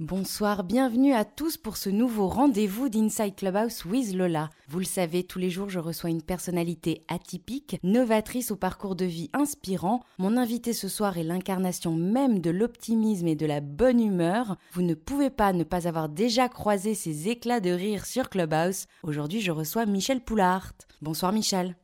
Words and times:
Bonsoir, 0.00 0.64
bienvenue 0.64 1.12
à 1.12 1.26
tous 1.26 1.58
pour 1.58 1.76
ce 1.76 1.90
nouveau 1.90 2.26
rendez-vous 2.26 2.88
d'Inside 2.88 3.36
Clubhouse 3.36 3.84
with 3.84 4.14
Lola. 4.14 4.48
Vous 4.66 4.78
le 4.78 4.86
savez, 4.86 5.24
tous 5.24 5.38
les 5.38 5.50
jours 5.50 5.68
je 5.68 5.78
reçois 5.78 6.08
une 6.08 6.22
personnalité 6.22 7.02
atypique, 7.08 7.78
novatrice 7.82 8.50
au 8.50 8.56
parcours 8.56 8.96
de 8.96 9.04
vie 9.04 9.28
inspirant. 9.34 10.02
Mon 10.16 10.38
invité 10.38 10.72
ce 10.72 10.88
soir 10.88 11.18
est 11.18 11.22
l'incarnation 11.22 11.94
même 11.94 12.38
de 12.38 12.48
l'optimisme 12.48 13.26
et 13.26 13.36
de 13.36 13.44
la 13.44 13.60
bonne 13.60 14.00
humeur. 14.00 14.56
Vous 14.72 14.80
ne 14.80 14.94
pouvez 14.94 15.28
pas 15.28 15.52
ne 15.52 15.64
pas 15.64 15.86
avoir 15.86 16.08
déjà 16.08 16.48
croisé 16.48 16.94
ces 16.94 17.28
éclats 17.28 17.60
de 17.60 17.68
rire 17.68 18.06
sur 18.06 18.30
Clubhouse. 18.30 18.86
Aujourd'hui 19.02 19.42
je 19.42 19.52
reçois 19.52 19.84
Michel 19.84 20.24
Poulart. 20.24 20.72
Bonsoir 21.02 21.30
Michel. 21.30 21.76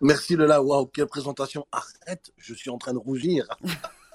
Merci 0.00 0.36
Lola, 0.36 0.62
waouh, 0.62 0.86
quelle 0.86 1.06
présentation. 1.06 1.66
Arrête, 1.72 2.30
je 2.36 2.54
suis 2.54 2.70
en 2.70 2.78
train 2.78 2.92
de 2.92 2.98
rougir. 2.98 3.48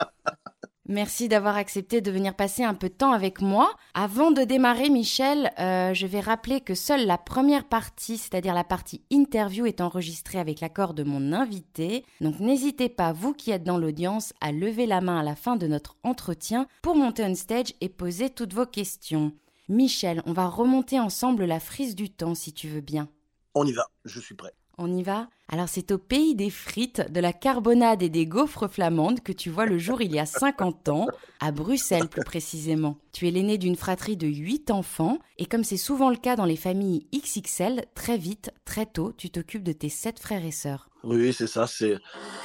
Merci 0.92 1.30
d'avoir 1.30 1.56
accepté 1.56 2.02
de 2.02 2.12
venir 2.12 2.36
passer 2.36 2.66
un 2.66 2.74
peu 2.74 2.90
de 2.90 2.94
temps 2.94 3.14
avec 3.14 3.40
moi. 3.40 3.74
Avant 3.94 4.30
de 4.32 4.44
démarrer, 4.44 4.90
Michel, 4.90 5.54
euh, 5.58 5.94
je 5.94 6.06
vais 6.06 6.20
rappeler 6.20 6.60
que 6.60 6.76
seule 6.76 7.06
la 7.06 7.18
première 7.18 7.64
partie, 7.64 8.18
c'est-à-dire 8.18 8.54
la 8.54 8.66
partie 8.66 9.02
interview, 9.10 9.66
est 9.66 9.80
enregistrée 9.80 10.38
avec 10.38 10.60
l'accord 10.60 10.94
de 10.94 11.04
mon 11.04 11.32
invité. 11.32 12.04
Donc 12.20 12.42
n'hésitez 12.42 12.90
pas, 12.90 13.14
vous 13.14 13.32
qui 13.32 13.52
êtes 13.52 13.64
dans 13.64 13.78
l'audience, 13.78 14.34
à 14.42 14.52
lever 14.52 14.86
la 14.86 15.00
main 15.00 15.18
à 15.18 15.24
la 15.24 15.38
fin 15.38 15.56
de 15.56 15.66
notre 15.66 15.96
entretien 16.04 16.68
pour 16.82 16.98
monter 16.98 17.24
on 17.24 17.36
stage 17.36 17.74
et 17.80 17.88
poser 17.88 18.30
toutes 18.30 18.54
vos 18.54 18.66
questions. 18.66 19.32
Michel, 19.70 20.22
on 20.26 20.34
va 20.34 20.48
remonter 20.48 21.00
ensemble 21.00 21.46
la 21.46 21.62
frise 21.62 21.96
du 21.96 22.10
temps 22.10 22.36
si 22.36 22.52
tu 22.52 22.68
veux 22.68 22.82
bien. 22.82 23.08
On 23.56 23.66
y 23.66 23.72
va, 23.72 23.88
je 24.04 24.20
suis 24.20 24.36
prêt. 24.36 24.52
On 24.84 24.92
y 24.92 25.04
va? 25.04 25.30
Alors 25.48 25.70
c'est 25.70 25.92
au 25.92 26.00
pays 26.00 26.34
des 26.34 26.50
frites, 26.50 27.12
de 27.12 27.20
la 27.20 27.34
carbonade 27.34 28.02
et 28.02 28.10
des 28.10 28.26
gaufres 28.26 28.68
flamandes 28.68 29.20
que 29.20 29.32
tu 29.32 29.52
vois 29.52 29.68
le 29.68 29.78
jour 29.78 30.02
il 30.02 30.12
y 30.12 30.18
a 30.18 30.26
50 30.26 30.90
ans, 30.90 31.06
à 31.40 31.52
Bruxelles 31.52 32.08
plus 32.08 32.24
précisément. 32.24 32.98
Tu 33.14 33.28
es 33.28 33.32
l'aîné 33.32 33.60
d'une 33.60 33.76
fratrie 33.76 34.18
de 34.18 34.26
8 34.26 34.72
enfants 34.72 35.20
et 35.38 35.46
comme 35.46 35.64
c'est 35.64 35.78
souvent 35.78 36.10
le 36.10 36.16
cas 36.16 36.36
dans 36.36 36.46
les 36.46 36.56
familles 36.56 37.06
XXL, 37.14 37.86
très 37.94 38.18
vite, 38.18 38.52
très 38.66 38.88
tôt, 38.88 39.14
tu 39.16 39.30
t'occupes 39.30 39.62
de 39.62 39.72
tes 39.72 39.90
7 39.90 40.18
frères 40.18 40.46
et 40.46 40.52
sœurs. 40.52 40.90
Oui, 41.04 41.34
c'est 41.34 41.48
ça. 41.48 41.66
C'est 41.66 41.98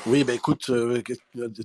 oui, 0.06 0.24
ben 0.24 0.34
écoute, 0.34 0.70
euh, 0.70 1.02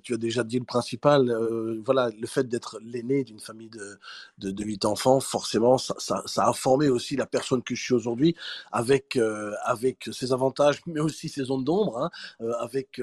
tu 0.04 0.14
as 0.14 0.18
déjà 0.18 0.44
dit 0.44 0.60
le 0.60 0.66
principal. 0.66 1.30
Euh, 1.30 1.82
voilà, 1.86 2.10
le 2.20 2.28
fait 2.28 2.48
d'être 2.50 2.80
l'aîné 2.84 3.24
d'une 3.24 3.40
famille 3.40 3.70
de, 3.70 4.00
de, 4.40 4.52
de 4.52 4.64
8 4.64 4.86
enfants, 4.86 5.20
forcément, 5.20 5.78
ça, 5.78 5.94
a 6.38 6.54
formé 6.54 6.90
aussi 6.90 7.16
la 7.16 7.28
personne 7.28 7.62
que 7.62 7.76
je 7.76 7.82
suis 7.84 7.94
aujourd'hui, 7.94 8.36
avec 8.72 9.16
euh, 9.16 9.54
avec 9.64 10.10
ses 10.12 10.34
avantages, 10.34 10.82
mais 10.88 11.00
aussi 11.00 11.30
ses 11.30 11.44
zones 11.46 11.64
d'ombre, 11.64 11.98
hein, 12.00 12.10
avec 12.60 13.00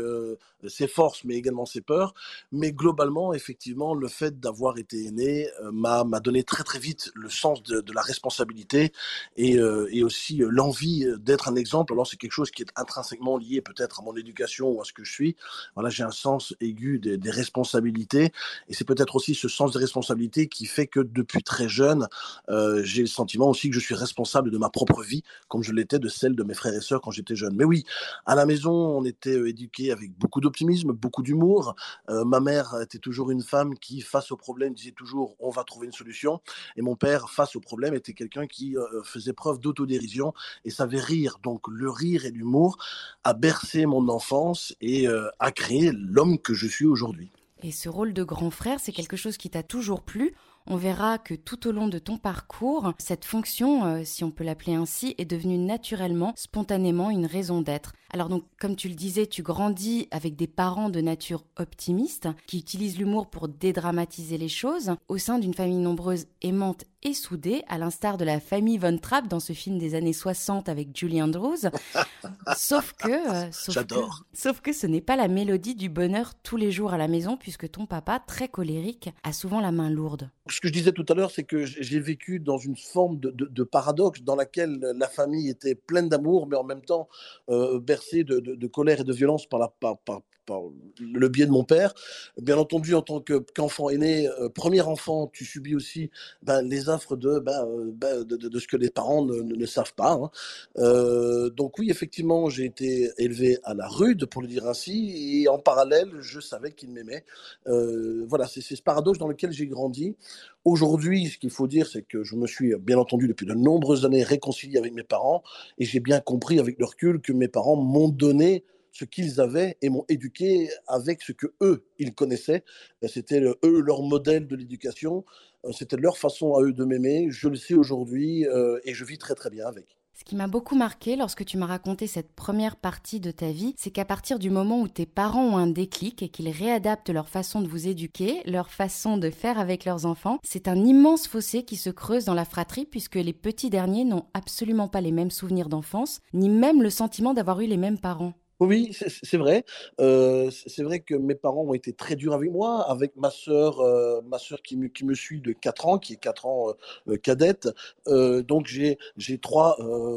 ses 0.67 0.89
forces, 0.89 1.25
mais 1.25 1.37
également 1.37 1.65
ses 1.65 1.81
peurs. 1.81 2.15
Mais 2.53 2.73
globalement, 2.73 3.33
effectivement, 3.33 3.95
le 3.95 4.09
fait 4.09 4.41
d'avoir 4.41 4.77
été 4.77 5.07
aîné 5.07 5.49
m'a 5.73 6.05
m'a 6.05 6.21
donné 6.21 6.43
très 6.43 6.65
très 6.65 6.79
vite 6.79 7.11
le 7.15 7.31
sens 7.31 7.63
de, 7.63 7.83
la 7.93 8.03
responsabilité 8.03 8.93
et 9.37 9.57
et 9.91 10.03
aussi 10.03 10.39
l'envie 10.39 11.07
d'être 11.19 11.49
un 11.49 11.57
exemple. 11.57 11.93
Alors 11.93 12.07
c'est 12.07 12.17
quelque 12.17 12.33
chose 12.33 12.51
qui 12.51 12.63
est 12.63 12.73
intrinsèquement 12.77 13.39
lié 13.39 13.63
peut 13.69 13.75
à 13.81 14.03
mon 14.03 14.17
éducation 14.17 14.69
ou 14.71 14.81
à 14.81 14.85
ce 14.85 14.93
que 14.93 15.05
je 15.05 15.13
suis. 15.13 15.37
Voilà, 15.75 15.91
j'ai 15.91 16.05
un 16.05 16.11
sens 16.11 16.55
aigu 16.61 16.99
des, 16.99 17.31
responsabilités. 17.31 18.33
Et 18.69 18.75
c'est 18.75 18.87
peut-être 18.87 19.17
aussi 19.17 19.35
ce 19.35 19.49
sens 19.49 19.73
des 19.73 19.79
responsabilités 19.79 20.49
qui 20.49 20.67
fait 20.67 20.87
que 20.87 21.01
depuis 21.01 21.43
très 21.43 21.69
jeune, 21.69 22.09
euh, 22.49 22.83
j'ai 22.83 23.03
le 23.03 23.09
sentiment 23.09 23.51
aussi 23.51 23.69
que 23.69 23.75
je 23.75 23.81
suis 23.81 23.95
responsable 23.95 24.51
de 24.51 24.59
ma 24.59 24.71
propre 24.71 25.03
vie, 25.03 25.23
comme 25.49 25.63
je 25.63 25.73
l'étais 25.73 25.99
de 25.99 26.09
celle 26.09 26.35
de 26.35 26.43
mes 26.43 26.55
frères 26.55 26.75
et 26.75 26.81
sœurs 26.81 27.01
quand 27.03 27.11
j'étais 27.11 27.37
jeune. 27.37 27.55
Mais 27.55 27.65
oui, 27.65 27.85
à 28.25 28.35
la 28.35 28.47
maison, 28.47 28.73
on 28.73 29.05
était 29.05 29.39
éduqués 29.49 29.93
avec 29.93 30.13
beaucoup 30.19 30.41
d'optimisme, 30.41 30.93
beaucoup 30.93 31.23
d'humour. 31.23 31.75
Euh, 32.09 32.25
ma 32.25 32.41
mère 32.41 32.75
était 32.81 32.99
toujours 32.99 33.31
une 33.31 33.43
femme 33.43 33.77
qui, 33.79 34.01
face 34.01 34.33
au 34.33 34.37
problème, 34.37 34.75
disait 34.75 34.93
toujours 34.93 35.37
on 35.39 35.51
va 35.51 35.65
trouver 35.65 35.87
une 35.87 35.93
solution. 35.93 36.41
Et 36.77 36.83
mon 36.83 36.97
père, 36.97 37.31
face 37.31 37.57
au 37.57 37.61
problème, 37.61 37.95
était 37.95 38.15
quelqu'un 38.15 38.47
qui 38.47 38.77
euh, 38.77 39.03
faisait 39.03 39.33
preuve 39.33 39.61
d'autodérision 39.61 40.33
et 40.65 40.71
savait 40.71 41.01
rire. 41.01 41.39
Donc 41.43 41.69
le 41.69 41.91
rire 41.91 42.25
et 42.25 42.31
l'humour 42.31 42.79
a 43.25 43.35
bercé 43.35 43.68
mon 43.77 44.09
enfance 44.09 44.75
et 44.81 45.09
euh, 45.09 45.29
a 45.39 45.53
créé 45.53 45.93
l'homme 45.93 46.39
que 46.39 46.55
je 46.55 46.67
suis 46.67 46.87
aujourd'hui. 46.87 47.31
Et 47.63 47.73
ce 47.73 47.89
rôle 47.89 48.13
de 48.13 48.23
grand 48.23 48.51
frère, 48.51 48.79
c'est 48.81 48.93
quelque 48.93 49.17
chose 49.17 49.37
qui 49.37 49.51
t'a 49.51 49.63
toujours 49.63 50.03
plu? 50.03 50.35
On 50.69 50.77
verra 50.77 51.19
que 51.19 51.35
tout 51.35 51.67
au 51.67 51.73
long 51.73 51.89
de 51.89 51.99
ton 51.99 52.19
parcours, 52.19 52.93
cette 52.99 53.25
fonction, 53.25 53.85
euh, 53.85 54.03
si 54.05 54.23
on 54.23 54.31
peut 54.31 54.45
l'appeler 54.45 54.75
ainsi, 54.75 55.15
est 55.19 55.25
devenue 55.25 55.59
naturellement, 55.59 56.33
spontanément 56.37 57.11
une 57.11 57.27
raison 57.27 57.63
d'être. 57.63 57.93
Alors 58.11 58.29
donc, 58.29 58.45
comme 58.59 58.77
tu 58.77 58.89
le 58.89 58.95
disais, 58.95 59.27
tu 59.27 59.43
grandis 59.43 60.09
avec 60.11 60.37
des 60.37 60.47
parents 60.47 60.89
de 60.89 61.01
nature 61.01 61.45
optimiste, 61.57 62.29
qui 62.47 62.59
utilisent 62.59 62.99
l'humour 62.99 63.29
pour 63.29 63.49
dédramatiser 63.49 64.39
les 64.39 64.49
choses, 64.49 64.93
au 65.09 65.19
sein 65.19 65.39
d'une 65.39 65.55
famille 65.55 65.77
nombreuse 65.77 66.27
aimante 66.43 66.85
et 67.03 67.15
soudée, 67.15 67.63
à 67.69 67.79
l'instar 67.79 68.17
de 68.17 68.25
la 68.25 68.41
famille 68.41 68.79
Von 68.79 68.99
Trapp 68.99 69.29
dans 69.29 69.41
ce 69.41 69.53
film 69.53 69.79
des 69.79 69.95
années 69.95 70.13
60 70.13 70.69
avec 70.69 70.97
Julie 70.97 71.23
Andrews. 71.23 71.69
sauf 72.57 72.95
que, 72.95 73.47
euh, 73.47 73.51
J'adore. 73.69 74.25
sauf 74.33 74.61
que 74.61 74.73
ce 74.73 74.87
n'est 74.87 75.01
pas 75.01 75.17
la 75.17 75.29
mélodie 75.29 75.75
du 75.75 75.89
bonheur 75.89 76.33
tous 76.43 76.57
les 76.57 76.73
jours 76.73 76.93
à 76.93 76.99
la 76.99 77.09
maison, 77.09 77.37
puisque 77.37 77.71
ton 77.71 77.87
papa, 77.87 78.21
très 78.27 78.49
colérique, 78.49 79.11
a 79.23 79.33
souvent 79.33 79.61
la 79.61 79.71
main 79.71 79.91
lourde. 79.91 80.31
Ce 80.59 80.61
que 80.61 80.67
je 80.67 80.73
disais 80.73 80.91
tout 80.91 81.07
à 81.09 81.15
l'heure, 81.15 81.31
c'est 81.31 81.45
que 81.45 81.65
j'ai 81.65 82.01
vécu 82.01 82.41
dans 82.41 82.59
une 82.59 82.75
forme 82.77 83.21
de, 83.21 83.63
paradoxe 83.63 84.23
dans 84.23 84.35
laquelle 84.35 84.81
la 84.97 85.07
famille 85.07 85.49
était 85.49 85.77
pleine 85.77 86.09
d'amour, 86.09 86.49
mais 86.49 86.57
en 86.57 86.65
même 86.65 86.81
temps 86.81 87.09
euh, 87.49 87.79
bercée 87.79 88.25
de, 88.25 88.41
de, 88.41 88.67
colère 88.67 88.99
et 88.99 89.05
de 89.05 89.13
violence 89.13 89.47
par, 89.47 89.61
la, 89.61 89.69
par, 89.69 89.99
par, 89.99 90.23
par 90.49 90.63
le 90.99 91.29
biais 91.29 91.47
de 91.47 91.51
mon 91.51 91.63
père. 91.63 91.93
Bien 92.41 92.57
entendu, 92.57 92.95
en 92.95 93.03
tant 93.03 93.23
qu'enfant 93.55 93.91
aîné, 93.91 94.29
euh, 94.29 94.49
premier 94.49 94.81
enfant, 94.81 95.29
tu 95.31 95.45
subis 95.45 95.77
aussi 95.77 96.11
ben, 96.43 96.63
les 96.63 96.89
affres 96.89 97.17
de, 97.17 97.39
ben, 97.39 97.67
euh, 97.67 97.91
ben, 97.93 98.25
de, 98.25 98.59
ce 98.59 98.67
que 98.67 98.79
les 98.79 98.89
parents 98.91 99.25
ne, 99.25 99.67
savent 99.67 99.95
pas. 99.95 100.13
Hein. 100.13 100.31
Euh, 100.79 101.51
donc 101.51 101.79
oui, 101.79 101.91
effectivement, 101.91 102.49
j'ai 102.49 102.65
été 102.65 103.11
élevé 103.19 103.59
à 103.63 103.75
la 103.75 103.87
rude, 103.87 104.25
pour 104.25 104.41
le 104.41 104.49
dire 104.49 104.67
ainsi, 104.67 105.43
et 105.43 105.49
en 105.49 105.59
parallèle, 105.59 106.11
je 106.21 106.41
savais 106.41 106.73
qu'il 106.73 106.91
m'aimait. 106.91 107.25
Voilà, 107.67 108.47
c'est 108.47 108.63
ce 108.63 108.83
paradoxe 108.83 109.19
dans 109.19 109.29
lequel 109.29 109.53
j'ai 109.53 109.67
grandi. 109.67 110.17
Aujourd'hui, 110.65 111.27
ce 111.27 111.39
qu'il 111.39 111.51
faut 111.51 111.67
dire, 111.67 111.87
c'est 111.87 112.03
que 112.03 112.25
je 112.25 112.37
me 112.37 112.47
suis, 112.47 112.75
bien 112.77 112.99
entendu, 112.99 113.29
depuis 113.29 113.47
de 113.47 113.55
nombreuses 113.55 114.07
années 114.07 114.23
réconcilié 114.23 114.79
avec 114.79 114.95
mes 114.95 115.03
parents, 115.03 115.43
et 115.79 115.85
j'ai 115.85 116.01
bien 116.01 116.21
compris 116.21 116.59
avec 116.59 116.79
le 116.79 116.87
recul 116.87 117.21
que 117.21 117.33
mes 117.33 117.49
parents 117.49 117.77
m'ont 117.77 118.09
donné 118.09 118.65
ce 118.99 119.05
qu'ils 119.05 119.41
avaient 119.41 119.77
et 119.81 119.91
m'ont 119.91 120.05
éduqué 120.09 120.69
avec 120.89 121.23
ce 121.23 121.33
que 121.33 121.47
eux 121.61 121.87
ils 121.99 122.15
connaissaient. 122.15 122.65
C'était 123.07 123.41
eux 123.41 123.81
leur 123.81 124.03
modèle 124.03 124.49
de 124.49 124.57
l'éducation, 124.57 125.25
c'était 125.73 125.97
leur 125.97 126.19
façon 126.19 126.55
à 126.55 126.63
eux 126.63 126.73
de 126.73 126.85
m'aimer. 126.85 127.29
Je 127.31 127.49
le 127.49 127.57
sais 127.57 127.75
aujourd'hui 127.75 128.47
euh, 128.47 128.81
et 128.85 128.95
je 128.95 129.05
vis 129.05 129.19
très 129.19 129.35
très 129.35 129.51
bien 129.51 129.67
avec. 129.67 129.97
Ce 130.15 130.25
qui 130.25 130.35
m'a 130.35 130.49
beaucoup 130.49 130.75
marqué 130.75 131.15
lorsque 131.15 131.45
tu 131.45 131.59
m'as 131.59 131.67
raconté 131.67 132.09
cette 132.09 132.33
première 132.33 132.75
partie 132.75 133.21
de 133.21 133.31
ta 133.31 133.53
vie, 133.53 133.75
c'est 133.79 133.93
qu'à 133.93 134.05
partir 134.05 134.41
du 134.41 134.51
moment 134.51 134.81
où 134.81 134.89
tes 134.89 135.07
parents 135.07 135.45
ont 135.45 135.57
un 135.59 135.69
déclic 135.69 136.25
et 136.25 136.29
qu'ils 136.29 136.49
réadaptent 136.49 137.11
leur 137.11 137.29
façon 137.29 137.61
de 137.61 137.69
vous 137.69 137.87
éduquer, 137.87 138.43
leur 138.45 138.73
façon 138.73 139.17
de 139.17 139.31
faire 139.31 139.61
avec 139.61 139.85
leurs 139.85 140.07
enfants, 140.07 140.41
c'est 140.43 140.67
un 140.67 140.85
immense 140.85 141.29
fossé 141.29 141.63
qui 141.63 141.77
se 141.77 141.91
creuse 141.91 142.25
dans 142.25 142.35
la 142.35 142.45
fratrie 142.45 142.85
puisque 142.85 143.15
les 143.15 143.33
petits 143.33 143.71
derniers 143.71 144.05
n'ont 144.05 144.27
absolument 144.35 144.89
pas 144.89 145.01
les 145.01 145.13
mêmes 145.13 145.31
souvenirs 145.31 145.69
d'enfance, 145.69 146.19
ni 146.33 146.49
même 146.49 146.83
le 146.83 146.91
sentiment 146.91 147.33
d'avoir 147.33 147.61
eu 147.61 147.67
les 147.67 147.77
mêmes 147.77 148.01
parents. 148.01 148.35
Oui, 148.61 148.93
c'est 148.93 149.37
vrai. 149.37 149.65
C'est 149.99 150.83
vrai 150.83 150.99
que 150.99 151.15
mes 151.15 151.37
parents 151.37 151.63
ont 151.63 151.75
été 151.75 151.93
très 151.93 152.17
durs 152.17 152.33
avec 152.35 152.51
moi, 152.51 152.83
avec 152.91 153.15
ma 153.17 153.31
sœur, 153.31 153.81
ma 154.25 154.39
sœur 154.39 154.63
qui 154.63 154.77
me, 154.77 155.15
suit 155.15 155.41
de 155.41 155.53
4 155.53 155.87
ans, 155.87 155.99
qui 155.99 156.15
est 156.15 156.17
4 156.17 156.47
ans 156.47 156.75
cadette. 157.23 157.69
Donc 158.07 158.67
j'ai 158.67 158.99
j'ai 159.17 159.39
trois 159.39 159.77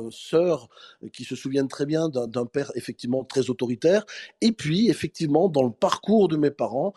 sœurs 0.10 0.70
qui 1.14 1.24
se 1.24 1.36
souviennent 1.36 1.68
très 1.68 1.86
bien 1.86 2.10
d'un 2.10 2.46
père 2.48 2.72
effectivement 2.76 3.24
très 3.24 3.52
autoritaire. 3.52 4.06
Et 4.42 4.52
puis 4.52 4.90
effectivement 4.90 5.48
dans 5.48 5.64
le 5.64 5.72
parcours 5.72 6.28
de 6.28 6.36
mes 6.38 6.52
parents, 6.52 6.94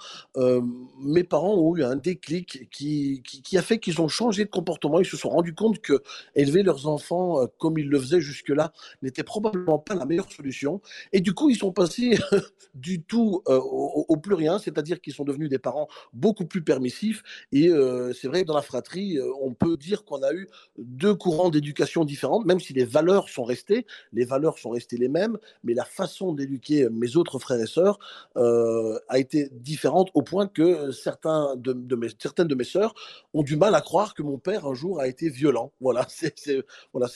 mes 1.03 1.25
parents 1.25 1.57
ont 1.59 1.77
eu 1.77 1.85
un 1.85 1.97
déclic 1.97 2.71
qui 2.71 3.23
a 3.59 3.63
fait 3.63 3.79
qu'ils 3.79 4.01
ont 4.01 4.09
changé 4.09 4.47
de 4.47 4.51
comportement. 4.51 4.99
Ils 4.99 5.05
se 5.07 5.19
sont 5.19 5.29
rendus 5.29 5.55
compte 5.55 5.81
que 5.81 6.03
élever 6.37 6.63
leurs 6.63 6.87
enfants 6.87 7.47
comme 7.59 7.77
ils 7.79 7.89
le 7.89 7.99
faisaient 8.01 8.23
jusque-là 8.23 8.73
n'était 9.03 9.25
probablement 9.25 9.79
pas 9.79 9.95
la 9.95 10.07
meilleure 10.07 10.33
solution. 10.33 10.81
Et 11.13 11.21
du 11.21 11.34
coup, 11.35 11.51
ils 11.51 11.57
sont 11.57 11.73
passés 11.73 12.19
du 12.75 13.03
tout 13.03 13.43
euh, 13.49 13.59
au, 13.59 14.05
au, 14.09 14.17
plus 14.17 14.35
rien, 14.35 14.59
c'est-à-dire 14.59 15.01
qu'ils 15.01 15.15
sont 15.15 15.25
devenus 15.25 15.49
des 15.49 15.59
parents 15.59 15.89
beaucoup 16.13 16.47
plus 16.47 16.63
permissifs. 16.63 17.23
Et 17.53 17.69
euh, 17.69 18.13
c'est 18.13 18.29
vrai 18.29 18.43
que 18.43 18.47
dans 18.47 18.55
la 18.55 18.63
fratrie, 18.63 19.19
euh, 19.19 19.31
on 19.41 19.55
peut 19.55 19.77
dire 19.77 20.05
qu'on 20.05 20.23
a 20.23 20.33
eu 20.33 20.49
deux 20.79 21.15
courants 21.15 21.51
d'éducation 21.51 22.05
différentes, 22.05 22.47
même 22.47 22.61
si 22.61 22.73
les 22.73 22.85
valeurs 22.85 23.29
sont 23.29 23.45
restées. 23.45 23.87
Les 24.13 24.25
valeurs 24.25 24.59
sont 24.59 24.71
restées 24.71 24.97
les 24.97 25.09
mêmes, 25.09 25.39
mais 25.63 25.75
la 25.75 25.85
façon 25.85 26.33
d'éduquer 26.33 26.89
mes 26.91 27.17
autres 27.17 27.39
frères 27.39 27.61
et 27.61 27.67
sœurs 27.67 27.99
a 28.37 29.19
été 29.19 29.49
différente 29.53 30.11
au 30.15 30.23
point 30.23 30.47
que 30.47 30.91
certaines 30.91 31.59
de 31.63 32.55
mes 32.55 32.65
sœurs 32.65 32.95
ont 33.33 33.43
du 33.43 33.57
mal 33.57 33.75
à 33.75 33.81
croire 33.81 34.15
que 34.15 34.23
mon 34.23 34.39
père 34.39 34.67
un 34.67 34.75
jour 34.75 35.01
a 35.01 35.09
été 35.09 35.29
violent. 35.29 35.73
Voilà, 35.85 36.07
c'est 36.09 36.65
voilà, 36.93 37.09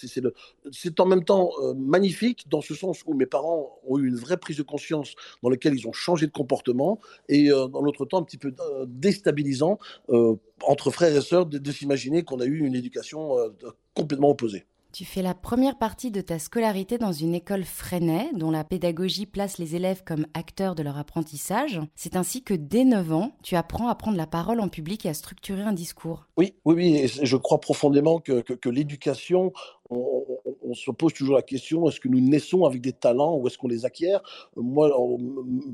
c'est 0.72 1.00
en 1.00 1.06
même 1.06 1.24
temps 1.24 1.50
magnifique 1.74 2.48
dans 2.48 2.60
ce 2.60 2.74
sens 2.74 3.02
où 3.06 3.14
mes 3.14 3.24
parents 3.24 3.78
ont 3.86 3.98
eu 3.98 4.07
eu 4.08 4.10
une 4.10 4.16
vraie 4.16 4.36
prise 4.36 4.56
de 4.56 4.62
conscience 4.62 5.14
dans 5.42 5.50
laquelle 5.50 5.74
ils 5.74 5.86
ont 5.86 5.92
changé 5.92 6.26
de 6.26 6.32
comportement 6.32 7.00
et 7.28 7.48
dans 7.48 7.80
l'autre 7.80 8.04
temps 8.04 8.18
un 8.18 8.22
petit 8.22 8.38
peu 8.38 8.54
déstabilisant 8.86 9.78
entre 10.62 10.90
frères 10.90 11.14
et 11.14 11.20
sœurs 11.20 11.46
de 11.46 11.72
s'imaginer 11.72 12.22
qu'on 12.22 12.40
a 12.40 12.44
eu 12.44 12.58
une 12.58 12.74
éducation 12.74 13.36
complètement 13.94 14.30
opposée. 14.30 14.66
Tu 14.90 15.04
fais 15.04 15.20
la 15.20 15.34
première 15.34 15.76
partie 15.76 16.10
de 16.10 16.22
ta 16.22 16.38
scolarité 16.38 16.96
dans 16.96 17.12
une 17.12 17.34
école 17.34 17.64
Freinet, 17.64 18.30
dont 18.34 18.50
la 18.50 18.64
pédagogie 18.64 19.26
place 19.26 19.58
les 19.58 19.76
élèves 19.76 20.02
comme 20.02 20.26
acteurs 20.32 20.74
de 20.74 20.82
leur 20.82 20.96
apprentissage. 20.96 21.78
C'est 21.94 22.16
ainsi 22.16 22.42
que 22.42 22.54
dès 22.54 22.84
9 22.84 23.12
ans, 23.12 23.32
tu 23.42 23.54
apprends 23.54 23.88
à 23.88 23.94
prendre 23.94 24.16
la 24.16 24.26
parole 24.26 24.60
en 24.60 24.68
public 24.68 25.04
et 25.04 25.10
à 25.10 25.14
structurer 25.14 25.60
un 25.60 25.74
discours. 25.74 26.26
Oui, 26.38 26.54
oui, 26.64 26.74
oui. 26.74 26.96
Et 26.96 27.06
je 27.06 27.36
crois 27.36 27.60
profondément 27.60 28.18
que, 28.18 28.40
que 28.40 28.68
l'éducation 28.70 29.52
on, 29.90 30.74
se 30.74 30.90
pose 30.90 31.14
toujours 31.14 31.36
la 31.36 31.42
question 31.42 31.88
est-ce 31.88 32.00
que 32.00 32.08
nous 32.08 32.20
naissons 32.20 32.64
avec 32.64 32.80
des 32.80 32.92
talents 32.92 33.36
ou 33.36 33.46
est-ce 33.46 33.56
qu'on 33.56 33.68
les 33.68 33.84
acquiert? 33.84 34.22
Moi, 34.56 34.90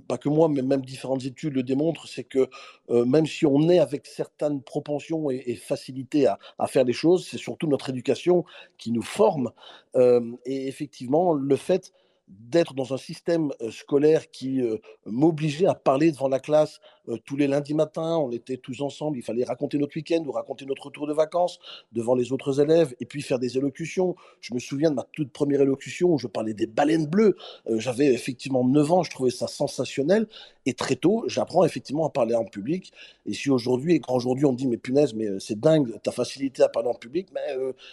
pas 0.06 0.18
que 0.18 0.28
moi, 0.28 0.48
mais 0.48 0.62
même 0.62 0.84
différentes 0.84 1.24
études 1.24 1.54
le 1.54 1.62
démontrent 1.62 2.06
c'est 2.06 2.24
que 2.24 2.48
euh, 2.90 3.04
même 3.04 3.26
si 3.26 3.46
on 3.46 3.68
est 3.68 3.78
avec 3.78 4.06
certaines 4.06 4.62
propensions 4.62 5.30
et, 5.30 5.54
facilité 5.56 6.26
à, 6.26 6.66
faire 6.66 6.84
des 6.84 6.92
choses, 6.92 7.26
c'est 7.26 7.38
surtout 7.38 7.66
notre 7.66 7.90
éducation 7.90 8.44
qui 8.78 8.92
nous 8.92 9.02
forme. 9.02 9.50
Euh, 9.96 10.20
et 10.44 10.68
effectivement, 10.68 11.32
le 11.32 11.56
fait 11.56 11.92
d'être 12.28 12.74
dans 12.74 12.94
un 12.94 12.98
système 12.98 13.50
euh, 13.60 13.70
scolaire 13.70 14.30
qui 14.30 14.62
m'obligeait 15.06 15.66
à 15.66 15.74
parler 15.74 16.10
devant 16.12 16.28
la 16.28 16.40
classe 16.40 16.80
euh, 17.08 17.18
tous 17.24 17.36
les 17.36 17.46
lundis 17.46 17.74
matins, 17.74 18.16
on 18.16 18.30
était 18.30 18.56
tous 18.56 18.80
ensemble, 18.80 19.18
il 19.18 19.22
fallait 19.22 19.44
raconter 19.44 19.78
notre 19.78 19.96
week-end 19.96 20.22
ou 20.26 20.32
raconter 20.32 20.64
notre 20.64 20.86
retour 20.86 21.06
de 21.06 21.12
vacances 21.12 21.58
devant 21.92 22.14
les 22.14 22.32
autres 22.32 22.60
élèves 22.60 22.94
et 23.00 23.06
puis 23.06 23.22
faire 23.22 23.38
des 23.38 23.58
élocutions. 23.58 24.16
Je 24.40 24.54
me 24.54 24.58
souviens 24.58 24.90
de 24.90 24.96
ma 24.96 25.06
toute 25.12 25.30
première 25.30 25.60
élocution 25.60 26.14
où 26.14 26.18
je 26.18 26.26
parlais 26.26 26.54
des 26.54 26.66
baleines 26.66 27.06
bleues. 27.06 27.36
Euh, 27.68 27.78
j'avais 27.78 28.12
effectivement 28.12 28.64
9 28.64 28.92
ans, 28.92 29.02
je 29.02 29.10
trouvais 29.10 29.30
ça 29.30 29.46
sensationnel 29.46 30.26
et 30.66 30.74
très 30.74 30.96
tôt, 30.96 31.24
j'apprends 31.26 31.64
effectivement 31.64 32.06
à 32.06 32.10
parler 32.10 32.34
en 32.34 32.44
public. 32.44 32.92
Et 33.26 33.34
si 33.34 33.50
aujourd'hui, 33.50 33.94
et 33.94 34.00
quand 34.00 34.14
aujourd'hui 34.14 34.46
on 34.46 34.52
dit 34.52 34.66
mais 34.66 34.78
punaise, 34.78 35.14
mais 35.14 35.26
euh, 35.26 35.38
c'est 35.38 35.60
dingue 35.60 36.00
ta 36.02 36.12
facilité 36.12 36.62
à 36.62 36.68
parler 36.68 36.88
en 36.88 36.94
public, 36.94 37.28
mais 37.34 37.40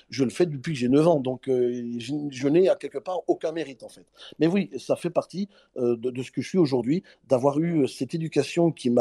je 0.10 0.24
le 0.24 0.30
fais 0.30 0.46
depuis 0.46 0.74
que 0.74 0.80
j'ai 0.80 0.90
9 0.90 1.08
ans, 1.08 1.20
donc 1.20 1.44
je, 1.48 2.48
n'ai 2.48 2.70
à 2.70 2.76
quelque 2.76 2.98
part 2.98 3.22
aucun 3.28 3.52
mérite 3.52 3.84
en 3.84 3.90
fait. 3.90 4.06
Mais 4.40 4.48
oui, 4.48 4.70
ça 4.78 4.96
fait 4.96 5.10
partie 5.10 5.50
de, 5.76 6.24
ce 6.24 6.32
que 6.32 6.42
je 6.42 6.48
suis 6.48 6.58
aujourd'hui, 6.58 7.04
d'avoir 7.28 7.60
eu 7.60 7.88
cette 7.88 8.14
éducation 8.16 8.72
qui 8.72 8.90
m'a 8.90 9.01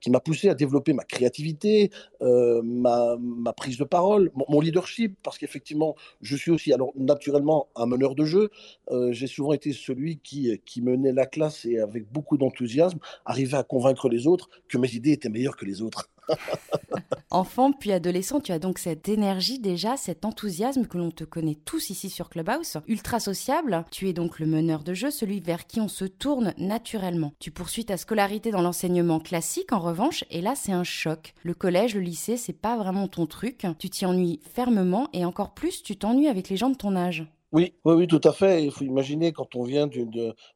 qui 0.00 0.10
m'a 0.10 0.20
poussé 0.20 0.48
à 0.48 0.54
développer 0.54 0.92
ma 0.92 1.04
créativité, 1.04 1.90
euh, 2.22 2.60
ma, 2.62 3.16
ma, 3.18 3.52
prise 3.52 3.78
de 3.78 3.84
parole, 3.84 4.30
mon, 4.48 4.60
leadership, 4.60 5.16
parce 5.22 5.38
qu'effectivement, 5.38 5.96
je 6.20 6.36
suis 6.36 6.50
aussi, 6.50 6.72
alors 6.72 6.92
naturellement, 6.96 7.68
un 7.76 7.86
meneur 7.86 8.14
de 8.14 8.24
jeu. 8.24 8.50
Euh, 8.90 9.12
j'ai 9.12 9.26
souvent 9.26 9.52
été 9.52 9.72
celui 9.72 10.18
qui, 10.18 10.60
qui 10.64 10.82
menait 10.82 11.12
la 11.12 11.26
classe 11.26 11.64
et 11.64 11.78
avec 11.78 12.10
beaucoup 12.12 12.38
d'enthousiasme, 12.38 12.98
arrivait 13.24 13.56
à 13.56 13.64
convaincre 13.64 14.08
les 14.08 14.26
autres 14.26 14.48
que 14.68 14.78
mes 14.78 14.92
idées 14.94 15.12
étaient 15.12 15.28
meilleures 15.28 15.56
que 15.56 15.64
les 15.64 15.82
autres. 15.82 16.10
Enfant 17.30 17.72
puis 17.72 17.92
adolescent, 17.92 18.40
tu 18.40 18.52
as 18.52 18.58
donc 18.58 18.78
cette 18.78 19.08
énergie 19.08 19.58
déjà, 19.58 19.96
cet 19.96 20.24
enthousiasme 20.24 20.86
que 20.86 20.96
l'on 20.96 21.10
te 21.10 21.24
connaît 21.24 21.58
tous 21.64 21.90
ici 21.90 22.08
sur 22.08 22.30
Clubhouse. 22.30 22.78
Ultra 22.86 23.20
sociable, 23.20 23.84
tu 23.90 24.08
es 24.08 24.12
donc 24.12 24.38
le 24.38 24.46
meneur 24.46 24.82
de 24.82 24.94
jeu, 24.94 25.10
celui 25.10 25.40
vers 25.40 25.66
qui 25.66 25.80
on 25.80 25.88
se 25.88 26.06
tourne 26.06 26.54
naturellement. 26.56 27.32
Tu 27.38 27.50
poursuis 27.50 27.84
ta 27.84 27.96
scolarité 27.96 28.50
dans 28.50 28.62
l'enseignement 28.62 29.20
classique 29.20 29.72
en 29.72 29.78
revanche, 29.78 30.24
et 30.30 30.40
là 30.40 30.54
c'est 30.54 30.72
un 30.72 30.84
choc. 30.84 31.34
Le 31.42 31.54
collège, 31.54 31.94
le 31.94 32.00
lycée, 32.00 32.36
c'est 32.36 32.52
pas 32.52 32.76
vraiment 32.76 33.08
ton 33.08 33.26
truc. 33.26 33.66
Tu 33.78 33.90
t'y 33.90 34.06
ennuies 34.06 34.40
fermement 34.54 35.08
et 35.12 35.24
encore 35.24 35.52
plus, 35.54 35.82
tu 35.82 35.96
t'ennuies 35.96 36.28
avec 36.28 36.48
les 36.48 36.56
gens 36.56 36.70
de 36.70 36.76
ton 36.76 36.96
âge. 36.96 37.26
Oui, 37.50 37.72
oui, 37.86 37.94
oui, 37.94 38.06
tout 38.06 38.20
à 38.24 38.32
fait. 38.32 38.62
Il 38.62 38.70
faut 38.70 38.84
imaginer 38.84 39.32
quand 39.32 39.56
on 39.56 39.62
vient 39.62 39.88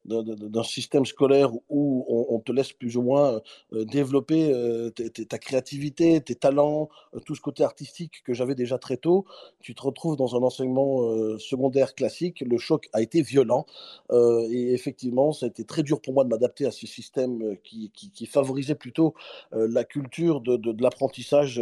d'un 0.04 0.62
système 0.62 1.06
scolaire 1.06 1.50
où 1.70 2.04
on, 2.28 2.38
te 2.38 2.52
laisse 2.52 2.74
plus 2.74 2.98
ou 2.98 3.02
moins 3.02 3.40
euh, 3.72 3.86
développer 3.86 4.52
euh, 4.52 4.90
ta 4.90 5.38
créativité, 5.38 6.20
tes 6.20 6.34
talents, 6.34 6.90
euh, 7.14 7.20
tout 7.20 7.34
ce 7.34 7.40
côté 7.40 7.64
artistique 7.64 8.22
que 8.24 8.34
j'avais 8.34 8.54
déjà 8.54 8.76
très 8.76 8.98
tôt, 8.98 9.24
tu 9.60 9.74
te 9.74 9.80
retrouves 9.82 10.16
dans 10.16 10.36
un 10.36 10.42
enseignement 10.42 11.38
secondaire 11.38 11.94
classique. 11.94 12.42
Le 12.46 12.58
choc 12.58 12.90
a 12.92 13.00
été 13.00 13.22
violent 13.22 13.64
et 14.12 14.72
effectivement, 14.74 15.32
ça 15.32 15.46
a 15.46 15.48
été 15.48 15.64
très 15.64 15.82
dur 15.82 16.00
pour 16.00 16.12
moi 16.12 16.24
de 16.24 16.28
m'adapter 16.28 16.66
à 16.66 16.70
ce 16.72 16.86
système 16.86 17.56
qui, 17.64 17.90
favorisait 18.26 18.74
plutôt 18.74 19.14
la 19.52 19.84
culture 19.84 20.40
de, 20.40 20.56
de 20.56 20.82
l'apprentissage 20.82 21.60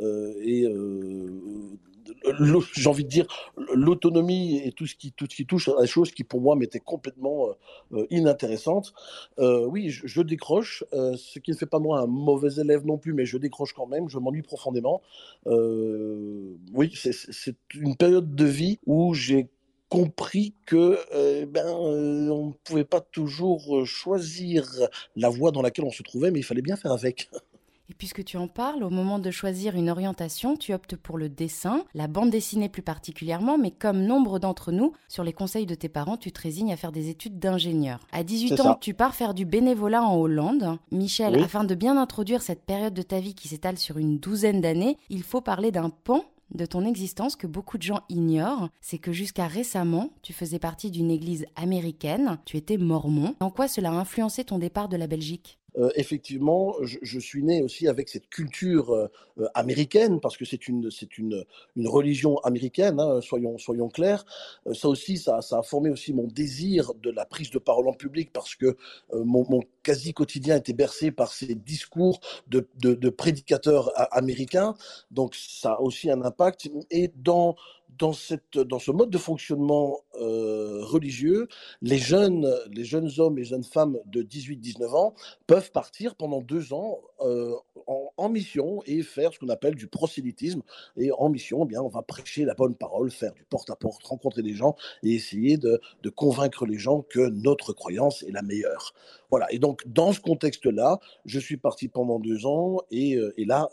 et 0.00 0.66
j'ai 2.74 2.88
envie 2.88 3.04
de 3.04 3.08
dire, 3.08 3.26
l'autonomie 3.74 4.60
tout 4.72 4.86
ce, 4.86 4.94
qui, 4.94 5.12
tout 5.12 5.26
ce 5.30 5.36
qui 5.36 5.46
touche 5.46 5.68
à 5.68 5.80
des 5.80 5.86
choses 5.86 6.10
qui 6.10 6.24
pour 6.24 6.40
moi 6.40 6.56
m'étaient 6.56 6.80
complètement 6.80 7.48
euh, 7.92 8.06
inintéressantes. 8.10 8.92
Euh, 9.38 9.64
oui, 9.66 9.90
je, 9.90 10.22
décroche, 10.22 10.84
euh, 10.92 11.16
ce 11.16 11.38
qui 11.38 11.50
ne 11.50 11.56
fait 11.56 11.66
pas 11.66 11.78
moi 11.78 12.00
un 12.00 12.06
mauvais 12.06 12.60
élève 12.60 12.84
non 12.84 12.98
plus, 12.98 13.12
mais 13.12 13.26
je 13.26 13.38
décroche 13.38 13.72
quand 13.72 13.86
même, 13.86 14.08
je 14.08 14.18
m'ennuie 14.18 14.42
profondément. 14.42 15.02
oui, 15.46 16.92
c'est 16.94 17.56
une 17.74 17.96
période 17.96 18.34
de 18.34 18.44
vie 18.44 18.78
où 18.86 19.14
j'ai 19.14 19.48
compris 19.88 20.54
que 20.66 20.98
ben 21.46 21.66
on 21.66 22.48
ne 22.48 22.52
pouvait 22.64 22.84
pas 22.84 23.00
toujours 23.00 23.86
choisir 23.86 24.68
la 25.16 25.30
voie 25.30 25.50
dans 25.50 25.62
laquelle 25.62 25.86
on 25.86 25.90
se 25.90 26.02
trouvait, 26.02 26.30
mais 26.30 26.40
il 26.40 26.44
fallait 26.44 26.62
bien 26.62 26.76
faire 26.76 26.92
avec. 26.92 27.30
Et 27.90 27.94
puisque 27.94 28.22
tu 28.22 28.36
en 28.36 28.48
parles, 28.48 28.84
au 28.84 28.90
moment 28.90 29.18
de 29.18 29.30
choisir 29.30 29.74
une 29.74 29.88
orientation, 29.88 30.56
tu 30.56 30.74
optes 30.74 30.96
pour 30.96 31.16
le 31.16 31.30
dessin, 31.30 31.84
la 31.94 32.06
bande 32.06 32.28
dessinée 32.30 32.68
plus 32.68 32.82
particulièrement, 32.82 33.56
mais 33.56 33.70
comme 33.70 34.02
nombre 34.02 34.38
d'entre 34.38 34.72
nous, 34.72 34.92
sur 35.08 35.24
les 35.24 35.32
conseils 35.32 35.64
de 35.64 35.74
tes 35.74 35.88
parents, 35.88 36.18
tu 36.18 36.30
te 36.30 36.42
résignes 36.42 36.72
à 36.72 36.76
faire 36.76 36.92
des 36.92 37.08
études 37.08 37.38
d'ingénieur. 37.38 38.00
À 38.12 38.24
18 38.24 38.60
ans, 38.60 38.74
tu 38.78 38.92
pars 38.92 39.14
faire 39.14 39.32
du 39.32 39.46
bénévolat 39.46 40.02
en 40.02 40.16
Hollande. 40.16 40.78
Michel, 40.92 41.42
afin 41.42 41.64
de 41.64 41.74
bien 41.74 41.96
introduire 41.96 42.42
cette 42.42 42.64
période 42.64 42.94
de 42.94 43.02
ta 43.02 43.20
vie 43.20 43.34
qui 43.34 43.48
s'étale 43.48 43.78
sur 43.78 43.96
une 43.96 44.18
douzaine 44.18 44.60
d'années, 44.60 44.98
il 45.08 45.22
faut 45.22 45.40
parler 45.40 45.70
d'un 45.70 45.88
pan 45.88 46.24
de 46.54 46.66
ton 46.66 46.84
existence 46.84 47.36
que 47.36 47.46
beaucoup 47.46 47.78
de 47.78 47.82
gens 47.82 48.00
ignorent, 48.08 48.68
c'est 48.80 48.98
que 48.98 49.12
jusqu'à 49.12 49.46
récemment, 49.46 50.10
tu 50.22 50.32
faisais 50.32 50.58
partie 50.58 50.90
d'une 50.90 51.10
église 51.10 51.46
américaine, 51.56 52.38
tu 52.44 52.56
étais 52.56 52.78
mormon. 52.78 53.34
En 53.40 53.50
quoi 53.50 53.68
cela 53.68 53.90
a 53.90 53.94
influencé 53.94 54.44
ton 54.44 54.58
départ 54.58 54.88
de 54.88 54.96
la 54.96 55.06
Belgique? 55.06 55.58
Euh, 55.78 55.90
effectivement, 55.94 56.74
je, 56.82 57.18
suis 57.18 57.42
né 57.42 57.62
aussi 57.62 57.86
avec 57.86 58.08
cette 58.08 58.28
culture 58.28 58.90
euh, 58.90 59.06
euh, 59.38 59.46
américaine, 59.54 60.20
parce 60.20 60.36
que 60.36 60.44
c'est 60.44 60.66
une, 60.66 60.90
une, 61.18 61.44
une 61.76 61.88
religion 61.88 62.38
américaine, 62.38 62.98
hein, 62.98 63.20
soyons, 63.20 63.58
soyons 63.58 63.88
clairs. 63.88 64.24
ça 64.72 64.88
aussi, 64.88 65.18
ça, 65.18 65.38
a 65.38 65.62
formé 65.62 65.90
aussi 65.90 66.12
mon 66.12 66.26
désir 66.26 66.92
de 67.02 67.10
la 67.10 67.24
prise 67.24 67.50
de 67.50 67.58
parole 67.58 67.88
en 67.88 67.92
public, 67.92 68.32
parce 68.32 68.54
que 68.54 68.76
mon, 69.12 69.46
mon, 69.48 69.62
quasi 69.82 70.12
quotidien 70.12 70.56
était 70.56 70.72
bercé 70.72 71.10
par 71.10 71.32
ces 71.32 71.54
discours 71.54 72.20
de, 72.48 72.68
de, 72.82 72.94
de 72.94 73.08
prédicateurs 73.10 73.92
américains. 74.12 74.74
Donc, 75.10 75.34
ça 75.34 75.72
a 75.74 75.80
aussi 75.80 76.10
un 76.10 76.22
impact. 76.22 76.68
Et 76.90 77.10
dans 77.16 77.56
dans, 77.98 78.12
ce 78.12 78.90
mode 78.90 79.10
de 79.10 79.18
fonctionnement 79.18 80.00
euh, 80.20 80.80
religieux, 80.84 81.48
les 81.82 81.98
jeunes, 81.98 82.48
les 82.72 82.84
jeunes 82.84 83.10
hommes 83.18 83.38
et 83.38 83.44
jeunes 83.44 83.64
femmes 83.64 83.98
de 84.06 84.22
18-19 84.22 84.96
ans 84.96 85.14
peuvent 85.46 85.72
partir 85.72 86.14
pendant 86.14 86.40
deux 86.40 86.72
ans 86.72 87.00
euh, 87.20 87.54
en, 88.16 88.28
mission 88.28 88.82
et 88.86 89.02
faire 89.02 89.32
ce 89.32 89.38
qu'on 89.38 89.48
appelle 89.48 89.74
du 89.74 89.86
prosélytisme. 89.86 90.62
Et 90.96 91.10
en 91.12 91.28
mission, 91.28 91.64
eh 91.64 91.66
bien, 91.66 91.80
on 91.80 91.88
va 91.88 92.02
prêcher 92.02 92.44
la 92.44 92.54
bonne 92.54 92.74
parole, 92.74 93.10
faire 93.10 93.32
du 93.32 93.44
porte-à-porte, 93.44 94.04
rencontrer 94.04 94.42
des 94.42 94.54
gens 94.54 94.76
et 95.02 95.14
essayer 95.14 95.56
de 95.56 95.80
convaincre 96.14 96.66
les 96.66 96.78
gens 96.78 97.02
que 97.02 97.28
notre 97.30 97.72
croyance 97.72 98.22
est 98.22 98.32
la 98.32 98.42
meilleure. 98.42 98.92
Voilà. 99.30 99.52
Et 99.52 99.58
donc, 99.58 99.82
dans 99.86 100.12
ce 100.12 100.20
contexte-là, 100.20 100.98
je 101.24 101.38
suis 101.38 101.56
parti 101.56 101.88
pendant 101.88 102.18
deux 102.18 102.46
ans 102.46 102.78
et, 102.90 103.16
euh, 103.16 103.32
là, 103.38 103.68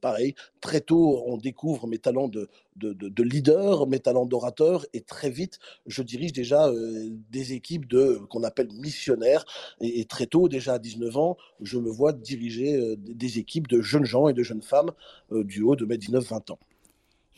pareil, 0.00 0.34
très 0.60 0.80
tôt, 0.80 1.22
on 1.26 1.36
découvre 1.36 1.86
mes 1.86 1.98
talents 1.98 2.28
de, 2.28 2.48
de, 2.76 2.92
de, 2.92 3.22
leader, 3.22 3.86
mes 3.86 4.00
talents 4.00 4.26
d'orateur, 4.26 4.86
et 4.92 5.00
très 5.00 5.30
vite, 5.30 5.58
je 5.86 6.02
dirige 6.02 6.32
déjà 6.32 6.68
euh, 6.68 7.08
des 7.30 7.52
équipes 7.52 7.86
de 7.86 8.20
qu'on 8.28 8.42
appelle 8.42 8.68
missionnaires. 8.72 9.44
Et, 9.80 10.04
très 10.04 10.26
tôt, 10.26 10.48
déjà 10.48 10.74
à 10.74 10.78
19 10.78 11.16
ans, 11.16 11.36
je 11.60 11.78
me 11.78 11.90
vois 11.90 12.12
diriger 12.12 12.76
euh, 12.76 12.96
des 12.98 13.38
équipes 13.38 13.68
de 13.68 13.80
jeunes 13.80 14.04
gens 14.04 14.28
et 14.28 14.32
de 14.32 14.42
jeunes 14.42 14.62
femmes 14.62 14.92
euh, 15.32 15.44
du 15.44 15.62
haut 15.62 15.76
de 15.76 15.84
mes 15.84 15.96
19-20 15.96 16.52
ans. 16.52 16.58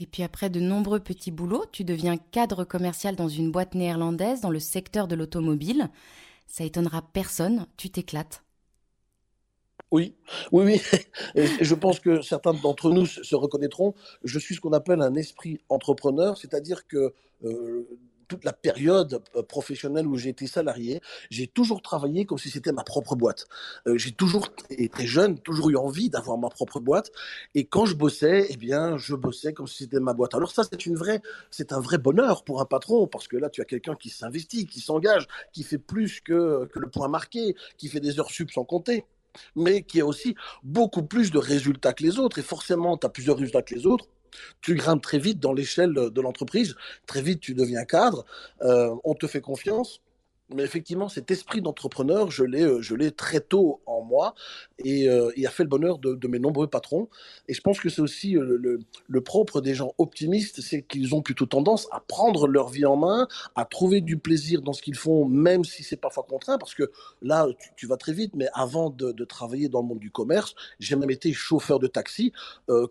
Et 0.00 0.06
puis 0.06 0.24
après 0.24 0.50
de 0.50 0.58
nombreux 0.58 0.98
petits 0.98 1.30
boulots, 1.30 1.64
tu 1.70 1.84
deviens 1.84 2.16
cadre 2.16 2.64
commercial 2.64 3.14
dans 3.14 3.28
une 3.28 3.52
boîte 3.52 3.76
néerlandaise 3.76 4.40
dans 4.40 4.50
le 4.50 4.58
secteur 4.58 5.06
de 5.06 5.14
l'automobile. 5.14 5.88
Ça 6.46 6.64
étonnera 6.64 7.02
personne, 7.12 7.66
tu 7.76 7.90
t'éclates. 7.90 8.44
Oui, 9.90 10.16
oui, 10.50 10.80
oui. 11.34 11.42
Je 11.60 11.74
pense 11.74 12.00
que 12.00 12.20
certains 12.22 12.54
d'entre 12.54 12.90
nous 12.90 13.06
se 13.06 13.34
reconnaîtront. 13.36 13.94
Je 14.24 14.38
suis 14.38 14.54
ce 14.56 14.60
qu'on 14.60 14.72
appelle 14.72 15.00
un 15.00 15.14
esprit 15.14 15.60
entrepreneur, 15.68 16.36
c'est-à-dire 16.36 16.86
que 16.86 17.14
euh, 17.44 17.86
toute 18.28 18.44
la 18.44 18.52
période 18.52 19.22
euh, 19.36 19.42
professionnelle 19.42 20.06
où 20.06 20.16
j'ai 20.16 20.30
été 20.30 20.46
salarié, 20.46 21.00
j'ai 21.30 21.46
toujours 21.46 21.82
travaillé 21.82 22.24
comme 22.24 22.38
si 22.38 22.50
c'était 22.50 22.72
ma 22.72 22.84
propre 22.84 23.16
boîte. 23.16 23.46
Euh, 23.86 23.96
j'ai 23.98 24.12
toujours 24.12 24.48
été 24.70 25.06
jeune, 25.06 25.38
toujours 25.38 25.70
eu 25.70 25.76
envie 25.76 26.10
d'avoir 26.10 26.38
ma 26.38 26.48
propre 26.48 26.80
boîte. 26.80 27.10
Et 27.54 27.64
quand 27.64 27.86
je 27.86 27.94
bossais, 27.94 28.46
eh 28.50 28.56
bien, 28.56 28.96
je 28.96 29.14
bossais 29.14 29.52
comme 29.52 29.66
si 29.66 29.84
c'était 29.84 30.00
ma 30.00 30.12
boîte. 30.12 30.34
Alors 30.34 30.50
ça, 30.50 30.62
c'est 30.70 30.86
une 30.86 30.96
vraie, 30.96 31.20
c'est 31.50 31.72
un 31.72 31.80
vrai 31.80 31.98
bonheur 31.98 32.44
pour 32.44 32.60
un 32.60 32.66
patron 32.66 33.06
parce 33.06 33.28
que 33.28 33.36
là, 33.36 33.50
tu 33.50 33.60
as 33.60 33.64
quelqu'un 33.64 33.94
qui 33.94 34.10
s'investit, 34.10 34.66
qui 34.66 34.80
s'engage, 34.80 35.26
qui 35.52 35.62
fait 35.62 35.78
plus 35.78 36.20
que, 36.20 36.66
que 36.66 36.78
le 36.78 36.88
point 36.88 37.08
marqué, 37.08 37.54
qui 37.76 37.88
fait 37.88 38.00
des 38.00 38.18
heures 38.18 38.30
sup 38.30 38.50
sans 38.50 38.64
compter 38.64 39.04
mais 39.56 39.82
qui 39.82 40.00
a 40.00 40.06
aussi 40.06 40.36
beaucoup 40.62 41.02
plus 41.02 41.32
de 41.32 41.38
résultats 41.38 41.92
que 41.92 42.04
les 42.04 42.20
autres. 42.20 42.38
Et 42.38 42.42
forcément, 42.42 42.96
tu 42.96 43.06
as 43.06 43.10
plusieurs 43.10 43.36
résultats 43.36 43.62
que 43.62 43.74
les 43.74 43.84
autres 43.86 44.06
tu 44.60 44.74
grimpes 44.74 45.02
très 45.02 45.18
vite 45.18 45.40
dans 45.40 45.52
l'échelle 45.52 45.94
de 45.94 46.20
l'entreprise, 46.20 46.76
très 47.06 47.22
vite 47.22 47.40
tu 47.40 47.54
deviens 47.54 47.84
cadre, 47.84 48.24
euh, 48.62 48.94
on 49.04 49.14
te 49.14 49.26
fait 49.26 49.40
confiance, 49.40 50.00
mais 50.54 50.62
effectivement, 50.62 51.08
cet 51.08 51.30
esprit 51.30 51.60
d'entrepreneur, 51.60 52.30
je 52.30 52.44
l'ai, 52.44 52.62
euh, 52.62 52.80
je 52.80 52.94
l'ai 52.94 53.10
très 53.10 53.40
tôt 53.40 53.80
en 53.86 54.02
moi 54.02 54.34
et 54.78 55.08
euh, 55.08 55.30
il 55.36 55.46
a 55.46 55.50
fait 55.50 55.64
le 55.64 55.68
bonheur 55.68 55.98
de, 55.98 56.28
mes 56.28 56.38
nombreux 56.38 56.68
patrons. 56.68 57.08
Et 57.48 57.54
je 57.54 57.60
pense 57.60 57.80
que 57.80 57.88
c'est 57.88 58.00
aussi 58.00 58.36
euh, 58.36 58.78
le, 59.08 59.20
propre 59.20 59.60
des 59.60 59.74
gens 59.74 59.94
optimistes, 59.98 60.60
c'est 60.60 60.82
qu'ils 60.82 61.14
ont 61.14 61.22
plutôt 61.22 61.46
tendance 61.46 61.88
à 61.90 62.00
prendre 62.00 62.46
leur 62.46 62.68
vie 62.68 62.86
en 62.86 62.96
main, 62.96 63.26
à 63.56 63.64
trouver 63.64 64.00
du 64.00 64.16
plaisir 64.16 64.62
dans 64.62 64.72
ce 64.72 64.82
qu'ils 64.82 64.96
font, 64.96 65.24
même 65.24 65.64
si 65.64 65.82
c'est 65.82 65.96
parfois 65.96 66.24
contraint, 66.28 66.58
parce 66.58 66.74
que 66.74 66.90
là, 67.22 67.46
tu, 67.76 67.86
vas 67.86 67.96
très 67.96 68.12
vite. 68.12 68.32
Mais 68.34 68.48
avant 68.54 68.90
de, 68.90 69.12
travailler 69.24 69.68
dans 69.68 69.80
le 69.80 69.88
monde 69.88 69.98
du 69.98 70.10
commerce, 70.10 70.54
j'ai 70.78 70.96
même 70.96 71.10
été 71.10 71.32
chauffeur 71.32 71.78
de 71.78 71.86
taxi, 71.86 72.32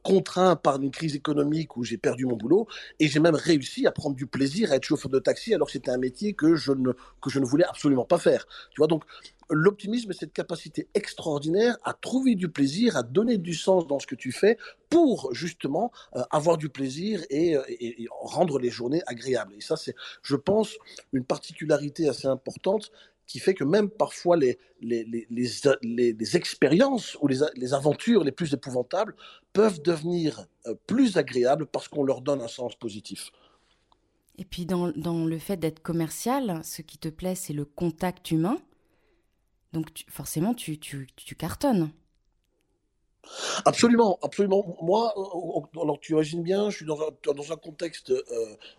contraint 0.02 0.56
par 0.56 0.82
une 0.82 0.90
crise 0.90 1.16
économique 1.16 1.78
où 1.78 1.84
j'ai 1.84 1.98
perdu 1.98 2.26
mon 2.26 2.36
boulot, 2.36 2.68
et 3.00 3.08
j'ai 3.08 3.20
même 3.20 3.36
réussi 3.36 3.86
à 3.86 3.92
prendre 3.92 4.16
du 4.16 4.26
plaisir 4.26 4.72
à 4.72 4.76
être 4.76 4.84
chauffeur 4.84 5.12
de 5.12 5.20
taxi, 5.20 5.54
alors 5.54 5.68
que 5.68 5.74
c'était 5.74 5.92
un 5.92 5.98
métier 5.98 6.34
que 6.34 6.56
je 6.56 6.72
ne 6.72 6.92
que 7.22 7.30
je 7.30 7.40
ne 7.40 7.46
voulais 7.54 7.66
absolument 7.66 8.06
pas 8.06 8.18
faire. 8.18 8.46
Tu 8.72 8.80
vois, 8.80 8.88
donc 8.88 9.04
l'optimisme, 9.50 10.12
cette 10.14 10.34
capacité 10.34 10.88
extraordinaire 10.94 11.78
à 11.84 11.94
trouver 11.94 12.36
du 12.36 12.50
plaisir, 12.50 12.98
à 12.98 13.04
donner 13.04 13.38
du 13.38 13.54
sens 13.54 13.88
dans 13.88 14.00
ce 14.00 14.08
que 14.08 14.16
tu 14.16 14.32
fais 14.32 14.58
pour 14.90 15.34
justement 15.34 15.92
euh, 16.16 16.22
avoir 16.32 16.58
du 16.58 16.70
plaisir 16.70 17.22
euh, 17.32 17.62
et, 17.68 18.08
rendre 18.22 18.60
les 18.60 18.70
journées 18.70 19.04
agréables. 19.06 19.54
Et 19.56 19.62
ça, 19.62 19.78
c'est, 19.78 19.96
je 20.24 20.36
pense, 20.36 20.76
une 21.12 21.26
particularité 21.26 22.10
assez 22.10 22.28
importante 22.28 22.92
qui 23.28 23.40
fait 23.40 23.54
que 23.54 23.64
même 23.64 23.90
parfois 23.90 24.36
les, 24.36 24.58
les, 24.82 25.06
les, 25.06 26.14
les, 26.14 26.38
expériences 26.38 27.18
ou 27.22 27.28
les, 27.28 27.74
aventures 27.74 28.24
les 28.24 28.34
plus 28.34 28.54
épouvantables 28.54 29.16
peuvent 29.54 29.82
devenir 29.82 30.46
euh, 30.68 30.76
plus 30.88 31.18
agréables 31.18 31.66
parce 31.68 31.88
qu'on 31.88 32.04
leur 32.04 32.22
donne 32.22 32.42
un 32.42 32.48
sens 32.48 32.76
positif. 32.76 33.32
Et 34.38 34.46
puis 34.46 34.66
dans, 34.66 34.92
dans 34.92 35.26
le 35.26 35.38
fait 35.38 35.58
d'être 35.58 35.82
commercial, 35.82 36.62
ce 36.64 36.82
qui 36.82 36.98
te 36.98 37.10
plaît, 37.10 37.36
c'est 37.36 37.54
le 37.54 37.66
contact 37.66 38.32
humain. 38.32 38.58
Donc 39.74 40.06
forcément, 40.10 40.54
tu, 40.54 40.80
tu, 40.80 41.08
tu 41.16 41.36
cartonnes. 41.36 41.92
Absolument, 43.66 44.20
absolument. 44.22 44.78
Moi, 44.82 45.14
euh, 45.18 45.82
alors 45.82 46.00
tu 46.00 46.12
imagines 46.12 46.44
bien, 46.44 46.70
je 46.70 46.78
suis 46.78 46.86
dans 46.86 47.00
un, 47.02 47.34
dans 47.34 47.54
un 47.54 47.56
contexte 47.56 48.12
euh, 48.12 48.22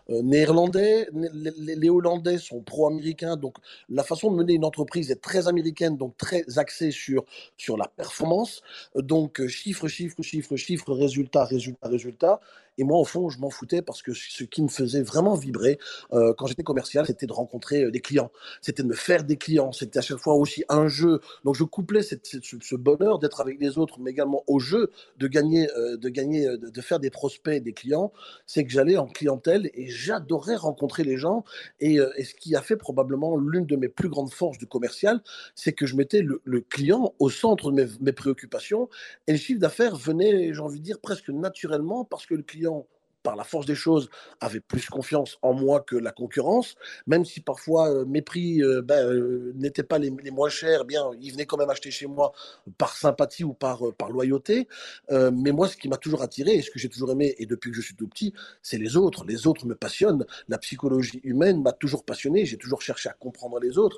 euh, 0.09 0.21
néerlandais. 0.21 1.09
Les, 1.13 1.89
Hollandais 1.89 2.37
sont 2.37 2.61
pro-américains, 2.61 3.37
donc 3.37 3.57
la 3.89 4.03
façon 4.03 4.31
de 4.31 4.37
mener 4.37 4.53
une 4.53 4.65
entreprise 4.65 5.09
est 5.09 5.21
très 5.21 5.47
américaine, 5.47 5.97
donc 5.97 6.15
très 6.17 6.59
axée 6.59 6.91
sur, 6.91 7.25
sur 7.57 7.75
la 7.75 7.87
performance. 7.87 8.61
Donc 8.95 9.45
chiffre, 9.47 9.87
chiffre, 9.87 10.21
chiffre, 10.21 10.55
chiffre, 10.55 10.93
résultat, 10.93 11.45
résultat, 11.45 11.87
résultat. 11.87 12.39
Et 12.77 12.83
moi, 12.83 12.99
au 12.99 13.05
fond, 13.05 13.29
je 13.29 13.39
m'en 13.39 13.49
foutais 13.49 13.81
parce 13.81 14.01
que 14.01 14.13
ce 14.13 14.43
qui 14.43 14.61
me 14.61 14.67
faisait 14.67 15.01
vraiment 15.01 15.35
vibrer 15.35 15.79
euh, 16.13 16.33
quand 16.37 16.47
j'étais 16.47 16.63
commercial, 16.63 17.05
c'était 17.05 17.25
de 17.25 17.33
rencontrer 17.33 17.83
euh, 17.83 17.91
des 17.91 18.01
clients, 18.01 18.31
c'était 18.61 18.83
de 18.83 18.87
me 18.87 18.93
faire 18.93 19.23
des 19.23 19.37
clients, 19.37 19.71
c'était 19.71 19.99
à 19.99 20.01
chaque 20.01 20.17
fois 20.17 20.35
aussi 20.35 20.63
un 20.69 20.87
jeu. 20.87 21.21
Donc 21.43 21.55
je 21.55 21.63
couplais 21.63 22.01
ce, 22.01 22.75
bonheur 22.75 23.19
d'être 23.19 23.41
avec 23.41 23.59
les 23.59 23.77
autres, 23.77 23.99
mais 23.99 24.11
également 24.11 24.43
au 24.47 24.59
jeu 24.59 24.91
de 25.17 25.27
gagner, 25.27 25.69
euh, 25.77 25.97
de 25.97 26.09
gagner, 26.09 26.45
de, 26.57 26.81
faire 26.81 26.99
des 26.99 27.09
prospects, 27.09 27.61
des 27.63 27.73
clients. 27.73 28.11
C'est 28.45 28.65
que 28.65 28.71
j'allais 28.71 28.97
en 28.97 29.07
clientèle 29.07 29.69
et 29.73 29.87
j'adorais 29.87 30.55
rencontrer 30.55 31.03
les 31.03 31.17
gens. 31.17 31.43
Et, 31.79 31.97
ce 31.97 32.33
qui 32.33 32.55
a 32.55 32.61
fait 32.61 32.75
probablement 32.75 33.37
l'une 33.37 33.65
de 33.65 33.75
mes 33.75 33.87
plus 33.87 34.09
grandes 34.09 34.33
forces 34.33 34.57
du 34.57 34.65
commercial, 34.65 35.21
c'est 35.53 35.73
que 35.73 35.85
je 35.85 35.95
mettais 35.95 36.21
le, 36.21 36.61
client 36.61 37.13
au 37.19 37.29
centre 37.29 37.71
de 37.71 37.75
mes, 37.75 37.87
mes 38.01 38.11
préoccupations 38.11 38.89
et 39.27 39.33
le 39.33 39.37
chiffre 39.37 39.59
d'affaires 39.59 39.95
venait, 39.95 40.53
j'ai 40.53 40.59
envie 40.59 40.79
de 40.79 40.83
dire, 40.85 40.99
presque 40.99 41.29
naturellement 41.29 42.03
parce 42.05 42.25
que 42.25 42.33
le 42.33 42.43
client 42.43 42.64
millions 42.65 42.94
par 43.25 43.35
la 43.35 43.43
force 43.43 43.65
des 43.65 43.75
choses, 43.75 44.07
avait 44.39 44.59
plus 44.59 44.85
confiance 44.85 45.39
en 45.41 45.53
moi 45.53 45.81
que 45.81 45.95
la 45.95 46.11
concurrence, 46.11 46.75
même 47.07 47.25
si 47.25 47.41
parfois 47.41 47.89
euh, 47.89 48.05
mes 48.05 48.21
prix 48.21 48.61
euh, 48.61 48.83
ben, 48.83 49.03
euh, 49.03 49.51
n'étaient 49.55 49.83
pas 49.83 49.97
les, 49.97 50.11
moins 50.11 50.49
chers, 50.49 50.81
eh 50.83 50.85
bien 50.85 51.09
ils 51.19 51.31
venaient 51.31 51.47
quand 51.47 51.57
même 51.57 51.71
acheter 51.71 51.89
chez 51.89 52.05
moi 52.05 52.33
par 52.77 52.95
sympathie 52.95 53.43
ou 53.43 53.53
par, 53.53 53.81
par 53.97 54.09
loyauté. 54.11 54.67
mais 55.09 55.51
moi, 55.51 55.67
ce 55.67 55.75
qui 55.75 55.87
m'a 55.89 55.97
toujours 55.97 56.21
attiré 56.21 56.51
et 56.51 56.61
ce 56.61 56.69
que 56.69 56.77
j'ai 56.77 56.89
toujours 56.89 57.11
aimé, 57.11 57.33
et 57.39 57.47
depuis 57.47 57.71
que 57.71 57.77
je 57.77 57.81
suis 57.81 57.95
tout 57.95 58.07
petit, 58.07 58.33
c'est 58.61 58.77
les 58.77 58.95
autres. 58.95 59.25
Les 59.25 59.47
autres 59.47 59.65
me 59.65 59.75
passionnent. 59.75 60.25
La 60.47 60.59
psychologie 60.59 61.19
humaine 61.23 61.61
m'a 61.63 61.71
toujours 61.71 62.03
passionné. 62.05 62.45
J'ai 62.45 62.57
toujours 62.57 62.81
cherché 62.81 63.09
à 63.09 63.13
comprendre 63.13 63.59
les 63.59 63.77
autres. 63.77 63.97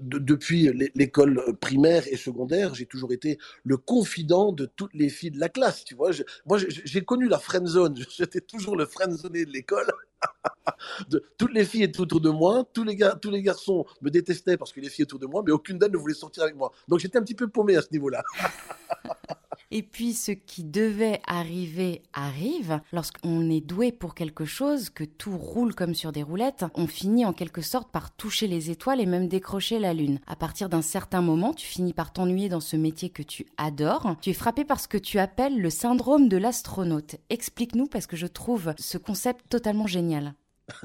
depuis 0.00 0.72
l'école 0.94 1.56
primaire 1.60 2.04
et 2.08 2.16
secondaire, 2.16 2.74
j'ai 2.74 2.86
toujours 2.86 3.12
été 3.12 3.38
le 3.64 3.76
confident 3.76 4.52
de 4.52 4.66
toutes 4.66 4.94
les 4.94 5.08
filles 5.08 5.30
de 5.30 5.40
la 5.40 5.48
classe. 5.48 5.84
Tu 5.84 5.94
vois, 5.94 6.10
moi, 6.46 6.58
j'ai 6.58 7.04
connu 7.04 7.28
la 7.28 7.38
friend 7.38 7.66
zone. 7.66 7.96
J'étais 8.16 8.40
toujours 8.40 8.63
le 8.72 8.86
friendzonné 8.86 9.44
de 9.44 9.50
l'école. 9.50 9.86
de, 11.10 11.22
toutes 11.36 11.52
les 11.52 11.64
filles 11.64 11.82
étaient 11.82 12.00
autour 12.00 12.20
de 12.20 12.30
moi, 12.30 12.64
tous 12.72 12.84
les, 12.84 12.96
tous 13.20 13.30
les 13.30 13.42
garçons 13.42 13.84
me 14.00 14.10
détestaient 14.10 14.56
parce 14.56 14.72
que 14.72 14.80
les 14.80 14.88
filles 14.88 15.04
autour 15.04 15.18
de 15.18 15.26
moi, 15.26 15.42
mais 15.44 15.52
aucune 15.52 15.78
d'elles 15.78 15.92
ne 15.92 15.98
voulait 15.98 16.14
sortir 16.14 16.44
avec 16.44 16.56
moi. 16.56 16.72
Donc 16.88 17.00
j'étais 17.00 17.18
un 17.18 17.22
petit 17.22 17.34
peu 17.34 17.48
paumé 17.48 17.76
à 17.76 17.82
ce 17.82 17.88
niveau-là. 17.92 18.22
Et 19.70 19.82
puis 19.82 20.12
ce 20.12 20.32
qui 20.32 20.64
devait 20.64 21.20
arriver 21.26 22.02
arrive. 22.12 22.80
Lorsqu'on 22.92 23.50
est 23.50 23.60
doué 23.60 23.92
pour 23.92 24.14
quelque 24.14 24.44
chose, 24.44 24.90
que 24.90 25.04
tout 25.04 25.36
roule 25.36 25.74
comme 25.74 25.94
sur 25.94 26.12
des 26.12 26.22
roulettes, 26.22 26.64
on 26.74 26.86
finit 26.86 27.24
en 27.24 27.32
quelque 27.32 27.62
sorte 27.62 27.90
par 27.90 28.14
toucher 28.14 28.46
les 28.46 28.70
étoiles 28.70 29.00
et 29.00 29.06
même 29.06 29.28
décrocher 29.28 29.78
la 29.78 29.94
lune. 29.94 30.20
À 30.26 30.36
partir 30.36 30.68
d'un 30.68 30.82
certain 30.82 31.20
moment, 31.20 31.54
tu 31.54 31.66
finis 31.66 31.92
par 31.92 32.12
t'ennuyer 32.12 32.48
dans 32.48 32.60
ce 32.60 32.76
métier 32.76 33.10
que 33.10 33.22
tu 33.22 33.46
adores. 33.56 34.16
Tu 34.20 34.30
es 34.30 34.34
frappé 34.34 34.64
par 34.64 34.80
ce 34.80 34.88
que 34.88 34.98
tu 34.98 35.18
appelles 35.18 35.60
le 35.60 35.70
syndrome 35.70 36.28
de 36.28 36.36
l'astronaute. 36.36 37.16
Explique-nous 37.30 37.86
parce 37.86 38.06
que 38.06 38.16
je 38.16 38.26
trouve 38.26 38.74
ce 38.78 38.98
concept 38.98 39.48
totalement 39.48 39.86
génial. 39.86 40.34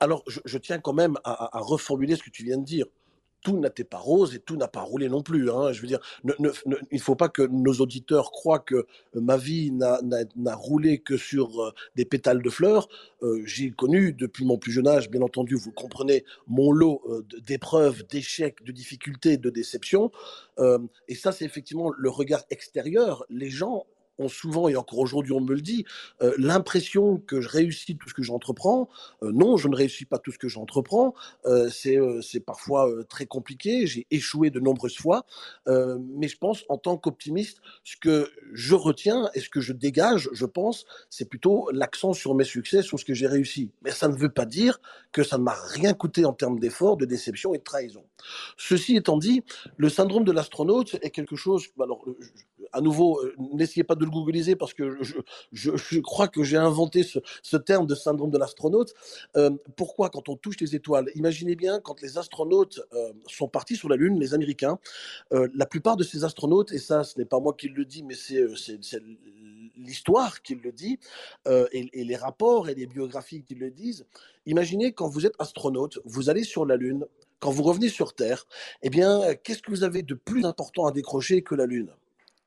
Alors, 0.00 0.22
je, 0.26 0.58
tiens 0.58 0.78
quand 0.78 0.94
même 0.94 1.18
à 1.24 1.58
reformuler 1.60 2.16
ce 2.16 2.22
que 2.22 2.30
tu 2.30 2.44
viens 2.44 2.58
de 2.58 2.64
dire 2.64 2.86
tout 3.44 3.58
n'était 3.58 3.84
pas 3.84 3.98
rose 3.98 4.34
et 4.34 4.40
tout 4.40 4.56
n'a 4.56 4.66
pas 4.66 4.80
roulé 4.80 5.08
non 5.08 5.22
plus. 5.22 5.50
Hein. 5.50 5.72
Je 5.72 5.80
veux 5.80 5.86
dire, 5.86 6.00
il 6.24 6.34
ne 6.40 6.98
faut 6.98 7.14
pas 7.14 7.28
que 7.28 7.42
nos 7.42 7.74
auditeurs 7.74 8.32
croient 8.32 8.58
que 8.58 8.74
euh, 8.74 8.84
ma 9.14 9.36
vie 9.36 9.70
n'a 9.70 10.54
roulé 10.56 10.98
que 10.98 11.16
sur 11.16 11.62
euh, 11.62 11.72
des 11.94 12.06
pétales 12.06 12.42
de 12.42 12.50
fleurs. 12.50 12.88
Euh, 13.22 13.42
j'ai 13.44 13.70
connu 13.70 14.14
depuis 14.14 14.44
mon 14.44 14.56
plus 14.56 14.72
jeune 14.72 14.88
âge, 14.88 15.10
bien 15.10 15.20
entendu, 15.20 15.54
vous 15.54 15.72
comprenez, 15.72 16.24
mon 16.48 16.72
lot 16.72 17.02
d'épreuves, 17.46 18.04
d'échecs, 18.06 18.64
de 18.64 18.72
difficultés, 18.72 19.36
de 19.36 19.50
déceptions. 19.50 20.10
et 21.08 21.14
ça, 21.14 21.32
c'est 21.32 21.44
effectivement 21.44 21.90
le 21.90 22.08
regard 22.08 22.44
extérieur. 22.48 23.26
Les 23.28 23.50
gens 23.50 23.84
ont 24.18 24.28
souvent, 24.28 24.68
et 24.68 24.76
encore 24.76 24.98
aujourd'hui 24.98 25.32
on 25.32 25.40
me 25.40 25.54
le 25.54 25.60
dit, 25.60 25.84
euh, 26.22 26.34
l'impression 26.38 27.18
que 27.18 27.40
je 27.40 27.48
réussis 27.48 27.96
tout 27.96 28.08
ce 28.08 28.14
que 28.14 28.22
j'entreprends. 28.22 28.88
Euh, 29.22 29.32
non, 29.32 29.56
je 29.56 29.68
ne 29.68 29.76
réussis 29.76 30.04
pas 30.04 30.18
tout 30.18 30.30
ce 30.30 30.38
que 30.38 30.48
j'entreprends. 30.48 31.14
Euh, 31.46 31.68
c'est 31.70 32.40
parfois 32.40 32.88
très 33.08 33.26
compliqué. 33.26 33.86
J'ai 33.86 34.06
échoué 34.10 34.50
de 34.50 34.60
nombreuses 34.60 34.96
fois. 34.96 35.24
mais 35.66 36.28
je 36.28 36.38
pense, 36.38 36.64
en 36.68 36.78
tant 36.78 36.96
qu'optimiste, 36.96 37.58
ce 37.84 37.96
que 37.96 38.30
je 38.52 38.74
retiens 38.74 39.30
et 39.34 39.40
ce 39.40 39.48
que 39.48 39.60
je 39.60 39.72
dégage, 39.72 40.28
je 40.32 40.46
pense, 40.46 40.84
c'est 41.10 41.28
plutôt 41.28 41.68
l'accent 41.72 42.12
sur 42.12 42.34
mes 42.34 42.44
succès, 42.44 42.82
sur 42.82 42.98
ce 42.98 43.04
que 43.04 43.14
j'ai 43.14 43.26
réussi. 43.26 43.70
Mais 43.82 43.90
ça 43.90 44.08
ne 44.08 44.16
veut 44.16 44.30
pas 44.30 44.46
dire 44.46 44.80
que 45.12 45.22
ça 45.22 45.38
ne 45.38 45.42
m'a 45.42 45.56
rien 45.72 45.94
coûté 45.94 46.24
en 46.24 46.32
termes 46.32 46.58
d'efforts, 46.58 46.96
de 46.96 47.04
déception 47.04 47.54
et 47.54 47.58
de 47.58 47.62
trahison. 47.62 48.04
Ceci 48.56 48.96
étant 48.96 49.18
dit, 49.18 49.42
le 49.76 49.88
syndrome 49.88 50.24
de 50.24 50.32
l'astronaute 50.32 50.96
est 51.02 51.10
quelque 51.10 51.36
chose. 51.36 51.66
Alors, 51.80 52.04
à 52.72 52.80
nouveau, 52.80 53.20
n'essayez 53.38 53.84
pas 53.84 53.94
de 53.94 54.03
le 54.04 54.10
googliser 54.10 54.56
parce 54.56 54.74
que 54.74 54.98
je, 55.52 55.98
crois 56.00 56.28
que 56.28 56.42
j'ai 56.42 56.56
inventé 56.56 57.02
ce, 57.02 57.18
ce, 57.42 57.56
terme 57.56 57.86
de 57.86 57.94
syndrome 57.94 58.30
de 58.30 58.38
l'astronaute. 58.38 58.94
Euh, 59.36 59.50
pourquoi 59.76 60.10
quand 60.10 60.28
on 60.28 60.36
touche 60.36 60.60
les 60.60 60.74
étoiles? 60.74 61.10
Imaginez 61.14 61.56
bien 61.56 61.80
quand 61.80 62.00
les 62.02 62.18
astronautes 62.18 62.80
euh, 62.92 63.12
sont 63.26 63.48
partis 63.48 63.76
sur 63.76 63.88
la 63.88 63.96
Lune, 63.96 64.18
les 64.18 64.34
Américains, 64.34 64.78
euh, 65.32 65.48
la 65.54 65.66
plupart 65.66 65.96
de 65.96 66.04
ces 66.04 66.24
astronautes, 66.24 66.72
et 66.72 66.78
ça 66.78 67.04
ce 67.04 67.18
n'est 67.18 67.24
pas 67.24 67.40
moi 67.40 67.54
qui 67.54 67.68
le 67.68 67.84
dis, 67.84 68.02
mais 68.02 68.14
c'est 68.14 68.44
l'histoire 69.76 70.42
qui 70.42 70.54
le 70.54 70.72
dit, 70.72 70.98
et, 71.46 71.88
et, 71.92 72.04
les 72.04 72.16
rapports 72.16 72.68
et 72.68 72.74
les 72.74 72.86
biographies 72.86 73.42
qui 73.42 73.54
le 73.54 73.70
disent, 73.70 74.06
imaginez 74.46 74.92
quand 74.92 75.08
vous 75.08 75.26
êtes 75.26 75.34
astronaute, 75.38 75.98
vous 76.04 76.30
allez 76.30 76.44
sur 76.44 76.64
la 76.64 76.76
Lune, 76.76 77.06
quand 77.40 77.50
vous 77.50 77.62
revenez 77.62 77.88
sur 77.88 78.14
Terre, 78.14 78.46
eh 78.82 78.90
bien, 78.90 79.34
qu'est-ce 79.42 79.62
que 79.62 79.70
vous 79.70 79.84
avez 79.84 80.02
de 80.02 80.14
plus 80.14 80.44
important 80.46 80.86
à 80.86 80.92
décrocher 80.92 81.42
que 81.42 81.54
la 81.54 81.66
Lune? 81.66 81.90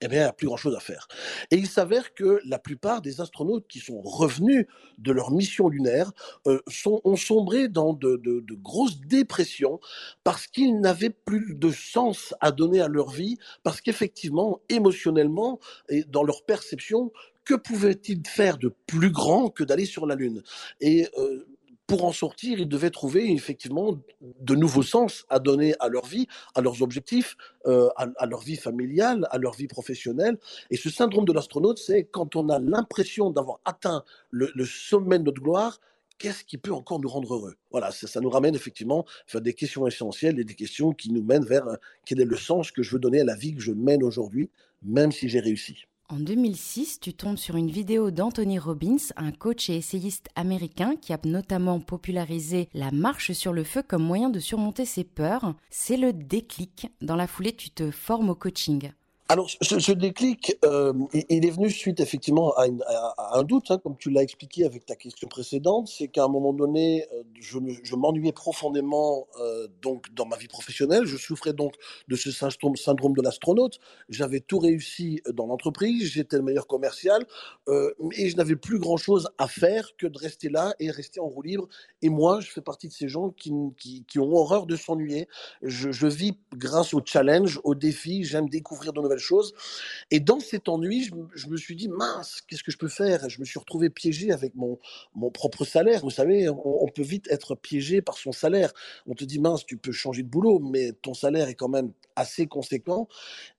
Eh 0.02 0.08
bien, 0.08 0.20
il 0.20 0.24
n'y 0.24 0.30
a 0.30 0.34
plus 0.34 0.48
grand-chose 0.48 0.76
à 0.76 0.80
faire. 0.80 1.08
Et 1.52 1.58
il 1.58 1.68
s'avère 1.68 2.14
que 2.14 2.40
la 2.46 2.60
plupart 2.60 3.02
des 3.02 3.22
astronautes 3.22 3.68
qui 3.68 3.80
sont 3.80 4.02
revenus 4.02 4.66
de 5.00 5.12
leur 5.12 5.32
mission 5.32 5.70
lunaire 5.70 6.12
euh, 6.48 6.60
sont, 6.68 7.02
ont 7.04 7.16
sombré 7.16 7.68
dans 7.68 7.94
de, 7.94 8.18
de, 8.18 8.42
de 8.42 8.54
grosses 8.56 9.00
dépressions 9.02 9.80
parce 10.24 10.48
qu'ils 10.48 10.80
n'avaient 10.80 11.10
plus 11.10 11.56
de 11.56 11.72
sens 11.72 12.34
à 12.42 12.52
donner 12.52 12.82
à 12.82 12.88
leur 12.88 13.10
vie, 13.10 13.38
parce 13.64 13.82
qu'effectivement, 13.82 14.62
émotionnellement 14.70 15.60
et 15.90 16.04
dans 16.04 16.24
leur 16.24 16.44
perception, 16.46 17.12
que 17.46 17.56
pouvaient-ils 17.56 18.22
faire 18.28 18.58
de 18.58 18.74
plus 18.88 19.12
grand 19.12 19.50
que 19.50 19.64
d'aller 19.64 19.86
sur 19.86 20.06
la 20.06 20.16
Lune? 20.16 20.44
Et 20.82 21.08
euh, 21.18 21.48
pour 21.88 22.04
en 22.04 22.12
sortir, 22.12 22.60
ils 22.60 22.68
devaient 22.68 22.92
trouver 22.92 23.32
effectivement 23.32 23.98
de 24.22 24.56
nouveaux 24.56 24.84
sens 24.84 25.26
à 25.30 25.40
donner 25.40 25.74
à 25.80 25.88
leur 25.88 26.06
vie, 26.06 26.28
à 26.54 26.62
leurs 26.62 26.82
objectifs, 26.82 27.38
euh, 27.66 27.90
à, 27.96 28.26
leur 28.26 28.42
vie 28.42 28.58
familiale, 28.58 29.26
à 29.32 29.38
leur 29.38 29.54
vie 29.54 29.68
professionnelle. 29.68 30.38
Et 30.70 30.76
ce 30.76 30.90
syndrome 30.90 31.24
de 31.24 31.32
l'astronaute, 31.32 31.78
c'est 31.78 32.04
quand 32.04 32.36
on 32.36 32.50
a 32.50 32.60
l'impression 32.60 33.32
d'avoir 33.32 33.60
atteint 33.64 34.04
le, 34.32 34.52
sommet 34.66 35.18
de 35.18 35.24
notre 35.24 35.42
gloire, 35.42 35.80
qu'est-ce 36.18 36.44
qui 36.44 36.58
peut 36.58 36.74
encore 36.74 37.00
nous 37.00 37.08
rendre 37.08 37.34
heureux? 37.34 37.56
Voilà, 37.72 37.92
ça, 37.92 38.20
nous 38.20 38.30
ramène 38.30 38.54
effectivement 38.54 39.06
à 39.34 39.40
des 39.40 39.54
questions 39.54 39.88
essentielles 39.88 40.40
et 40.40 40.44
des 40.44 40.56
questions 40.56 40.92
qui 40.92 41.12
nous 41.12 41.24
mènent 41.24 41.46
vers 41.46 41.68
euh, 41.68 41.76
quel 42.06 42.20
est 42.20 42.26
le 42.26 42.38
sens 42.38 42.72
que 42.72 42.84
je 42.84 42.92
veux 42.92 43.00
donner 43.00 43.22
à 43.22 43.26
la 43.26 43.36
vie 43.36 43.56
que 43.56 43.62
je 43.62 43.72
mène 43.72 44.04
aujourd'hui, 44.04 44.50
même 44.84 45.14
si 45.14 45.30
j'ai 45.30 45.40
réussi. 45.40 45.86
En 46.10 46.20
2006, 46.20 47.02
tu 47.02 47.14
tombes 47.14 47.38
sur 47.38 47.58
une 47.58 47.70
vidéo 47.70 48.12
d'Anthony 48.12 48.60
Robbins, 48.60 49.12
un 49.18 49.34
coach 49.34 49.70
et 49.70 49.76
essayiste 49.76 50.30
américain 50.36 50.96
qui 50.96 51.12
a 51.12 51.20
notamment 51.26 51.82
popularisé 51.82 52.70
la 52.74 52.92
marche 52.92 53.34
sur 53.34 53.52
le 53.52 53.66
feu 53.66 53.84
comme 53.86 54.04
moyen 54.04 54.30
de 54.30 54.40
surmonter 54.40 54.86
ses 54.86 55.04
peurs. 55.04 55.54
C'est 55.70 55.98
le 55.98 56.14
déclic. 56.14 56.88
Dans 57.02 57.18
la 57.18 57.28
foulée, 57.28 57.54
tu 57.54 57.72
te 57.72 57.92
formes 57.92 58.30
au 58.30 58.36
coaching. 58.36 58.92
Alors, 59.30 59.50
ce, 59.50 59.92
déclic, 59.92 60.56
euh, 60.64 60.94
il 61.14 61.46
est 61.46 61.50
venu 61.50 61.70
suite 61.70 62.00
effectivement 62.00 62.54
à, 62.56 62.66
un 63.38 63.44
doute, 63.44 63.72
hein, 63.72 63.78
comme 63.78 63.98
tu 63.98 64.10
l'as 64.10 64.24
expliqué 64.24 64.64
avec 64.64 64.86
ta 64.86 64.96
question 64.96 65.28
précédente, 65.28 65.90
c'est 65.90 66.08
qu'à 66.08 66.24
un 66.24 66.30
moment 66.30 66.54
donné, 66.54 67.06
euh, 67.12 67.24
je, 67.38 67.96
m'ennuyais 67.98 68.32
profondément 68.32 69.28
euh, 69.42 69.68
donc 69.82 70.14
dans 70.14 70.26
ma 70.26 70.38
vie 70.38 70.48
professionnelle. 70.48 71.04
Je 71.04 71.18
souffrais 71.18 71.52
donc 71.52 71.74
de 72.08 72.16
ce 72.16 72.32
syndrome, 72.32 73.16
de 73.16 73.22
l'astronaute. 73.22 73.80
J'avais 74.08 74.40
tout 74.40 74.60
réussi 74.60 75.22
dans 75.34 75.48
l'entreprise, 75.48 76.10
j'étais 76.10 76.38
le 76.38 76.44
meilleur 76.44 76.66
commercial, 76.68 77.26
et 77.68 78.30
je 78.30 78.38
n'avais 78.38 78.56
plus 78.56 78.80
grand-chose 78.80 79.30
à 79.38 79.50
faire 79.50 79.90
que 79.98 80.08
de 80.08 80.18
rester 80.18 80.48
là 80.48 80.74
et 80.80 80.90
rester 80.90 81.20
en 81.20 81.28
roue 81.28 81.42
libre. 81.42 81.68
Et 82.02 82.08
moi, 82.08 82.40
je 82.40 82.50
fais 82.50 82.62
partie 82.62 82.88
de 82.88 82.94
ces 82.94 83.10
gens 83.10 83.32
qui, 83.32 83.52
ont 83.52 84.32
horreur 84.34 84.68
de 84.68 84.78
s'ennuyer. 84.78 85.28
Je, 85.62 85.92
je 85.92 86.08
vis 86.08 86.38
grâce 86.56 86.94
au 86.94 87.02
challenge, 87.04 87.60
au 87.66 87.76
défi. 87.76 88.24
J'aime 88.24 88.48
découvrir 88.48 88.94
de 88.94 89.02
nouvelles 89.02 89.17
choses. 89.20 89.54
Et 90.12 90.20
dans 90.20 90.40
cet 90.40 90.70
ennui, 90.70 91.10
je, 91.36 91.48
me 91.48 91.58
suis 91.58 91.76
dit, 91.76 91.88
mince, 91.88 92.42
qu'est-ce 92.48 92.64
que 92.64 92.72
je 92.72 92.78
peux 92.78 92.88
faire? 92.88 93.30
Je 93.30 93.40
me 93.40 93.46
suis 93.46 93.60
retrouvé 93.60 93.90
piégé 93.90 94.32
avec 94.32 94.56
mon, 94.56 94.80
mon 95.16 95.32
propre 95.32 95.66
salaire. 95.66 96.02
Vous 96.02 96.10
savez, 96.10 96.50
on, 96.50 96.88
peut 96.88 97.04
vite 97.04 97.28
être 97.30 97.56
piégé 97.56 98.02
par 98.02 98.18
son 98.18 98.32
salaire. 98.32 98.74
On 99.06 99.14
te 99.14 99.24
dit, 99.24 99.40
mince, 99.40 99.66
tu 99.66 99.78
peux 99.78 99.92
changer 99.92 100.24
de 100.24 100.30
boulot, 100.30 100.60
mais 100.60 100.92
ton 100.94 101.14
salaire 101.14 101.50
est 101.50 101.56
quand 101.56 101.70
même 101.70 101.92
assez 102.16 102.48
conséquent. 102.48 103.08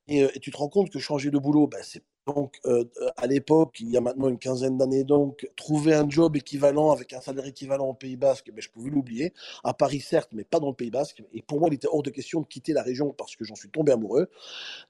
Et, 0.09 0.25
euh, 0.25 0.29
tu 0.41 0.51
te 0.51 0.57
rends 0.57 0.69
compte 0.69 0.91
que 0.91 0.99
changer 0.99 1.31
de 1.31 1.39
boulot, 1.39 1.67
ben, 1.67 1.81
c'est 1.83 2.03
donc, 2.35 2.61
euh, 2.67 2.85
à 3.17 3.27
l'époque, 3.27 3.81
il 3.81 3.91
y 3.91 3.97
a 3.97 4.03
maintenant 4.03 4.29
une 4.29 4.39
quinzaine 4.39 4.77
d'années, 4.77 5.03
donc, 5.03 5.49
trouver 5.57 5.95
un 5.95 6.09
job 6.09 6.37
équivalent 6.37 6.91
avec 6.91 7.15
un 7.15 7.23
salaire 7.23 7.47
équivalent 7.47 7.87
au 7.87 7.95
Pays 7.95 8.17
Basque, 8.17 8.51
ben, 8.53 8.61
je 8.61 8.69
pouvais 8.69 8.91
l'oublier. 8.91 9.33
À 9.65 9.73
Paris, 9.73 10.01
certes, 10.01 10.29
mais 10.33 10.45
pas 10.45 10.61
dans 10.61 10.69
le 10.69 10.75
Pays 10.75 10.91
Basque. 10.91 11.23
Et 11.33 11.41
pour 11.41 11.59
moi, 11.59 11.69
il 11.71 11.75
était 11.77 11.89
hors 11.91 12.03
de 12.03 12.11
question 12.11 12.43
de 12.43 12.47
quitter 12.47 12.75
la 12.75 12.83
région 12.83 13.15
parce 13.17 13.35
que 13.35 13.45
j'en 13.45 13.55
suis 13.55 13.71
tombé 13.71 13.93
amoureux. 13.93 14.29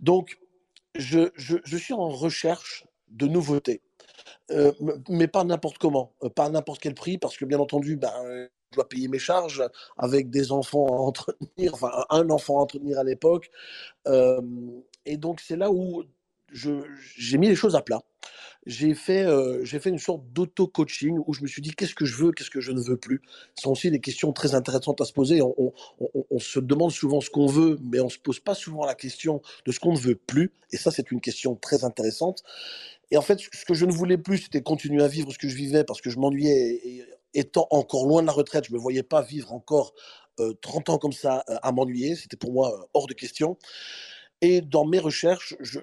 Donc, 0.01 0.41
je, 0.95 1.77
suis 1.77 1.95
en 1.95 2.09
recherche 2.09 2.85
de 3.09 3.27
nouveautés, 3.27 3.83
euh, 4.51 4.73
mais 5.09 5.29
pas 5.29 5.45
n'importe 5.45 5.79
comment, 5.79 6.13
euh, 6.23 6.29
pas 6.29 6.47
à 6.47 6.51
n'importe 6.51 6.81
quel 6.81 6.95
prix, 6.95 7.19
parce 7.19 7.37
que 7.37 7.45
bien 7.45 7.59
entendu, 7.59 7.97
ben, 7.97 8.13
je 8.71 8.77
dois 8.77 8.89
payer 8.89 9.09
mes 9.09 9.19
charges 9.19 9.63
avec 9.97 10.31
des 10.31 10.53
enfants 10.53 10.87
à 10.87 10.99
entretenir, 11.01 11.75
enfin 11.75 11.91
un 12.11 12.29
enfant 12.31 12.59
à 12.59 12.63
entretenir 12.63 12.99
à 12.99 13.05
l'époque. 13.05 13.51
Euh, 14.07 14.41
et 15.07 15.17
donc 15.17 15.41
c'est 15.41 15.57
là 15.57 15.71
où 15.71 16.05
j'ai 16.51 17.39
mis 17.39 17.49
les 17.49 17.57
choses 17.57 17.77
à 17.77 17.83
plat 17.83 18.03
j'ai 18.67 18.95
fait, 18.95 19.25
euh, 19.25 19.65
fait 19.65 19.89
une 19.89 19.99
sorte 19.99 20.23
d'auto-coaching 20.33 21.19
où 21.27 21.33
je 21.33 21.43
me 21.43 21.47
suis 21.47 21.63
dit 21.63 21.71
qu'est-ce 21.71 21.95
que 21.95 22.05
je 22.05 22.17
veux, 22.17 22.33
qu'est-ce 22.33 22.51
que 22.51 22.61
je 22.61 22.73
ne 22.73 22.81
veux 22.81 22.97
plus? 22.97 23.23
Ce 23.55 23.63
sont 23.63 23.71
aussi 23.71 23.91
des 23.91 24.01
questions 24.01 24.33
très 24.33 24.55
intéressantes 24.55 25.01
à 25.01 25.05
se 25.05 25.13
poser. 25.13 25.41
On, 25.43 25.73
se 26.39 26.61
demande 26.61 26.91
souvent 26.91 27.21
ce 27.21 27.31
qu'on 27.31 27.47
veut, 27.47 27.79
mais 27.83 28.01
on 28.01 28.07
ne 28.07 28.11
se 28.11 28.19
pose 28.19 28.41
pas 28.41 28.55
souvent 28.55 28.85
la 28.85 28.95
question 28.95 29.41
de 29.65 29.73
ce 29.73 29.81
qu'on 29.81 29.93
ne 29.93 29.99
veut 29.99 30.17
plus. 30.17 30.53
Et 30.73 30.77
ça, 30.77 30.91
c'est 30.91 31.11
une 31.11 31.21
question 31.21 31.55
très 31.57 31.85
intéressante. 31.85 32.43
Et 33.11 33.17
en 33.17 33.23
fait, 33.23 33.41
ce 33.41 33.65
que 33.65 33.75
je 33.75 33.87
ne 33.87 33.93
voulais 33.93 34.19
plus, 34.19 34.39
c'était 34.39 34.63
continuer 34.63 35.03
à 35.03 35.09
vivre 35.09 35.33
ce 35.33 35.39
que 35.39 35.49
je 35.49 35.57
vivais 35.57 35.85
parce 35.85 36.01
que 36.01 36.11
je 36.11 36.19
m'ennuyais. 36.19 36.81
Et, 36.85 37.05
étant 37.35 37.69
encore 37.71 38.07
loin 38.07 38.23
de 38.23 38.27
la 38.27 38.33
retraite, 38.33 38.65
je 38.65 38.73
ne 38.73 38.77
me 38.77 38.81
voyais 38.83 39.03
pas 39.03 39.23
vivre 39.23 39.53
encore 39.53 39.95
30 40.63 40.89
euh, 40.89 40.93
ans 40.93 40.99
comme 40.99 41.13
ça 41.13 41.45
euh, 41.49 41.57
à 41.63 41.73
m'ennuyer. 41.73 42.17
C'était 42.17 42.37
pour 42.37 42.53
moi 42.53 42.89
hors 42.95 43.07
de 43.07 43.15
question. 43.15 43.57
Et 44.41 44.61
dans 44.61 44.85
mes 44.85 44.99
recherches, 44.99 45.57
je 45.61 45.81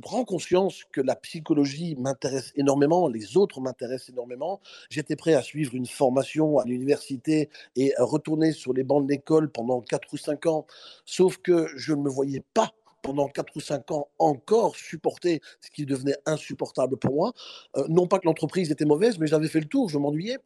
prends 0.00 0.24
conscience 0.24 0.84
que 0.92 1.00
la 1.00 1.16
psychologie 1.16 1.96
m'intéresse 1.96 2.52
énormément, 2.56 3.08
les 3.08 3.36
autres 3.36 3.60
m'intéressent 3.60 4.10
énormément. 4.10 4.60
J'étais 4.90 5.16
prêt 5.16 5.34
à 5.34 5.42
suivre 5.42 5.74
une 5.74 5.86
formation 5.86 6.58
à 6.58 6.64
l'université 6.64 7.50
et 7.76 7.94
à 7.96 8.04
retourner 8.04 8.52
sur 8.52 8.72
les 8.72 8.84
bancs 8.84 9.04
de 9.04 9.10
l'école 9.10 9.50
pendant 9.50 9.80
4 9.80 10.12
ou 10.12 10.16
5 10.16 10.46
ans, 10.46 10.66
sauf 11.04 11.38
que 11.38 11.68
je 11.76 11.92
ne 11.92 12.02
me 12.02 12.10
voyais 12.10 12.44
pas 12.54 12.72
pendant 13.02 13.28
4 13.28 13.56
ou 13.56 13.60
5 13.60 13.90
ans 13.92 14.08
encore 14.18 14.76
supporter 14.76 15.40
ce 15.60 15.70
qui 15.70 15.86
devenait 15.86 16.16
insupportable 16.26 16.96
pour 16.96 17.14
moi. 17.14 17.32
Euh, 17.76 17.84
non 17.88 18.06
pas 18.06 18.18
que 18.18 18.26
l'entreprise 18.26 18.70
était 18.70 18.84
mauvaise, 18.84 19.18
mais 19.18 19.26
j'avais 19.26 19.48
fait 19.48 19.60
le 19.60 19.66
tour, 19.66 19.88
je 19.88 19.98
m'ennuyais. 19.98 20.38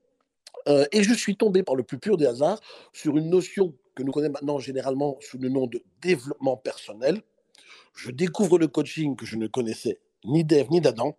Euh, 0.68 0.86
et 0.92 1.02
je 1.02 1.12
suis 1.12 1.36
tombé 1.36 1.62
par 1.62 1.74
le 1.74 1.82
plus 1.82 1.98
pur 1.98 2.16
des 2.16 2.26
hasards 2.26 2.60
sur 2.92 3.16
une 3.16 3.28
notion 3.28 3.74
que 3.94 4.02
nous 4.02 4.12
connaissons 4.12 4.32
maintenant 4.32 4.58
généralement 4.58 5.16
sous 5.20 5.38
le 5.38 5.48
nom 5.48 5.66
de 5.66 5.82
développement 6.00 6.56
personnel, 6.56 7.20
je 7.94 8.10
découvre 8.10 8.58
le 8.58 8.68
coaching 8.68 9.16
que 9.16 9.26
je 9.26 9.36
ne 9.36 9.46
connaissais 9.46 9.98
ni 10.24 10.44
d'Ève 10.44 10.68
ni 10.70 10.80
d'Adam. 10.80 11.16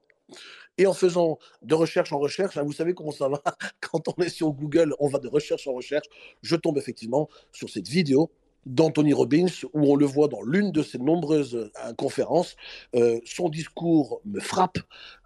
Et 0.77 0.87
en 0.87 0.93
faisant 0.93 1.39
de 1.61 1.73
recherche 1.73 2.11
en 2.11 2.19
recherche, 2.19 2.57
vous 2.57 2.73
savez 2.73 2.93
comment 2.93 3.11
ça 3.11 3.29
va, 3.29 3.41
quand 3.79 4.09
on 4.09 4.21
est 4.21 4.29
sur 4.29 4.51
Google, 4.51 4.93
on 4.99 5.07
va 5.07 5.19
de 5.19 5.27
recherche 5.27 5.67
en 5.67 5.73
recherche, 5.73 6.07
je 6.41 6.55
tombe 6.55 6.77
effectivement 6.77 7.29
sur 7.53 7.69
cette 7.69 7.87
vidéo 7.87 8.29
d'Anthony 8.65 9.13
Robbins, 9.13 9.45
où 9.73 9.91
on 9.91 9.95
le 9.95 10.05
voit 10.05 10.27
dans 10.27 10.41
l'une 10.41 10.71
de 10.71 10.81
ses 10.81 10.97
nombreuses 10.97 11.55
euh, 11.55 11.93
conférences. 11.93 12.55
Euh, 12.95 13.19
son 13.25 13.49
discours 13.49 14.21
me 14.25 14.39
frappe, 14.39 14.79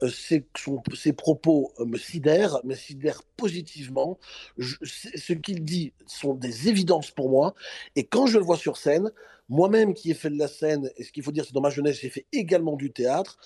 euh, 0.04 0.10
ses, 0.10 1.14
propos 1.14 1.74
me 1.80 1.98
sidèrent, 1.98 2.60
me 2.64 2.76
sidèrent 2.76 3.24
positivement. 3.38 4.20
ce 4.58 5.34
qu'il 5.34 5.64
dit 5.64 5.94
sont 6.06 6.34
des 6.34 6.68
évidences 6.68 7.12
pour 7.12 7.30
moi. 7.30 7.56
Et 7.96 8.04
quand 8.04 8.28
je 8.28 8.38
le 8.38 8.44
vois 8.44 8.58
sur 8.58 8.78
scène, 8.78 9.12
moi-même 9.48 9.94
qui 9.94 10.12
ai 10.12 10.14
fait 10.14 10.30
de 10.30 10.38
la 10.38 10.48
scène, 10.48 10.92
et 10.98 11.04
ce 11.04 11.12
qu'il 11.12 11.24
faut 11.24 11.32
dire, 11.32 11.46
c'est 11.46 11.54
dans 11.54 11.62
ma 11.62 11.70
jeunesse, 11.70 12.00
j'ai 12.02 12.10
fait 12.10 12.26
également 12.32 12.76
du 12.76 12.92
théâtre, 12.92 13.38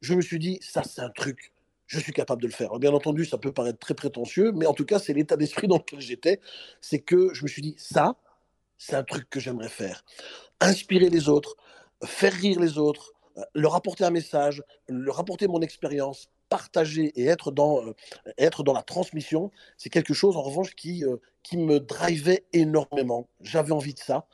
je 0.00 0.14
me 0.14 0.22
suis 0.22 0.38
dit, 0.38 0.58
ça 0.62 0.82
c'est 0.82 1.02
un 1.02 1.10
truc 1.10 1.52
je 1.90 1.98
suis 1.98 2.12
capable 2.12 2.40
de 2.40 2.46
le 2.46 2.52
faire. 2.52 2.78
Bien 2.78 2.92
entendu, 2.92 3.24
ça 3.24 3.36
peut 3.36 3.50
paraître 3.50 3.80
très 3.80 3.94
prétentieux, 3.94 4.52
mais 4.52 4.64
en 4.64 4.74
tout 4.74 4.84
cas, 4.84 5.00
c'est 5.00 5.12
l'état 5.12 5.36
d'esprit 5.36 5.66
dans 5.66 5.78
lequel 5.78 6.00
j'étais. 6.00 6.38
C'est 6.80 7.00
que 7.00 7.34
je 7.34 7.42
me 7.42 7.48
suis 7.48 7.62
dit, 7.62 7.74
ça, 7.78 8.14
c'est 8.80 8.96
un 8.96 9.04
truc 9.04 9.28
que 9.28 9.38
j'aimerais 9.38 9.68
faire. 9.68 10.02
Inspirer 10.60 11.10
les 11.10 11.28
autres, 11.28 11.54
faire 12.02 12.32
rire 12.32 12.58
les 12.58 12.78
autres, 12.78 13.12
euh, 13.36 13.42
leur 13.54 13.74
apporter 13.74 14.04
un 14.04 14.10
message, 14.10 14.62
leur 14.88 15.20
apporter 15.20 15.46
mon 15.48 15.60
expérience, 15.60 16.30
partager 16.48 17.12
et 17.14 17.26
être 17.26 17.52
dans, 17.52 17.84
euh, 17.84 17.94
être 18.38 18.64
dans 18.64 18.72
la 18.72 18.82
transmission, 18.82 19.50
c'est 19.76 19.90
quelque 19.90 20.14
chose 20.14 20.36
en 20.36 20.42
revanche 20.42 20.74
qui, 20.74 21.04
euh, 21.04 21.18
qui 21.42 21.58
me 21.58 21.78
drivait 21.78 22.46
énormément. 22.54 23.28
J'avais 23.42 23.72
envie 23.72 23.94
de 23.94 23.98
ça. 24.00 24.26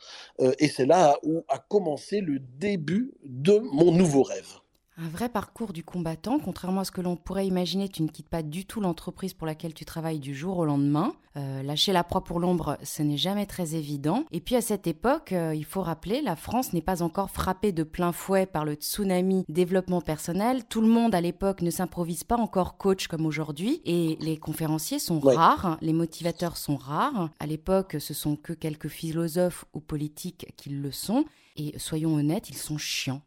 et 0.58 0.68
c'est 0.68 0.86
là 0.86 1.18
où 1.22 1.44
a 1.48 1.58
commencé 1.58 2.20
le 2.20 2.38
début 2.38 3.12
de 3.24 3.58
mon 3.58 3.92
nouveau 3.92 4.22
rêve. 4.22 4.60
Un 4.98 5.08
vrai 5.08 5.28
parcours 5.28 5.74
du 5.74 5.84
combattant, 5.84 6.38
contrairement 6.38 6.80
à 6.80 6.84
ce 6.84 6.90
que 6.90 7.02
l'on 7.02 7.16
pourrait 7.16 7.46
imaginer, 7.46 7.86
tu 7.86 8.02
ne 8.02 8.08
quittes 8.08 8.30
pas 8.30 8.42
du 8.42 8.64
tout 8.64 8.80
l'entreprise 8.80 9.34
pour 9.34 9.46
laquelle 9.46 9.74
tu 9.74 9.84
travailles 9.84 10.20
du 10.20 10.34
jour 10.34 10.56
au 10.56 10.64
lendemain. 10.64 11.12
Euh, 11.36 11.62
lâcher 11.62 11.92
la 11.92 12.02
proie 12.02 12.24
pour 12.24 12.40
l'ombre, 12.40 12.78
ce 12.82 13.02
n'est 13.02 13.18
jamais 13.18 13.44
très 13.44 13.74
évident. 13.74 14.24
Et 14.32 14.40
puis 14.40 14.56
à 14.56 14.62
cette 14.62 14.86
époque, 14.86 15.32
euh, 15.32 15.54
il 15.54 15.66
faut 15.66 15.82
rappeler, 15.82 16.22
la 16.22 16.34
France 16.34 16.72
n'est 16.72 16.80
pas 16.80 17.02
encore 17.02 17.30
frappée 17.30 17.72
de 17.72 17.82
plein 17.82 18.12
fouet 18.12 18.46
par 18.46 18.64
le 18.64 18.72
tsunami 18.72 19.44
développement 19.50 20.00
personnel. 20.00 20.64
Tout 20.64 20.80
le 20.80 20.88
monde 20.88 21.14
à 21.14 21.20
l'époque 21.20 21.60
ne 21.60 21.70
s'improvise 21.70 22.24
pas 22.24 22.36
encore 22.36 22.78
coach 22.78 23.06
comme 23.06 23.26
aujourd'hui. 23.26 23.82
Et 23.84 24.16
les 24.20 24.38
conférenciers 24.38 24.98
sont 24.98 25.20
rares, 25.20 25.76
les 25.82 25.92
motivateurs 25.92 26.56
sont 26.56 26.76
rares. 26.76 27.28
À 27.38 27.46
l'époque, 27.46 27.96
ce 28.00 28.14
sont 28.14 28.36
que 28.36 28.54
quelques 28.54 28.88
philosophes 28.88 29.66
ou 29.74 29.80
politiques 29.80 30.54
qui 30.56 30.70
le 30.70 30.90
sont. 30.90 31.26
Et 31.56 31.78
soyons 31.78 32.14
honnêtes, 32.14 32.48
ils 32.48 32.56
sont 32.56 32.78
chiants. 32.78 33.20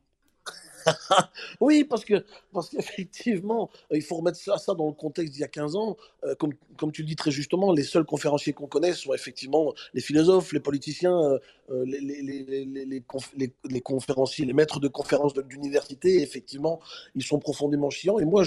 oui, 1.59 1.83
parce 1.83 2.05
que 2.05 2.23
parce 2.53 2.69
qu'effectivement, 2.69 3.69
il 3.91 4.01
faut 4.01 4.15
remettre 4.15 4.37
ça, 4.37 4.73
dans 4.73 4.87
le 4.87 4.93
contexte 4.93 5.33
d'il 5.33 5.41
y 5.41 5.43
a 5.43 5.47
15 5.47 5.75
ans. 5.75 5.97
Euh, 6.25 6.35
comme, 6.35 6.53
comme 6.77 6.91
tu 6.91 7.01
le 7.01 7.07
dis 7.07 7.15
très 7.15 7.31
justement, 7.31 7.71
les 7.71 7.83
seuls 7.83 8.05
conférenciers 8.05 8.53
qu'on 8.53 8.67
connaît 8.67 8.93
sont 8.93 9.13
effectivement 9.13 9.73
les 9.93 10.01
philosophes, 10.01 10.51
les 10.51 10.59
politiciens, 10.59 11.17
euh, 11.17 11.39
euh, 11.71 11.85
les, 11.85 11.99
les, 11.99 12.21
les, 12.21 12.65
les, 12.65 13.03
les, 13.69 13.81
conférenciers, 13.81 14.45
les 14.45 14.53
maîtres 14.53 14.79
de 14.79 14.87
conférences 14.87 15.33
d'université. 15.33 16.21
Effectivement, 16.21 16.79
ils 17.15 17.23
sont 17.23 17.39
profondément 17.39 17.89
chiants. 17.89 18.19
Et 18.19 18.25
moi, 18.25 18.43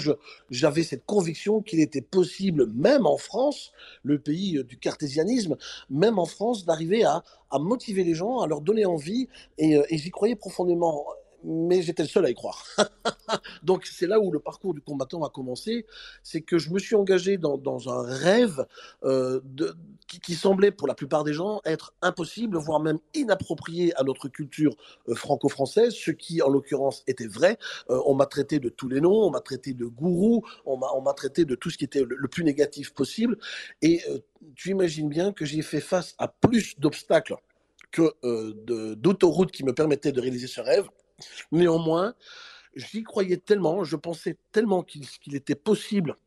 j'avais 0.49 0.83
cette 0.83 1.05
conviction 1.05 1.61
qu'il 1.61 1.79
était 1.79 2.01
possible, 2.01 2.67
même 2.67 3.05
en 3.05 3.17
France, 3.17 3.71
le 4.03 4.19
pays 4.19 4.63
du 4.63 4.77
cartésianisme, 4.77 5.57
même 5.89 6.19
en 6.19 6.25
France, 6.25 6.65
d'arriver 6.65 7.03
à, 7.03 7.23
à 7.49 7.59
motiver 7.59 8.03
les 8.03 8.13
gens, 8.13 8.41
à 8.41 8.47
leur 8.47 8.61
donner 8.61 8.85
envie. 8.85 9.27
Et 9.57 9.97
j'y 9.97 10.11
croyais 10.11 10.35
profondément 10.35 11.05
mais 11.43 11.81
j'étais 11.81 12.03
le 12.03 12.09
seul 12.09 12.25
à 12.25 12.29
y 12.29 12.33
croire. 12.33 12.65
Donc 13.63 13.85
c'est 13.85 14.07
là 14.07 14.19
où 14.19 14.31
le 14.31 14.39
parcours 14.39 14.73
du 14.73 14.81
combattant 14.81 15.23
a 15.23 15.29
commencé, 15.29 15.85
c'est 16.23 16.41
que 16.41 16.57
je 16.57 16.69
me 16.71 16.79
suis 16.79 16.95
engagé 16.95 17.37
dans, 17.37 17.89
un 17.89 18.03
rêve 18.03 18.65
euh, 19.03 19.41
qui, 20.07 20.35
semblait 20.35 20.71
pour 20.71 20.87
la 20.87 20.93
plupart 20.93 21.23
des 21.23 21.33
gens 21.33 21.61
être 21.65 21.93
impossible, 22.01 22.57
voire 22.57 22.79
même 22.79 22.99
inapproprié 23.13 23.93
à 23.99 24.03
notre 24.03 24.29
culture 24.29 24.75
euh, 25.09 25.15
franco-française, 25.15 25.93
ce 25.93 26.11
qui 26.11 26.41
en 26.41 26.49
l'occurrence 26.49 27.03
était 27.07 27.27
vrai. 27.27 27.57
Euh, 27.89 27.99
on 28.05 28.13
m'a 28.13 28.25
traité 28.25 28.59
de 28.59 28.69
tous 28.69 28.87
les 28.87 29.01
noms, 29.01 29.23
on 29.23 29.31
m'a 29.31 29.41
traité 29.41 29.73
de 29.73 29.85
gourou, 29.85 30.43
on 30.65 30.77
m'a 30.77 31.13
traité 31.13 31.45
de 31.45 31.55
tout 31.55 31.69
ce 31.69 31.77
qui 31.77 31.85
était 31.85 32.03
le, 32.03 32.27
plus 32.27 32.43
négatif 32.43 32.93
possible. 32.93 33.37
Et 33.81 34.01
tu 34.55 34.69
imagines 34.69 35.09
bien 35.09 35.31
que 35.33 35.45
j'ai 35.45 35.61
fait 35.61 35.81
face 35.81 36.15
à 36.17 36.27
plus 36.27 36.79
d'obstacles 36.79 37.35
que 37.91 38.13
d'autoroutes 38.95 39.51
qui 39.51 39.63
me 39.63 39.73
permettaient 39.73 40.11
de 40.11 40.21
réaliser 40.21 40.47
ce 40.47 40.61
rêve. 40.61 40.87
Néanmoins, 41.51 42.15
j'y 42.75 43.03
croyais 43.03 43.37
tellement, 43.37 43.83
je 43.83 43.95
pensais 43.95 44.37
tellement 44.51 44.83
qu'il 44.83 45.35
était 45.35 45.55
possible 45.55 46.17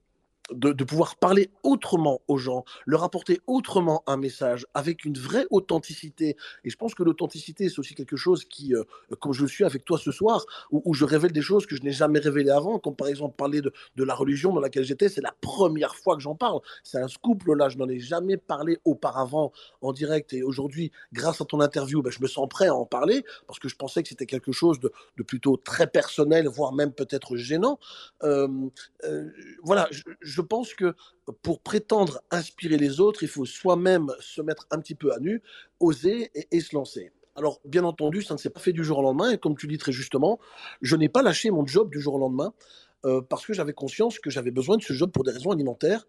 de, 0.53 0.85
pouvoir 0.85 1.17
parler 1.17 1.51
autrement 1.63 2.21
aux 2.29 2.39
gens, 2.39 2.65
leur 2.87 3.03
apporter 3.03 3.41
autrement 3.47 4.03
un 4.07 4.17
message 4.17 4.67
avec 4.75 5.05
une 5.05 5.19
vraie 5.19 5.47
authenticité. 5.51 6.37
Et 6.65 6.71
je 6.71 6.77
pense 6.77 6.95
que 6.95 7.03
l'authenticité, 7.03 7.69
c'est 7.69 7.79
aussi 7.79 7.95
quelque 7.95 8.17
chose 8.17 8.45
qui, 8.45 8.75
euh, 8.75 8.85
comme 9.21 9.33
je 9.33 9.47
suis 9.47 9.65
avec 9.65 9.85
toi 9.85 9.99
ce 9.99 10.13
soir, 10.13 10.45
où, 10.71 10.95
je 10.95 11.05
révèle 11.05 11.33
des 11.33 11.43
choses 11.43 11.67
que 11.67 11.77
je 11.77 11.83
n'ai 11.83 11.93
jamais 11.93 12.21
révélées 12.21 12.51
avant, 12.51 12.79
comme 12.79 12.95
par 12.95 13.09
exemple 13.09 13.35
parler 13.37 13.61
de, 13.61 13.73
la 13.97 14.15
religion 14.15 14.53
dans 14.53 14.61
laquelle 14.61 14.85
j'étais, 14.85 15.09
c'est 15.09 15.21
la 15.21 15.35
première 15.41 15.97
fois 15.97 16.15
que 16.15 16.23
j'en 16.23 16.37
parle. 16.37 16.61
C'est 16.85 16.99
un 16.99 17.09
scoop, 17.09 17.43
là, 17.49 17.69
je 17.69 17.77
n'en 17.77 17.89
ai 17.89 17.99
jamais 17.99 18.37
parlé 18.37 18.79
auparavant 18.85 19.53
en 19.83 19.93
direct. 19.93 20.33
Et 20.33 20.43
aujourd'hui, 20.45 20.93
grâce 21.13 21.41
à 21.41 21.45
ton 21.45 21.61
interview, 21.61 22.03
ben, 22.03 22.11
je 22.11 22.23
me 22.23 22.29
sens 22.29 22.49
prêt 22.49 22.69
à 22.69 22.75
en 22.75 22.87
parler, 22.87 23.25
parce 23.49 23.59
que 23.59 23.69
je 23.69 23.75
pensais 23.75 24.03
que 24.03 24.09
c'était 24.09 24.27
quelque 24.27 24.53
chose 24.53 24.79
de, 24.79 24.93
plutôt 25.25 25.57
très 25.57 25.89
personnel, 25.89 26.47
voire 26.47 26.73
même 26.73 26.93
peut-être 26.93 27.37
gênant. 27.37 27.81
Euh, 28.23 28.47
euh, 29.05 29.29
voilà, 29.65 29.89
je 30.21 30.36
pense 30.41 30.75
que 30.75 30.95
pour 31.43 31.61
prétendre 31.61 32.21
inspirer 32.31 32.77
les 32.77 33.01
autres, 33.01 33.23
il 33.23 33.29
faut 33.29 33.45
soi-même 33.45 34.13
se 34.21 34.41
mettre 34.43 34.67
un 34.71 34.79
petit 34.79 34.95
peu 34.95 35.13
à 35.13 35.19
nu, 35.19 35.43
oser 35.81 36.31
et, 36.51 36.61
se 36.61 36.75
lancer. 36.75 37.13
Alors, 37.35 37.61
bien 37.65 37.85
entendu, 37.85 38.23
ça 38.23 38.35
ne 38.35 38.39
s'est 38.39 38.51
pas 38.51 38.61
fait 38.61 38.73
du 38.73 38.85
jour 38.85 38.99
au 38.99 39.03
lendemain, 39.03 39.31
et 39.31 39.39
comme 39.39 39.57
tu 39.57 39.67
dis 39.67 39.79
très 39.79 39.93
justement, 39.93 40.39
je 40.81 40.97
n'ai 40.97 41.09
pas 41.09 41.23
lâché 41.23 41.51
mon 41.51 41.67
job 41.67 41.91
du 41.91 42.01
jour 42.01 42.15
au 42.15 42.19
lendemain, 42.19 42.55
euh, 43.05 43.21
parce 43.21 43.45
que 43.45 43.53
j'avais 43.53 43.75
conscience 43.75 44.19
que 44.19 44.31
j'avais 44.31 44.51
besoin 44.51 44.77
de 44.77 44.83
ce 44.83 44.93
job 44.93 45.11
pour 45.11 45.25
des 45.25 45.33
raisons 45.33 45.51
alimentaires. 45.51 46.07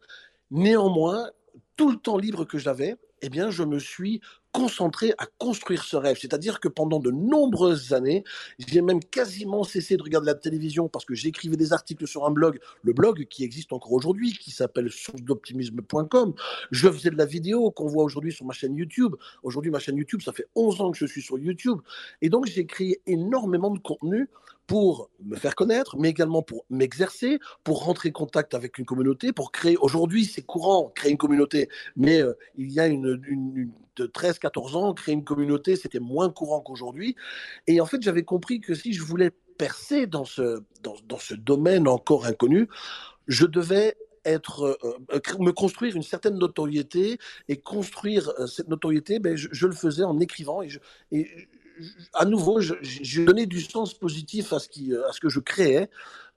Néanmoins, 0.52 1.30
tout 1.76 1.92
le 1.92 1.98
temps 1.98 2.18
libre 2.18 2.46
que 2.46 2.58
j'avais, 2.58 2.96
eh 3.22 3.30
bien, 3.30 3.50
je 3.50 3.64
me 3.64 3.80
suis 3.80 4.22
concentré 4.52 5.14
à 5.18 5.28
construire 5.38 5.84
ce 5.84 5.96
rêve. 5.96 6.18
C'est-à-dire 6.20 6.60
que 6.60 6.68
pendant 6.68 7.00
de 7.00 7.12
nombreuses 7.12 7.94
années, 7.94 8.24
j'ai 8.60 8.82
même 8.82 9.00
quasiment 9.04 9.64
cessé 9.64 9.98
de 9.98 10.04
regarder 10.04 10.28
la 10.28 10.36
télévision 10.36 10.90
parce 10.90 11.06
que 11.06 11.14
j'écrivais 11.14 11.58
des 11.58 11.74
articles 11.74 12.08
sur 12.08 12.26
un 12.26 12.32
blog, 12.32 12.60
le 12.82 12.94
blog 12.94 13.28
qui 13.30 13.44
existe 13.44 13.72
encore 13.72 13.94
aujourd'hui, 13.94 14.34
qui 14.34 14.52
s'appelle 14.52 14.90
source-d'optimisme.com. 14.92 16.34
Je 16.72 16.90
faisais 16.90 17.12
de 17.12 17.18
la 17.18 17.26
vidéo 17.26 17.72
qu'on 17.72 17.88
voit 17.88 18.04
aujourd'hui 18.04 18.32
sur 18.32 18.46
ma 18.46 18.54
chaîne 18.54 18.76
YouTube. 18.76 19.16
Aujourd'hui, 19.44 19.70
ma 19.70 19.80
chaîne 19.80 19.98
YouTube, 19.98 20.22
ça 20.22 20.34
fait 20.34 20.48
11 20.56 20.82
ans 20.82 20.92
que 20.92 20.98
je 20.98 21.06
suis 21.06 21.22
sur 21.22 21.38
YouTube. 21.38 21.80
Et 22.22 22.30
donc, 22.30 22.48
créé 22.66 23.02
énormément 23.06 23.72
de 23.72 23.80
contenu 23.80 24.28
pour 24.68 25.10
me 25.24 25.38
faire 25.38 25.56
connaître, 25.56 25.98
mais 25.98 26.10
également 26.10 26.44
pour 26.44 26.66
m'exercer, 26.70 27.40
pour 27.64 27.86
rentrer 27.86 28.10
en 28.10 28.12
contact 28.12 28.54
avec 28.54 28.78
une 28.78 28.86
communauté, 28.86 29.32
pour 29.32 29.54
créer. 29.54 29.78
Aujourd'hui, 29.78 30.26
c'est 30.26 30.42
courant, 30.42 30.92
créer 30.94 31.12
une 31.12 31.18
communauté, 31.18 31.70
mais 31.96 32.22
euh, 32.22 32.34
il 32.58 32.72
y 32.72 32.80
a 32.82 32.88
une, 32.88 33.20
une, 33.28 33.72
de 33.96 34.06
13-14 34.06 34.76
ans, 34.76 34.94
créer 34.94 35.16
une 35.16 35.24
communauté, 35.24 35.78
c'était 35.78 36.00
moins 36.00 36.30
courant 36.30 36.60
qu'aujourd'hui. 36.60 37.16
Et 37.66 37.80
en 37.80 37.86
fait, 37.86 38.02
j'avais 38.02 38.24
compris 38.24 38.60
que 38.60 38.76
si 38.76 38.92
je 38.92 39.04
voulais 39.04 39.32
percer 39.58 40.06
dans 40.06 40.26
ce, 40.26 40.62
dans, 40.84 40.96
dans 41.08 41.18
ce 41.18 41.34
domaine 41.34 41.88
encore 41.88 42.26
inconnu, 42.26 42.68
je 43.28 43.46
devais 43.46 43.96
être, 44.26 44.78
euh, 44.84 44.98
euh, 45.14 45.20
me 45.40 45.52
construire 45.52 45.96
une 45.96 46.04
certaine 46.04 46.38
notoriété 46.38 47.18
et 47.48 47.56
construire 47.56 48.34
cette 48.48 48.68
notoriété, 48.68 49.20
ben, 49.20 49.38
je, 49.38 49.66
le 49.66 49.74
faisais 49.74 50.04
en 50.04 50.20
écrivant 50.20 50.62
et 50.62 51.48
à 52.14 52.26
nouveau, 52.26 52.60
j'ai 52.62 53.26
donné 53.26 53.46
du 53.46 53.62
sens 53.62 53.94
positif 53.94 54.54
à 54.54 54.60
ce, 54.60 55.20
que 55.20 55.30
je 55.30 55.40
créais. 55.40 55.90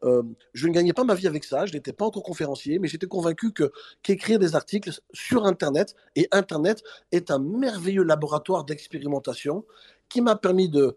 Euh, 0.02 0.22
je 0.54 0.66
ne 0.66 0.72
gagnais 0.72 0.92
pas 0.92 1.04
ma 1.04 1.14
vie 1.14 1.26
avec 1.26 1.44
ça, 1.44 1.66
je 1.66 1.72
n'étais 1.72 1.92
pas 1.92 2.06
encore 2.06 2.22
conférencier, 2.22 2.78
mais 2.78 2.88
j'étais 2.88 3.06
convaincu 3.06 3.52
qu'écrire 4.02 4.38
des 4.38 4.54
articles 4.54 4.90
sur 5.12 5.44
Internet, 5.44 5.94
et 6.16 6.28
Internet 6.32 6.82
est 7.12 7.30
un 7.30 7.38
merveilleux 7.38 8.04
laboratoire 8.04 8.64
d'expérimentation 8.64 9.64
qui 10.10 10.20
m'a 10.20 10.36
permis 10.36 10.68
de, 10.68 10.96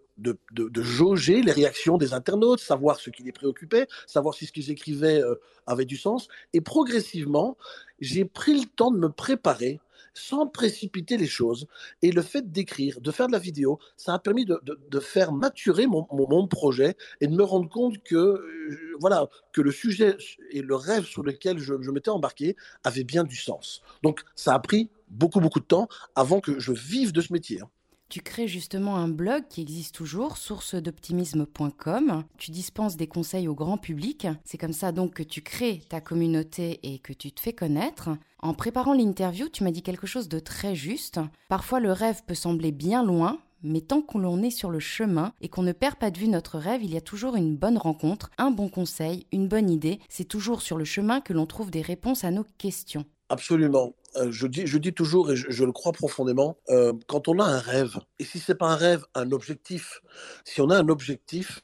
jauger 0.76 1.42
les 1.42 1.52
réactions 1.52 1.98
des 1.98 2.14
internautes, 2.14 2.60
savoir 2.60 3.00
ce 3.00 3.10
qui 3.10 3.24
les 3.24 3.32
préoccupait, 3.32 3.88
savoir 4.08 4.34
si 4.34 4.48
ce 4.48 4.52
qu'ils 4.52 4.72
écrivaient 4.72 5.22
euh, 5.22 5.36
avait 5.68 5.86
du 5.86 5.98
sens. 5.98 6.28
Et 6.54 6.62
progressivement, 6.62 7.56
j'ai 8.00 8.26
pris 8.26 8.60
le 8.60 8.66
temps 8.66 8.92
de 8.92 8.98
me 8.98 9.10
préparer 9.10 9.80
sans 10.14 10.48
précipiter 10.48 11.18
les 11.18 11.28
choses. 11.28 11.68
Et 12.02 12.12
le 12.12 12.22
fait 12.22 12.52
d'écrire, 12.52 13.02
de 13.02 13.12
faire 13.12 13.28
de 13.28 13.32
la 13.32 13.40
vidéo, 13.40 13.80
ça 13.98 14.14
a 14.14 14.20
permis 14.20 14.46
de, 14.46 15.00
faire 15.00 15.32
maturer 15.32 15.88
mon, 15.88 16.48
projet 16.48 16.96
et 17.22 17.28
de 17.28 17.34
me 17.34 17.44
rendre 17.44 17.70
compte 17.70 18.02
que, 18.04 18.16
euh, 18.16 18.98
voilà, 19.00 19.28
que 19.52 19.62
le 19.62 19.72
sujet 19.72 20.18
et 20.52 20.62
le 20.62 20.76
rêve 20.76 21.06
sur 21.06 21.24
lequel 21.24 21.60
je, 21.60 21.74
m'étais 21.92 22.10
embarqué 22.10 22.56
avaient 22.84 23.04
bien 23.04 23.24
du 23.24 23.36
sens. 23.36 23.82
Donc 24.02 24.22
ça 24.36 24.54
a 24.54 24.60
pris 24.60 24.90
beaucoup, 25.10 25.40
beaucoup 25.40 25.60
de 25.60 25.66
temps 25.66 25.88
avant 26.16 26.40
que 26.40 26.60
je 26.60 26.72
vive 26.72 27.12
de 27.12 27.22
ce 27.22 27.34
métier. 27.34 27.62
Hein. 27.62 27.70
Tu 28.14 28.22
crées 28.22 28.48
justement 28.48 28.98
un 28.98 29.08
blog 29.08 29.46
qui 29.50 29.62
existe 29.62 29.96
toujours, 29.96 30.38
source-d'optimisme.com. 30.38 32.24
Tu 32.38 32.52
dispenses 32.52 32.96
des 32.96 33.08
conseils 33.08 33.48
au 33.48 33.56
grand 33.56 33.80
public. 33.80 34.28
C'est 34.44 34.60
comme 34.60 34.72
ça 34.72 34.92
donc 34.92 35.16
que 35.16 35.24
tu 35.24 35.42
crées 35.42 35.82
ta 35.90 36.00
communauté 36.00 36.80
et 36.84 37.00
que 37.00 37.12
tu 37.12 37.32
te 37.32 37.42
fais 37.42 37.54
connaître. 37.54 38.12
En 38.38 38.54
préparant 38.54 38.94
l'interview, 38.94 39.50
tu 39.50 39.64
m'as 39.64 39.72
dit 39.72 39.82
quelque 39.82 40.06
chose 40.06 40.30
de 40.30 40.38
très 40.38 40.76
juste. 40.76 41.22
Parfois 41.50 41.80
le 41.80 41.92
rêve 41.92 42.22
peut 42.28 42.36
sembler 42.36 42.72
bien 42.72 43.04
loin, 43.04 43.40
mais 43.64 43.82
tant 43.82 44.04
qu'on 44.04 44.20
l'on 44.20 44.44
est 44.44 44.52
sur 44.52 44.70
le 44.70 44.80
chemin 44.80 45.34
et 45.42 45.50
qu'on 45.50 45.64
ne 45.64 45.72
perd 45.72 45.96
pas 45.96 46.12
de 46.12 46.20
vue 46.20 46.28
notre 46.28 46.60
rêve, 46.60 46.84
il 46.84 46.94
y 46.94 46.98
a 46.98 47.02
toujours 47.02 47.36
une 47.36 47.56
bonne 47.56 47.80
rencontre, 47.80 48.30
un 48.38 48.52
bon 48.52 48.70
conseil, 48.70 49.26
une 49.32 49.48
bonne 49.48 49.72
idée. 49.72 50.00
C'est 50.08 50.28
toujours 50.28 50.62
sur 50.62 50.78
le 50.78 50.86
chemin 50.86 51.20
que 51.20 51.34
l'on 51.34 51.48
trouve 51.48 51.72
des 51.72 51.82
réponses 51.82 52.24
à 52.24 52.30
nos 52.30 52.46
questions. 52.60 53.06
Absolument. 53.30 53.96
Euh, 54.18 54.32
je, 54.32 54.48
dis, 54.48 54.68
je 54.68 54.78
dis 54.78 54.94
toujours, 54.94 55.32
et 55.32 55.36
je, 55.36 55.64
le 55.64 55.72
crois 55.72 55.92
profondément, 55.92 56.58
euh, 56.70 56.94
quand 57.08 57.28
on 57.28 57.40
a 57.40 57.46
un 57.46 57.60
rêve, 57.60 57.98
et 58.20 58.26
si 58.26 58.40
c'est 58.40 58.56
pas 58.56 58.68
un 58.68 58.76
rêve, 58.76 59.06
un 59.16 59.32
objectif, 59.32 60.02
si 60.46 60.62
on 60.62 60.70
a 60.70 60.78
un 60.78 60.88
objectif 60.90 61.62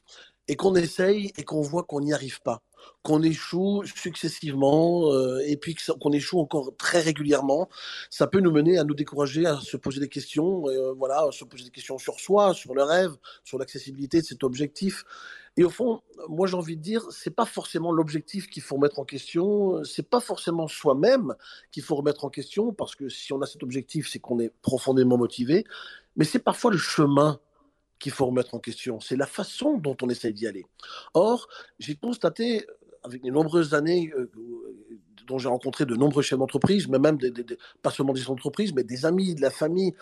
et 0.48 0.56
qu'on 0.56 0.74
essaye 0.74 1.32
et 1.36 1.44
qu'on 1.44 1.60
voit 1.60 1.84
qu'on 1.84 2.00
n'y 2.00 2.12
arrive 2.12 2.40
pas, 2.40 2.62
qu'on 3.02 3.22
échoue 3.22 3.84
successivement 3.84 5.12
euh, 5.12 5.38
et 5.46 5.56
puis 5.56 5.76
qu'on 6.00 6.12
échoue 6.12 6.40
encore 6.40 6.72
très 6.76 7.00
régulièrement, 7.00 7.68
ça 8.10 8.26
peut 8.26 8.40
nous 8.40 8.50
mener 8.50 8.78
à 8.78 8.84
nous 8.84 8.94
décourager, 8.94 9.46
à 9.46 9.60
se 9.60 9.76
poser 9.76 10.00
des 10.00 10.08
questions, 10.08 10.64
voilà, 10.96 11.26
à 11.28 11.32
se 11.32 11.44
poser 11.44 11.64
des 11.64 11.70
questions 11.70 11.98
sur 11.98 12.18
soi, 12.18 12.52
sur 12.54 12.74
le 12.74 12.82
rêve, 12.82 13.12
sur 13.44 13.58
l'accessibilité 13.58 14.22
de 14.22 14.26
cet 14.26 14.42
objectif. 14.42 15.04
Et 15.56 15.64
au 15.64 15.70
fond, 15.70 16.00
moi 16.28 16.46
j'ai 16.46 16.56
envie 16.56 16.76
de 16.76 16.82
dire, 16.82 17.04
c'est 17.10 17.34
pas 17.34 17.44
forcément 17.44 17.92
l'objectif 17.92 18.48
qu'il 18.48 18.62
faut 18.62 18.76
remettre 18.76 18.98
en 18.98 19.04
question, 19.04 19.82
c'est 19.84 20.08
pas 20.08 20.20
forcément 20.20 20.68
soi-même 20.68 21.34
qu'il 21.72 21.82
faut 21.82 21.96
remettre 21.96 22.24
en 22.24 22.30
question, 22.30 22.72
parce 22.72 22.94
que 22.94 23.08
si 23.08 23.32
on 23.32 23.42
a 23.42 23.46
cet 23.46 23.62
objectif, 23.62 24.08
c'est 24.08 24.20
qu'on 24.20 24.38
est 24.38 24.52
profondément 24.62 25.18
motivé, 25.18 25.64
mais 26.16 26.24
c'est 26.24 26.38
parfois 26.38 26.70
le 26.70 26.78
chemin 26.78 27.40
qu'il 27.98 28.12
faut 28.12 28.26
remettre 28.26 28.54
en 28.54 28.58
question, 28.58 29.00
c'est 29.00 29.16
la 29.16 29.26
façon 29.26 29.76
dont 29.76 29.96
on 30.02 30.08
essaye 30.08 30.32
d'y 30.32 30.46
aller. 30.46 30.64
Or, 31.14 31.48
j'ai 31.78 31.94
constaté 31.94 32.66
avec 33.02 33.22
les 33.22 33.30
nombreuses 33.30 33.74
années 33.74 34.12
euh, 34.16 34.30
dont 35.26 35.38
j'ai 35.38 35.48
rencontré 35.48 35.86
de 35.86 35.94
nombreux 35.94 36.22
chefs 36.22 36.38
d'entreprise, 36.38 36.88
mais 36.88 36.98
même 36.98 37.18
des, 37.18 37.32
pas 37.82 37.90
seulement 37.90 38.12
des 38.12 38.28
entreprises, 38.28 38.72
mais 38.74 38.84
des 38.84 39.04
amis, 39.06 39.34
de 39.34 39.42
la 39.42 39.50
famille, 39.50 39.94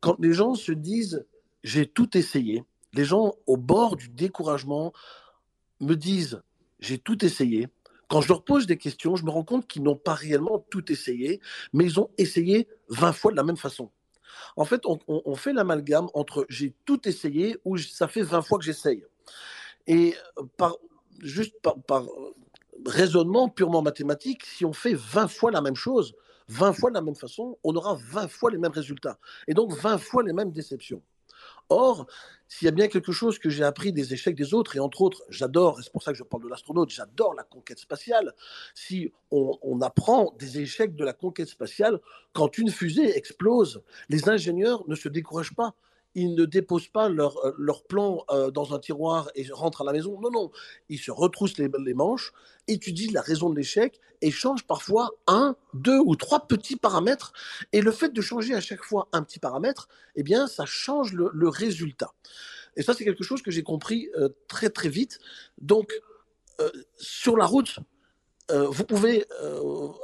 quand 0.00 0.16
les 0.18 0.32
gens 0.32 0.54
se 0.54 0.72
disent 0.72 1.24
j'ai 1.62 1.86
tout 1.86 2.16
essayé, 2.16 2.64
les 2.94 3.04
gens 3.04 3.34
au 3.46 3.56
bord 3.56 3.96
du 3.96 4.08
découragement 4.08 4.92
me 5.80 5.94
disent 5.94 6.42
j'ai 6.80 6.98
tout 6.98 7.24
essayé. 7.24 7.68
Quand 8.08 8.20
je 8.20 8.28
leur 8.28 8.44
pose 8.44 8.66
des 8.66 8.76
questions, 8.76 9.16
je 9.16 9.24
me 9.24 9.30
rends 9.30 9.44
compte 9.44 9.66
qu'ils 9.66 9.82
n'ont 9.82 9.96
pas 9.96 10.14
réellement 10.14 10.58
tout 10.70 10.92
essayé, 10.92 11.40
mais 11.72 11.84
ils 11.84 11.98
ont 11.98 12.10
essayé 12.18 12.68
20 12.88 13.12
fois 13.12 13.30
de 13.30 13.36
la 13.36 13.44
même 13.44 13.56
façon. 13.56 13.90
En 14.56 14.64
fait, 14.64 14.82
on, 14.86 15.34
fait 15.34 15.52
l'amalgame 15.52 16.08
entre 16.12 16.44
j'ai 16.48 16.74
tout 16.84 17.08
essayé 17.08 17.56
ou 17.64 17.78
ça 17.78 18.08
fait 18.08 18.22
20 18.22 18.42
fois 18.42 18.58
que 18.58 18.64
j'essaye. 18.64 19.04
Et 19.86 20.14
juste 21.20 21.54
par, 21.86 22.04
raisonnement 22.84 23.48
purement 23.48 23.82
mathématique, 23.82 24.44
si 24.44 24.64
on 24.64 24.72
fait 24.72 24.94
20 24.94 25.28
fois 25.28 25.50
la 25.50 25.62
même 25.62 25.76
chose, 25.76 26.14
20 26.48 26.72
fois 26.72 26.90
de 26.90 26.94
la 26.94 27.02
même 27.02 27.14
façon, 27.14 27.58
on 27.64 27.74
aura 27.74 27.94
20 28.10 28.28
fois 28.28 28.50
les 28.50 28.58
mêmes 28.58 28.72
résultats. 28.72 29.18
Et 29.46 29.54
donc 29.54 29.72
20 29.72 29.98
fois 29.98 30.22
les 30.22 30.32
mêmes 30.32 30.52
déceptions. 30.52 31.02
Or, 31.72 32.06
s'il 32.48 32.66
y 32.66 32.68
a 32.68 32.72
bien 32.72 32.88
quelque 32.88 33.12
chose 33.12 33.38
que 33.38 33.48
j'ai 33.48 33.64
appris 33.64 33.92
des 33.92 34.12
échecs 34.12 34.36
des 34.36 34.52
autres, 34.52 34.76
et 34.76 34.80
entre 34.80 35.00
autres, 35.00 35.22
j'adore, 35.30 35.80
c'est 35.82 35.90
pour 35.90 36.02
ça 36.02 36.12
que 36.12 36.18
je 36.18 36.22
parle 36.22 36.42
de 36.42 36.48
l'astronaute, 36.48 36.90
j'adore 36.90 37.34
la 37.34 37.44
conquête 37.44 37.78
spatiale, 37.78 38.34
si 38.74 39.10
on, 39.30 39.58
on, 39.62 39.80
apprend 39.80 40.34
des 40.38 40.58
échecs 40.60 40.94
de 40.94 41.04
la 41.04 41.14
conquête 41.14 41.48
spatiale, 41.48 41.98
quand 42.34 42.58
une 42.58 42.70
fusée 42.70 43.16
explose, 43.16 43.82
les 44.10 44.28
ingénieurs 44.28 44.84
ne 44.86 44.94
se 44.94 45.08
découragent 45.08 45.54
pas 45.54 45.74
ils 46.14 46.34
ne 46.34 46.44
déposent 46.44 46.88
pas 46.88 47.08
leur, 47.08 47.38
euh, 47.44 47.52
leur 47.58 47.84
plan 47.84 48.24
euh, 48.30 48.50
dans 48.50 48.74
un 48.74 48.78
tiroir 48.78 49.30
et 49.34 49.46
rentrent 49.50 49.82
à 49.82 49.84
la 49.84 49.92
maison. 49.92 50.20
Non, 50.20 50.30
non, 50.30 50.50
ils 50.88 50.98
se 50.98 51.10
retroussent 51.10 51.58
les, 51.58 51.68
les 51.84 51.94
manches, 51.94 52.32
étudient 52.68 53.12
la 53.12 53.22
raison 53.22 53.50
de 53.50 53.56
l'échec 53.56 54.00
et 54.20 54.30
changent 54.30 54.66
parfois 54.66 55.10
un, 55.26 55.56
deux 55.74 55.98
ou 55.98 56.16
trois 56.16 56.46
petits 56.46 56.76
paramètres. 56.76 57.32
Et 57.72 57.80
le 57.80 57.92
fait 57.92 58.12
de 58.12 58.20
changer 58.20 58.54
à 58.54 58.60
chaque 58.60 58.82
fois 58.82 59.08
un 59.12 59.22
petit 59.22 59.38
paramètre, 59.38 59.88
eh 60.14 60.22
bien, 60.22 60.46
ça 60.46 60.64
change 60.66 61.12
le, 61.12 61.30
le 61.32 61.48
résultat. 61.48 62.12
Et 62.76 62.82
ça, 62.82 62.94
c'est 62.94 63.04
quelque 63.04 63.24
chose 63.24 63.42
que 63.42 63.50
j'ai 63.50 63.62
compris 63.62 64.08
euh, 64.16 64.28
très, 64.48 64.70
très 64.70 64.88
vite. 64.88 65.18
Donc, 65.60 65.92
sur 66.96 67.36
la 67.36 67.44
route, 67.44 67.80
vous 68.48 68.84
pouvez 68.84 69.26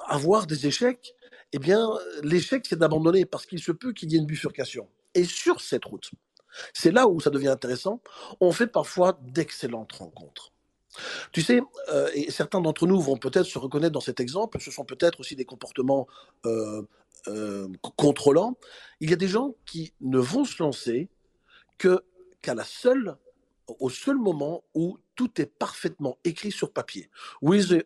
avoir 0.09 0.49
des 0.49 0.67
échecs. 0.67 1.15
Eh 1.53 1.61
bien, 1.61 1.89
l'échec, 2.25 2.67
c'est 2.69 2.79
d'abandonner 2.79 3.25
parce 3.27 3.47
qu'il 3.47 3.63
se 3.63 3.71
peut 3.71 3.93
qu'il 3.93 4.11
y 4.11 4.17
ait 4.17 4.19
une 4.19 4.27
bifurcation. 4.27 4.89
Et 5.15 5.25
sur 5.25 5.61
cette 5.61 5.85
route, 5.85 6.11
c'est 6.73 6.91
là 6.91 7.09
où 7.09 7.21
ça 7.21 7.31
devient 7.31 7.49
intéressant, 7.49 8.01
on 8.41 8.53
fait 8.53 8.67
parfois 8.67 9.19
d'excellentes 9.23 9.93
rencontres. 9.93 10.53
Tu 11.33 11.43
sais, 11.43 11.61
euh, 11.91 12.11
et 12.15 12.31
certains 12.31 12.61
d'entre 12.61 12.87
nous 12.87 13.01
vont 13.01 13.17
peut-être 13.17 13.45
se 13.47 13.59
reconnaître 13.59 13.93
dans 13.93 14.01
cet 14.01 14.21
exemple, 14.21 14.61
ce 14.61 14.71
sont 14.71 14.85
peut-être 14.85 15.21
aussi 15.21 15.37
des 15.37 15.45
comportements 15.45 16.07
euh, 16.47 16.83
euh, 17.29 17.69
contrôlants. 17.97 18.57
Il 19.01 19.11
y 19.11 19.13
a 19.13 19.17
des 19.17 19.29
gens 19.29 19.55
qui 19.67 19.93
ne 20.01 20.19
vont 20.19 20.45
se 20.45 20.63
lancer 20.63 21.09
que 21.77 22.05
qu'à 22.43 22.55
la 22.55 22.65
seule, 22.65 23.17
au 23.79 23.91
seul 23.91 24.17
moment 24.17 24.65
où 24.75 24.99
tout 25.15 25.41
est 25.41 25.47
parfaitement 25.47 26.19
écrit 26.25 26.53
sur 26.53 26.73
papier, 26.73 27.11
où 27.43 27.55
ils, 27.55 27.83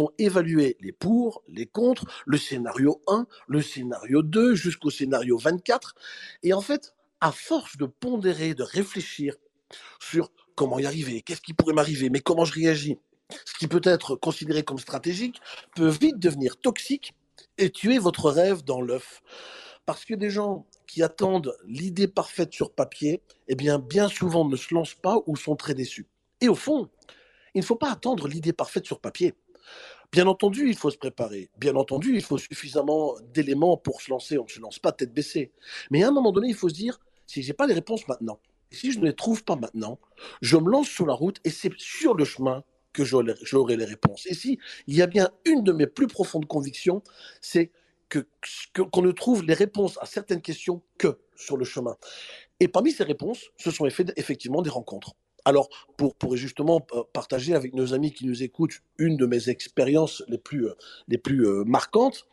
ont 0.00 0.10
évalué 0.18 0.76
les 0.80 0.92
pour, 0.92 1.42
les 1.48 1.66
contre, 1.66 2.06
le 2.26 2.38
scénario 2.38 3.02
1, 3.08 3.26
le 3.48 3.62
scénario 3.62 4.22
2, 4.22 4.54
jusqu'au 4.54 4.90
scénario 4.90 5.36
24. 5.36 5.94
Et 6.42 6.52
en 6.52 6.60
fait, 6.60 6.94
à 7.20 7.32
force 7.32 7.76
de 7.76 7.86
pondérer, 7.86 8.54
de 8.54 8.62
réfléchir 8.62 9.34
sur 10.00 10.30
comment 10.54 10.78
y 10.78 10.86
arriver, 10.86 11.22
qu'est-ce 11.22 11.40
qui 11.40 11.54
pourrait 11.54 11.74
m'arriver, 11.74 12.08
mais 12.08 12.20
comment 12.20 12.44
je 12.44 12.54
réagis, 12.54 12.98
ce 13.44 13.54
qui 13.58 13.66
peut 13.66 13.80
être 13.84 14.16
considéré 14.16 14.62
comme 14.62 14.78
stratégique 14.78 15.40
peut 15.74 15.88
vite 15.88 16.18
devenir 16.18 16.56
toxique 16.56 17.14
et 17.58 17.70
tuer 17.70 17.98
votre 17.98 18.30
rêve 18.30 18.64
dans 18.64 18.80
l'œuf. 18.80 19.22
Parce 19.86 20.04
que 20.04 20.14
des 20.14 20.30
gens 20.30 20.66
qui 20.86 21.02
attendent 21.02 21.56
l'idée 21.64 22.08
parfaite 22.08 22.52
sur 22.52 22.72
papier, 22.72 23.22
eh 23.48 23.54
bien, 23.54 23.78
bien 23.78 24.08
souvent 24.08 24.44
ne 24.46 24.56
se 24.56 24.74
lancent 24.74 24.94
pas 24.94 25.18
ou 25.26 25.36
sont 25.36 25.56
très 25.56 25.74
déçus. 25.74 26.06
Et 26.40 26.48
au 26.48 26.56
fond, 26.56 26.88
il 27.54 27.60
ne 27.60 27.64
faut 27.64 27.76
pas 27.76 27.92
attendre 27.92 28.28
l'idée 28.28 28.52
parfaite 28.52 28.84
sur 28.84 29.00
papier. 29.00 29.34
Bien 30.12 30.26
entendu, 30.26 30.68
il 30.68 30.76
faut 30.76 30.90
se 30.90 30.98
préparer. 30.98 31.50
Bien 31.56 31.74
entendu, 31.76 32.16
il 32.16 32.22
faut 32.22 32.38
suffisamment 32.38 33.14
d'éléments 33.32 33.76
pour 33.76 34.02
se 34.02 34.10
lancer. 34.10 34.38
On 34.38 34.44
ne 34.44 34.48
se 34.48 34.60
lance 34.60 34.78
pas 34.78 34.92
tête 34.92 35.14
baissée. 35.14 35.52
Mais 35.90 36.02
à 36.02 36.08
un 36.08 36.12
moment 36.12 36.32
donné, 36.32 36.48
il 36.48 36.54
faut 36.54 36.68
se 36.68 36.74
dire, 36.74 36.98
si 37.26 37.42
je 37.42 37.48
n'ai 37.48 37.54
pas 37.54 37.66
les 37.66 37.74
réponses 37.74 38.06
maintenant, 38.08 38.40
si 38.70 38.92
je 38.92 38.98
ne 38.98 39.06
les 39.06 39.14
trouve 39.14 39.44
pas 39.44 39.56
maintenant, 39.56 39.98
je 40.42 40.56
me 40.56 40.70
lance 40.70 40.88
sur 40.88 41.06
la 41.06 41.14
route 41.14 41.38
et 41.44 41.50
c'est 41.50 41.72
sur 41.78 42.14
le 42.14 42.24
chemin 42.24 42.64
que 42.92 43.04
j'aurai 43.04 43.76
les 43.76 43.84
réponses. 43.84 44.26
Et 44.26 44.34
si 44.34 44.58
il 44.86 44.96
y 44.96 45.02
a 45.02 45.06
bien 45.06 45.30
une 45.44 45.62
de 45.62 45.72
mes 45.72 45.86
plus 45.86 46.06
profondes 46.06 46.46
convictions, 46.46 47.02
c'est 47.40 47.70
qu'on 48.10 49.02
ne 49.02 49.12
trouve 49.12 49.44
les 49.44 49.54
réponses 49.54 49.98
à 50.00 50.06
certaines 50.06 50.42
questions 50.42 50.82
que 50.98 51.18
sur 51.34 51.56
le 51.56 51.64
chemin. 51.64 51.96
Et 52.60 52.68
parmi 52.68 52.92
ces 52.92 53.04
réponses, 53.04 53.50
ce 53.58 53.70
sont 53.70 53.86
effectivement 53.86 54.62
des 54.62 54.70
rencontres. 54.70 55.14
Alors, 55.44 55.68
pour, 55.96 56.16
pour 56.16 56.36
justement 56.36 56.84
euh, 56.92 57.04
partager 57.12 57.54
avec 57.54 57.72
nos 57.72 57.94
amis 57.94 58.12
qui 58.12 58.26
nous 58.26 58.42
écoutent 58.42 58.82
une 58.98 59.16
de 59.16 59.26
mes 59.26 59.48
expériences 59.48 60.24
les 60.26 60.38
plus, 60.38 60.66
euh, 60.66 60.74
les 61.06 61.18
plus 61.18 61.46
euh, 61.46 61.62
marquantes, 61.64 62.26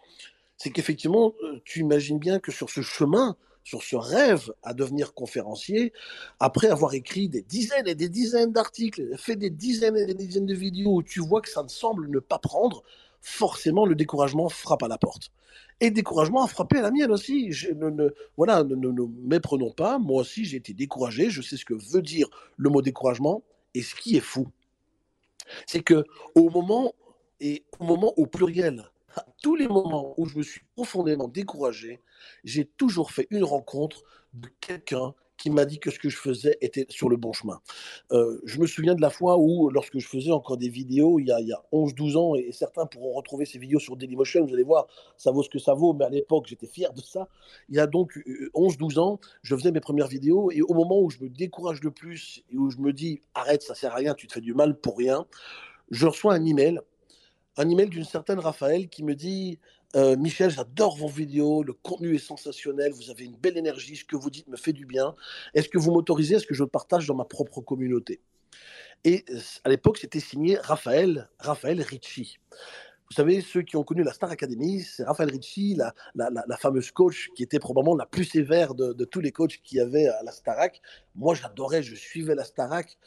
c'est 0.58 0.72
qu'effectivement, 0.72 1.34
tu 1.64 1.82
imagines 1.82 2.18
bien 2.18 2.40
que 2.40 2.52
sur 2.52 2.70
ce 2.70 2.82
chemin, 2.82 3.36
sur 3.64 3.84
ce 3.84 3.96
rêve 3.96 4.52
à 4.64 4.74
devenir 4.74 5.14
conférencier, 5.14 5.94
après 6.40 6.70
avoir 6.70 6.94
écrit 6.96 7.30
des 7.30 7.44
dizaines 7.44 7.88
et 7.88 7.96
des 7.96 8.10
dizaines 8.10 8.52
d'articles, 8.52 9.16
fait 9.18 9.36
des 9.36 9.50
dizaines 9.50 9.98
et 9.98 10.06
des 10.06 10.14
dizaines 10.14 10.46
de 10.46 10.56
vidéos 10.56 10.96
où 10.96 11.04
tu 11.04 11.20
vois 11.20 11.42
que 11.42 11.50
ça 11.50 11.64
ne 11.64 11.70
semble 11.70 12.10
ne 12.10 12.20
pas 12.20 12.40
prendre, 12.40 12.84
forcément 13.24 13.86
le 13.86 13.96
découragement 13.96 14.50
frappe 14.50 14.84
à 14.84 14.88
la 14.88 14.98
porte. 14.98 15.32
Et 15.80 15.90
découragement 15.90 16.44
a 16.44 16.48
frappé 16.48 16.78
à 16.78 16.82
la 16.82 16.92
mienne 16.92 17.12
aussi. 17.12 17.52
Je, 17.52 17.72
ne, 17.72 17.90
ne, 17.90 18.10
voilà, 18.38 18.64
ne, 18.64 18.76
ne, 18.76 19.02
méprenons 19.24 19.72
pas. 19.72 19.98
Moi 19.98 20.22
aussi, 20.22 20.46
j'ai 20.46 20.58
été 20.58 20.74
découragé. 20.74 21.30
Je 21.30 21.42
sais 21.42 21.58
ce 21.58 21.66
que 21.66 21.74
veut 21.74 22.02
dire 22.02 22.28
le 22.58 22.70
mot 22.70 22.82
découragement. 22.82 23.44
Et 23.74 23.82
ce 23.82 23.96
qui 23.96 24.16
est 24.16 24.22
fou, 24.22 24.48
c'est 25.66 25.82
que 25.82 26.04
au 26.36 26.50
moment 26.50 26.94
et 27.40 27.64
au 27.80 27.86
moment 27.86 28.14
au 28.18 28.28
pluriel, 28.28 28.84
à 29.16 29.26
tous 29.42 29.56
les 29.56 29.68
moments 29.68 30.14
où 30.18 30.26
je 30.26 30.38
me 30.38 30.44
suis 30.44 30.62
profondément 30.76 31.28
découragé, 31.28 32.02
j'ai 32.44 32.66
toujours 32.66 33.12
fait 33.12 33.28
une 33.30 33.44
rencontre 33.44 34.04
de 34.34 34.50
quelqu'un 34.60 35.14
qui 35.38 35.50
m'a 35.50 35.66
dit 35.66 35.80
que 35.80 35.92
ce 35.92 36.00
que 36.00 36.10
je 36.10 36.18
faisais 36.18 36.58
était 36.62 36.86
sur 36.90 37.10
le 37.10 37.18
bon 37.18 37.34
chemin. 37.34 37.60
Euh, 38.12 38.40
je 38.46 38.60
me 38.60 38.68
souviens 38.68 38.96
de 38.96 39.02
la 39.02 39.10
fois 39.10 39.38
où, 39.38 39.70
lorsque 39.70 39.98
je 40.00 40.08
faisais 40.08 40.32
encore 40.32 40.58
des 40.58 40.70
vidéos, 40.70 41.20
il 41.20 41.28
y 41.28 41.32
a, 41.32 41.38
a 41.38 41.64
11-12 41.72 42.18
ans, 42.18 42.36
et 42.36 42.52
certains 42.52 42.86
pourront 42.86 43.14
retrouver 43.14 43.46
ces 43.46 43.58
vidéos 43.58 43.80
sur 43.80 43.98
Dailymotion, 43.98 44.46
vous 44.46 44.54
allez 44.54 44.64
voir, 44.64 44.88
ça 45.18 45.32
vaut 45.32 45.44
ce 45.44 45.50
que 45.50 45.60
ça 45.60 45.74
vaut, 45.74 45.94
mais 45.94 46.06
à 46.06 46.10
l'époque, 46.10 46.46
j'étais 46.48 46.68
fier 46.68 46.94
de 46.94 47.02
ça. 47.02 47.28
Il 47.70 47.76
y 47.76 47.80
a 47.80 47.88
donc 47.88 48.18
11-12 48.54 48.98
euh, 48.98 49.02
ans, 49.02 49.20
je 49.42 49.56
faisais 49.56 49.72
mes 49.72 49.82
premières 49.82 50.08
vidéos, 50.08 50.52
et 50.52 50.62
au 50.62 50.74
moment 50.74 51.00
où 51.02 51.10
je 51.10 51.20
me 51.20 51.30
décourage 51.30 51.82
le 51.82 51.92
plus, 51.92 52.44
et 52.52 52.58
où 52.58 52.70
je 52.70 52.78
me 52.78 52.94
dis, 52.94 53.22
arrête, 53.34 53.64
ça 53.64 53.76
sert 53.76 53.92
à 53.92 53.96
rien, 53.96 54.14
tu 54.14 54.28
te 54.28 54.34
fais 54.34 54.42
du 54.42 54.54
mal 54.54 54.80
pour 54.80 54.98
rien, 54.98 55.26
je 55.92 56.08
reçois 56.08 56.34
un 56.34 56.46
email, 56.46 56.80
un 57.58 57.70
email 57.70 57.90
d'une 57.90 58.06
certaine 58.06 58.40
Raphaël 58.40 58.90
qui 58.90 59.04
me 59.04 59.14
dit 59.14 59.60
euh, 59.96 60.16
Michel, 60.18 60.50
j'adore 60.50 60.98
vos 60.98 61.08
vidéos, 61.08 61.64
le 61.64 61.74
contenu 61.74 62.16
est 62.16 62.20
sensationnel, 62.20 62.92
vous 62.94 63.10
avez 63.10 63.26
une 63.26 63.36
belle 63.36 63.58
énergie, 63.58 63.96
ce 63.96 64.06
que 64.06 64.16
vous 64.16 64.30
dites 64.30 64.48
me 64.48 64.58
fait 64.58 64.74
du 64.74 64.86
bien. 64.86 65.16
Est-ce 65.54 65.70
que 65.70 65.78
vous 65.78 65.92
m'autorisez 65.92 66.36
à 66.36 66.40
ce 66.40 66.48
que 66.48 66.56
je 66.56 66.64
le 66.64 66.70
partage 66.70 67.08
dans 67.08 67.16
ma 67.16 67.26
propre 67.26 67.62
communauté? 67.62 68.22
Et 69.04 69.26
à 69.64 69.70
l'époque, 69.70 69.98
c'était 69.98 70.20
signé 70.20 70.58
Raphaël, 70.58 71.30
Raphaël 71.38 71.82
Ricci. 71.82 72.38
Vous 73.10 73.16
savez, 73.18 73.42
ceux 73.42 73.62
qui 73.62 73.76
ont 73.76 73.84
connu 73.84 74.02
la 74.02 74.14
Star 74.14 74.32
Academy, 74.32 74.82
c'est 74.82 75.04
Raphaël 75.04 75.30
Ricci, 75.30 75.76
la, 75.76 75.94
la, 76.16 76.30
la, 76.32 76.58
fameuse 76.58 76.90
coach 76.90 77.30
qui 77.36 77.44
était 77.44 77.60
probablement 77.60 77.96
la 77.96 78.08
plus 78.08 78.24
sévère 78.24 78.74
de, 78.74 78.94
de 78.94 79.06
tous 79.06 79.20
les 79.20 79.32
coachs 79.32 79.60
qu'il 79.64 79.78
y 79.78 79.82
avait 79.82 80.08
à 80.08 80.24
la 80.24 80.32
Starac. 80.32 80.82
Moi, 81.14 81.36
j'adorais, 81.36 81.84
je 81.84 81.94
suivais 81.94 82.34
la 82.34 82.44
Starac. 82.44 82.98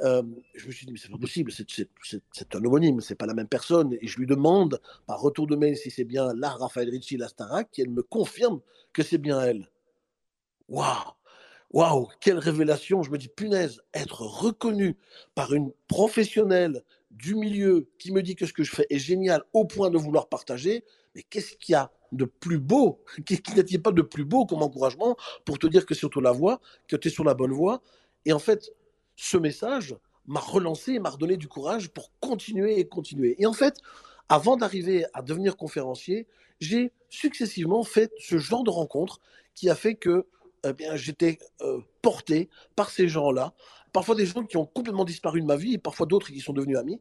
Euh, 0.00 0.22
je 0.54 0.66
me 0.66 0.72
suis 0.72 0.86
dit, 0.86 0.92
mais 0.92 0.98
c'est 0.98 1.10
pas 1.10 1.18
possible, 1.18 1.52
c'est 1.52 2.54
un 2.54 2.64
homonyme, 2.64 3.00
c'est 3.00 3.14
pas 3.14 3.26
la 3.26 3.34
même 3.34 3.48
personne. 3.48 3.96
Et 4.00 4.06
je 4.06 4.18
lui 4.18 4.26
demande, 4.26 4.80
par 5.06 5.20
retour 5.20 5.46
de 5.46 5.56
mail, 5.56 5.76
si 5.76 5.90
c'est 5.90 6.04
bien 6.04 6.32
la 6.34 6.50
Raphaël 6.50 6.90
Ricci, 6.90 7.16
la 7.16 7.28
Starac, 7.28 7.78
et 7.78 7.82
elle 7.82 7.90
me 7.90 8.02
confirme 8.02 8.60
que 8.92 9.02
c'est 9.02 9.18
bien 9.18 9.40
elle. 9.40 9.68
Waouh! 10.68 11.12
Waouh, 11.72 12.08
quelle 12.20 12.38
révélation! 12.38 13.02
Je 13.02 13.10
me 13.10 13.18
dis, 13.18 13.28
punaise, 13.28 13.82
être 13.92 14.22
reconnu 14.22 14.96
par 15.34 15.54
une 15.54 15.72
professionnelle 15.88 16.82
du 17.10 17.34
milieu 17.34 17.88
qui 17.98 18.12
me 18.12 18.22
dit 18.22 18.34
que 18.36 18.46
ce 18.46 18.52
que 18.52 18.64
je 18.64 18.74
fais 18.74 18.86
est 18.90 18.98
génial 18.98 19.42
au 19.52 19.64
point 19.64 19.90
de 19.90 19.98
vouloir 19.98 20.28
partager, 20.28 20.84
mais 21.14 21.22
qu'est-ce 21.22 21.56
qu'il 21.56 21.72
y 21.72 21.76
a 21.76 21.92
de 22.12 22.24
plus 22.24 22.58
beau? 22.58 23.02
Qu'il 23.26 23.40
n'y 23.54 23.76
a 23.76 23.78
pas 23.78 23.92
de 23.92 24.02
plus 24.02 24.24
beau 24.24 24.46
comme 24.46 24.62
encouragement 24.62 25.16
pour 25.44 25.58
te 25.58 25.66
dire 25.66 25.86
que 25.86 25.94
sur 25.94 26.10
la 26.20 26.32
voie, 26.32 26.60
que 26.88 26.96
tu 26.96 27.08
es 27.08 27.10
sur 27.10 27.24
la 27.24 27.34
bonne 27.34 27.52
voie? 27.52 27.82
Et 28.24 28.32
en 28.32 28.38
fait, 28.38 28.70
ce 29.16 29.36
message 29.36 29.96
m'a 30.26 30.40
relancé 30.40 30.92
et 30.92 30.98
m'a 30.98 31.10
redonné 31.10 31.36
du 31.36 31.48
courage 31.48 31.90
pour 31.90 32.10
continuer 32.20 32.78
et 32.78 32.86
continuer. 32.86 33.36
Et 33.38 33.46
en 33.46 33.52
fait, 33.52 33.76
avant 34.28 34.56
d'arriver 34.56 35.04
à 35.12 35.22
devenir 35.22 35.56
conférencier, 35.56 36.26
j'ai 36.60 36.92
successivement 37.10 37.84
fait 37.84 38.12
ce 38.18 38.38
genre 38.38 38.64
de 38.64 38.70
rencontres 38.70 39.20
qui 39.54 39.68
a 39.68 39.74
fait 39.74 39.94
que 39.94 40.26
eh 40.66 40.96
j'étais 40.96 41.38
euh, 41.60 41.80
porté 42.00 42.48
par 42.74 42.90
ces 42.90 43.06
gens-là. 43.06 43.52
Parfois 43.92 44.14
des 44.14 44.26
gens 44.26 44.44
qui 44.44 44.56
ont 44.56 44.66
complètement 44.66 45.04
disparu 45.04 45.40
de 45.40 45.46
ma 45.46 45.56
vie 45.56 45.74
et 45.74 45.78
parfois 45.78 46.06
d'autres 46.06 46.28
qui 46.28 46.40
sont 46.40 46.54
devenus 46.54 46.78
amis. 46.78 47.00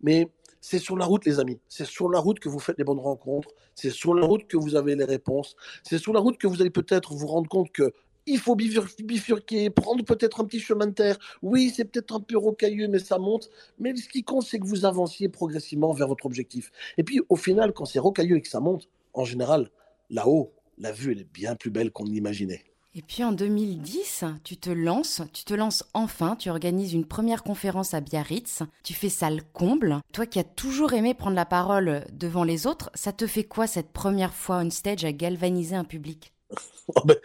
Mais 0.00 0.28
c'est 0.60 0.78
sur 0.78 0.96
la 0.96 1.06
route, 1.06 1.24
les 1.24 1.40
amis. 1.40 1.58
C'est 1.68 1.84
sur 1.84 2.08
la 2.08 2.18
route 2.18 2.38
que 2.38 2.48
vous 2.48 2.58
faites 2.58 2.78
les 2.78 2.84
bonnes 2.84 3.00
rencontres. 3.00 3.50
C'est 3.74 3.90
sur 3.90 4.14
la 4.14 4.26
route 4.26 4.46
que 4.46 4.56
vous 4.56 4.76
avez 4.76 4.94
les 4.94 5.04
réponses. 5.04 5.56
C'est 5.82 5.98
sur 5.98 6.12
la 6.12 6.20
route 6.20 6.38
que 6.38 6.46
vous 6.46 6.60
allez 6.60 6.70
peut-être 6.70 7.14
vous 7.14 7.26
rendre 7.26 7.48
compte 7.48 7.72
que 7.72 7.92
il 8.26 8.38
faut 8.38 8.54
bifurquer, 8.54 9.70
prendre 9.70 10.04
peut-être 10.04 10.40
un 10.40 10.44
petit 10.44 10.60
chemin 10.60 10.86
de 10.86 10.92
terre. 10.92 11.18
Oui, 11.42 11.72
c'est 11.74 11.84
peut-être 11.84 12.14
un 12.14 12.20
peu 12.20 12.36
rocailleux, 12.36 12.88
mais 12.88 12.98
ça 12.98 13.18
monte. 13.18 13.50
Mais 13.78 13.94
ce 13.96 14.08
qui 14.08 14.22
compte, 14.22 14.44
c'est 14.44 14.58
que 14.58 14.66
vous 14.66 14.84
avanciez 14.84 15.28
progressivement 15.28 15.92
vers 15.92 16.08
votre 16.08 16.26
objectif. 16.26 16.70
Et 16.98 17.04
puis, 17.04 17.20
au 17.28 17.36
final, 17.36 17.72
quand 17.72 17.84
c'est 17.84 17.98
rocailleux 17.98 18.36
et 18.36 18.42
que 18.42 18.48
ça 18.48 18.60
monte, 18.60 18.88
en 19.14 19.24
général, 19.24 19.70
là-haut, 20.10 20.52
la 20.78 20.92
vue, 20.92 21.12
elle 21.12 21.20
est 21.20 21.32
bien 21.32 21.56
plus 21.56 21.70
belle 21.70 21.90
qu'on 21.90 22.04
l'imaginait. 22.04 22.64
Et 22.92 23.02
puis 23.02 23.22
en 23.22 23.30
2010, 23.30 24.24
tu 24.42 24.56
te 24.56 24.68
lances, 24.68 25.22
tu 25.32 25.44
te 25.44 25.54
lances 25.54 25.84
enfin, 25.94 26.34
tu 26.34 26.50
organises 26.50 26.92
une 26.92 27.04
première 27.04 27.44
conférence 27.44 27.94
à 27.94 28.00
Biarritz, 28.00 28.64
tu 28.82 28.94
fais 28.94 29.08
salle 29.08 29.42
comble. 29.52 29.98
Toi 30.12 30.26
qui 30.26 30.40
as 30.40 30.44
toujours 30.44 30.92
aimé 30.92 31.14
prendre 31.14 31.36
la 31.36 31.46
parole 31.46 32.04
devant 32.12 32.42
les 32.42 32.66
autres, 32.66 32.90
ça 32.94 33.12
te 33.12 33.28
fait 33.28 33.44
quoi 33.44 33.68
cette 33.68 33.92
première 33.92 34.34
fois 34.34 34.56
on 34.64 34.70
stage 34.70 35.04
à 35.04 35.12
galvaniser 35.12 35.76
un 35.76 35.84
public? 35.84 36.32
oh, 36.94 37.02
ben, 37.04 37.16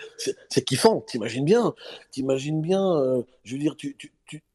c'est 0.49 0.63
kiffant, 0.63 1.01
t'imagines 1.01 1.45
bien. 1.45 1.73
T'imagines 2.11 2.61
bien, 2.61 2.97
euh, 2.97 3.23
je 3.43 3.53
veux 3.53 3.59
dire, 3.59 3.75
tu, 3.75 3.95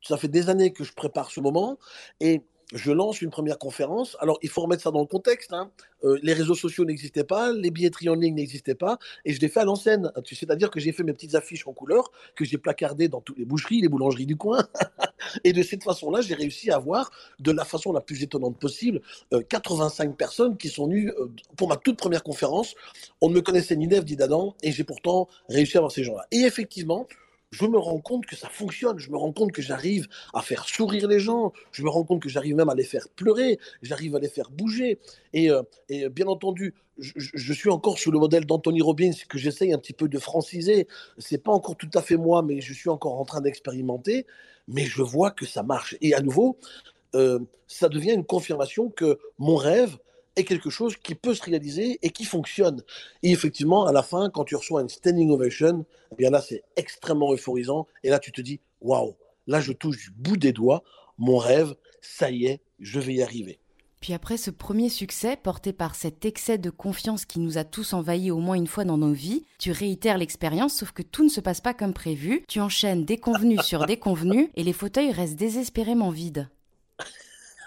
ça 0.03 0.17
fait 0.17 0.29
des 0.29 0.51
années 0.51 0.73
que 0.73 0.85
je 0.85 0.93
prépare 0.93 1.31
ce 1.31 1.41
moment 1.41 1.79
et 2.21 2.43
je 2.73 2.93
lance 2.93 3.21
une 3.21 3.31
première 3.31 3.59
conférence. 3.59 4.17
Alors, 4.21 4.39
il 4.43 4.49
faut 4.49 4.63
remettre 4.63 4.83
ça 4.83 4.91
dans 4.91 5.01
le 5.01 5.07
contexte. 5.07 5.53
Hein. 5.53 5.71
Euh, 6.05 6.19
les 6.23 6.33
réseaux 6.33 6.55
sociaux 6.55 6.85
n'existaient 6.85 7.25
pas, 7.25 7.53
les 7.53 7.71
billetteries 7.71 8.09
en 8.09 8.15
ligne 8.15 8.35
n'existaient 8.35 8.75
pas, 8.75 8.99
et 9.25 9.33
je 9.33 9.41
l'ai 9.41 9.49
fait 9.49 9.61
à 9.61 9.65
l'ancienne. 9.65 10.11
C'est-à-dire 10.25 10.71
que 10.71 10.81
j'ai 10.81 10.93
fait 10.93 11.03
mes 11.03 11.13
petites 11.13 11.35
affiches 11.35 11.67
en 11.67 11.73
couleur, 11.73 12.11
que 12.37 12.45
j'ai 12.45 12.59
placardées 12.59 13.09
dans 13.09 13.21
toutes 13.21 13.39
les 13.39 13.45
boucheries, 13.45 13.81
les 13.81 13.89
boulangeries 13.89 14.27
du 14.27 14.37
coin. 14.37 14.67
et 15.45 15.53
de 15.53 15.63
cette 15.63 15.85
façon-là, 15.85 16.21
j'ai 16.21 16.35
réussi 16.35 16.71
à 16.71 16.77
avoir, 16.77 17.11
de 17.39 17.51
la 17.51 17.65
façon 17.65 17.93
la 17.93 18.01
plus 18.01 18.23
étonnante 18.23 18.59
possible, 18.59 19.01
85 19.49 20.09
euh, 20.09 20.13
personnes 20.13 20.57
qui 20.57 20.69
sont 20.69 20.87
venues 20.87 21.11
euh, 21.11 21.27
pour 21.57 21.69
ma 21.69 21.77
toute 21.77 21.97
première 21.97 22.23
conférence. 22.23 22.75
On 23.21 23.29
ne 23.29 23.35
me 23.35 23.41
connaissait 23.41 23.77
ni 23.77 23.89
d'Ève 23.89 24.05
ni 24.05 24.17
d'Adam, 24.17 24.55
et 24.63 24.73
j'ai 24.73 24.85
pourtant 24.85 25.29
réussi 25.49 25.77
à 25.77 25.81
avoir 25.81 25.93
ces 25.93 26.05
gens-là. 26.05 26.27
Et 26.31 26.41
effectivement, 26.41 27.07
je 27.51 27.67
me 27.67 27.79
rends 27.79 28.01
compte 28.01 28.27
que 28.27 28.37
ça 28.37 28.49
fonctionne, 28.49 28.99
je 28.99 29.11
me 29.11 29.17
rends 29.17 29.33
compte 29.33 29.53
que 29.53 29.63
j'arrive 29.63 30.07
à 30.35 30.41
faire 30.41 30.69
sourire 30.69 31.09
les 31.09 31.19
gens, 31.19 31.53
je 31.73 31.83
me 31.83 31.89
rends 31.89 32.05
compte 32.05 32.23
que 32.23 32.29
j'arrive 32.29 32.55
même 32.55 32.69
à 32.69 32.75
les 32.75 32.85
faire 32.85 33.09
pleurer, 33.09 33.59
j'arrive 33.83 34.15
à 34.17 34.21
les 34.21 34.29
faire 34.29 34.51
bouger. 34.51 34.99
Et, 35.33 35.51
euh, 35.51 35.63
bien 36.11 36.27
entendu, 36.27 36.75
je, 36.99 37.53
suis 37.53 37.71
encore 37.71 37.99
sous 37.99 38.11
le 38.11 38.19
modèle 38.19 38.45
d'Anthony 38.45 38.83
Robbins 38.83 39.13
que 39.29 39.39
j'essaye 39.39 39.73
un 39.73 39.79
petit 39.79 39.95
peu 39.95 40.09
de 40.09 40.19
franciser. 40.19 40.87
C'est 41.19 41.43
pas 41.43 41.51
encore 41.51 41.77
tout 41.77 41.91
à 41.95 42.03
fait 42.03 42.17
moi, 42.17 42.43
mais 42.43 42.61
je 42.61 42.73
suis 42.73 42.91
encore 42.91 43.19
en 43.19 43.25
train 43.25 43.41
d'expérimenter. 43.41 44.27
Mais 44.69 44.85
je 44.85 45.03
vois 45.03 45.31
que 45.31 45.47
ça 45.47 45.63
marche. 45.63 45.97
Et 46.01 46.15
à 46.15 46.21
nouveau, 46.21 46.59
euh, 47.15 47.41
ça 47.67 47.89
devient 47.89 48.13
une 48.13 48.25
confirmation 48.25 48.91
que 48.91 49.19
mon 49.39 49.57
rêve, 49.57 49.99
quelque 50.45 50.71
chose 50.71 50.97
qui 50.97 51.15
peut 51.15 51.35
se 51.35 51.43
réaliser 51.43 51.99
et 52.03 52.11
qui 52.11 52.25
fonctionne. 52.25 52.83
Et 53.23 53.31
effectivement, 53.31 53.87
à 53.87 53.93
la 53.93 54.03
fin, 54.03 54.31
quand 54.31 54.45
tu 54.45 54.57
reçois 54.57 54.83
une 54.83 54.89
standing 54.89 55.31
ovation, 55.31 55.85
eh 56.13 56.17
bien 56.17 56.31
là, 56.31 56.41
c'est 56.41 56.63
extrêmement 56.77 57.33
euphorisant. 57.33 57.87
Et 58.03 58.11
là, 58.11 58.19
tu 58.19 58.33
te 58.33 58.41
dis, 58.41 58.61
waouh, 58.81 59.17
là, 59.47 59.61
je 59.61 59.73
touche 59.73 59.99
du 60.05 60.11
bout 60.11 60.37
des 60.37 60.53
doigts 60.53 60.83
mon 61.21 61.37
rêve, 61.37 61.75
ça 62.01 62.31
y 62.31 62.47
est, 62.47 62.61
je 62.81 62.99
vais 62.99 63.15
y 63.15 63.23
arriver. 63.23 63.61
Puis 64.01 64.15
après 64.15 64.39
ce 64.39 64.51
premier 64.51 64.89
succès, 64.89 65.37
porté 65.37 65.75
par 65.75 65.95
cet 65.95 66.25
excès 66.25 66.57
de 66.57 66.71
confiance 66.71 67.27
qui 67.27 67.39
nous 67.39 67.59
a 67.59 67.65
tous 67.65 67.93
envahis 67.93 68.31
au 68.31 68.39
moins 68.39 68.57
une 68.57 68.67
fois 68.67 68.85
dans 68.85 68.97
nos 68.97 69.13
vies, 69.13 69.45
tu 69.59 69.71
réitères 69.71 70.17
l'expérience, 70.17 70.79
sauf 70.79 70.93
que 70.93 71.03
tout 71.03 71.23
ne 71.23 71.29
se 71.29 71.43
passe 71.43 71.61
pas 71.61 71.75
comme 71.75 71.93
prévu. 71.93 72.43
Tu 72.49 72.61
enchaînes 72.61 73.05
déconvenus 73.05 73.61
sur 73.61 73.85
déconvenus 73.85 74.49
et 74.55 74.63
les 74.63 74.73
fauteuils 74.73 75.13
restent 75.13 75.37
désespérément 75.37 76.09
vides. 76.09 76.49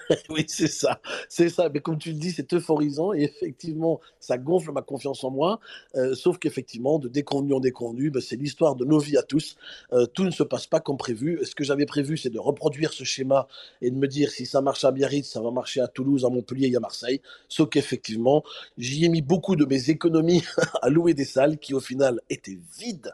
oui, 0.30 0.46
c'est 0.48 0.68
ça. 0.68 1.00
C'est 1.30 1.50
ça. 1.50 1.70
Mais 1.74 1.80
comme 1.80 1.98
tu 1.98 2.10
le 2.10 2.18
dis, 2.18 2.32
c'est 2.32 2.54
euphorisant 2.54 3.14
et 3.14 3.24
effectivement, 3.24 4.00
ça 4.20 4.38
gonfle 4.38 4.72
ma 4.72 4.82
confiance 4.82 5.24
en 5.24 5.32
moi. 5.32 5.60
Euh, 5.96 6.16
sauf 6.16 6.38
qu'effectivement, 6.38 7.00
de 7.00 7.08
déconvenu 7.08 7.54
en 7.54 7.60
déconvenu, 7.60 8.10
ben, 8.10 8.22
c'est 8.22 8.36
l'histoire 8.36 8.76
de 8.76 8.86
nos 8.86 9.00
vies 9.00 9.18
à 9.18 9.24
tous. 9.24 9.56
Euh, 9.94 10.06
tout 10.06 10.24
ne 10.24 10.32
se 10.32 10.44
passe 10.44 10.68
pas 10.68 10.80
comme 10.80 10.98
prévu. 10.98 11.40
Ce 11.44 11.56
que 11.56 11.64
j'avais 11.64 11.86
prévu, 11.86 12.18
c'est 12.18 12.30
de 12.30 12.40
reproduire 12.40 12.94
ce 12.94 13.04
schéma 13.04 13.48
et 13.82 13.92
de 13.92 13.96
me 13.96 14.08
dire 14.08 14.32
si 14.32 14.46
ça 14.46 14.62
marche 14.62 14.84
à 14.84 14.92
Biarritz, 14.92 15.30
ça 15.30 15.42
va 15.42 15.52
marcher 15.52 15.82
à 15.82 15.88
Toulouse, 15.88 16.26
à 16.26 16.30
Montpellier 16.30 16.70
et 16.70 16.76
à 16.76 16.80
Marseille. 16.80 17.22
Sauf 17.50 17.70
qu'effectivement, 17.70 18.44
j'y 18.78 19.06
ai 19.06 19.10
mis 19.10 19.22
beaucoup 19.22 19.56
de 19.56 19.66
mes 19.66 19.90
économies 19.90 20.44
à 20.82 20.90
louer 20.90 21.14
des 21.14 21.26
salles 21.26 21.58
qui, 21.58 21.74
au 21.74 21.80
final, 21.80 22.22
étaient 22.30 22.60
vides 22.78 23.14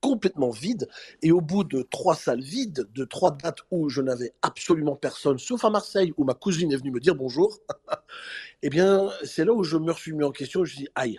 complètement 0.00 0.50
vide. 0.50 0.88
Et 1.22 1.32
au 1.32 1.40
bout 1.40 1.64
de 1.64 1.82
trois 1.82 2.14
salles 2.14 2.42
vides, 2.42 2.88
de 2.94 3.04
trois 3.04 3.30
dates 3.30 3.60
où 3.70 3.88
je 3.88 4.00
n'avais 4.02 4.32
absolument 4.42 4.96
personne, 4.96 5.38
sauf 5.38 5.64
à 5.64 5.70
Marseille, 5.70 6.12
où 6.16 6.24
ma 6.24 6.34
cousine 6.34 6.72
est 6.72 6.76
venue 6.76 6.90
me 6.90 7.00
dire 7.00 7.14
bonjour, 7.14 7.58
eh 8.62 8.70
bien, 8.70 9.10
c'est 9.24 9.44
là 9.44 9.52
où 9.52 9.64
je 9.64 9.76
me 9.76 9.92
suis 9.92 10.12
mis 10.12 10.24
en 10.24 10.32
question. 10.32 10.64
Je 10.64 10.70
me 10.70 10.74
suis 10.76 10.84
dit, 10.84 10.90
aïe, 10.94 11.18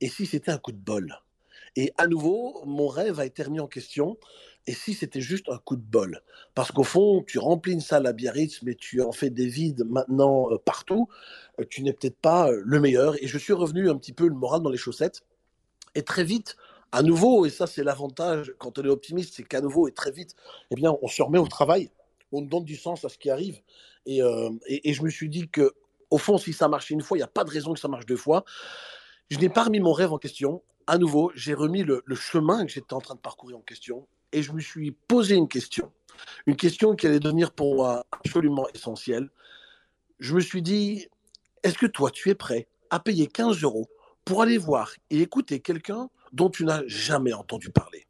et 0.00 0.08
si 0.08 0.26
c'était 0.26 0.50
un 0.50 0.58
coup 0.58 0.72
de 0.72 0.78
bol? 0.78 1.20
Et 1.76 1.92
à 1.98 2.06
nouveau, 2.06 2.62
mon 2.66 2.88
rêve 2.88 3.20
a 3.20 3.26
été 3.26 3.42
remis 3.42 3.60
en 3.60 3.68
question. 3.68 4.18
Et 4.66 4.72
si 4.72 4.94
c'était 4.94 5.20
juste 5.20 5.48
un 5.48 5.58
coup 5.58 5.76
de 5.76 5.82
bol? 5.82 6.20
Parce 6.54 6.72
qu'au 6.72 6.84
fond, 6.84 7.22
tu 7.26 7.38
remplis 7.38 7.72
une 7.72 7.80
salle 7.80 8.06
à 8.06 8.12
Biarritz, 8.12 8.62
mais 8.62 8.74
tu 8.74 9.00
en 9.02 9.12
fais 9.12 9.30
des 9.30 9.46
vides 9.46 9.84
maintenant 9.88 10.50
euh, 10.52 10.58
partout. 10.58 11.08
Euh, 11.58 11.64
tu 11.68 11.82
n'es 11.82 11.92
peut-être 11.92 12.18
pas 12.18 12.50
euh, 12.50 12.60
le 12.64 12.80
meilleur. 12.80 13.22
Et 13.22 13.26
je 13.26 13.38
suis 13.38 13.52
revenu 13.52 13.88
un 13.88 13.96
petit 13.96 14.12
peu 14.12 14.26
le 14.26 14.34
moral 14.34 14.62
dans 14.62 14.70
les 14.70 14.78
chaussettes. 14.78 15.22
Et 15.94 16.02
très 16.02 16.24
vite, 16.24 16.56
à 16.92 17.02
nouveau, 17.02 17.46
et 17.46 17.50
ça 17.50 17.66
c'est 17.66 17.84
l'avantage 17.84 18.54
quand 18.58 18.78
on 18.78 18.82
est 18.82 18.88
optimiste, 18.88 19.34
c'est 19.34 19.44
qu'à 19.44 19.60
nouveau 19.60 19.88
et 19.88 19.92
très 19.92 20.10
vite, 20.10 20.34
eh 20.70 20.74
bien, 20.74 20.96
on 21.02 21.08
se 21.08 21.22
remet 21.22 21.38
au 21.38 21.46
travail, 21.46 21.90
on 22.32 22.42
donne 22.42 22.64
du 22.64 22.76
sens 22.76 23.04
à 23.04 23.08
ce 23.08 23.18
qui 23.18 23.30
arrive. 23.30 23.60
Et, 24.06 24.22
euh, 24.22 24.50
je 24.84 25.02
me 25.02 25.10
suis 25.10 25.28
dit 25.28 25.48
que, 25.48 25.72
au 26.10 26.18
fond, 26.18 26.38
si 26.38 26.52
ça 26.52 26.68
marche 26.68 26.90
une 26.90 27.00
fois, 27.00 27.16
il 27.16 27.20
n'y 27.20 27.24
a 27.24 27.28
pas 27.28 27.44
de 27.44 27.50
raison 27.50 27.74
que 27.74 27.80
ça 27.80 27.88
marche 27.88 28.06
deux 28.06 28.16
fois. 28.16 28.44
Je 29.30 29.38
n'ai 29.38 29.48
pas 29.48 29.64
remis 29.64 29.80
mon 29.80 29.92
rêve 29.92 30.12
en 30.12 30.18
question. 30.18 30.62
À 30.86 30.98
nouveau, 30.98 31.30
j'ai 31.34 31.54
remis 31.54 31.84
le, 31.84 32.02
chemin 32.14 32.66
que 32.66 32.72
j'étais 32.72 32.94
en 32.94 33.00
train 33.00 33.14
de 33.14 33.20
parcourir 33.20 33.58
en 33.58 33.60
question 33.60 34.08
et 34.32 34.42
je 34.42 34.52
me 34.52 34.60
suis 34.60 34.90
posé 34.90 35.36
une 35.36 35.48
question. 35.48 35.92
Une 36.46 36.56
question 36.56 36.96
qui 36.96 37.06
allait 37.06 37.20
devenir 37.20 37.52
pour 37.52 37.76
moi 37.76 38.06
absolument 38.10 38.66
essentielle. 38.74 39.30
Je 40.18 40.34
me 40.34 40.40
suis 40.40 40.62
dit, 40.62 41.08
est-ce 41.62 41.78
que 41.78 41.86
toi, 41.86 42.10
tu 42.10 42.30
es 42.30 42.34
prêt 42.34 42.66
à 42.90 42.98
payer 42.98 43.28
15 43.28 43.62
euros 43.62 43.88
pour 44.24 44.42
aller 44.42 44.58
voir 44.58 44.92
et 45.10 45.20
écouter 45.20 45.60
quelqu'un 45.60 46.10
dont 46.32 46.50
tu 46.50 46.64
n'as 46.64 46.82
jamais 46.86 47.32
entendu 47.32 47.70
parler 47.70 48.06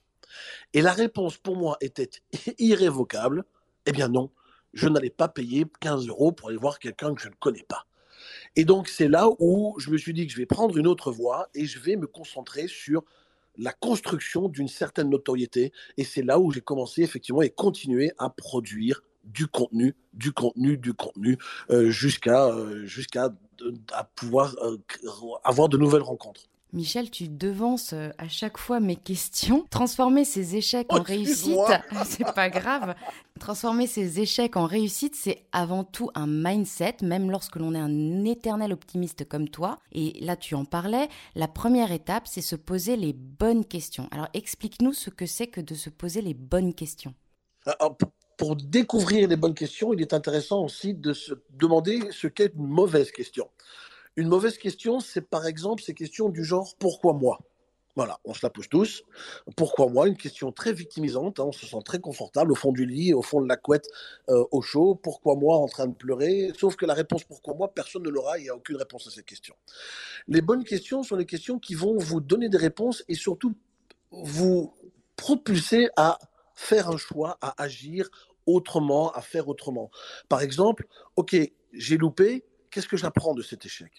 Et 0.75 0.83
la 0.83 0.93
réponse 0.93 1.37
pour 1.37 1.57
moi 1.57 1.77
était 1.81 2.11
irrévocable. 2.59 3.45
Eh 3.87 3.93
bien 3.93 4.09
non, 4.09 4.31
je 4.75 4.89
n'allais 4.89 5.11
pas 5.11 5.29
payer 5.29 5.67
15 5.81 6.09
euros 6.09 6.33
pour 6.33 6.49
aller 6.49 6.59
voir 6.59 6.79
quelqu'un 6.79 7.15
que 7.15 7.23
je 7.23 7.29
ne 7.29 7.35
connais 7.35 7.65
pas. 7.65 7.87
Et 8.57 8.65
donc 8.65 8.89
c'est 8.89 9.09
là 9.09 9.29
où 9.39 9.77
je 9.79 9.91
me 9.91 9.99
suis 9.99 10.13
dit 10.13 10.27
que 10.27 10.33
je 10.33 10.39
vais 10.39 10.47
prendre 10.47 10.77
une 10.77 10.87
autre 10.87 11.13
voie 11.13 11.49
et 11.55 11.67
je 11.67 11.79
vais 11.79 11.97
me 11.97 12.07
concentrer 12.07 12.69
sur 12.69 13.05
la 13.57 13.73
construction 13.73 14.49
d'une 14.49 14.69
certaine 14.69 15.11
notoriété. 15.11 15.73
Et 15.97 16.05
c'est 16.05 16.23
là 16.23 16.39
où 16.39 16.51
j'ai 16.51 16.61
commencé 16.61 17.03
effectivement 17.03 17.43
et 17.43 17.51
continuer 17.51 18.13
à 18.19 18.31
produire 18.31 19.03
du 19.25 19.47
contenu, 19.47 19.95
du 20.15 20.33
contenu, 20.33 20.79
du 20.79 20.95
contenu, 20.95 21.37
euh, 21.71 21.91
jusqu'à 21.91 22.47
euh, 22.49 22.87
jusqu'à 22.87 23.31
pouvoir 24.15 24.57
euh, 24.63 24.79
avoir 25.45 25.69
de 25.69 25.77
nouvelles 25.77 26.03
rencontres. 26.03 26.49
Michel, 26.73 27.11
tu 27.11 27.29
devances 27.29 27.93
euh, 27.95 28.11
à 28.19 28.29
chaque 28.29 28.57
fois 28.57 28.79
mes 28.79 28.97
questions. 28.97 29.67
Transformer 29.71 30.25
ces 30.25 30.57
échecs 30.57 30.87
en 30.93 31.03
réussite, 31.03 31.59
c'est 32.05 32.33
pas 32.33 32.49
grave. 32.49 32.95
Transformer 33.41 33.87
ces 33.87 34.21
échecs 34.21 34.57
en 34.57 34.67
réussite, 34.67 35.17
c'est 35.17 35.45
avant 35.51 35.83
tout 35.83 36.11
un 36.15 36.27
mindset, 36.29 36.97
même 37.03 37.31
lorsque 37.31 37.57
l'on 37.57 37.75
est 37.75 37.79
un 37.79 38.25
éternel 38.25 38.73
optimiste 38.73 39.29
comme 39.29 39.49
toi. 39.49 39.79
Et 39.93 40.19
là, 40.21 40.37
tu 40.37 40.55
en 40.55 40.65
parlais. 40.65 41.09
La 41.35 41.49
première 41.49 41.91
étape, 41.91 42.29
c'est 42.29 42.43
se 42.43 42.57
poser 42.57 42.97
les 42.97 43.13
bonnes 43.13 43.65
questions. 43.65 44.09
Alors, 44.13 44.29
explique-nous 44.35 44.93
ce 44.93 45.11
que 45.11 45.27
c'est 45.27 45.49
que 45.49 45.61
de 45.61 45.75
se 45.75 45.91
poser 45.91 46.23
les 46.23 46.35
bonnes 46.35 46.75
questions. 46.75 47.15
pour 48.37 48.57
découvrir 48.57 49.29
les 49.29 49.37
bonnes 49.37 49.55
questions, 49.55 49.93
il 49.93 50.01
est 50.01 50.15
intéressant 50.15 50.65
aussi 50.65 50.95
de 50.95 51.13
se 51.13 51.35
demander 51.51 52.11
ce 52.11 52.27
qu'est 52.27 52.53
une 52.55 52.69
mauvaise 52.69 53.11
question. 53.11 53.49
Une 54.17 54.29
mauvaise 54.29 54.59
question, 54.59 55.01
c'est 55.01 55.23
par 55.23 55.47
exemple 55.47 55.83
ces 55.83 55.95
questions 55.95 56.29
du 56.29 56.45
genre 56.45 56.75
pourquoi 56.79 57.13
moi? 57.13 57.39
Voilà, 57.97 58.19
on 58.25 58.35
se 58.35 58.41
la 58.45 58.51
pose 58.51 58.69
tous. 58.69 59.03
Pourquoi 59.57 59.89
moi? 59.89 60.07
Une 60.07 60.17
question 60.17 60.53
très 60.53 60.73
victimisante. 60.73 61.41
Hein, 61.41 61.45
on 61.47 61.53
se 61.53 61.67
sent 61.67 61.83
très 61.85 61.99
confortable 61.99 62.53
au 62.53 62.55
fond 62.55 62.73
du 62.73 62.87
lit, 62.87 63.13
au 63.13 63.23
fond 63.23 63.41
de 63.41 63.49
la 63.49 63.57
couette, 63.57 63.89
euh, 64.29 64.45
au 64.53 64.63
chaud. 64.63 64.95
Pourquoi 64.95 65.35
moi? 65.35 65.57
En 65.57 65.67
train 65.67 65.87
de 65.87 65.95
pleurer 65.95 66.53
Sauf 66.59 66.77
que 66.77 66.87
la 66.87 66.95
réponse 66.95 67.25
pourquoi 67.25 67.55
moi, 67.55 67.75
personne 67.75 68.03
ne 68.03 68.09
l'aura. 68.09 68.39
Il 68.39 68.43
n'y 68.43 68.49
a 68.49 68.55
aucune 68.55 68.77
réponse 68.77 69.07
à 69.09 69.11
cette 69.11 69.27
question. 69.27 69.55
Les 70.29 70.41
bonnes 70.41 70.65
questions 70.65 71.03
sont 71.03 71.17
les 71.17 71.27
questions 71.27 71.59
qui 71.59 71.75
vont 71.75 71.99
vous 71.99 72.21
donner 72.21 72.49
des 72.49 72.59
réponses 72.59 73.05
et 73.09 73.15
surtout 73.15 73.55
vous 74.13 74.73
propulser 75.17 75.89
à 75.97 76.19
faire 76.55 76.89
un 76.89 76.97
choix, 76.97 77.39
à 77.41 77.61
agir 77.63 78.09
autrement, 78.47 79.13
à 79.13 79.21
faire 79.21 79.49
autrement. 79.49 79.91
Par 80.29 80.43
exemple, 80.43 80.87
ok, 81.17 81.37
j'ai 81.73 81.97
loupé. 81.97 82.45
Qu'est-ce 82.71 82.89
que 82.89 82.97
j'apprends 82.97 83.35
de 83.35 83.43
cet 83.43 83.67
échec? 83.67 83.93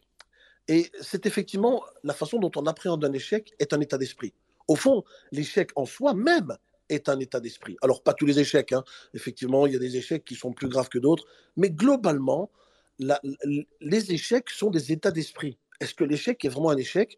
Et 0.67 0.91
c'est 1.01 1.25
effectivement 1.25 1.83
la 2.03 2.13
façon 2.13 2.39
dont 2.39 2.51
on 2.55 2.65
appréhende 2.65 3.03
un 3.03 3.13
échec 3.13 3.53
est 3.59 3.73
un 3.73 3.81
état 3.81 3.97
d'esprit. 3.97 4.33
Au 4.67 4.75
fond, 4.75 5.03
l'échec 5.31 5.71
en 5.75 5.85
soi-même 5.85 6.55
est 6.89 7.09
un 7.09 7.19
état 7.19 7.39
d'esprit. 7.39 7.77
Alors, 7.81 8.03
pas 8.03 8.13
tous 8.13 8.25
les 8.25 8.39
échecs, 8.39 8.71
hein. 8.71 8.83
effectivement, 9.13 9.65
il 9.65 9.73
y 9.73 9.75
a 9.75 9.79
des 9.79 9.97
échecs 9.97 10.23
qui 10.23 10.35
sont 10.35 10.53
plus 10.53 10.67
graves 10.67 10.89
que 10.89 10.99
d'autres, 10.99 11.25
mais 11.57 11.69
globalement, 11.69 12.51
les 12.99 14.11
échecs 14.11 14.49
sont 14.49 14.69
des 14.69 14.91
états 14.91 15.11
d'esprit. 15.11 15.57
Est-ce 15.79 15.95
que 15.95 16.03
l'échec 16.03 16.43
est 16.45 16.49
vraiment 16.49 16.69
un 16.69 16.77
échec? 16.77 17.17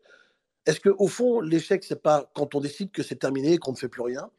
Est-ce 0.66 0.80
qu'au 0.80 1.08
fond, 1.08 1.42
l'échec, 1.42 1.84
c'est 1.84 2.02
pas 2.02 2.32
quand 2.34 2.56
on 2.56 2.62
décide 2.62 2.92
que 2.92 3.04
c'est 3.04 3.18
terminé 3.18 3.54
et 3.54 3.58
qu'on 3.58 3.72
ne 3.72 3.78
fait 3.78 3.90
plus 3.90 4.02
rien? 4.02 4.30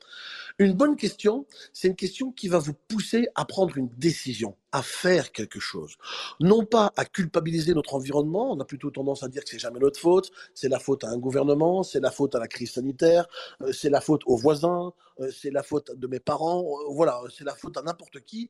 Une 0.58 0.72
bonne 0.72 0.96
question, 0.96 1.46
c'est 1.72 1.88
une 1.88 1.96
question 1.96 2.32
qui 2.32 2.48
va 2.48 2.58
vous 2.58 2.72
pousser 2.72 3.28
à 3.34 3.44
prendre 3.44 3.76
une 3.76 3.88
décision, 3.98 4.56
à 4.72 4.82
faire 4.82 5.32
quelque 5.32 5.60
chose. 5.60 5.96
Non 6.40 6.64
pas 6.64 6.92
à 6.96 7.04
culpabiliser 7.04 7.74
notre 7.74 7.94
environnement, 7.94 8.52
on 8.52 8.60
a 8.60 8.64
plutôt 8.64 8.90
tendance 8.90 9.22
à 9.22 9.28
dire 9.28 9.42
que 9.44 9.50
c'est 9.50 9.58
jamais 9.58 9.80
notre 9.80 10.00
faute, 10.00 10.30
c'est 10.54 10.68
la 10.68 10.78
faute 10.78 11.04
à 11.04 11.08
un 11.08 11.18
gouvernement, 11.18 11.82
c'est 11.82 12.00
la 12.00 12.10
faute 12.10 12.34
à 12.36 12.38
la 12.38 12.48
crise 12.48 12.72
sanitaire, 12.72 13.26
euh, 13.62 13.72
c'est 13.72 13.90
la 13.90 14.00
faute 14.00 14.22
aux 14.26 14.36
voisins, 14.36 14.92
euh, 15.20 15.30
c'est 15.30 15.50
la 15.50 15.62
faute 15.62 15.90
de 15.94 16.06
mes 16.06 16.20
parents, 16.20 16.60
euh, 16.62 16.92
voilà, 16.92 17.20
c'est 17.36 17.44
la 17.44 17.54
faute 17.54 17.76
à 17.76 17.82
n'importe 17.82 18.20
qui. 18.20 18.48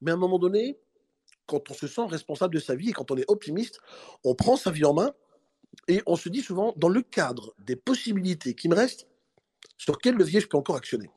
Mais 0.00 0.10
à 0.10 0.14
un 0.14 0.18
moment 0.18 0.38
donné, 0.38 0.78
quand 1.46 1.70
on 1.70 1.74
se 1.74 1.86
sent 1.86 2.06
responsable 2.08 2.54
de 2.54 2.60
sa 2.60 2.74
vie 2.74 2.90
et 2.90 2.92
quand 2.92 3.10
on 3.10 3.16
est 3.16 3.28
optimiste, 3.28 3.78
on 4.24 4.34
prend 4.34 4.56
sa 4.56 4.70
vie 4.70 4.84
en 4.84 4.94
main 4.94 5.12
et 5.88 6.02
on 6.06 6.16
se 6.16 6.28
dit 6.28 6.42
souvent, 6.42 6.74
dans 6.76 6.88
le 6.88 7.02
cadre 7.02 7.54
des 7.58 7.76
possibilités 7.76 8.54
qui 8.54 8.68
me 8.68 8.74
restent, 8.74 9.06
sur 9.78 9.98
quel 9.98 10.14
levier 10.14 10.40
je 10.40 10.48
peux 10.48 10.56
encore 10.56 10.76
actionner? 10.76 11.10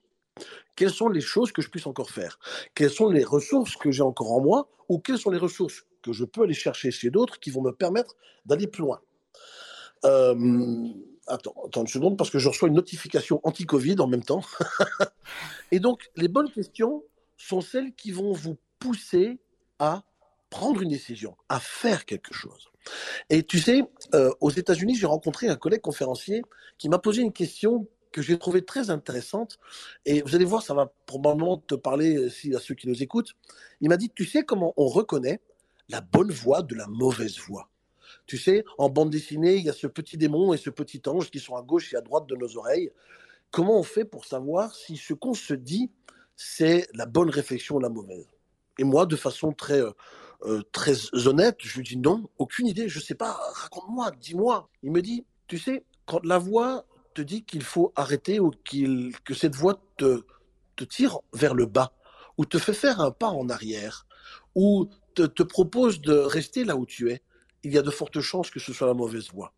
Quelles 0.75 0.91
sont 0.91 1.07
les 1.07 1.21
choses 1.21 1.51
que 1.51 1.61
je 1.61 1.69
puisse 1.69 1.87
encore 1.87 2.09
faire? 2.09 2.39
Quelles 2.73 2.89
sont 2.89 3.09
les 3.09 3.23
ressources 3.23 3.75
que 3.75 3.91
j'ai 3.91 4.01
encore 4.01 4.31
en 4.33 4.41
moi? 4.41 4.69
Ou 4.89 4.99
quelles 4.99 5.17
sont 5.17 5.29
les 5.29 5.37
ressources 5.37 5.85
que 6.01 6.13
je 6.13 6.25
peux 6.25 6.43
aller 6.43 6.53
chercher 6.53 6.91
chez 6.91 7.09
d'autres 7.09 7.39
qui 7.39 7.49
vont 7.49 7.61
me 7.61 7.71
permettre 7.71 8.15
d'aller 8.45 8.67
plus 8.67 8.81
loin? 8.81 8.99
Euh, 10.03 10.89
attends, 11.27 11.55
attends 11.65 11.81
une 11.81 11.87
seconde 11.87 12.17
parce 12.17 12.29
que 12.29 12.39
je 12.39 12.49
reçois 12.49 12.67
une 12.67 12.75
notification 12.75 13.39
anti-Covid 13.43 13.99
en 13.99 14.07
même 14.07 14.23
temps. 14.23 14.41
et 15.71 15.79
donc, 15.79 16.09
les 16.15 16.27
bonnes 16.27 16.51
questions 16.51 17.03
sont 17.37 17.61
celles 17.61 17.93
qui 17.93 18.11
vont 18.11 18.33
vous 18.33 18.57
pousser 18.79 19.39
à 19.79 20.03
prendre 20.49 20.81
une 20.81 20.89
décision, 20.89 21.35
à 21.49 21.59
faire 21.59 22.05
quelque 22.05 22.33
chose. 22.33 22.69
Et 23.29 23.43
tu 23.43 23.59
sais, 23.59 23.83
euh, 24.13 24.31
aux 24.41 24.51
États-Unis, 24.51 24.95
j'ai 24.95 25.07
rencontré 25.07 25.47
un 25.47 25.55
collègue 25.55 25.81
conférencier 25.81 26.41
qui 26.77 26.89
m'a 26.89 26.99
posé 26.99 27.21
une 27.21 27.33
question 27.33 27.87
que 28.11 28.21
j'ai 28.21 28.39
trouvée 28.39 28.63
très 28.63 28.89
intéressante. 28.89 29.57
Et 30.05 30.21
vous 30.21 30.35
allez 30.35 30.45
voir, 30.45 30.63
ça 30.63 30.73
va 30.73 30.93
probablement 31.05 31.57
te 31.57 31.75
parler 31.75 32.15
euh, 32.15 32.55
à 32.55 32.59
ceux 32.59 32.73
qui 32.73 32.87
nous 32.87 33.03
écoutent. 33.03 33.33
Il 33.81 33.89
m'a 33.89 33.97
dit, 33.97 34.09
tu 34.09 34.25
sais 34.25 34.43
comment 34.43 34.73
on 34.77 34.87
reconnaît 34.87 35.41
la 35.89 36.01
bonne 36.01 36.31
voix 36.31 36.61
de 36.61 36.75
la 36.75 36.87
mauvaise 36.87 37.37
voix? 37.39 37.69
Tu 38.25 38.37
sais, 38.37 38.63
en 38.77 38.89
bande 38.89 39.09
dessinée, 39.09 39.55
il 39.55 39.65
y 39.65 39.69
a 39.69 39.73
ce 39.73 39.87
petit 39.87 40.17
démon 40.17 40.53
et 40.53 40.57
ce 40.57 40.69
petit 40.69 41.01
ange 41.07 41.29
qui 41.29 41.39
sont 41.39 41.55
à 41.55 41.61
gauche 41.61 41.93
et 41.93 41.97
à 41.97 42.01
droite 42.01 42.27
de 42.27 42.35
nos 42.35 42.57
oreilles. 42.57 42.91
Comment 43.51 43.77
on 43.79 43.83
fait 43.83 44.05
pour 44.05 44.25
savoir 44.25 44.73
si 44.73 44.95
ce 44.95 45.13
qu'on 45.13 45.33
se 45.33 45.53
dit, 45.53 45.91
c'est 46.35 46.87
la 46.93 47.05
bonne 47.05 47.29
réflexion 47.29 47.75
ou 47.75 47.79
la 47.79 47.89
mauvaise? 47.89 48.27
Et 48.79 48.83
moi, 48.83 49.05
de 49.05 49.15
façon 49.15 49.51
très... 49.51 49.81
Euh, 50.43 50.61
très 50.71 50.93
honnête, 51.27 51.57
je 51.59 51.77
lui 51.77 51.83
dis 51.83 51.97
non, 51.97 52.29
aucune 52.37 52.67
idée, 52.67 52.89
je 52.89 52.99
sais 52.99 53.15
pas, 53.15 53.37
raconte-moi, 53.53 54.11
dis-moi. 54.19 54.69
Il 54.83 54.91
me 54.91 55.01
dit, 55.01 55.25
tu 55.47 55.57
sais, 55.57 55.85
quand 56.05 56.23
la 56.23 56.37
voix 56.37 56.85
te 57.13 57.21
dit 57.21 57.43
qu'il 57.43 57.63
faut 57.63 57.93
arrêter 57.95 58.39
ou 58.39 58.51
que 59.23 59.33
cette 59.33 59.55
voix 59.55 59.81
te, 59.97 60.23
te 60.75 60.83
tire 60.83 61.19
vers 61.33 61.53
le 61.53 61.65
bas, 61.65 61.93
ou 62.37 62.45
te 62.45 62.57
fait 62.57 62.73
faire 62.73 62.99
un 62.99 63.11
pas 63.11 63.29
en 63.29 63.49
arrière, 63.49 64.05
ou 64.53 64.89
te, 65.15 65.23
te 65.23 65.43
propose 65.43 66.01
de 66.01 66.13
rester 66.13 66.63
là 66.65 66.75
où 66.75 66.85
tu 66.85 67.09
es, 67.11 67.21
il 67.63 67.73
y 67.73 67.77
a 67.77 67.81
de 67.81 67.91
fortes 67.91 68.19
chances 68.19 68.51
que 68.51 68.59
ce 68.59 68.73
soit 68.73 68.87
la 68.87 68.93
mauvaise 68.93 69.29
voie. 69.31 69.53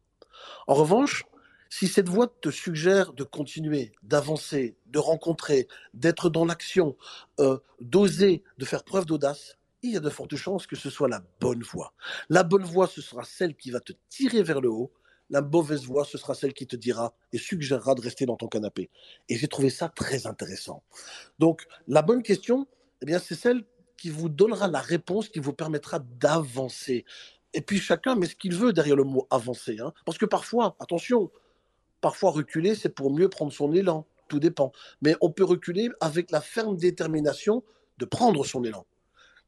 En 0.67 0.75
revanche, 0.75 1.25
si 1.69 1.87
cette 1.87 2.07
voix 2.07 2.27
te 2.27 2.49
suggère 2.49 3.13
de 3.13 3.23
continuer, 3.23 3.91
d'avancer, 4.03 4.77
de 4.85 4.99
rencontrer, 4.99 5.67
d'être 5.93 6.29
dans 6.29 6.45
l'action, 6.45 6.95
euh, 7.39 7.57
d'oser, 7.81 8.43
de 8.57 8.65
faire 8.65 8.83
preuve 8.83 9.05
d'audace, 9.05 9.56
il 9.83 9.91
y 9.91 9.97
a 9.97 9.99
de 9.99 10.09
fortes 10.09 10.35
chances 10.35 10.67
que 10.67 10.75
ce 10.75 10.89
soit 10.89 11.07
la 11.07 11.23
bonne 11.39 11.63
voie. 11.63 11.93
La 12.29 12.43
bonne 12.43 12.63
voie, 12.63 12.87
ce 12.87 13.01
sera 13.01 13.23
celle 13.23 13.55
qui 13.55 13.71
va 13.71 13.79
te 13.79 13.93
tirer 14.09 14.43
vers 14.43 14.61
le 14.61 14.69
haut. 14.69 14.91
La 15.29 15.41
mauvaise 15.41 15.83
voie, 15.83 16.05
ce 16.05 16.17
sera 16.17 16.35
celle 16.35 16.53
qui 16.53 16.67
te 16.67 16.77
dira 16.77 17.13
et 17.33 17.37
suggérera 17.37 17.95
de 17.95 18.01
rester 18.01 18.25
dans 18.25 18.37
ton 18.37 18.47
canapé. 18.47 18.89
Et 19.27 19.35
j'ai 19.35 19.47
trouvé 19.47 19.69
ça 19.69 19.89
très 19.89 20.25
intéressant. 20.25 20.83
Donc, 21.37 21.67
la 21.87 22.01
bonne 22.01 22.23
question, 22.23 22.65
eh 23.01 23.05
bien, 23.05 23.19
c'est 23.19 23.35
celle 23.35 23.65
qui 23.97 24.09
vous 24.09 24.29
donnera 24.29 24.67
la 24.67 24.79
réponse 24.79 25.27
qui 25.27 25.39
vous 25.39 25.53
permettra 25.53 25.99
d'avancer. 25.99 27.03
Et 27.53 27.61
puis 27.61 27.79
chacun 27.79 28.15
met 28.15 28.27
ce 28.27 28.35
qu'il 28.35 28.55
veut 28.55 28.71
derrière 28.71 28.95
le 28.95 29.03
mot 29.03 29.27
avancer. 29.29 29.79
Hein. 29.79 29.91
Parce 30.05 30.17
que 30.17 30.25
parfois, 30.25 30.75
attention, 30.79 31.31
parfois 31.99 32.31
reculer, 32.31 32.75
c'est 32.75 32.89
pour 32.89 33.11
mieux 33.11 33.29
prendre 33.29 33.51
son 33.51 33.73
élan. 33.73 34.05
Tout 34.27 34.39
dépend. 34.39 34.71
Mais 35.01 35.15
on 35.21 35.31
peut 35.31 35.43
reculer 35.43 35.89
avec 35.99 36.31
la 36.31 36.41
ferme 36.41 36.77
détermination 36.77 37.63
de 37.97 38.05
prendre 38.05 38.45
son 38.45 38.63
élan. 38.63 38.85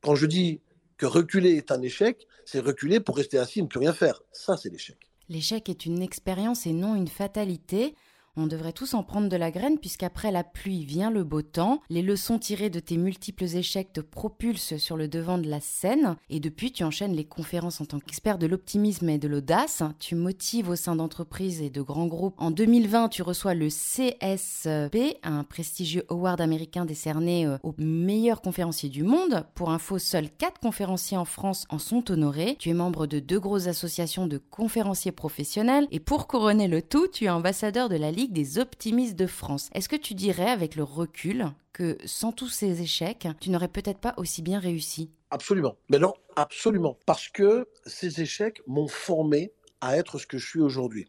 Quand 0.01 0.15
je 0.15 0.25
dis 0.25 0.61
que 0.97 1.05
reculer 1.05 1.51
est 1.55 1.71
un 1.71 1.81
échec, 1.81 2.27
c'est 2.45 2.59
reculer 2.59 2.99
pour 2.99 3.17
rester 3.17 3.37
assis 3.37 3.59
et 3.59 3.61
ne 3.61 3.67
plus 3.67 3.79
rien 3.79 3.93
faire. 3.93 4.21
Ça, 4.31 4.57
c'est 4.57 4.69
l'échec. 4.69 4.97
L'échec 5.29 5.69
est 5.69 5.85
une 5.85 6.01
expérience 6.01 6.65
et 6.65 6.73
non 6.73 6.95
une 6.95 7.07
fatalité. 7.07 7.95
On 8.37 8.47
devrait 8.47 8.73
tous 8.73 8.93
en 8.93 9.03
prendre 9.03 9.29
de 9.29 9.35
la 9.35 9.51
graine 9.51 9.77
puisqu'après 9.77 10.31
la 10.31 10.43
pluie 10.43 10.85
vient 10.85 11.11
le 11.11 11.23
beau 11.23 11.41
temps. 11.41 11.81
Les 11.89 12.01
leçons 12.01 12.39
tirées 12.39 12.69
de 12.69 12.79
tes 12.79 12.97
multiples 12.97 13.43
échecs 13.43 13.93
te 13.93 14.01
propulsent 14.01 14.77
sur 14.77 14.97
le 14.97 15.07
devant 15.07 15.37
de 15.37 15.49
la 15.49 15.59
scène 15.59 16.15
et 16.29 16.39
depuis 16.39 16.71
tu 16.71 16.83
enchaînes 16.83 17.15
les 17.15 17.25
conférences 17.25 17.81
en 17.81 17.85
tant 17.85 17.99
qu'expert 17.99 18.37
de 18.37 18.47
l'optimisme 18.47 19.09
et 19.09 19.17
de 19.17 19.27
l'audace. 19.27 19.83
Tu 19.99 20.15
motives 20.15 20.69
au 20.69 20.75
sein 20.75 20.95
d'entreprises 20.95 21.61
et 21.61 21.69
de 21.69 21.81
grands 21.81 22.07
groupes. 22.07 22.35
En 22.37 22.51
2020, 22.51 23.09
tu 23.09 23.21
reçois 23.21 23.53
le 23.53 23.67
CSP, 23.67 25.17
un 25.23 25.43
prestigieux 25.43 26.05
award 26.09 26.41
américain 26.41 26.85
décerné 26.85 27.45
euh, 27.45 27.57
aux 27.63 27.75
meilleurs 27.77 28.41
conférenciers 28.41 28.89
du 28.89 29.03
monde. 29.03 29.45
Pour 29.55 29.71
info, 29.71 29.99
seuls 29.99 30.29
quatre 30.29 30.59
conférenciers 30.59 31.17
en 31.17 31.25
France 31.25 31.65
en 31.69 31.79
sont 31.79 32.11
honorés. 32.11 32.55
Tu 32.59 32.69
es 32.69 32.73
membre 32.73 33.07
de 33.07 33.19
deux 33.19 33.39
grosses 33.39 33.67
associations 33.67 34.27
de 34.27 34.37
conférenciers 34.37 35.11
professionnels 35.11 35.87
et 35.91 35.99
pour 35.99 36.27
couronner 36.27 36.67
le 36.67 36.81
tout, 36.81 37.07
tu 37.07 37.25
es 37.25 37.29
ambassadeur 37.29 37.89
de 37.89 37.95
la 37.95 38.11
des 38.27 38.59
optimistes 38.59 39.15
de 39.15 39.27
France. 39.27 39.69
Est-ce 39.73 39.89
que 39.89 39.95
tu 39.95 40.13
dirais 40.13 40.49
avec 40.49 40.75
le 40.75 40.83
recul 40.83 41.47
que 41.73 41.97
sans 42.05 42.31
tous 42.31 42.49
ces 42.49 42.81
échecs, 42.81 43.27
tu 43.39 43.49
n'aurais 43.49 43.67
peut-être 43.67 43.99
pas 43.99 44.13
aussi 44.17 44.41
bien 44.41 44.59
réussi? 44.59 45.09
Absolument. 45.31 45.77
Mais 45.89 45.99
non, 45.99 46.13
absolument. 46.35 46.97
Parce 47.05 47.29
que 47.29 47.67
ces 47.85 48.21
échecs 48.21 48.61
m'ont 48.67 48.87
formé 48.87 49.51
à 49.81 49.97
être 49.97 50.17
ce 50.17 50.27
que 50.27 50.37
je 50.37 50.47
suis 50.47 50.59
aujourd'hui. 50.59 51.07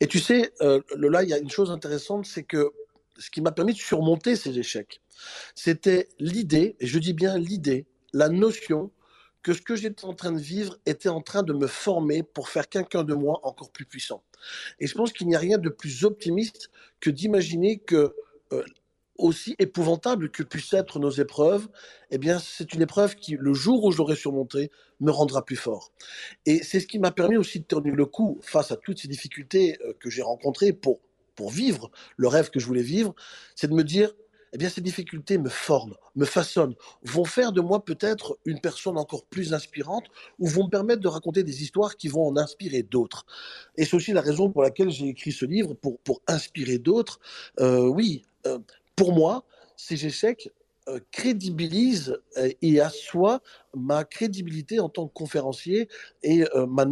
Et 0.00 0.06
tu 0.06 0.20
sais, 0.20 0.52
euh, 0.60 0.80
là, 0.96 1.22
il 1.22 1.28
y 1.28 1.34
a 1.34 1.38
une 1.38 1.50
chose 1.50 1.70
intéressante, 1.70 2.26
c'est 2.26 2.42
que 2.42 2.70
ce 3.18 3.30
qui 3.30 3.40
m'a 3.40 3.52
permis 3.52 3.72
de 3.72 3.78
surmonter 3.78 4.36
ces 4.36 4.58
échecs, 4.58 5.00
c'était 5.54 6.08
l'idée, 6.18 6.76
et 6.80 6.86
je 6.86 6.98
dis 6.98 7.14
bien 7.14 7.38
l'idée, 7.38 7.86
la 8.12 8.28
notion 8.28 8.90
que 9.44 9.52
ce 9.52 9.60
que 9.60 9.76
j'étais 9.76 10.06
en 10.06 10.14
train 10.14 10.32
de 10.32 10.40
vivre 10.40 10.78
était 10.86 11.10
en 11.10 11.20
train 11.20 11.42
de 11.44 11.52
me 11.52 11.68
former 11.68 12.22
pour 12.22 12.48
faire 12.48 12.68
quelqu'un 12.68 13.04
de 13.04 13.14
moi 13.14 13.40
encore 13.44 13.70
plus 13.70 13.84
puissant. 13.84 14.24
Et 14.80 14.86
je 14.88 14.94
pense 14.94 15.12
qu'il 15.12 15.28
n'y 15.28 15.36
a 15.36 15.38
rien 15.38 15.58
de 15.58 15.68
plus 15.68 16.04
optimiste 16.04 16.70
que 16.98 17.10
d'imaginer 17.10 17.78
que, 17.78 18.16
euh, 18.52 18.64
aussi 19.16 19.54
épouvantable 19.58 20.30
que 20.30 20.42
puissent 20.42 20.72
être 20.72 20.98
nos 20.98 21.10
épreuves, 21.10 21.68
eh 22.10 22.18
bien, 22.18 22.38
c'est 22.40 22.72
une 22.72 22.82
épreuve 22.82 23.14
qui, 23.16 23.36
le 23.38 23.52
jour 23.52 23.84
où 23.84 23.92
je 23.92 23.98
l'aurai 23.98 24.16
surmontée, 24.16 24.70
me 24.98 25.12
rendra 25.12 25.44
plus 25.44 25.56
fort. 25.56 25.92
Et 26.46 26.62
c'est 26.62 26.80
ce 26.80 26.86
qui 26.86 26.98
m'a 26.98 27.12
permis 27.12 27.36
aussi 27.36 27.60
de 27.60 27.66
tenir 27.66 27.94
le 27.94 28.06
coup 28.06 28.38
face 28.42 28.72
à 28.72 28.76
toutes 28.76 28.98
ces 28.98 29.08
difficultés 29.08 29.78
euh, 29.84 29.92
que 30.00 30.08
j'ai 30.08 30.22
rencontrées 30.22 30.72
pour, 30.72 31.00
pour 31.36 31.50
vivre 31.50 31.90
le 32.16 32.28
rêve 32.28 32.50
que 32.50 32.58
je 32.58 32.66
voulais 32.66 32.82
vivre, 32.82 33.14
c'est 33.54 33.68
de 33.68 33.74
me 33.74 33.84
dire, 33.84 34.10
eh 34.54 34.58
bien, 34.58 34.68
ces 34.68 34.80
difficultés 34.80 35.36
me 35.36 35.48
forment, 35.48 35.96
me 36.14 36.24
façonnent, 36.24 36.76
vont 37.02 37.24
faire 37.24 37.50
de 37.50 37.60
moi 37.60 37.84
peut-être 37.84 38.38
une 38.44 38.60
personne 38.60 38.96
encore 38.96 39.24
plus 39.24 39.52
inspirante 39.52 40.04
ou 40.38 40.46
vont 40.46 40.64
me 40.66 40.70
permettre 40.70 41.02
de 41.02 41.08
raconter 41.08 41.42
des 41.42 41.64
histoires 41.64 41.96
qui 41.96 42.06
vont 42.06 42.24
en 42.24 42.36
inspirer 42.36 42.84
d'autres. 42.84 43.26
Et 43.76 43.84
c'est 43.84 43.96
aussi 43.96 44.12
la 44.12 44.20
raison 44.20 44.50
pour 44.50 44.62
laquelle 44.62 44.90
j'ai 44.90 45.08
écrit 45.08 45.32
ce 45.32 45.44
livre, 45.44 45.74
pour, 45.74 45.98
pour 45.98 46.22
inspirer 46.28 46.78
d'autres. 46.78 47.18
Euh, 47.58 47.88
oui, 47.88 48.22
euh, 48.46 48.60
pour 48.94 49.12
moi, 49.12 49.44
ces 49.76 50.06
échecs 50.06 50.48
euh, 50.86 51.00
crédibilisent 51.10 52.16
et 52.62 52.80
assoient 52.80 53.40
ma 53.74 54.04
crédibilité 54.04 54.78
en 54.78 54.88
tant 54.88 55.08
que 55.08 55.12
conférencier 55.14 55.88
et 56.22 56.44
ma, 56.68 56.86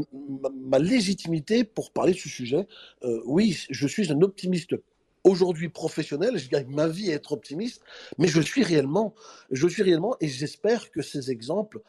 ma, 0.66 0.80
légitimité 0.80 1.62
pour 1.62 1.92
parler 1.92 2.12
de 2.12 2.18
ce 2.18 2.28
sujet. 2.28 2.66
oui, 3.24 3.56
je 3.70 3.86
suis 3.86 4.10
un 4.10 4.20
optimiste 4.22 4.74
aujourd'hui 5.24 5.68
professionnel, 5.68 6.38
je 6.38 6.48
gagne 6.48 6.68
ma 6.68 6.88
vie 6.88 7.10
à 7.12 7.14
être 7.14 7.32
optimiste, 7.32 7.82
mais 8.18 8.28
je 8.28 8.40
suis 8.40 8.62
réellement, 8.62 9.14
je 9.50 9.68
suis 9.68 9.82
réellement, 9.82 10.16
et 10.20 10.28
j'espère 10.28 10.90
que 10.90 11.02
ces 11.02 11.30
exemples 11.30 11.80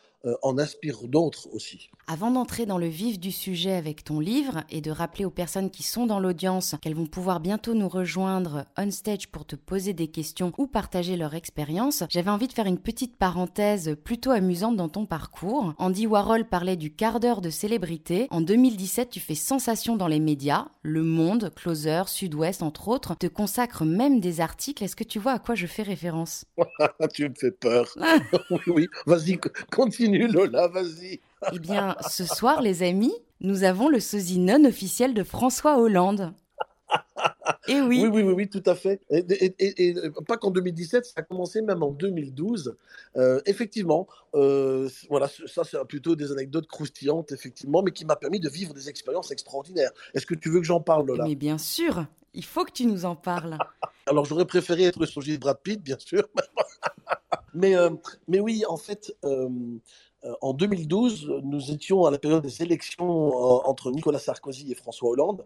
en 0.42 0.58
inspirent 0.58 1.08
d'autres 1.08 1.48
aussi. 1.54 1.90
Avant 2.08 2.32
d'entrer 2.32 2.66
dans 2.66 2.78
le 2.78 2.88
vif 2.88 3.20
du 3.20 3.32
sujet 3.32 3.74
avec 3.74 4.04
ton 4.04 4.20
livre 4.20 4.64
et 4.70 4.82
de 4.82 4.92
rappeler 4.92 5.26
aux 5.26 5.30
personnes 5.30 5.70
qui 5.70 5.84
sont 5.84 6.06
dans 6.06 6.20
l'audience 6.20 6.76
qu'elles 6.82 6.96
vont 6.96 7.06
pouvoir 7.06 7.40
bientôt 7.40 7.74
nous 7.74 7.90
rejoindre 7.90 8.66
on 8.78 8.92
stage 8.92 9.28
pour 9.30 9.46
te 9.46 9.56
poser 9.56 9.94
des 9.94 10.08
questions 10.08 10.52
ou 10.58 10.68
partager 10.68 11.16
leur 11.18 11.34
expérience, 11.34 12.04
j'avais 12.10 12.30
envie 12.30 12.48
de 12.48 12.54
faire 12.54 12.66
une 12.66 12.80
petite 12.80 13.16
parenthèse 13.18 13.96
plutôt 14.04 14.32
amusante 14.32 14.76
dans 14.76 14.90
ton 14.90 15.06
parcours. 15.06 15.74
Andy 15.78 16.08
Warhol 16.08 16.46
parlait 16.46 16.76
du 16.76 16.94
quart 16.94 17.20
d'heure 17.20 17.42
de 17.42 17.50
célébrité. 17.50 18.28
En 18.30 18.42
2017, 18.42 19.10
tu 19.10 19.20
fais 19.20 19.36
sensation 19.36 19.96
dans 19.96 20.08
les 20.08 20.20
médias. 20.20 20.68
Le 20.82 21.04
Monde, 21.04 21.52
Closer, 21.56 22.04
Sud-Ouest, 22.08 22.64
entre 22.64 22.88
autres, 22.88 23.16
te 23.16 23.28
consacrent 23.28 23.86
même 23.86 24.20
des 24.20 24.42
articles. 24.42 24.84
Est-ce 24.84 24.96
que 24.96 25.04
tu 25.04 25.20
vois 25.20 25.34
à 25.34 25.40
quoi 25.40 25.56
je 25.56 25.68
fais 25.68 25.84
référence? 25.84 26.46
Tu 27.14 27.28
me 27.30 27.36
fais 27.36 27.52
peur. 27.52 27.94
oui, 28.68 28.88
vas-y, 29.06 29.38
continue 29.72 30.13
Lola, 30.18 30.68
vas-y. 30.68 31.20
Eh 31.52 31.60
bien, 31.60 31.96
ce 32.10 32.26
soir, 32.26 32.62
les 32.62 32.84
amis, 32.84 33.14
nous 33.42 33.64
avons 33.64 33.90
le 33.90 34.00
sosie 34.00 34.40
non 34.40 34.66
officiel 34.66 35.14
de 35.14 35.24
François 35.24 35.80
Hollande. 35.80 36.34
Et 37.68 37.82
oui. 37.82 38.02
oui. 38.04 38.10
Oui, 38.12 38.24
oui, 38.24 38.34
oui, 38.34 38.50
tout 38.50 38.64
à 38.66 38.76
fait. 38.76 39.02
Et, 39.10 39.96
pas 40.28 40.38
qu'en 40.38 40.52
2017, 40.52 41.06
ça 41.06 41.14
a 41.18 41.22
commencé 41.22 41.62
même 41.62 41.82
en 41.82 41.92
2012. 41.92 42.76
Euh, 43.16 43.42
effectivement, 43.46 44.08
euh, 44.36 44.90
voilà, 45.10 45.28
ça 45.48 45.64
c'est 45.64 45.78
plutôt 45.86 46.16
des 46.16 46.32
anecdotes 46.32 46.68
croustillantes, 46.68 47.32
effectivement, 47.32 47.82
mais 47.82 47.92
qui 47.92 48.06
m'a 48.06 48.16
permis 48.16 48.40
de 48.40 48.50
vivre 48.50 48.74
des 48.74 48.90
expériences 48.90 49.32
extraordinaires. 49.32 49.92
Est-ce 50.14 50.26
que 50.26 50.36
tu 50.36 50.50
veux 50.50 50.60
que 50.60 50.66
j'en 50.66 50.82
parle, 50.82 51.08
Lola? 51.08 51.26
Mais 51.26 51.36
bien 51.36 51.58
sûr, 51.58 52.06
il 52.34 52.46
faut 52.46 52.66
que 52.66 52.72
tu 52.72 52.86
nous 52.86 53.06
en 53.06 53.16
parles. 53.16 53.58
Alors 54.08 54.26
j'aurais 54.26 54.46
préféré 54.46 54.84
être 54.84 55.00
le 55.00 55.06
sosie 55.06 55.34
de 55.34 55.38
Brad 55.38 55.60
Pitt, 55.62 55.82
bien 55.82 55.98
sûr. 56.00 56.28
mais, 57.54 57.76
euh, 57.76 57.90
mais 58.28 58.40
oui, 58.40 58.64
en 58.68 58.78
fait, 58.78 59.16
en 60.42 60.54
2012, 60.54 61.42
nous 61.44 61.72
étions 61.72 62.06
à 62.06 62.12
la 62.12 62.18
période 62.18 62.44
des 62.44 62.62
élections 62.62 63.08
entre 63.68 63.92
Nicolas 63.92 64.20
Sarkozy 64.20 64.72
et 64.72 64.76
François 64.76 65.10
Hollande. 65.10 65.46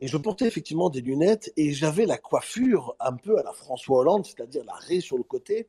Et 0.00 0.08
je 0.08 0.16
portais 0.16 0.46
effectivement 0.46 0.88
des 0.88 1.02
lunettes 1.02 1.52
et 1.56 1.72
j'avais 1.72 2.06
la 2.06 2.16
coiffure 2.16 2.96
un 3.00 3.12
peu 3.12 3.38
à 3.38 3.42
la 3.42 3.52
François 3.52 3.98
Hollande, 3.98 4.24
c'est-à-dire 4.24 4.64
la 4.64 4.74
raie 4.74 5.00
sur 5.00 5.18
le 5.18 5.22
côté. 5.22 5.68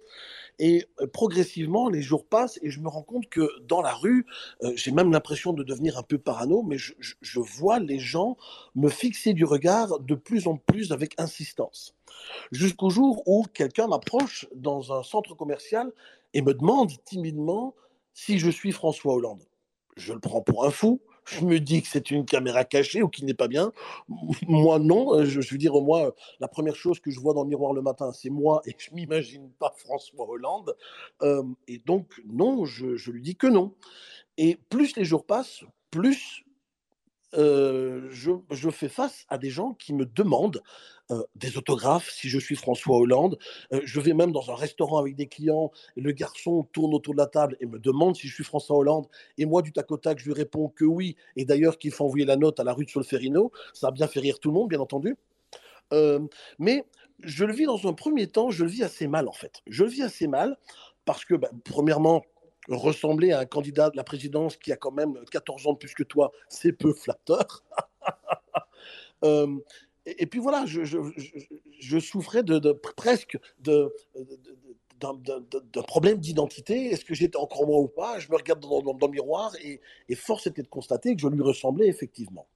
Et 0.57 0.85
euh, 1.01 1.07
progressivement, 1.07 1.89
les 1.89 2.01
jours 2.01 2.25
passent 2.25 2.57
et 2.61 2.69
je 2.69 2.79
me 2.79 2.87
rends 2.87 3.03
compte 3.03 3.27
que 3.27 3.49
dans 3.67 3.81
la 3.81 3.93
rue, 3.93 4.25
euh, 4.63 4.71
j'ai 4.75 4.91
même 4.91 5.11
l'impression 5.11 5.51
de 5.51 5.63
devenir 5.63 5.97
un 5.97 6.03
peu 6.03 6.17
parano, 6.17 6.63
mais 6.63 6.77
je, 6.77 6.93
je, 6.99 7.39
vois 7.39 7.79
les 7.79 7.99
gens 7.99 8.37
me 8.75 8.89
fixer 8.89 9.33
du 9.33 9.43
regard 9.43 9.99
de 9.99 10.15
plus 10.15 10.47
en 10.47 10.55
plus 10.55 10.91
avec 10.91 11.19
insistance. 11.19 11.95
Jusqu'au 12.51 12.89
jour 12.89 13.23
où 13.25 13.43
quelqu'un 13.53 13.87
m'approche 13.87 14.47
dans 14.55 14.93
un 14.93 15.03
centre 15.03 15.35
commercial 15.35 15.91
et 16.33 16.41
me 16.41 16.53
demande 16.53 16.91
timidement 17.03 17.75
si 18.13 18.39
je 18.39 18.49
suis 18.49 18.71
François 18.71 19.13
Hollande. 19.13 19.43
Je 19.97 20.13
le 20.13 20.19
prends 20.19 20.41
pour 20.41 20.65
un 20.65 20.71
fou 20.71 21.01
je 21.25 21.45
me 21.45 21.59
dis 21.59 21.81
que 21.81 21.87
c'est 21.87 22.11
une 22.11 22.25
caméra 22.25 22.63
cachée 22.63 23.01
ou 23.01 23.09
qu'il 23.09 23.25
n'est 23.25 23.33
pas 23.33 23.47
bien. 23.47 23.71
Moi, 24.47 24.79
non. 24.79 25.13
Euh, 25.13 25.25
je, 25.25 25.39
veux 25.39 25.57
dire, 25.57 25.73
moi, 25.81 26.13
la 26.39 26.47
première 26.47 26.75
chose 26.75 26.99
que 26.99 27.11
je 27.11 27.19
vois 27.19 27.33
dans 27.33 27.43
le 27.43 27.49
miroir 27.49 27.73
le 27.73 27.81
matin, 27.81 28.11
c'est 28.11 28.29
moi 28.29 28.61
et 28.65 28.75
je 28.77 28.93
m'imagine 28.93 29.49
pas 29.59 29.73
François 29.77 30.27
Hollande. 30.27 30.75
Euh, 31.21 31.43
et 31.67 31.79
donc, 31.79 32.21
non, 32.25 32.65
je, 32.65 33.11
lui 33.11 33.21
dis 33.21 33.35
que 33.35 33.47
non. 33.47 33.73
Et 34.37 34.57
plus 34.69 34.95
les 34.95 35.05
jours 35.05 35.25
passent, 35.25 35.63
plus 35.91 36.43
euh, 37.37 38.09
je, 38.09 38.69
fais 38.69 38.89
face 38.89 39.25
à 39.29 39.37
des 39.37 39.49
gens 39.49 39.73
qui 39.73 39.93
me 39.93 40.05
demandent 40.05 40.61
euh, 41.11 41.23
des 41.35 41.57
autographes 41.57 42.09
si 42.09 42.29
je 42.29 42.39
suis 42.39 42.55
François 42.55 42.97
Hollande. 42.97 43.37
Euh, 43.73 43.81
je 43.83 43.99
vais 43.99 44.13
même 44.13 44.31
dans 44.31 44.49
un 44.51 44.55
restaurant 44.55 44.99
avec 44.99 45.15
des 45.15 45.27
clients 45.27 45.71
le 45.95 46.11
garçon 46.11 46.63
tourne 46.71 46.93
autour 46.93 47.13
de 47.13 47.19
la 47.19 47.27
table 47.27 47.57
et 47.59 47.65
me 47.65 47.79
demande 47.79 48.15
si 48.15 48.27
je 48.27 48.33
suis 48.33 48.43
François 48.43 48.77
Hollande. 48.77 49.07
Et 49.37 49.45
moi, 49.45 49.61
du 49.61 49.71
tac 49.71 49.91
au 49.91 49.97
tac, 49.97 50.19
je 50.19 50.25
lui 50.25 50.33
réponds 50.33 50.69
que 50.69 50.85
oui. 50.85 51.15
Et 51.35 51.45
d'ailleurs, 51.45 51.77
qu'il 51.77 51.91
faut 51.91 52.05
envoyer 52.05 52.25
la 52.25 52.37
note 52.37 52.59
à 52.59 52.63
la 52.63 52.73
rue 52.73 52.85
de 52.85 52.89
Solferino. 52.89 53.51
Ça 53.73 53.87
a 53.87 53.91
bien 53.91 54.07
fait 54.07 54.19
rire 54.19 54.39
tout 54.39 54.49
le 54.49 54.55
monde, 54.55 54.69
bien 54.69 54.79
entendu. 54.79 55.17
mais 56.59 56.85
je 57.19 57.45
le 57.45 57.53
vis 57.53 57.65
dans 57.65 57.87
un 57.87 57.93
premier 57.93 58.27
temps, 58.27 58.49
je 58.49 58.63
le 58.63 58.69
vis 58.69 58.83
assez 58.83 59.07
mal 59.07 59.27
en 59.27 59.33
fait. 59.33 59.61
Je 59.67 59.83
le 59.83 59.89
vis 59.89 60.03
assez 60.03 60.27
mal 60.27 60.57
parce 61.05 61.25
que, 61.25 61.35
bah, 61.35 61.49
premièrement, 61.65 62.23
ressembler 62.69 63.31
à 63.31 63.39
un 63.39 63.45
candidat 63.45 63.89
de 63.89 63.97
la 63.97 64.03
présidence 64.03 64.57
qui 64.57 64.71
a 64.71 64.77
quand 64.77 64.91
même 64.91 65.13
14 65.31 65.67
ans 65.67 65.73
de 65.73 65.77
plus 65.77 65.93
que 65.93 66.03
toi, 66.03 66.31
c'est 66.49 66.73
peu 66.73 66.93
flatteur. 66.93 67.63
Euh, 69.23 69.45
et, 70.05 70.25
puis 70.25 70.39
voilà, 70.39 70.65
je, 70.65 71.99
souffrais 71.99 72.43
de, 72.43 72.71
presque 72.95 73.37
d'un 73.59 73.89
problème 75.87 76.17
d'identité. 76.17 76.87
Est-ce 76.87 77.05
que 77.05 77.13
j'étais 77.13 77.37
encore 77.37 77.67
moi 77.67 77.79
ou 77.79 77.87
pas? 77.87 78.19
Je 78.19 78.29
me 78.31 78.35
regarde 78.35 78.59
dans, 78.59 78.81
le 78.81 79.11
miroir 79.11 79.53
et, 79.63 79.79
force 80.15 80.47
était 80.47 80.63
de 80.63 80.67
constater 80.67 81.15
que 81.15 81.21
je 81.21 81.27
lui 81.27 81.41
ressemblais 81.41 81.87
effectivement. 81.87 82.47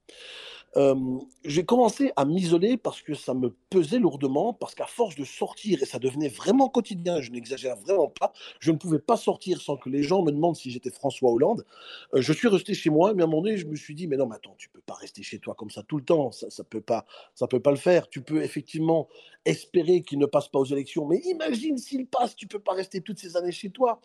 Euh, 0.77 1.19
j'ai 1.45 1.63
commencé 1.63 2.11
à 2.17 2.25
m'isoler 2.25 2.75
parce 2.75 3.01
que 3.01 3.13
ça 3.13 3.33
me 3.33 3.49
pesait 3.69 3.99
lourdement, 3.99 4.53
parce 4.53 4.75
qu'à 4.75 4.87
force 4.87 5.15
de 5.15 5.23
sortir, 5.23 5.81
et 5.81 5.85
ça 5.85 5.99
devenait 5.99 6.27
vraiment 6.27 6.67
quotidien, 6.67 7.21
je 7.21 7.31
n'exagère 7.31 7.77
vraiment 7.77 8.09
pas, 8.09 8.33
je 8.59 8.71
ne 8.71 8.77
pouvais 8.77 8.99
pas 8.99 9.15
sortir 9.15 9.61
sans 9.61 9.77
que 9.77 9.89
les 9.89 10.03
gens 10.03 10.21
me 10.21 10.31
demandent 10.31 10.57
si 10.57 10.71
j'étais 10.71 10.89
François 10.89 11.31
Hollande. 11.31 11.65
Euh, 12.13 12.21
je 12.21 12.33
suis 12.33 12.49
resté 12.49 12.73
chez 12.73 12.89
moi, 12.89 13.13
mais 13.13 13.23
à 13.23 13.25
un 13.25 13.29
moment 13.29 13.43
donné, 13.43 13.57
je 13.57 13.67
me 13.67 13.75
suis 13.75 13.95
dit, 13.95 14.07
mais 14.07 14.17
non, 14.17 14.27
mais 14.27 14.35
attends, 14.35 14.55
tu 14.57 14.69
peux 14.69 14.81
pas 14.81 14.95
rester 14.95 15.23
chez 15.23 15.39
toi 15.39 15.55
comme 15.55 15.69
ça 15.69 15.83
tout 15.83 15.97
le 15.97 16.03
temps, 16.03 16.31
ça 16.31 16.47
ne 16.47 16.63
peut, 16.63 16.81
pas, 16.81 17.05
ça 17.35 17.47
peut 17.47 17.61
pas 17.61 17.71
le 17.71 17.77
faire. 17.77 18.09
Tu 18.09 18.21
peux 18.21 18.43
effectivement 18.43 19.07
espérer 19.45 20.01
qu'il 20.01 20.19
ne 20.19 20.25
passe 20.25 20.49
pas 20.49 20.59
aux 20.59 20.65
élections, 20.65 21.05
mais 21.05 21.19
imagine 21.25 21.77
s'il 21.77 22.05
passe, 22.07 22.35
tu 22.35 22.47
peux 22.47 22.59
pas 22.59 22.73
rester 22.73 23.01
toutes 23.01 23.19
ces 23.19 23.37
années 23.37 23.51
chez 23.51 23.69
toi. 23.69 24.01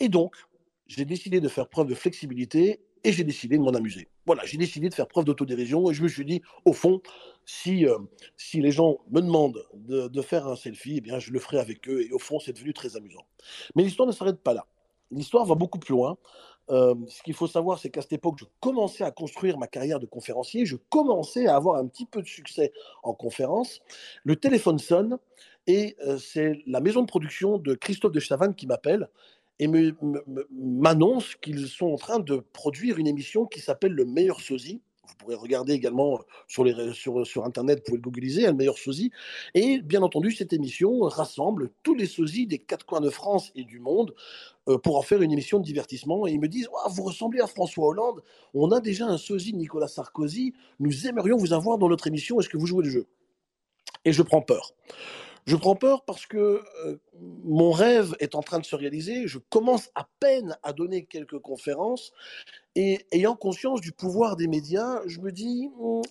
Et 0.00 0.08
donc, 0.08 0.36
j'ai 0.86 1.04
décidé 1.04 1.40
de 1.40 1.48
faire 1.48 1.68
preuve 1.68 1.86
de 1.86 1.94
flexibilité 1.94 2.80
et 3.06 3.12
j'ai 3.12 3.22
décidé 3.22 3.56
de 3.56 3.62
m'en 3.62 3.70
amuser. 3.70 4.08
Voilà, 4.26 4.44
j'ai 4.44 4.58
décidé 4.58 4.88
de 4.88 4.94
faire 4.94 5.06
preuve 5.06 5.24
d'autodérision 5.24 5.88
et 5.88 5.94
je 5.94 6.02
me 6.02 6.08
suis 6.08 6.24
dit, 6.24 6.42
au 6.64 6.72
fond, 6.72 7.00
si, 7.44 7.86
euh, 7.86 7.96
si 8.36 8.60
les 8.60 8.72
gens 8.72 8.98
me 9.12 9.20
demandent 9.20 9.62
de, 9.74 10.22
faire 10.22 10.48
un 10.48 10.56
selfie, 10.56 10.96
eh 10.96 11.00
bien, 11.00 11.20
je 11.20 11.30
le 11.30 11.38
ferai 11.38 11.60
avec 11.60 11.88
eux 11.88 12.02
et 12.02 12.10
au 12.10 12.18
fond, 12.18 12.40
c'est 12.40 12.52
devenu 12.52 12.72
très 12.72 12.96
amusant. 12.96 13.24
Mais 13.76 13.84
l'histoire 13.84 14.08
ne 14.08 14.12
s'arrête 14.12 14.40
pas 14.40 14.54
là. 14.54 14.66
L'histoire 15.12 15.44
va 15.44 15.54
beaucoup 15.54 15.78
plus 15.78 15.92
loin. 15.92 16.18
Euh, 16.68 16.96
ce 17.06 17.22
qu'il 17.22 17.34
faut 17.34 17.46
savoir, 17.46 17.78
c'est 17.78 17.90
qu'à 17.90 18.02
cette 18.02 18.14
époque, 18.14 18.38
je 18.40 18.44
commençais 18.58 19.04
à 19.04 19.12
construire 19.12 19.56
ma 19.56 19.68
carrière 19.68 20.00
de 20.00 20.06
conférencier, 20.06 20.66
je 20.66 20.74
commençais 20.88 21.46
à 21.46 21.54
avoir 21.54 21.76
un 21.76 21.86
petit 21.86 22.06
peu 22.06 22.22
de 22.22 22.26
succès 22.26 22.72
en 23.04 23.14
conférence. 23.14 23.78
Le 24.24 24.34
téléphone 24.34 24.80
sonne 24.80 25.16
et 25.68 25.96
euh, 26.04 26.18
c'est 26.18 26.60
la 26.66 26.80
maison 26.80 27.02
de 27.02 27.06
production 27.06 27.58
de 27.58 27.74
Christophe 27.74 28.10
de 28.10 28.18
Chavannes 28.18 28.56
qui 28.56 28.66
m'appelle 28.66 29.08
et 29.58 29.68
m'annonce 30.50 31.34
qu'ils 31.36 31.68
sont 31.68 31.86
en 31.86 31.96
train 31.96 32.18
de 32.18 32.42
produire 32.52 32.98
une 32.98 33.06
émission 33.06 33.46
qui 33.46 33.60
s'appelle 33.60 33.92
Le 33.92 34.04
meilleur 34.04 34.40
sosie. 34.40 34.82
Vous 35.08 35.14
pourrez 35.18 35.36
regarder 35.36 35.72
également 35.72 36.18
sur, 36.48 36.64
les, 36.64 36.92
sur, 36.92 37.44
Internet, 37.44 37.78
vous 37.78 37.84
pouvez 37.84 37.96
le 37.98 38.02
googliser, 38.02 38.46
Le 38.46 38.52
meilleur 38.52 38.76
sosie. 38.76 39.12
Et 39.54 39.80
bien 39.80 40.02
entendu, 40.02 40.32
cette 40.32 40.52
émission 40.52 41.00
rassemble 41.00 41.70
tous 41.82 41.94
les 41.94 42.06
sosies 42.06 42.46
des 42.46 42.58
quatre 42.58 42.84
coins 42.84 43.00
de 43.00 43.08
France 43.08 43.52
et 43.54 43.64
du 43.64 43.78
monde 43.78 44.14
euh, 44.68 44.78
pour 44.78 44.98
en 44.98 45.02
faire 45.02 45.22
une 45.22 45.32
émission 45.32 45.58
de 45.58 45.64
divertissement. 45.64 46.26
Et 46.26 46.32
ils 46.32 46.40
me 46.40 46.48
disent 46.48 46.68
Vous 46.90 47.04
ressemblez 47.04 47.40
à 47.40 47.46
François 47.46 47.86
Hollande, 47.86 48.22
on 48.52 48.70
a 48.72 48.80
déjà 48.80 49.06
un 49.06 49.18
sosie 49.18 49.52
de 49.52 49.58
Nicolas 49.58 49.88
Sarkozy, 49.88 50.54
nous 50.80 51.06
aimerions 51.06 51.36
vous 51.36 51.52
avoir 51.52 51.78
dans 51.78 51.88
notre 51.88 52.08
émission, 52.08 52.38
est-ce 52.40 52.48
que 52.48 52.58
vous 52.58 52.66
jouez 52.66 52.84
le 52.84 52.90
jeu? 52.90 53.06
Et 54.04 54.12
je 54.12 54.22
prends 54.22 54.42
peur. 54.42 54.74
Je 55.46 55.54
prends 55.54 55.76
peur 55.76 56.04
parce 56.04 56.26
que 56.26 56.62
euh, 56.84 56.96
mon 57.44 57.70
rêve 57.70 58.16
est 58.18 58.34
en 58.34 58.42
train 58.42 58.58
de 58.58 58.66
se 58.66 58.74
réaliser. 58.74 59.28
Je 59.28 59.38
commence 59.38 59.90
à 59.94 60.08
peine 60.18 60.58
à 60.64 60.72
donner 60.72 61.04
quelques 61.04 61.38
conférences 61.38 62.12
et 62.74 63.06
ayant 63.12 63.36
conscience 63.36 63.80
du 63.80 63.92
pouvoir 63.92 64.36
des 64.36 64.48
médias, 64.48 65.00
je 65.06 65.20
me 65.20 65.30
dis, 65.30 65.70
hmm, 65.78 66.02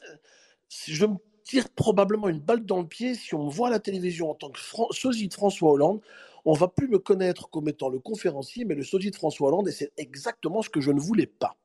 je 0.88 1.06
me 1.06 1.16
tire 1.44 1.70
probablement 1.70 2.30
une 2.30 2.40
balle 2.40 2.66
dans 2.66 2.80
le 2.80 2.88
pied 2.88 3.14
si 3.14 3.36
on 3.36 3.46
me 3.46 3.52
voit 3.52 3.68
à 3.68 3.72
la 3.72 3.80
télévision 3.80 4.32
en 4.32 4.36
tant 4.36 4.50
que 4.50 4.60
sosie 4.92 5.28
de 5.28 5.34
François 5.34 5.72
Hollande. 5.72 6.02
On 6.46 6.54
va 6.54 6.68
plus 6.68 6.88
me 6.88 7.00
connaître 7.00 7.50
comme 7.50 7.68
étant 7.68 7.90
le 7.90 8.00
conférencier, 8.00 8.66
mais 8.66 8.76
le 8.76 8.84
sosie 8.84 9.12
de 9.12 9.16
François 9.16 9.50
Hollande, 9.50 9.68
et 9.68 9.72
c'est 9.72 9.92
exactement 9.98 10.62
ce 10.62 10.70
que 10.70 10.80
je 10.80 10.92
ne 10.92 11.00
voulais 11.00 11.28
pas. 11.28 11.58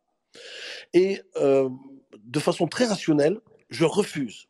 Et 0.93 1.23
euh, 1.37 1.68
de 2.18 2.41
façon 2.41 2.66
très 2.66 2.87
rationnelle, 2.87 3.41
je 3.68 3.85
refuse 3.85 4.49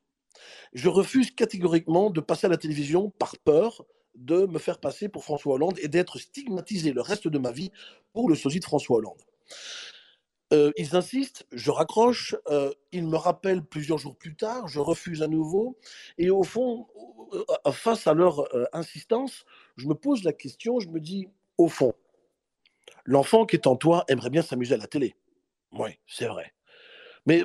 je 0.72 0.88
refuse 0.88 1.30
catégoriquement 1.30 2.10
de 2.10 2.20
passer 2.20 2.46
à 2.46 2.50
la 2.50 2.56
télévision 2.56 3.10
par 3.10 3.36
peur 3.38 3.84
de 4.14 4.46
me 4.46 4.58
faire 4.58 4.78
passer 4.78 5.08
pour 5.08 5.24
François 5.24 5.54
Hollande 5.54 5.78
et 5.80 5.88
d'être 5.88 6.18
stigmatisé 6.18 6.92
le 6.92 7.00
reste 7.00 7.28
de 7.28 7.38
ma 7.38 7.52
vie 7.52 7.70
pour 8.12 8.28
le 8.28 8.34
sosie 8.34 8.60
de 8.60 8.64
François 8.64 8.98
Hollande. 8.98 9.22
Euh, 10.52 10.72
ils 10.76 10.96
insistent, 10.96 11.46
je 11.52 11.70
raccroche, 11.70 12.34
euh, 12.48 12.72
ils 12.90 13.06
me 13.06 13.16
rappellent 13.16 13.64
plusieurs 13.64 13.98
jours 13.98 14.16
plus 14.16 14.34
tard, 14.34 14.66
je 14.66 14.80
refuse 14.80 15.22
à 15.22 15.28
nouveau, 15.28 15.78
et 16.18 16.28
au 16.30 16.42
fond, 16.42 16.88
euh, 17.32 17.70
face 17.70 18.08
à 18.08 18.14
leur 18.14 18.48
insistance, 18.74 19.44
je 19.76 19.86
me 19.86 19.94
pose 19.94 20.24
la 20.24 20.32
question, 20.32 20.80
je 20.80 20.88
me 20.88 20.98
dis, 20.98 21.28
au 21.56 21.68
fond, 21.68 21.94
l'enfant 23.04 23.46
qui 23.46 23.54
est 23.54 23.68
en 23.68 23.76
toi 23.76 24.04
aimerait 24.08 24.30
bien 24.30 24.42
s'amuser 24.42 24.74
à 24.74 24.78
la 24.78 24.88
télé. 24.88 25.14
Oui, 25.72 25.90
c'est 26.08 26.26
vrai. 26.26 26.52
Mais 27.26 27.44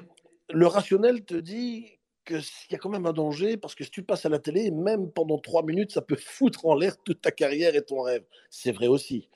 le 0.50 0.66
rationnel 0.66 1.26
te 1.26 1.36
dit 1.36 2.00
qu'il 2.26 2.72
y 2.72 2.76
a 2.76 2.78
quand 2.78 2.90
même 2.90 3.06
un 3.06 3.14
danger 3.14 3.58
parce 3.58 3.76
que 3.76 3.84
si 3.84 3.92
tu 3.92 4.04
passes 4.04 4.26
à 4.26 4.30
la 4.30 4.40
télé, 4.40 4.72
même 4.72 5.12
pendant 5.12 5.38
trois 5.38 5.64
minutes, 5.64 5.92
ça 5.92 6.02
peut 6.02 6.16
foutre 6.20 6.66
en 6.66 6.76
l'air 6.76 6.98
toute 7.04 7.22
ta 7.22 7.32
carrière 7.32 7.76
et 7.76 7.84
ton 7.84 8.02
rêve. 8.02 8.24
C'est 8.50 8.72
vrai 8.72 8.88
aussi. 8.88 9.30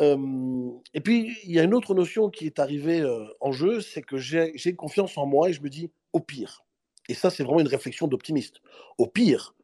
et 0.00 1.00
puis, 1.00 1.36
il 1.44 1.52
y 1.52 1.58
a 1.58 1.64
une 1.64 1.74
autre 1.74 1.94
notion 1.94 2.30
qui 2.30 2.46
est 2.46 2.58
arrivée 2.60 3.04
en 3.40 3.50
jeu, 3.50 3.80
c'est 3.80 4.02
que 4.02 4.16
j'ai 4.16 4.74
confiance 4.76 5.18
en 5.18 5.26
moi 5.26 5.50
et 5.50 5.52
je 5.52 5.62
me 5.62 5.68
dis, 5.68 5.90
au 6.12 6.20
pire, 6.20 6.64
et 7.08 7.14
ça 7.14 7.30
c'est 7.30 7.42
vraiment 7.42 7.60
une 7.60 7.68
réflexion 7.68 8.06
d'optimiste, 8.06 8.60
au 8.98 9.06
pire, 9.06 9.54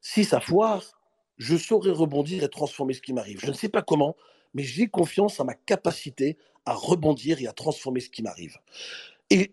si 0.00 0.24
ça 0.24 0.40
foire, 0.40 0.98
je 1.38 1.56
saurai 1.56 1.90
rebondir 1.90 2.42
et 2.44 2.48
transformer 2.48 2.94
ce 2.94 3.00
qui 3.00 3.12
m'arrive. 3.12 3.40
Je 3.40 3.48
ne 3.48 3.52
sais 3.52 3.68
pas 3.68 3.82
comment, 3.82 4.16
mais 4.54 4.62
j'ai 4.62 4.88
confiance 4.88 5.40
à 5.40 5.44
ma 5.44 5.54
capacité 5.54 6.36
à 6.64 6.74
rebondir 6.74 7.40
et 7.40 7.46
à 7.46 7.52
transformer 7.52 8.00
ce 8.00 8.10
qui 8.10 8.22
m'arrive. 8.22 8.58
Et 9.30 9.52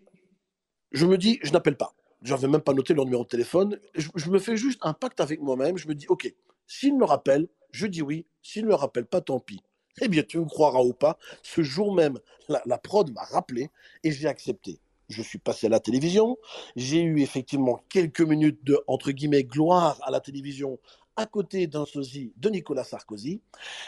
je 0.92 1.06
me 1.06 1.16
dis, 1.16 1.38
je 1.42 1.52
n'appelle 1.52 1.76
pas 1.76 1.94
je 2.22 2.32
n'avais 2.32 2.48
même 2.48 2.60
pas 2.60 2.72
noté 2.72 2.94
leur 2.94 3.04
numéro 3.04 3.24
de 3.24 3.28
téléphone. 3.28 3.78
Je, 3.94 4.30
me 4.30 4.38
fais 4.38 4.56
juste 4.56 4.80
un 4.82 4.92
pacte 4.92 5.20
avec 5.20 5.40
moi-même. 5.40 5.76
Je 5.76 5.88
me 5.88 5.94
dis, 5.94 6.06
OK, 6.08 6.32
s'il 6.66 6.96
me 6.96 7.04
rappelle, 7.04 7.48
je 7.72 7.86
dis 7.86 8.02
oui. 8.02 8.26
S'il 8.42 8.64
ne 8.64 8.68
me 8.68 8.74
rappelle 8.74 9.06
pas, 9.06 9.20
tant 9.20 9.40
pis. 9.40 9.60
Eh 10.02 10.08
bien, 10.08 10.22
tu 10.22 10.38
me 10.38 10.44
croiras 10.44 10.82
ou 10.82 10.92
pas, 10.92 11.18
ce 11.42 11.62
jour 11.62 11.94
même, 11.94 12.18
la, 12.48 12.78
prod 12.78 13.10
m'a 13.12 13.22
rappelé 13.22 13.70
et 14.04 14.12
j'ai 14.12 14.28
accepté. 14.28 14.78
je 15.08 15.22
suis 15.22 15.38
passé 15.38 15.68
à 15.68 15.70
la 15.70 15.80
télévision. 15.80 16.36
J'ai 16.76 17.00
eu 17.00 17.22
effectivement 17.22 17.82
quelques 17.88 18.20
minutes 18.20 18.62
de, 18.62 18.78
entre 18.88 19.10
guillemets, 19.12 19.44
gloire 19.44 19.98
à 20.02 20.10
la 20.10 20.20
télévision 20.20 20.78
à 21.16 21.26
côté 21.26 21.66
d'un 21.66 21.86
sosie 21.86 22.32
de 22.36 22.48
Nicolas 22.50 22.84
Sarkozy. 22.84 23.40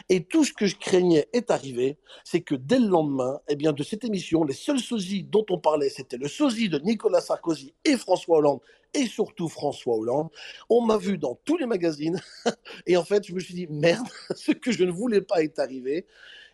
Et 0.09 0.24
tout 0.24 0.45
ce 0.45 0.53
que 0.53 0.66
je 0.66 0.76
craignais 0.76 1.29
est 1.33 1.51
arrivé, 1.51 1.99
c'est 2.24 2.41
que 2.41 2.55
dès 2.55 2.79
le 2.79 2.89
lendemain, 2.89 3.41
eh 3.49 3.57
bien, 3.57 3.72
de 3.72 3.83
cette 3.83 4.05
émission, 4.05 4.45
les 4.45 4.55
seuls 4.55 4.81
sosies 4.81 5.24
dont 5.24 5.45
on 5.51 5.59
parlait, 5.59 5.91
c'était 5.91 6.16
le 6.16 6.29
sosie 6.29 6.68
de 6.68 6.79
Nicolas 6.79 7.20
Sarkozy 7.20 7.74
et 7.85 7.97
François 7.97 8.39
Hollande, 8.39 8.61
et 8.95 9.07
surtout 9.07 9.49
François 9.49 9.97
Hollande. 9.97 10.31
On 10.70 10.81
m'a 10.81 10.97
vu 10.97 11.18
dans 11.18 11.39
tous 11.45 11.57
les 11.57 11.66
magazines, 11.66 12.20
et 12.87 12.97
en 12.97 13.05
fait, 13.05 13.26
je 13.26 13.35
me 13.35 13.41
suis 13.41 13.55
dit, 13.55 13.66
merde, 13.68 14.09
ce 14.35 14.53
que 14.53 14.72
je 14.72 14.85
ne 14.85 14.91
voulais 14.91 15.20
pas 15.20 15.43
est 15.43 15.59
arrivé. 15.59 16.07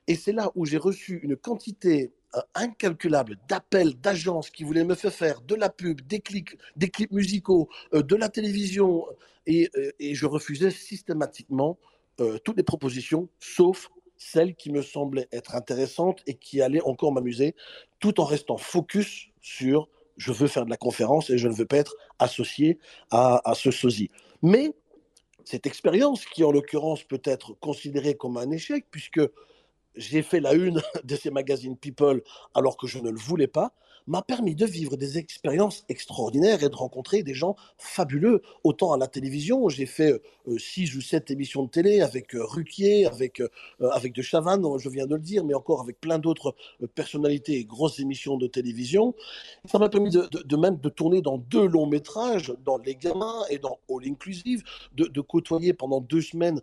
Et 0.07 0.17
c'est 0.17 0.33
là 0.33 0.51
où 0.55 0.67
j'ai 0.67 0.77
reçu 0.77 1.21
une 1.23 1.37
quantité 1.37 2.13
euh, 2.37 2.41
incalculable 2.55 3.37
d'appels 3.49 3.95
d'agences 4.01 4.51
qui 4.51 4.65
voulaient 4.65 4.85
me 4.85 4.95
faire 4.95 5.13
faire 5.13 5.41
de 5.41 5.55
la 5.55 5.69
pub, 5.69 6.01
des 6.03 6.21
clips, 6.21 6.57
des 6.77 6.89
clips 6.89 7.13
musicaux, 7.13 7.69
euh, 7.93 8.03
de 8.03 8.17
la 8.17 8.29
télévision, 8.29 9.07
et, 9.47 9.71
euh, 9.77 9.91
et 9.99 10.15
je 10.15 10.27
refusais 10.27 10.71
systématiquement 10.71 11.79
toutes 12.45 12.57
les 12.57 12.63
propositions, 12.63 13.29
sauf 13.41 13.91
celles 14.17 14.55
qui 14.55 14.71
me 14.71 14.83
semblaient 14.83 15.27
être 15.33 15.57
intéressantes 15.57 16.23
et 16.29 16.35
qui 16.35 16.63
allaient 16.63 16.81
encore 16.83 17.11
m'amuser, 17.11 17.57
tout 17.99 18.21
en 18.21 18.25
restant 18.25 18.57
focus 18.57 19.31
sur 19.41 19.89
je 20.17 20.31
veux 20.31 20.47
faire 20.47 20.65
de 20.65 20.71
la 20.71 20.77
conférence 20.77 21.29
et 21.31 21.39
je 21.39 21.49
ne 21.49 21.55
veux 21.55 21.67
pas 21.67 21.79
être 21.79 21.97
associé 22.21 22.79
à, 23.11 23.41
à 23.51 23.57
ce 23.57 23.73
sosie. 23.73 24.11
Mais 24.43 24.73
cette 25.45 25.67
expérience, 25.67 26.25
qui 26.25 26.43
en 26.45 26.53
l'occurrence 26.53 27.05
peut 27.05 27.21
être 27.25 27.55
considérée 27.55 28.15
comme 28.15 28.37
un 28.37 28.51
échec, 28.51 28.87
puisque 28.91 29.21
j'ai 29.97 30.23
fait 30.23 30.41
la 30.41 30.55
une 30.55 30.81
de 31.05 31.17
ces 31.17 31.31
magazines 31.31 31.77
People 31.77 32.23
alors 32.55 32.77
que 32.77 32.87
je 32.87 32.99
ne 32.99 33.11
le 33.11 33.19
voulais 33.19 33.47
pas, 33.47 33.75
m'a 34.07 34.23
permis 34.23 34.55
de 34.55 34.67
vivre 34.67 34.97
des 34.97 35.19
expériences 35.19 35.85
extraordinaires 35.89 36.63
et 36.63 36.69
de 36.69 36.75
rencontrer 36.75 37.23
des 37.23 37.35
gens 37.35 37.57
fabuleux. 37.79 38.43
Autant 38.63 38.93
à 38.93 38.99
la 38.99 39.07
télévision, 39.07 39.69
j'ai 39.69 39.87
fait 39.87 40.21
euh, 40.49 40.59
six 40.59 40.95
ou 40.97 41.01
sept 41.01 41.31
émissions 41.31 41.65
de 41.65 41.71
télé 41.71 42.01
avec 42.01 42.35
euh, 42.35 42.45
Ruquier, 42.45 43.07
avec, 43.07 43.41
euh, 43.41 43.49
avec 43.93 44.15
De 44.15 44.23
Chavannes, 44.23 44.65
je 44.79 44.89
viens 44.89 45.07
de 45.07 45.15
le 45.15 45.21
dire, 45.21 45.45
mais 45.45 45.55
encore 45.55 45.81
avec 45.81 46.01
plein 46.01 46.19
d'autres 46.19 46.55
personnalités 46.95 47.55
et 47.55 47.65
grosses 47.65 47.99
émissions 47.99 48.37
de 48.37 48.47
télévision. 48.47 49.15
Ça 49.65 49.79
m'a 49.79 49.89
permis 49.89 50.11
de, 50.11 50.57
même 50.57 50.79
de 50.79 50.89
tourner 50.89 51.23
dans 51.23 51.39
deux 51.39 51.67
longs 51.67 51.87
métrages, 51.87 52.53
dans 52.65 52.79
Les 52.79 52.95
Gamins 52.95 53.43
et 53.51 53.59
dans 53.59 53.79
All 53.89 54.07
Inclusive, 54.07 54.63
de, 54.95 55.21
côtoyer 55.21 55.73
pendant 55.73 56.01
deux 56.01 56.21
semaines 56.21 56.61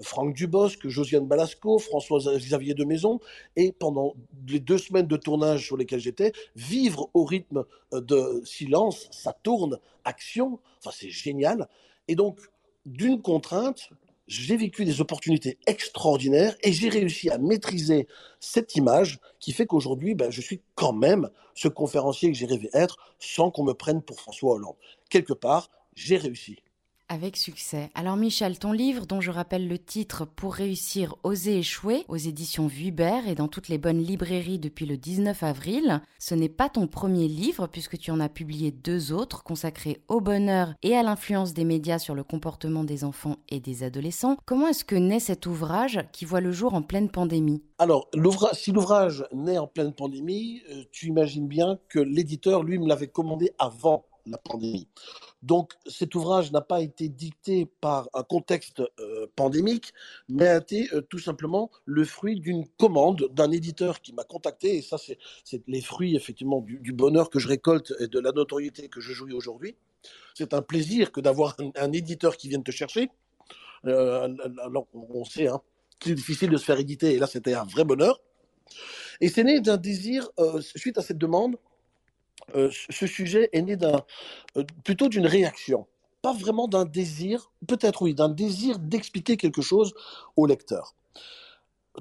Franck 0.00 0.34
Dubosc, 0.34 0.86
Josiane 0.86 1.26
Balasco, 1.26 1.78
François 1.78 2.18
Xavier 2.18 2.74
de 2.74 2.84
Maison, 2.84 3.20
et 3.56 3.72
pendant 3.72 4.14
les 4.48 4.60
deux 4.60 4.78
semaines 4.78 5.06
de 5.06 5.16
tournage 5.16 5.66
sur 5.66 5.76
lesquelles 5.76 6.00
j'étais, 6.00 6.32
vivre 6.56 7.10
au 7.14 7.24
rythme 7.24 7.64
euh, 7.92 8.00
de 8.00 8.42
silence, 8.44 9.08
ça 9.10 9.32
tourne, 9.42 9.78
action, 10.04 10.58
enfin 10.78 10.94
c'est 10.96 11.10
génial. 11.10 11.68
Et 12.08 12.14
donc, 12.14 12.40
d'une 12.86 13.22
contrainte, 13.22 13.90
j'ai 14.26 14.56
vécu 14.56 14.84
des 14.84 15.00
opportunités 15.00 15.58
extraordinaires 15.66 16.56
et 16.62 16.72
j'ai 16.72 16.88
réussi 16.88 17.28
à 17.30 17.38
maîtriser 17.38 18.06
cette 18.40 18.76
image 18.76 19.18
qui 19.40 19.52
fait 19.52 19.66
qu'aujourd'hui, 19.66 20.14
ben, 20.14 20.30
je 20.30 20.40
suis 20.40 20.62
quand 20.74 20.92
même 20.92 21.28
ce 21.54 21.68
conférencier 21.68 22.30
que 22.30 22.38
j'ai 22.38 22.46
rêvé 22.46 22.70
être 22.72 22.96
sans 23.18 23.50
qu'on 23.50 23.64
me 23.64 23.74
prenne 23.74 24.02
pour 24.02 24.20
François 24.20 24.54
Hollande. 24.54 24.76
Quelque 25.10 25.32
part, 25.32 25.70
j'ai 25.94 26.16
réussi. 26.16 26.56
Avec 27.12 27.36
succès. 27.36 27.90
Alors 27.94 28.16
Michel, 28.16 28.58
ton 28.58 28.72
livre, 28.72 29.04
dont 29.04 29.20
je 29.20 29.30
rappelle 29.30 29.68
le 29.68 29.78
titre 29.78 30.24
Pour 30.24 30.54
réussir, 30.54 31.14
oser 31.24 31.58
échouer, 31.58 32.06
aux 32.08 32.16
éditions 32.16 32.68
Vuibert 32.68 33.28
et 33.28 33.34
dans 33.34 33.48
toutes 33.48 33.68
les 33.68 33.76
bonnes 33.76 34.00
librairies 34.00 34.58
depuis 34.58 34.86
le 34.86 34.96
19 34.96 35.42
avril, 35.42 36.00
ce 36.18 36.34
n'est 36.34 36.48
pas 36.48 36.70
ton 36.70 36.86
premier 36.86 37.28
livre 37.28 37.66
puisque 37.66 37.98
tu 37.98 38.10
en 38.12 38.18
as 38.18 38.30
publié 38.30 38.70
deux 38.70 39.12
autres 39.12 39.44
consacrés 39.44 40.00
au 40.08 40.22
bonheur 40.22 40.72
et 40.82 40.96
à 40.96 41.02
l'influence 41.02 41.52
des 41.52 41.66
médias 41.66 41.98
sur 41.98 42.14
le 42.14 42.24
comportement 42.24 42.82
des 42.82 43.04
enfants 43.04 43.36
et 43.50 43.60
des 43.60 43.82
adolescents. 43.82 44.38
Comment 44.46 44.68
est-ce 44.68 44.86
que 44.86 44.96
naît 44.96 45.20
cet 45.20 45.44
ouvrage 45.44 46.00
qui 46.12 46.24
voit 46.24 46.40
le 46.40 46.50
jour 46.50 46.72
en 46.72 46.80
pleine 46.80 47.10
pandémie? 47.10 47.62
Alors, 47.76 48.08
si 48.54 48.72
l'ouvrage 48.72 49.26
naît 49.34 49.58
en 49.58 49.66
pleine 49.66 49.92
pandémie, 49.92 50.62
euh, 50.70 50.84
tu 50.92 51.08
imagines 51.08 51.46
bien 51.46 51.78
que 51.90 51.98
l'éditeur, 51.98 52.62
lui, 52.62 52.78
me 52.78 52.88
l'avait 52.88 53.08
commandé 53.08 53.52
avant 53.58 54.06
la 54.26 54.38
pandémie. 54.38 54.88
Donc 55.42 55.72
cet 55.86 56.14
ouvrage 56.14 56.52
n'a 56.52 56.60
pas 56.60 56.80
été 56.80 57.08
dicté 57.08 57.66
par 57.80 58.08
un 58.14 58.22
contexte 58.22 58.82
euh, 59.00 59.26
pandémique, 59.34 59.92
mais 60.28 60.46
a 60.48 60.58
été 60.58 60.88
euh, 60.92 61.00
tout 61.00 61.18
simplement 61.18 61.70
le 61.84 62.04
fruit 62.04 62.38
d'une 62.38 62.66
commande 62.78 63.28
d'un 63.32 63.50
éditeur 63.50 64.00
qui 64.00 64.12
m'a 64.12 64.24
contacté, 64.24 64.76
et 64.76 64.82
ça 64.82 64.96
c'est 64.98 65.18
les 65.66 65.80
fruits 65.80 66.16
effectivement 66.16 66.60
du, 66.60 66.92
bonheur 66.92 67.30
que 67.30 67.38
je 67.38 67.48
récolte 67.48 67.92
et 68.00 68.06
de 68.06 68.20
la 68.20 68.32
notoriété 68.32 68.88
que 68.88 69.00
je 69.00 69.12
jouis 69.12 69.32
aujourd'hui. 69.32 69.76
C'est 70.34 70.54
un 70.54 70.62
plaisir 70.62 71.12
que 71.12 71.20
d'avoir 71.20 71.56
un, 71.76 71.92
éditeur 71.92 72.36
qui 72.36 72.48
vienne 72.48 72.64
te 72.64 72.70
chercher. 72.70 73.10
Euh, 73.86 74.28
alors 74.62 74.86
on 74.92 75.24
sait 75.24 75.48
hein, 75.48 75.60
qu'il 75.98 76.12
est 76.12 76.16
difficile 76.16 76.50
de 76.50 76.56
se 76.56 76.64
faire 76.64 76.78
éditer, 76.78 77.14
et 77.14 77.18
là 77.18 77.26
c'était 77.26 77.54
un 77.54 77.64
vrai 77.64 77.84
bonheur. 77.84 78.20
Et 79.20 79.28
c'est 79.28 79.44
né 79.44 79.60
d'un 79.60 79.76
désir, 79.76 80.28
suite 80.60 80.98
à 80.98 81.02
cette 81.02 81.18
demande, 81.18 81.56
euh, 82.54 82.70
ce 82.90 83.06
sujet 83.06 83.48
est 83.52 83.62
né 83.62 83.76
d'un, 83.76 84.02
euh, 84.56 84.64
plutôt 84.84 85.08
d'une 85.08 85.26
réaction, 85.26 85.86
pas 86.22 86.32
vraiment 86.32 86.68
d'un 86.68 86.84
désir, 86.84 87.50
peut-être 87.66 88.02
oui, 88.02 88.14
d'un 88.14 88.28
désir 88.28 88.78
d'expliquer 88.78 89.36
quelque 89.36 89.62
chose 89.62 89.94
au 90.36 90.46
lecteur. 90.46 90.94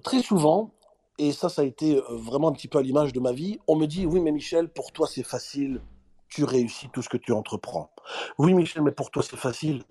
Très 0.04 0.22
souvent, 0.22 0.72
et 1.18 1.32
ça, 1.32 1.50
ça 1.50 1.62
a 1.62 1.66
été 1.66 1.98
euh, 1.98 2.04
vraiment 2.10 2.50
un 2.50 2.54
petit 2.54 2.68
peu 2.68 2.80
à 2.80 2.82
l'image 2.82 3.14
de 3.14 3.20
ma 3.20 3.32
vie, 3.32 3.60
on 3.68 3.76
me 3.76 3.86
dit, 3.86 4.06
oui, 4.06 4.20
mais 4.20 4.32
Michel, 4.32 4.70
pour 4.70 4.92
toi 4.92 5.08
c'est 5.08 5.24
facile, 5.24 5.82
tu 6.30 6.44
réussis 6.44 6.90
tout 6.90 7.02
ce 7.02 7.10
que 7.10 7.18
tu 7.18 7.32
entreprends. 7.32 7.92
Oui, 8.38 8.54
Michel, 8.54 8.84
mais 8.84 8.92
pour 8.92 9.12
toi 9.12 9.24
c'est 9.24 9.38
facile, 9.38 9.84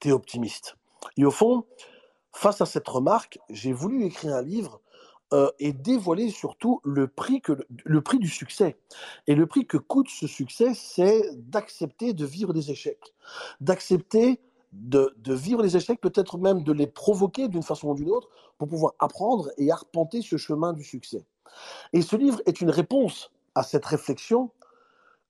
tu 0.00 0.08
es 0.08 0.12
optimiste. 0.12 0.76
Et 1.16 1.24
au 1.24 1.30
fond, 1.30 1.64
face 2.32 2.60
à 2.60 2.66
cette 2.66 2.88
remarque, 2.88 3.38
j'ai 3.50 3.72
voulu 3.72 4.04
écrire 4.04 4.34
un 4.34 4.42
livre 4.42 4.80
euh, 5.32 5.50
et 5.58 5.72
dévoiler 5.72 6.30
surtout 6.30 6.80
le 6.84 7.08
prix, 7.08 7.40
que, 7.40 7.52
le 7.84 8.00
prix 8.00 8.18
du 8.18 8.28
succès. 8.28 8.76
Et 9.26 9.34
le 9.34 9.46
prix 9.46 9.66
que 9.66 9.76
coûte 9.76 10.08
ce 10.08 10.26
succès, 10.26 10.72
c'est 10.74 11.30
d'accepter 11.34 12.12
de 12.12 12.24
vivre 12.24 12.52
des 12.52 12.70
échecs, 12.70 13.14
d'accepter 13.60 14.40
de, 14.72 15.14
de, 15.18 15.34
vivre 15.34 15.62
les 15.62 15.76
échecs, 15.76 16.00
peut-être 16.00 16.38
même 16.38 16.62
de 16.62 16.72
les 16.72 16.86
provoquer 16.86 17.48
d'une 17.48 17.62
façon 17.62 17.88
ou 17.88 17.94
d'une 17.94 18.10
autre 18.10 18.28
pour 18.58 18.68
pouvoir 18.68 18.94
apprendre 18.98 19.50
et 19.58 19.70
arpenter 19.70 20.22
ce 20.22 20.36
chemin 20.36 20.72
du 20.72 20.84
succès. 20.84 21.24
Et 21.92 22.02
ce 22.02 22.14
livre 22.16 22.40
est 22.46 22.60
une 22.60 22.70
réponse 22.70 23.32
à 23.54 23.62
cette 23.62 23.84
réflexion 23.84 24.50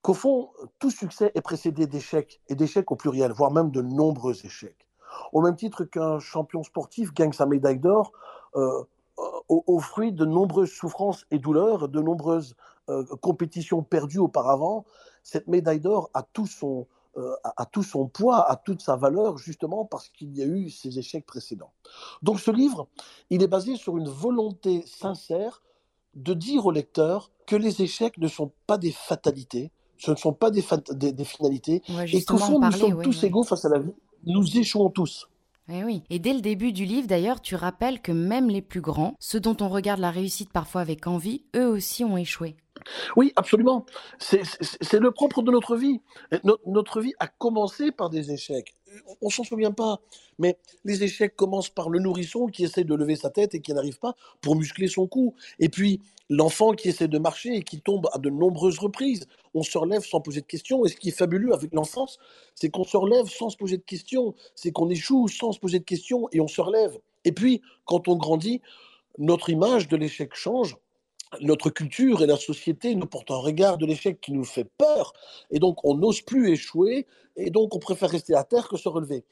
qu'au 0.01 0.13
fond, 0.13 0.51
tout 0.79 0.91
succès 0.91 1.31
est 1.33 1.41
précédé 1.41 1.87
d'échecs, 1.87 2.41
et 2.49 2.55
d'échecs 2.55 2.91
au 2.91 2.95
pluriel, 2.95 3.31
voire 3.31 3.51
même 3.51 3.71
de 3.71 3.81
nombreux 3.81 4.45
échecs. 4.45 4.87
Au 5.33 5.41
même 5.41 5.55
titre 5.55 5.85
qu'un 5.85 6.19
champion 6.19 6.63
sportif 6.63 7.13
gagne 7.13 7.33
sa 7.33 7.45
médaille 7.45 7.79
d'or, 7.79 8.11
euh, 8.55 8.83
au, 9.17 9.79
fruit 9.79 10.11
de 10.11 10.25
nombreuses 10.25 10.71
souffrances 10.71 11.25
et 11.31 11.39
douleurs, 11.39 11.89
de 11.89 12.01
nombreuses 12.01 12.55
euh, 12.89 13.03
compétitions 13.21 13.83
perdues 13.83 14.19
auparavant, 14.19 14.85
cette 15.23 15.47
médaille 15.47 15.79
d'or 15.79 16.09
a 16.13 16.23
tout 16.23 16.47
son, 16.47 16.87
euh, 17.17 17.33
a, 17.43 17.65
tout 17.65 17.83
son 17.83 18.07
poids, 18.07 18.49
a 18.49 18.55
toute 18.55 18.81
sa 18.81 18.95
valeur, 18.95 19.37
justement 19.37 19.85
parce 19.85 20.09
qu'il 20.09 20.35
y 20.37 20.41
a 20.41 20.45
eu 20.45 20.69
ces 20.69 20.99
échecs 20.99 21.25
précédents. 21.25 21.71
Donc 22.21 22.39
ce 22.39 22.51
livre, 22.51 22.87
il 23.29 23.43
est 23.43 23.47
basé 23.47 23.75
sur 23.75 23.97
une 23.97 24.09
volonté 24.09 24.83
sincère 24.85 25.61
de 26.15 26.33
dire 26.33 26.65
au 26.65 26.71
lecteur 26.71 27.31
que 27.45 27.55
les 27.55 27.81
échecs 27.81 28.17
ne 28.17 28.27
sont 28.27 28.51
pas 28.67 28.77
des 28.77 28.91
fatalités, 28.91 29.71
ce 29.97 30.11
ne 30.11 30.15
sont 30.15 30.33
pas 30.33 30.51
des, 30.51 30.63
des, 31.11 31.25
finalités, 31.25 31.81
et 32.13 32.23
qu'au 32.23 32.37
fond, 32.37 32.59
nous 32.59 32.71
sommes 32.71 33.01
tous 33.01 33.23
égaux 33.23 33.43
face 33.43 33.65
à 33.65 33.69
la 33.69 33.79
vie, 33.79 33.93
nous 34.25 34.57
échouons 34.57 34.89
tous. 34.89 35.27
Eh 35.69 35.83
oui. 35.83 36.03
Et 36.09 36.19
dès 36.19 36.33
le 36.33 36.39
début 36.39 36.71
du 36.71 36.85
livre, 36.85 37.07
d'ailleurs, 37.07 37.41
tu 37.41 37.55
rappelles 37.55 38.01
que 38.01 38.13
même 38.13 38.49
les 38.49 38.61
plus 38.61 38.79
grands, 38.79 39.15
ceux 39.19 39.41
dont 39.41 39.57
on 39.59 39.67
regarde 39.67 39.99
la 39.99 40.11
réussite 40.11 40.51
parfois 40.53 40.81
avec 40.81 41.07
envie, 41.07 41.43
eux 41.55 41.67
aussi 41.67 42.05
ont 42.05 42.15
échoué. 42.15 42.55
Oui, 43.15 43.33
absolument. 43.35 43.85
C'est 44.19 44.99
le 44.99 45.11
propre 45.11 45.41
de 45.41 45.51
notre 45.51 45.75
vie. 45.75 46.01
Notre, 46.65 47.01
vie 47.01 47.13
a 47.19 47.27
commencé 47.27 47.91
par 47.91 48.09
des 48.09 48.31
échecs. 48.31 48.73
On 49.21 49.29
s'en 49.29 49.43
souvient 49.43 49.71
pas, 49.71 49.99
mais 50.39 50.57
les 50.85 51.03
échecs 51.03 51.35
commencent 51.35 51.69
par 51.69 51.89
le 51.89 51.99
nourrisson 51.99 52.47
qui 52.47 52.63
essaie 52.63 52.83
de 52.83 52.95
lever 52.95 53.15
sa 53.15 53.29
tête 53.29 53.53
et 53.53 53.61
qui 53.61 53.73
n'arrive 53.73 53.99
pas 53.99 54.15
pour 54.41 54.55
muscler 54.55 54.87
son 54.87 55.07
cou. 55.07 55.35
Et 55.59 55.69
puis 55.69 56.01
l'enfant 56.29 56.73
qui 56.73 56.89
essaie 56.89 57.07
de 57.07 57.17
marcher 57.17 57.55
et 57.55 57.63
qui 57.63 57.79
tombe 57.79 58.07
à 58.13 58.17
de 58.17 58.29
nombreuses 58.29 58.79
reprises. 58.79 59.27
On 59.53 59.63
se 59.63 59.77
relève 59.77 60.03
sans 60.03 60.21
poser 60.21 60.41
de 60.41 60.45
questions. 60.45 60.85
Et 60.85 60.89
ce 60.89 60.97
qui 60.97 61.09
est 61.09 61.17
fabuleux 61.17 61.53
avec 61.53 61.73
l'enfance, 61.73 62.19
c'est 62.55 62.69
qu'on 62.69 62.83
se 62.83 62.97
relève 62.97 63.27
sans 63.27 63.49
se 63.49 63.57
poser 63.57 63.77
de 63.77 63.83
questions. 63.83 64.33
C'est 64.55 64.71
qu'on 64.71 64.89
échoue 64.89 65.27
sans 65.27 65.51
se 65.51 65.59
poser 65.59 65.79
de 65.79 65.85
questions 65.85 66.27
et 66.31 66.41
on 66.41 66.47
se 66.47 66.61
relève. 66.61 66.97
Et 67.23 67.31
puis, 67.31 67.61
quand 67.85 68.07
on 68.07 68.15
grandit, 68.15 68.61
notre 69.17 69.49
image 69.49 69.87
de 69.87 69.97
l'échec 69.97 70.35
change 70.35 70.77
notre 71.41 71.69
culture 71.69 72.21
et 72.21 72.25
la 72.25 72.37
société 72.37 72.95
nous 72.95 73.05
portent 73.05 73.31
un 73.31 73.37
regard 73.37 73.77
de 73.77 73.85
l'échec 73.85 74.19
qui 74.21 74.31
nous 74.31 74.43
fait 74.43 74.67
peur, 74.77 75.13
et 75.51 75.59
donc 75.59 75.83
on 75.83 75.95
n'ose 75.95 76.21
plus 76.21 76.51
échouer, 76.51 77.05
et 77.35 77.49
donc 77.49 77.75
on 77.75 77.79
préfère 77.79 78.09
rester 78.09 78.33
à 78.35 78.43
terre 78.43 78.67
que 78.67 78.77
se 78.77 78.89
relever. 78.89 79.23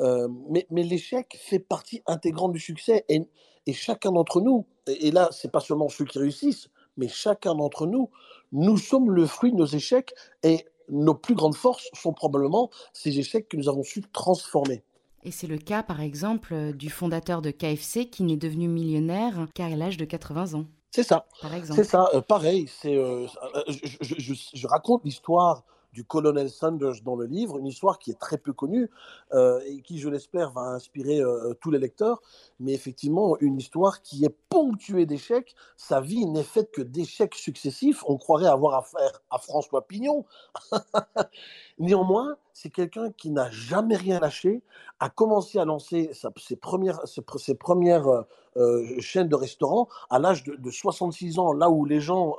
Euh, 0.00 0.28
mais, 0.48 0.66
l'échec 0.82 1.36
fait 1.40 1.58
partie 1.58 2.02
intégrante 2.06 2.52
du 2.52 2.60
succès, 2.60 3.04
et, 3.08 3.26
chacun 3.72 4.12
d'entre 4.12 4.40
nous, 4.40 4.66
et, 4.86 5.10
là, 5.10 5.28
c'est 5.32 5.50
pas 5.50 5.60
seulement 5.60 5.88
ceux 5.88 6.04
qui 6.04 6.18
réussissent, 6.18 6.68
mais 6.96 7.08
chacun 7.08 7.54
d'entre 7.54 7.86
nous, 7.86 8.08
nous 8.52 8.78
sommes 8.78 9.10
le 9.10 9.26
fruit 9.26 9.52
de 9.52 9.56
nos 9.56 9.66
échecs 9.66 10.14
et 10.42 10.64
nos 10.88 11.14
plus 11.14 11.34
grandes 11.34 11.54
forces 11.54 11.90
sont 11.92 12.14
probablement 12.14 12.70
ces 12.94 13.18
échecs 13.18 13.46
que 13.48 13.58
nous 13.58 13.68
avons 13.68 13.82
su 13.82 14.00
transformer. 14.12 14.82
Et 15.22 15.30
c'est 15.30 15.46
le 15.46 15.58
cas, 15.58 15.82
par 15.82 16.00
exemple, 16.00 16.72
du 16.72 16.88
fondateur 16.88 17.42
de 17.42 17.50
KFC 17.50 18.08
qui 18.08 18.22
n'est 18.22 18.38
devenu 18.38 18.68
millionnaire 18.68 19.46
qu'à 19.54 19.68
l'âge 19.68 19.98
de 19.98 20.06
80 20.06 20.54
ans. 20.54 20.64
C'est 20.90 21.02
ça. 21.02 21.26
C'est 21.64 21.84
ça. 21.84 22.08
Euh, 22.14 22.20
pareil. 22.20 22.68
C'est, 22.68 22.96
euh, 22.96 23.26
euh, 23.54 23.62
je, 23.68 24.34
je, 24.54 24.66
raconte 24.66 25.04
l'histoire 25.04 25.64
du 25.98 26.04
colonel 26.04 26.48
Sanders 26.48 27.02
dans 27.02 27.16
le 27.16 27.26
livre, 27.26 27.58
une 27.58 27.66
histoire 27.66 27.98
qui 27.98 28.12
est 28.12 28.18
très 28.20 28.38
peu 28.38 28.52
connue 28.52 28.88
euh, 29.34 29.58
et 29.66 29.82
qui, 29.82 29.98
je 29.98 30.08
l'espère, 30.08 30.52
va 30.52 30.60
inspirer 30.60 31.20
euh, 31.20 31.54
tous 31.60 31.72
les 31.72 31.80
lecteurs, 31.80 32.22
mais 32.60 32.72
effectivement 32.72 33.36
une 33.40 33.58
histoire 33.58 34.00
qui 34.00 34.24
est 34.24 34.36
ponctuée 34.48 35.06
d'échecs. 35.06 35.56
Sa 35.76 36.00
vie 36.00 36.24
n'est 36.26 36.44
faite 36.44 36.70
que 36.70 36.82
d'échecs 36.82 37.34
successifs. 37.34 38.04
On 38.06 38.16
croirait 38.16 38.46
avoir 38.46 38.74
affaire 38.74 39.22
à 39.32 39.38
François 39.38 39.88
Pignon. 39.88 40.24
Néanmoins, 41.80 42.36
c'est 42.52 42.70
quelqu'un 42.70 43.10
qui 43.10 43.30
n'a 43.30 43.50
jamais 43.50 43.96
rien 43.96 44.20
lâché, 44.20 44.62
a 45.00 45.10
commencé 45.10 45.58
à 45.58 45.64
lancer 45.64 46.12
ses 46.36 46.56
premières, 46.56 47.00
ses 47.08 47.54
premières 47.56 48.24
euh, 48.56 49.00
chaînes 49.00 49.28
de 49.28 49.34
restaurants 49.34 49.88
à 50.10 50.20
l'âge 50.20 50.44
de, 50.44 50.70
66 50.70 51.40
ans, 51.40 51.52
là 51.52 51.70
où 51.70 51.84
les 51.84 52.00
gens 52.00 52.36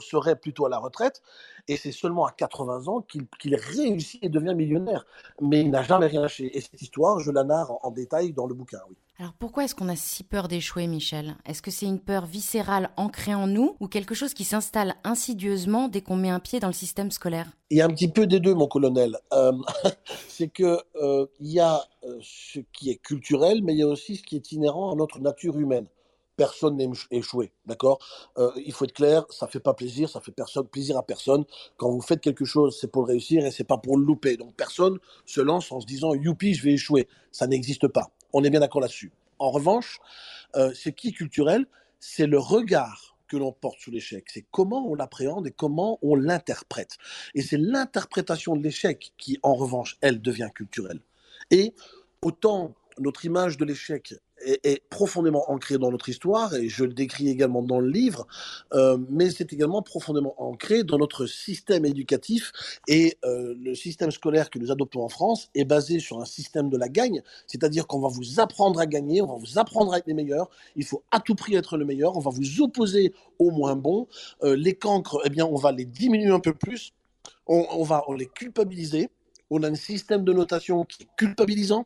seraient 0.00 0.36
plutôt 0.36 0.66
à 0.66 0.68
la 0.68 0.78
retraite, 0.78 1.22
et 1.70 1.76
c'est 1.76 1.92
seulement 1.92 2.26
à 2.26 2.32
80 2.32 2.88
ans 2.88 3.00
qu'il 3.38 3.54
réussit 3.54 4.22
et 4.24 4.28
devient 4.28 4.56
millionnaire. 4.56 5.06
Mais 5.40 5.60
il 5.60 5.70
n'a 5.70 5.84
jamais 5.84 6.06
rien 6.06 6.22
lâché. 6.22 6.56
Et 6.56 6.60
cette 6.60 6.82
histoire, 6.82 7.20
je 7.20 7.30
la 7.30 7.44
narre 7.44 7.78
en, 7.84 7.92
détail 7.92 8.32
dans 8.32 8.46
le 8.46 8.54
bouquin, 8.54 8.80
oui. 8.88 8.96
Alors 9.20 9.34
pourquoi 9.38 9.64
est-ce 9.64 9.76
qu'on 9.76 9.88
a 9.88 9.94
si 9.94 10.24
peur 10.24 10.48
d'échouer, 10.48 10.88
Michel? 10.88 11.36
Est-ce 11.46 11.62
que 11.62 11.70
c'est 11.70 11.86
une 11.86 12.00
peur 12.00 12.26
viscérale 12.26 12.90
ancrée 12.96 13.34
en 13.34 13.46
nous 13.46 13.76
ou 13.78 13.86
quelque 13.86 14.14
chose 14.14 14.34
qui 14.34 14.44
s'installe 14.44 14.94
insidieusement 15.04 15.86
dès 15.86 16.00
qu'on 16.00 16.16
met 16.16 16.30
un 16.30 16.40
pied 16.40 16.58
dans 16.58 16.66
le 16.66 16.72
système 16.72 17.12
scolaire? 17.12 17.46
Il 17.68 17.76
y 17.76 17.82
a 17.82 17.84
un 17.84 17.90
petit 17.90 18.08
peu 18.08 18.26
des 18.26 18.40
deux, 18.40 18.54
mon 18.54 18.66
colonel. 18.66 19.16
Euh, 19.32 19.52
c'est 20.28 20.48
que 20.48 20.80
euh, 20.96 21.26
il 21.38 21.52
y 21.52 21.60
a 21.60 21.84
euh, 22.02 22.18
ce 22.20 22.60
qui 22.72 22.90
est 22.90 22.96
culturel, 22.96 23.62
mais 23.62 23.74
il 23.74 23.78
y 23.78 23.82
a 23.82 23.88
aussi 23.88 24.16
ce 24.16 24.24
qui 24.24 24.34
est 24.34 24.50
inhérent 24.50 24.90
à 24.90 24.96
notre 24.96 25.20
nature 25.20 25.56
humaine 25.56 25.86
personne 26.40 26.76
n'est 26.78 26.88
échoué, 27.10 27.52
d'accord? 27.66 27.98
Euh, 28.38 28.50
Il 28.64 28.72
faut 28.72 28.86
être 28.86 28.94
clair, 28.94 29.26
ça 29.28 29.46
fait 29.46 29.60
pas 29.60 29.74
plaisir, 29.74 30.08
ça 30.08 30.22
fait 30.22 30.32
personne, 30.32 30.66
plaisir 30.66 30.96
à 30.96 31.02
personne. 31.02 31.44
Quand 31.76 31.90
vous 31.90 32.00
faites 32.00 32.22
quelque 32.22 32.46
chose, 32.46 32.78
c'est 32.80 32.90
pour 32.90 33.02
le 33.02 33.08
réussir 33.08 33.44
et 33.44 33.50
c'est 33.50 33.68
pas 33.72 33.76
pour 33.76 33.98
le 33.98 34.04
louper. 34.06 34.38
Donc 34.38 34.54
personne 34.54 34.98
se 35.26 35.42
lance 35.42 35.70
en 35.70 35.82
se 35.82 35.86
disant 35.86 36.14
youpi, 36.14 36.54
je 36.54 36.62
vais 36.62 36.72
échouer. 36.72 37.08
Ça 37.30 37.46
n'existe 37.46 37.88
pas. 37.88 38.06
On 38.32 38.42
est 38.42 38.48
bien 38.48 38.60
d'accord 38.60 38.80
là-dessus. 38.80 39.12
En 39.38 39.50
revanche, 39.50 40.00
euh, 40.56 40.72
ce 40.72 40.88
qui 40.88 41.12
culturel, 41.12 41.66
c'est 41.98 42.26
le 42.26 42.38
regard 42.38 43.18
que 43.28 43.36
l'on 43.36 43.52
porte 43.52 43.78
sur 43.78 43.92
l'échec. 43.92 44.24
C'est 44.32 44.46
comment 44.50 44.88
on 44.88 44.94
l'appréhende 44.94 45.46
et 45.46 45.50
comment 45.50 45.98
on 46.00 46.14
l'interprète. 46.14 46.96
Et 47.34 47.42
c'est 47.42 47.58
l'interprétation 47.58 48.56
de 48.56 48.62
l'échec 48.62 49.12
qui, 49.18 49.38
en 49.42 49.52
revanche, 49.52 49.98
elle 50.00 50.22
devient 50.22 50.48
culturelle. 50.54 51.02
Et 51.50 51.74
autant 52.22 52.74
notre 53.00 53.24
image 53.24 53.56
de 53.56 53.64
l'échec 53.64 54.14
est, 54.42 54.82
profondément 54.88 55.50
ancré 55.50 55.78
dans 55.78 55.90
notre 55.90 56.08
histoire, 56.08 56.54
et 56.54 56.68
je 56.68 56.84
le 56.84 56.92
décris 56.92 57.28
également 57.28 57.62
dans 57.62 57.80
le 57.80 57.88
livre, 57.88 58.26
euh, 58.72 58.98
mais 59.10 59.30
c'est 59.30 59.52
également 59.52 59.82
profondément 59.82 60.34
ancré 60.38 60.82
dans 60.82 60.98
notre 60.98 61.26
système 61.26 61.84
éducatif, 61.84 62.52
et 62.88 63.18
euh, 63.24 63.54
le 63.58 63.74
système 63.74 64.10
scolaire 64.10 64.50
que 64.50 64.58
nous 64.58 64.70
adoptons 64.70 65.02
en 65.02 65.08
France 65.08 65.50
est 65.54 65.64
basé 65.64 66.00
sur 66.00 66.20
un 66.20 66.24
système 66.24 66.70
de 66.70 66.76
la 66.76 66.88
gagne, 66.88 67.22
c'est-à-dire 67.46 67.86
qu'on 67.86 68.00
va 68.00 68.08
vous 68.08 68.40
apprendre 68.40 68.80
à 68.80 68.86
gagner, 68.86 69.22
on 69.22 69.26
va 69.26 69.36
vous 69.36 69.58
apprendre 69.58 69.92
à 69.92 69.98
être 69.98 70.06
les 70.06 70.14
meilleurs, 70.14 70.48
il 70.76 70.84
faut 70.84 71.02
à 71.10 71.20
tout 71.20 71.34
prix 71.34 71.54
être 71.54 71.76
le 71.76 71.84
meilleur, 71.84 72.16
on 72.16 72.20
va 72.20 72.30
vous 72.30 72.62
opposer 72.62 73.12
aux 73.38 73.50
moins 73.50 73.76
bons, 73.76 74.06
euh, 74.42 74.56
les 74.56 74.74
cancres, 74.74 75.20
eh 75.24 75.30
bien, 75.30 75.46
on 75.46 75.56
va 75.56 75.72
les 75.72 75.84
diminuer 75.84 76.30
un 76.30 76.40
peu 76.40 76.54
plus, 76.54 76.92
on, 77.46 77.82
va 77.82 78.04
les 78.16 78.26
culpabiliser, 78.26 79.08
on 79.50 79.62
a 79.64 79.68
un 79.68 79.74
système 79.74 80.24
de 80.24 80.32
notation 80.32 80.84
qui 80.84 81.02
est 81.02 81.08
culpabilisant, 81.16 81.84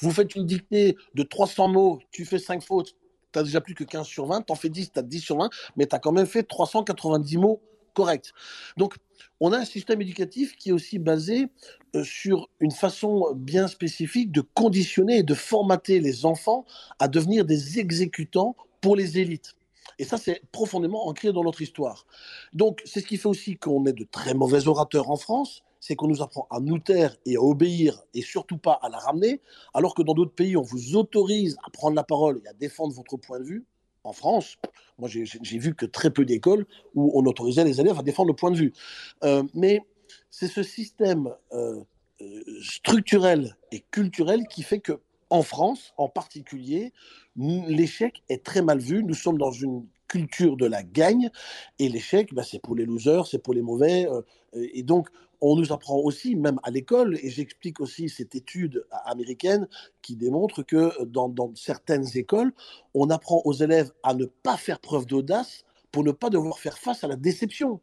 vous 0.00 0.10
faites 0.10 0.34
une 0.34 0.46
dictée 0.46 0.96
de 1.14 1.22
300 1.22 1.68
mots, 1.68 2.00
tu 2.10 2.24
fais 2.24 2.38
5 2.38 2.62
fautes, 2.62 2.94
tu 3.32 3.38
n'as 3.38 3.42
déjà 3.42 3.60
plus 3.60 3.74
que 3.74 3.84
15 3.84 4.06
sur 4.06 4.26
20, 4.26 4.42
tu 4.42 4.52
en 4.52 4.56
fais 4.56 4.68
10, 4.68 4.92
tu 4.92 4.98
as 4.98 5.02
10 5.02 5.20
sur 5.20 5.38
20, 5.38 5.50
mais 5.76 5.86
tu 5.86 5.94
as 5.94 5.98
quand 5.98 6.12
même 6.12 6.26
fait 6.26 6.42
390 6.42 7.36
mots 7.38 7.60
corrects. 7.94 8.32
Donc, 8.76 8.96
on 9.40 9.52
a 9.52 9.58
un 9.58 9.64
système 9.64 10.02
éducatif 10.02 10.56
qui 10.56 10.68
est 10.70 10.72
aussi 10.72 10.98
basé 10.98 11.48
euh, 11.94 12.04
sur 12.04 12.48
une 12.60 12.72
façon 12.72 13.32
bien 13.34 13.68
spécifique 13.68 14.32
de 14.32 14.40
conditionner 14.40 15.18
et 15.18 15.22
de 15.22 15.34
formater 15.34 16.00
les 16.00 16.26
enfants 16.26 16.64
à 16.98 17.08
devenir 17.08 17.44
des 17.44 17.78
exécutants 17.78 18.56
pour 18.80 18.96
les 18.96 19.18
élites. 19.18 19.54
Et 19.98 20.04
ça, 20.04 20.18
c'est 20.18 20.42
profondément 20.50 21.06
ancré 21.06 21.32
dans 21.32 21.44
notre 21.44 21.62
histoire. 21.62 22.06
Donc, 22.52 22.82
c'est 22.84 23.00
ce 23.00 23.06
qui 23.06 23.16
fait 23.16 23.28
aussi 23.28 23.56
qu'on 23.56 23.86
est 23.86 23.92
de 23.92 24.04
très 24.04 24.34
mauvais 24.34 24.66
orateurs 24.66 25.10
en 25.10 25.16
France, 25.16 25.62
c'est 25.84 25.96
qu'on 25.96 26.08
nous 26.08 26.22
apprend 26.22 26.46
à 26.50 26.60
nous 26.60 26.78
taire 26.78 27.14
et 27.26 27.36
à 27.36 27.42
obéir 27.42 28.02
et 28.14 28.22
surtout 28.22 28.56
pas 28.56 28.72
à 28.80 28.88
la 28.88 28.96
ramener, 28.96 29.42
alors 29.74 29.94
que 29.94 30.00
dans 30.00 30.14
d'autres 30.14 30.34
pays, 30.34 30.56
on 30.56 30.62
vous 30.62 30.96
autorise 30.96 31.58
à 31.62 31.68
prendre 31.68 31.94
la 31.94 32.02
parole 32.02 32.40
et 32.42 32.48
à 32.48 32.54
défendre 32.54 32.94
votre 32.94 33.18
point 33.18 33.38
de 33.38 33.44
vue. 33.44 33.66
En 34.02 34.14
France, 34.14 34.56
moi 34.98 35.10
j'ai 35.10 35.58
vu 35.58 35.74
que 35.74 35.84
très 35.84 36.10
peu 36.10 36.24
d'écoles 36.24 36.64
où 36.94 37.12
on 37.14 37.26
autorisait 37.26 37.64
les 37.64 37.82
élèves 37.82 37.98
à 37.98 38.02
défendre 38.02 38.28
le 38.28 38.34
point 38.34 38.50
de 38.50 38.56
vue. 38.56 38.72
Euh, 39.24 39.42
mais 39.52 39.82
c'est 40.30 40.48
ce 40.48 40.62
système 40.62 41.34
euh, 41.52 41.82
euh, 42.22 42.42
structurel 42.62 43.54
et 43.70 43.80
culturel 43.90 44.46
qui 44.48 44.62
fait 44.62 44.80
que 44.80 45.00
en 45.28 45.42
France, 45.42 45.92
en 45.98 46.08
particulier, 46.08 46.94
l'échec 47.36 48.22
est 48.30 48.42
très 48.42 48.62
mal 48.62 48.78
vu. 48.78 49.04
Nous 49.04 49.14
sommes 49.14 49.36
dans 49.36 49.52
une 49.52 49.86
culture 50.08 50.56
de 50.56 50.64
la 50.64 50.82
gagne 50.82 51.30
et 51.78 51.90
l'échec, 51.90 52.32
bah, 52.32 52.42
c'est 52.42 52.60
pour 52.60 52.74
les 52.74 52.86
losers, 52.86 53.26
c'est 53.26 53.42
pour 53.42 53.52
les 53.52 53.62
mauvais. 53.62 54.06
et 54.54 54.82
donc, 54.82 55.08
on 55.46 55.56
nous 55.56 55.72
apprend 55.74 55.98
aussi, 55.98 56.36
même 56.36 56.58
à 56.62 56.70
l'école, 56.70 57.18
et 57.22 57.28
j'explique 57.28 57.78
aussi 57.78 58.08
cette 58.08 58.34
étude 58.34 58.86
américaine 59.04 59.68
qui 60.00 60.16
démontre 60.16 60.62
que 60.62 61.04
dans, 61.04 61.52
certaines 61.54 62.06
écoles, 62.16 62.54
on 62.94 63.10
apprend 63.10 63.42
aux 63.44 63.52
élèves 63.52 63.92
à 64.02 64.14
ne 64.14 64.24
pas 64.24 64.56
faire 64.56 64.80
preuve 64.80 65.04
d'audace 65.04 65.64
pour 65.92 66.02
ne 66.02 66.12
pas 66.12 66.30
devoir 66.30 66.58
faire 66.58 66.78
face 66.78 67.04
à 67.04 67.08
la 67.08 67.16
déception. 67.16 67.80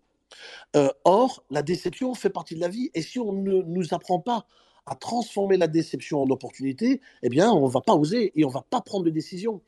Euh, 0.75 0.89
or, 1.03 1.43
la 1.51 1.61
déception 1.61 2.15
fait 2.15 2.31
partie 2.31 2.55
de 2.55 2.61
la 2.61 2.67
vie, 2.67 2.89
et 2.95 3.03
si 3.03 3.19
on 3.19 3.31
ne 3.31 3.61
nous 3.61 3.93
apprend 3.93 4.19
pas 4.19 4.47
à 4.87 4.95
transformer 4.95 5.57
la 5.57 5.67
déception 5.67 6.23
en 6.23 6.29
opportunité, 6.31 6.99
eh 7.21 7.29
bien, 7.29 7.51
on 7.51 7.67
ne 7.67 7.71
va 7.71 7.81
pas 7.81 7.93
oser 7.93 8.31
et 8.35 8.43
on 8.43 8.49
ne 8.49 8.53
va 8.53 8.65
pas 8.67 8.81
prendre 8.81 9.05
de 9.05 9.11
décision. 9.11 9.61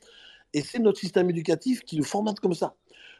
Et 0.52 0.62
c'est 0.62 0.80
notre 0.80 0.98
système 0.98 1.30
éducatif 1.30 1.84
qui 1.84 1.96
nous 1.96 2.04
formate 2.04 2.40
comme 2.40 2.54
ça. 2.54 2.74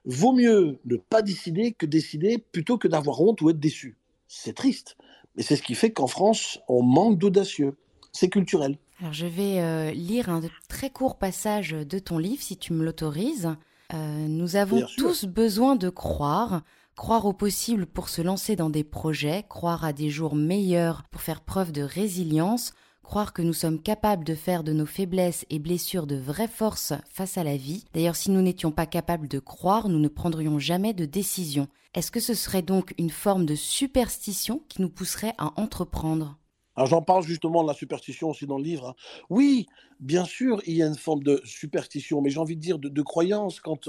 Vaut 0.05 0.33
mieux 0.33 0.81
ne 0.85 0.97
pas 0.97 1.23
décider 1.23 1.73
que 1.73 1.87
décider 1.87 2.39
plutôt 2.39 2.77
que 2.77 2.89
d'avoir 2.89 3.21
honte 3.21 3.41
ou 3.41 3.51
être 3.51 3.61
déçu 3.61 3.97
c'est 4.37 4.55
triste. 4.55 4.97
Mais 5.37 5.43
c'est 5.43 5.57
ce 5.57 5.63
qui 5.63 5.75
fait 5.75 5.93
qu'en 5.93 6.07
France, 6.07 6.61
on 6.69 6.83
manque 6.83 7.19
d'audacieux. 7.19 7.77
C'est 8.13 8.29
culturel. 8.29 8.79
Alors 9.01 9.13
je 9.13 9.27
vais 9.27 9.61
euh, 9.61 9.91
lire 9.91 10.29
un 10.29 10.41
très 10.69 10.91
court 10.91 11.19
passage 11.19 11.71
de 11.71 11.99
ton 11.99 12.19
livre, 12.19 12.43
si 12.43 12.57
tu 12.57 12.73
me 12.73 12.85
l'autorises. 12.85 13.55
Euh, 13.93 14.29
nous 14.29 14.57
avons 14.57 14.87
tous 14.97 15.25
besoin 15.25 15.77
de 15.77 15.89
croire, 15.89 16.63
croire 16.97 17.27
au 17.27 17.33
possible 17.33 17.87
pour 17.87 18.09
se 18.09 18.23
lancer 18.23 18.57
dans 18.57 18.71
des 18.71 18.85
projets, 18.85 19.45
croire 19.49 19.85
à 19.85 19.93
des 19.93 20.11
jours 20.11 20.37
meilleurs 20.37 21.03
pour 21.11 21.21
faire 21.21 21.41
preuve 21.41 21.73
de 21.73 21.83
résilience, 21.83 22.73
croire 23.05 23.33
que 23.33 23.43
nous 23.43 23.53
sommes 23.53 23.81
capables 23.81 24.25
de 24.25 24.35
faire 24.35 24.65
de 24.65 24.73
nos 24.73 24.87
faiblesses 24.87 25.47
et 25.51 25.61
blessures 25.61 26.09
de 26.09 26.17
vraies 26.17 26.49
forces 26.49 26.95
face 27.09 27.39
à 27.39 27.45
la 27.45 27.57
vie. 27.57 27.85
D'ailleurs, 27.93 28.17
si 28.17 28.33
nous 28.33 28.43
n'étions 28.43 28.73
pas 28.73 28.87
capables 28.87 29.29
de 29.29 29.39
croire, 29.39 29.89
nous 29.89 30.01
ne 30.01 30.09
prendrions 30.09 30.59
jamais 30.59 30.95
de 30.95 31.05
décision. 31.05 31.69
Est-ce 31.95 32.11
que 32.11 32.19
ce 32.19 32.35
serait 32.35 32.63
donc 32.63 32.95
une 32.99 33.11
forme 33.11 33.47
de 33.47 33.55
superstition 33.55 34.63
qui 34.69 34.83
nous 34.83 34.89
pousserait 34.89 35.35
à 35.39 35.53
entreprendre? 35.61 36.39
Alors 36.77 36.89
j'en 36.89 37.03
parle 37.03 37.23
justement 37.23 37.63
de 37.63 37.69
la 37.69 37.75
superstition 37.75 38.31
aussi 38.31 38.47
dans 38.47 38.59
le 38.59 38.65
livre. 38.65 38.89
Hein. 38.89 38.95
Oui, 39.31 39.67
bien 40.01 40.25
sûr, 40.25 40.61
il 40.67 40.75
y 40.75 40.83
a 40.83 40.87
une 40.87 40.97
forme 40.97 41.23
de 41.23 41.41
superstition, 41.45 42.21
mais 42.21 42.31
j'ai 42.31 42.41
envie 42.41 42.57
de 42.57 42.61
dire 42.61 42.81
de, 42.81 43.03
croyance 43.03 43.61
quand 43.61 43.89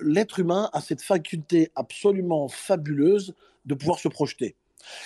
l'être 0.00 0.40
humain 0.40 0.70
a 0.72 0.80
cette 0.80 1.02
faculté 1.02 1.70
absolument 1.76 2.48
fabuleuse 2.48 3.34
de 3.64 3.74
pouvoir 3.74 4.00
se 4.00 4.08
projeter. 4.08 4.56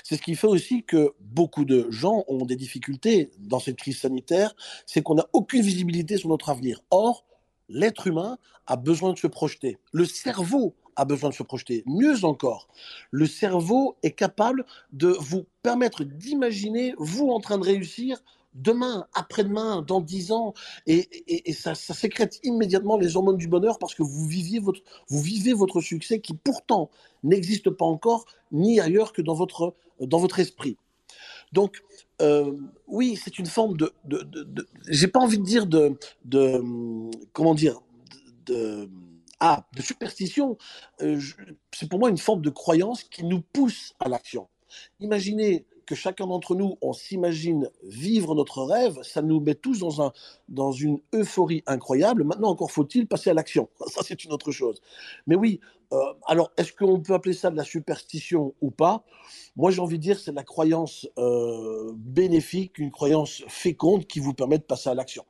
C'est 0.04 0.16
ce 0.16 0.22
qui 0.22 0.34
fait 0.34 0.46
aussi 0.46 0.84
que 0.84 1.12
beaucoup 1.20 1.64
de 1.64 1.86
gens 1.90 2.24
ont 2.28 2.44
des 2.44 2.56
difficultés 2.56 3.30
dans 3.38 3.60
cette 3.60 3.76
crise 3.76 3.98
sanitaire, 3.98 4.54
c'est 4.86 5.02
qu'on 5.02 5.14
n'a 5.14 5.28
aucune 5.32 5.62
visibilité 5.62 6.16
sur 6.16 6.28
notre 6.28 6.48
avenir. 6.48 6.80
Or, 6.90 7.24
l'être 7.68 8.06
humain 8.06 8.38
a 8.66 8.76
besoin 8.76 9.12
de 9.12 9.18
se 9.18 9.26
projeter. 9.26 9.78
Le 9.92 10.04
cerveau 10.04 10.74
a 10.96 11.04
besoin 11.04 11.30
de 11.30 11.34
se 11.34 11.42
projeter. 11.42 11.84
Mieux 11.86 12.24
encore, 12.24 12.68
le 13.10 13.26
cerveau 13.26 13.96
est 14.02 14.12
capable 14.12 14.66
de 14.92 15.08
vous 15.08 15.46
permettre 15.62 16.04
d'imaginer 16.04 16.94
vous 16.98 17.28
en 17.28 17.40
train 17.40 17.58
de 17.58 17.64
réussir 17.64 18.22
demain, 18.54 19.06
après-demain, 19.14 19.82
dans 19.82 20.00
dix 20.00 20.32
ans, 20.32 20.54
et, 20.86 21.08
ça, 21.52 21.74
sécrète 21.74 22.40
immédiatement 22.42 22.96
les 22.96 23.16
hormones 23.16 23.36
du 23.36 23.48
bonheur 23.48 23.78
parce 23.78 23.94
que 23.94 24.02
vous, 24.02 24.26
viviez 24.26 24.58
votre, 24.58 24.80
vivez 25.10 25.52
votre 25.52 25.80
succès 25.80 26.20
qui 26.20 26.34
pourtant 26.34 26.90
n'existe 27.22 27.70
pas 27.70 27.84
encore 27.84 28.24
ni 28.52 28.80
ailleurs 28.80 29.12
que 29.12 29.22
dans 29.22 29.34
votre, 29.34 29.74
esprit. 30.38 30.76
Donc, 31.52 31.82
euh, 32.20 32.56
oui, 32.86 33.18
c'est 33.22 33.38
une 33.38 33.46
forme 33.46 33.76
de, 33.76 33.92
j'ai 34.88 35.08
pas 35.08 35.20
envie 35.20 35.38
de 35.38 35.44
dire 35.44 35.66
de, 35.66 35.96
de 36.24 36.60
comment 37.32 37.54
dire, 37.54 37.80
de, 38.46 38.88
Ah, 39.40 39.66
de 39.76 39.82
superstition, 39.82 40.58
euh, 41.00 41.20
c'est 41.72 41.88
pour 41.88 42.00
moi 42.00 42.10
une 42.10 42.18
forme 42.18 42.42
de 42.42 42.50
croyance 42.50 43.04
qui 43.04 43.24
nous 43.24 43.40
pousse 43.40 43.94
à 44.00 44.08
l'action. 44.08 44.48
Imaginez 45.00 45.64
que 45.88 45.94
chacun 45.94 46.26
d'entre 46.26 46.54
nous, 46.54 46.76
on 46.82 46.92
s'imagine 46.92 47.70
vivre 47.82 48.34
notre 48.34 48.62
rêve, 48.62 49.02
ça 49.02 49.22
nous 49.22 49.40
met 49.40 49.54
tous 49.54 49.78
dans, 49.78 50.02
un, 50.02 50.12
dans 50.50 50.70
une 50.70 51.00
euphorie 51.14 51.62
incroyable. 51.66 52.24
Maintenant, 52.24 52.50
encore 52.50 52.70
faut-il 52.70 53.06
passer 53.06 53.30
à 53.30 53.34
l'action. 53.34 53.70
Ça, 53.86 54.02
c'est 54.04 54.22
une 54.22 54.32
autre 54.32 54.52
chose. 54.52 54.82
Mais 55.26 55.34
oui, 55.34 55.60
euh, 55.94 55.96
alors, 56.26 56.52
est-ce 56.58 56.74
qu'on 56.74 57.00
peut 57.00 57.14
appeler 57.14 57.32
ça 57.32 57.50
de 57.50 57.56
la 57.56 57.64
superstition 57.64 58.54
ou 58.60 58.70
pas? 58.70 59.02
Moi, 59.56 59.70
j'ai 59.70 59.80
envie 59.80 59.96
de 59.96 60.02
dire 60.02 60.18
c'est 60.18 60.32
de 60.32 60.36
la 60.36 60.44
croyance 60.44 61.08
euh, 61.16 61.90
bénéfique, 61.96 62.78
une 62.78 62.90
croyance 62.90 63.42
féconde 63.48 64.06
qui 64.06 64.20
vous 64.20 64.34
permet 64.34 64.58
de 64.58 64.64
passer 64.64 64.90
à 64.90 64.94
l'action. 64.94 65.24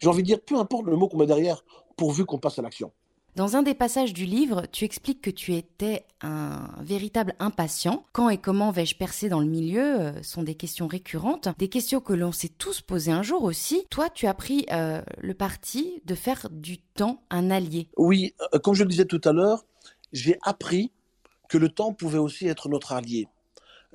J'ai 0.00 0.08
envie 0.08 0.22
de 0.22 0.26
dire, 0.26 0.40
peu 0.40 0.56
importe 0.56 0.86
le 0.86 0.96
mot 0.96 1.06
qu'on 1.06 1.18
met 1.18 1.26
derrière, 1.26 1.64
pourvu 1.96 2.24
qu'on 2.24 2.38
passe 2.38 2.58
à 2.58 2.62
l'action. 2.62 2.90
Dans 3.36 3.56
un 3.56 3.62
des 3.62 3.74
passages 3.74 4.12
du 4.12 4.24
livre, 4.24 4.66
tu 4.72 4.84
expliques 4.84 5.22
que 5.22 5.30
tu 5.30 5.54
étais 5.54 6.04
un 6.20 6.68
véritable 6.80 7.34
impatient. 7.38 8.04
Quand 8.12 8.28
et 8.28 8.38
comment 8.38 8.70
vais-je 8.72 8.96
percer 8.96 9.28
dans 9.28 9.40
le 9.40 9.46
milieu 9.46 10.00
euh, 10.00 10.22
sont 10.22 10.42
des 10.42 10.56
questions 10.56 10.88
récurrentes, 10.88 11.48
des 11.58 11.68
questions 11.68 12.00
que 12.00 12.12
l'on 12.12 12.32
s'est 12.32 12.48
tous 12.48 12.80
posées 12.80 13.12
un 13.12 13.22
jour 13.22 13.44
aussi. 13.44 13.86
Toi, 13.88 14.10
tu 14.10 14.26
as 14.26 14.34
pris 14.34 14.66
euh, 14.72 15.00
le 15.18 15.34
parti 15.34 16.02
de 16.06 16.14
faire 16.14 16.48
du 16.50 16.78
temps 16.78 17.22
un 17.30 17.50
allié. 17.50 17.88
Oui, 17.96 18.34
euh, 18.52 18.58
comme 18.58 18.74
je 18.74 18.82
le 18.82 18.90
disais 18.90 19.04
tout 19.04 19.20
à 19.24 19.32
l'heure, 19.32 19.64
j'ai 20.12 20.36
appris 20.42 20.90
que 21.48 21.56
le 21.56 21.68
temps 21.68 21.92
pouvait 21.92 22.18
aussi 22.18 22.46
être 22.46 22.68
notre 22.68 22.92
allié 22.92 23.28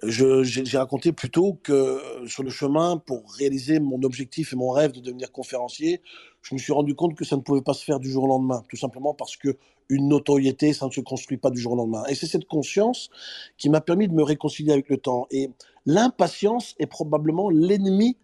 j'ai 0.04 0.78
raconté 0.78 1.12
plutôt 1.12 1.54
que 1.64 2.02
sur 2.28 2.44
le 2.44 2.50
chemin 2.50 2.98
pour 2.98 3.32
réaliser 3.34 3.80
mon 3.80 4.02
objectif 4.04 4.54
et 4.54 4.56
mon 4.56 4.70
rêve 4.70 4.92
de 4.92 5.00
devenir 5.00 5.32
conférencier, 5.32 6.02
je 6.42 6.54
me 6.54 6.60
suis 6.60 6.74
rendu 6.74 6.96
compte 6.96 7.16
que 7.16 7.26
ça 7.26 7.36
ne 7.38 7.42
pouvait 7.42 7.62
pas 7.62 7.74
se 7.74 7.84
faire 7.84 8.00
du 8.00 8.12
jour 8.12 8.26
au 8.26 8.28
lendemain, 8.28 8.64
tout 8.70 8.78
simplement 8.78 9.14
parce 9.14 9.38
que 9.38 9.58
une 9.90 10.10
notoriété, 10.10 10.74
ça 10.74 10.88
ne 10.88 10.92
se 10.92 11.02
construit 11.02 11.38
pas 11.38 11.50
du 11.50 11.60
jour 11.60 11.74
au 11.74 11.76
lendemain. 11.76 12.04
Et 12.10 12.16
c'est 12.16 12.28
cette 12.28 12.46
conscience 12.46 13.10
qui 13.58 13.70
m'a 13.70 13.82
permis 13.82 14.08
de 14.08 14.14
me 14.14 14.24
réconcilier 14.24 14.72
avec 14.72 14.90
le 14.90 14.98
temps. 14.98 15.28
Et 15.32 15.52
l'impatience 15.86 16.76
est 16.80 16.88
probablement 16.88 17.50
l'ennemi 17.50 18.18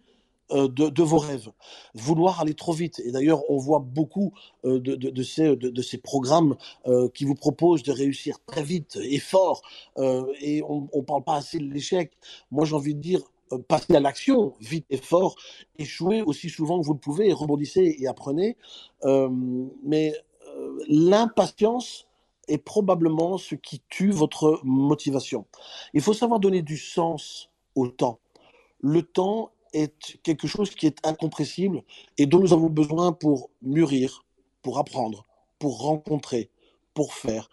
euh, 0.52 0.68
de, 0.68 1.02
vos 1.02 1.18
rêves. 1.18 1.50
Vouloir 1.94 2.40
aller 2.40 2.54
trop 2.54 2.72
vite. 2.72 3.00
Et 3.04 3.12
d'ailleurs, 3.12 3.48
on 3.50 3.56
voit 3.56 3.78
beaucoup 3.78 4.32
euh, 4.64 4.78
de, 4.80 5.22
ces, 5.22 5.98
programmes 5.98 6.56
euh, 6.86 7.08
qui 7.08 7.24
vous 7.24 7.34
proposent 7.34 7.82
de 7.82 7.92
réussir 7.92 8.38
très 8.46 8.62
vite 8.62 8.98
et 9.02 9.18
fort. 9.18 9.62
et 10.40 10.62
on 10.62 10.88
ne 10.94 11.02
parle 11.02 11.24
pas 11.24 11.36
assez 11.36 11.58
de 11.58 11.72
l'échec. 11.72 12.12
Moi, 12.50 12.64
j'ai 12.64 12.74
envie 12.74 12.94
de 12.94 13.00
dire, 13.00 13.20
passez 13.68 13.94
à 13.94 14.00
l'action 14.00 14.54
vite 14.60 14.86
et 14.90 14.96
fort, 14.96 15.36
échouez 15.78 16.22
aussi 16.22 16.48
souvent 16.48 16.80
que 16.80 16.86
vous 16.86 16.94
le 16.94 16.98
pouvez, 16.98 17.32
rebondissez 17.32 17.96
et 17.98 18.06
apprenez. 18.06 18.56
mais 19.84 20.14
l'impatience 20.88 22.08
est 22.48 22.58
probablement 22.58 23.38
ce 23.38 23.54
qui 23.54 23.82
tue 23.88 24.10
votre 24.10 24.60
motivation. 24.64 25.46
Il 25.94 26.00
faut 26.00 26.14
savoir 26.14 26.40
donner 26.40 26.62
du 26.62 26.76
sens 26.76 27.50
au 27.74 27.88
temps. 27.88 28.18
Le 28.80 29.02
temps 29.02 29.52
est 29.72 30.18
quelque 30.22 30.46
chose 30.46 30.74
qui 30.74 30.86
est 30.86 30.98
incompressible 31.06 31.82
et 32.18 32.26
dont 32.26 32.40
nous 32.40 32.52
avons 32.52 32.68
besoin 32.68 33.12
pour 33.12 33.50
mûrir, 33.62 34.24
pour 34.62 34.78
apprendre, 34.78 35.26
pour 35.58 35.80
rencontrer, 35.80 36.50
pour 36.94 37.14
faire. 37.14 37.48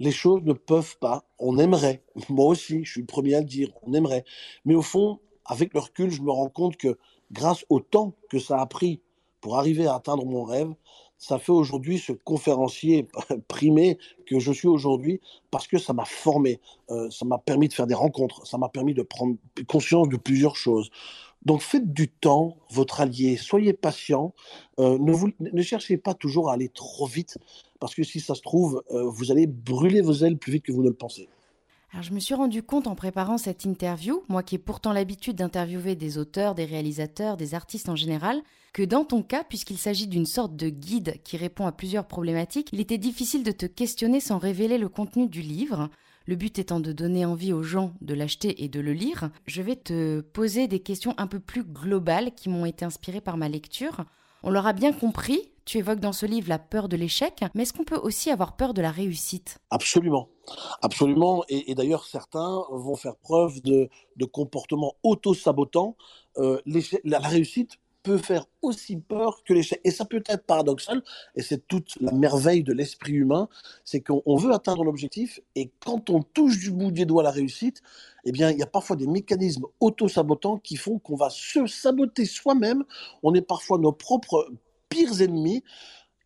Les 0.00 0.12
choses 0.12 0.42
ne 0.44 0.52
peuvent 0.52 0.96
pas, 0.98 1.24
on 1.38 1.58
aimerait, 1.58 2.02
moi 2.28 2.46
aussi, 2.46 2.84
je 2.84 2.92
suis 2.92 3.00
le 3.00 3.06
premier 3.06 3.34
à 3.34 3.40
le 3.40 3.46
dire, 3.46 3.70
on 3.82 3.92
aimerait, 3.94 4.24
mais 4.64 4.74
au 4.74 4.82
fond, 4.82 5.18
avec 5.44 5.74
le 5.74 5.80
recul, 5.80 6.10
je 6.10 6.22
me 6.22 6.30
rends 6.30 6.50
compte 6.50 6.76
que 6.76 6.98
grâce 7.32 7.64
au 7.68 7.80
temps 7.80 8.14
que 8.30 8.38
ça 8.38 8.60
a 8.60 8.66
pris 8.66 9.00
pour 9.40 9.58
arriver 9.58 9.86
à 9.86 9.94
atteindre 9.94 10.24
mon 10.24 10.44
rêve, 10.44 10.72
ça 11.18 11.38
fait 11.38 11.52
aujourd'hui 11.52 11.98
ce 11.98 12.12
conférencier 12.12 13.08
primé 13.48 13.98
que 14.26 14.38
je 14.38 14.52
suis 14.52 14.68
aujourd'hui 14.68 15.20
parce 15.50 15.66
que 15.66 15.78
ça 15.78 15.92
m'a 15.92 16.04
formé, 16.04 16.60
euh, 16.90 17.10
ça 17.10 17.24
m'a 17.24 17.38
permis 17.38 17.68
de 17.68 17.72
faire 17.72 17.86
des 17.86 17.94
rencontres, 17.94 18.46
ça 18.46 18.56
m'a 18.56 18.68
permis 18.68 18.94
de 18.94 19.02
prendre 19.02 19.36
conscience 19.66 20.08
de 20.08 20.16
plusieurs 20.16 20.56
choses. 20.56 20.90
Donc 21.44 21.62
faites 21.62 21.92
du 21.92 22.08
temps 22.08 22.56
votre 22.70 23.00
allié, 23.00 23.36
soyez 23.36 23.72
patient, 23.72 24.34
euh, 24.78 24.98
ne, 25.40 25.62
cherchez 25.62 25.96
pas 25.96 26.14
toujours 26.14 26.50
à 26.50 26.54
aller 26.54 26.68
trop 26.68 27.06
vite, 27.06 27.38
parce 27.80 27.94
que 27.94 28.02
si 28.02 28.20
ça 28.20 28.34
se 28.34 28.42
trouve, 28.42 28.82
euh, 28.90 29.04
vous 29.08 29.30
allez 29.30 29.46
brûler 29.46 30.00
vos 30.00 30.12
ailes 30.12 30.36
plus 30.36 30.52
vite 30.52 30.64
que 30.64 30.72
vous 30.72 30.82
ne 30.82 30.88
le 30.88 30.94
pensez. 30.94 31.28
Alors 31.92 32.02
je 32.02 32.12
me 32.12 32.20
suis 32.20 32.34
rendu 32.34 32.62
compte 32.62 32.86
en 32.86 32.94
préparant 32.94 33.38
cette 33.38 33.64
interview, 33.64 34.22
moi 34.28 34.42
qui 34.42 34.56
ai 34.56 34.58
pourtant 34.58 34.92
l'habitude 34.92 35.36
d'interviewer 35.36 35.94
des 35.94 36.18
auteurs, 36.18 36.54
des 36.54 36.66
réalisateurs, 36.66 37.38
des 37.38 37.54
artistes 37.54 37.88
en 37.88 37.96
général, 37.96 38.42
que 38.74 38.82
dans 38.82 39.04
ton 39.04 39.22
cas, 39.22 39.42
puisqu'il 39.42 39.78
s'agit 39.78 40.06
d'une 40.06 40.26
sorte 40.26 40.54
de 40.54 40.68
guide 40.68 41.14
qui 41.24 41.38
répond 41.38 41.66
à 41.66 41.72
plusieurs 41.72 42.06
problématiques, 42.06 42.68
il 42.72 42.80
était 42.80 42.98
difficile 42.98 43.42
de 43.42 43.52
te 43.52 43.64
questionner 43.64 44.20
sans 44.20 44.36
révéler 44.36 44.76
le 44.76 44.90
contenu 44.90 45.28
du 45.28 45.40
livre. 45.40 45.88
Le 46.28 46.36
but 46.36 46.58
étant 46.58 46.78
de 46.78 46.92
donner 46.92 47.24
envie 47.24 47.54
aux 47.54 47.62
gens 47.62 47.94
de 48.02 48.12
l'acheter 48.12 48.62
et 48.62 48.68
de 48.68 48.80
le 48.80 48.92
lire, 48.92 49.30
je 49.46 49.62
vais 49.62 49.76
te 49.76 50.20
poser 50.20 50.68
des 50.68 50.80
questions 50.80 51.14
un 51.16 51.26
peu 51.26 51.40
plus 51.40 51.64
globales 51.64 52.34
qui 52.34 52.50
m'ont 52.50 52.66
été 52.66 52.84
inspirées 52.84 53.22
par 53.22 53.38
ma 53.38 53.48
lecture. 53.48 54.04
On 54.42 54.50
l'aura 54.50 54.74
bien 54.74 54.92
compris, 54.92 55.50
tu 55.64 55.78
évoques 55.78 56.00
dans 56.00 56.12
ce 56.12 56.26
livre 56.26 56.50
la 56.50 56.58
peur 56.58 56.90
de 56.90 56.98
l'échec, 56.98 57.42
mais 57.54 57.62
est-ce 57.62 57.72
qu'on 57.72 57.84
peut 57.84 57.96
aussi 57.96 58.30
avoir 58.30 58.56
peur 58.56 58.74
de 58.74 58.82
la 58.82 58.90
réussite? 58.90 59.56
Absolument. 59.70 60.28
Absolument. 60.82 61.44
Et, 61.48 61.74
d'ailleurs, 61.74 62.04
certains 62.04 62.62
vont 62.72 62.94
faire 62.94 63.16
preuve 63.16 63.62
de, 63.62 63.88
comportements 64.30 64.96
auto-sabotants. 65.02 65.96
Euh, 66.36 66.60
la 67.04 67.20
réussite 67.20 67.78
peut 68.08 68.16
faire 68.16 68.46
aussi 68.62 68.96
peur 68.96 69.42
que 69.44 69.52
l'échec. 69.52 69.80
Et 69.84 69.90
ça 69.90 70.06
peut 70.06 70.22
être 70.26 70.46
paradoxal, 70.46 71.02
et 71.36 71.42
c'est 71.42 71.68
toute 71.68 72.00
la 72.00 72.10
merveille 72.12 72.62
de 72.62 72.72
l'esprit 72.72 73.12
humain, 73.12 73.50
c'est 73.84 74.00
qu'on 74.00 74.36
veut 74.36 74.52
atteindre 74.54 74.82
l'objectif, 74.82 75.40
et 75.54 75.70
quand 75.84 76.08
on 76.08 76.22
touche 76.22 76.58
du 76.58 76.70
bout 76.70 76.90
des 76.90 77.04
doigts 77.04 77.22
la 77.22 77.30
réussite, 77.30 77.82
eh 78.24 78.32
bien, 78.32 78.50
il 78.50 78.58
y 78.58 78.62
a 78.62 78.66
parfois 78.66 78.96
des 78.96 79.06
mécanismes 79.06 79.66
auto-sabotants 79.80 80.56
qui 80.56 80.76
font 80.76 80.98
qu'on 80.98 81.16
va 81.16 81.28
se 81.28 81.66
saboter 81.66 82.24
soi-même. 82.24 82.84
On 83.22 83.34
est 83.34 83.42
parfois 83.42 83.78
nos 83.78 83.92
propres 83.92 84.50
pires 84.88 85.20
ennemis, 85.20 85.62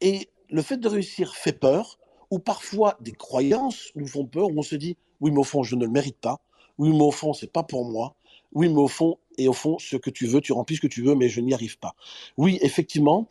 et 0.00 0.30
le 0.50 0.62
fait 0.62 0.76
de 0.76 0.88
réussir 0.88 1.34
fait 1.34 1.52
peur, 1.52 1.98
ou 2.30 2.38
parfois 2.38 2.96
des 3.00 3.12
croyances 3.12 3.90
nous 3.96 4.06
font 4.06 4.24
peur, 4.24 4.46
où 4.50 4.54
on 4.56 4.62
se 4.62 4.76
dit, 4.76 4.96
oui, 5.20 5.32
mais 5.32 5.40
au 5.40 5.44
fond, 5.44 5.64
je 5.64 5.74
ne 5.74 5.84
le 5.84 5.90
mérite 5.90 6.20
pas, 6.20 6.40
oui, 6.78 6.90
mais 6.92 7.02
au 7.02 7.10
fond, 7.10 7.32
c'est 7.32 7.52
pas 7.52 7.64
pour 7.64 7.84
moi, 7.84 8.14
oui, 8.52 8.68
mais 8.68 8.80
au 8.80 8.88
fond, 8.88 9.18
et 9.38 9.48
au 9.48 9.52
fond, 9.52 9.78
ce 9.78 9.96
que 9.96 10.10
tu 10.10 10.26
veux, 10.26 10.40
tu 10.40 10.52
remplis 10.52 10.76
ce 10.76 10.80
que 10.80 10.86
tu 10.86 11.02
veux, 11.02 11.14
mais 11.14 11.28
je 11.28 11.40
n'y 11.40 11.54
arrive 11.54 11.78
pas. 11.78 11.94
Oui, 12.36 12.58
effectivement, 12.62 13.28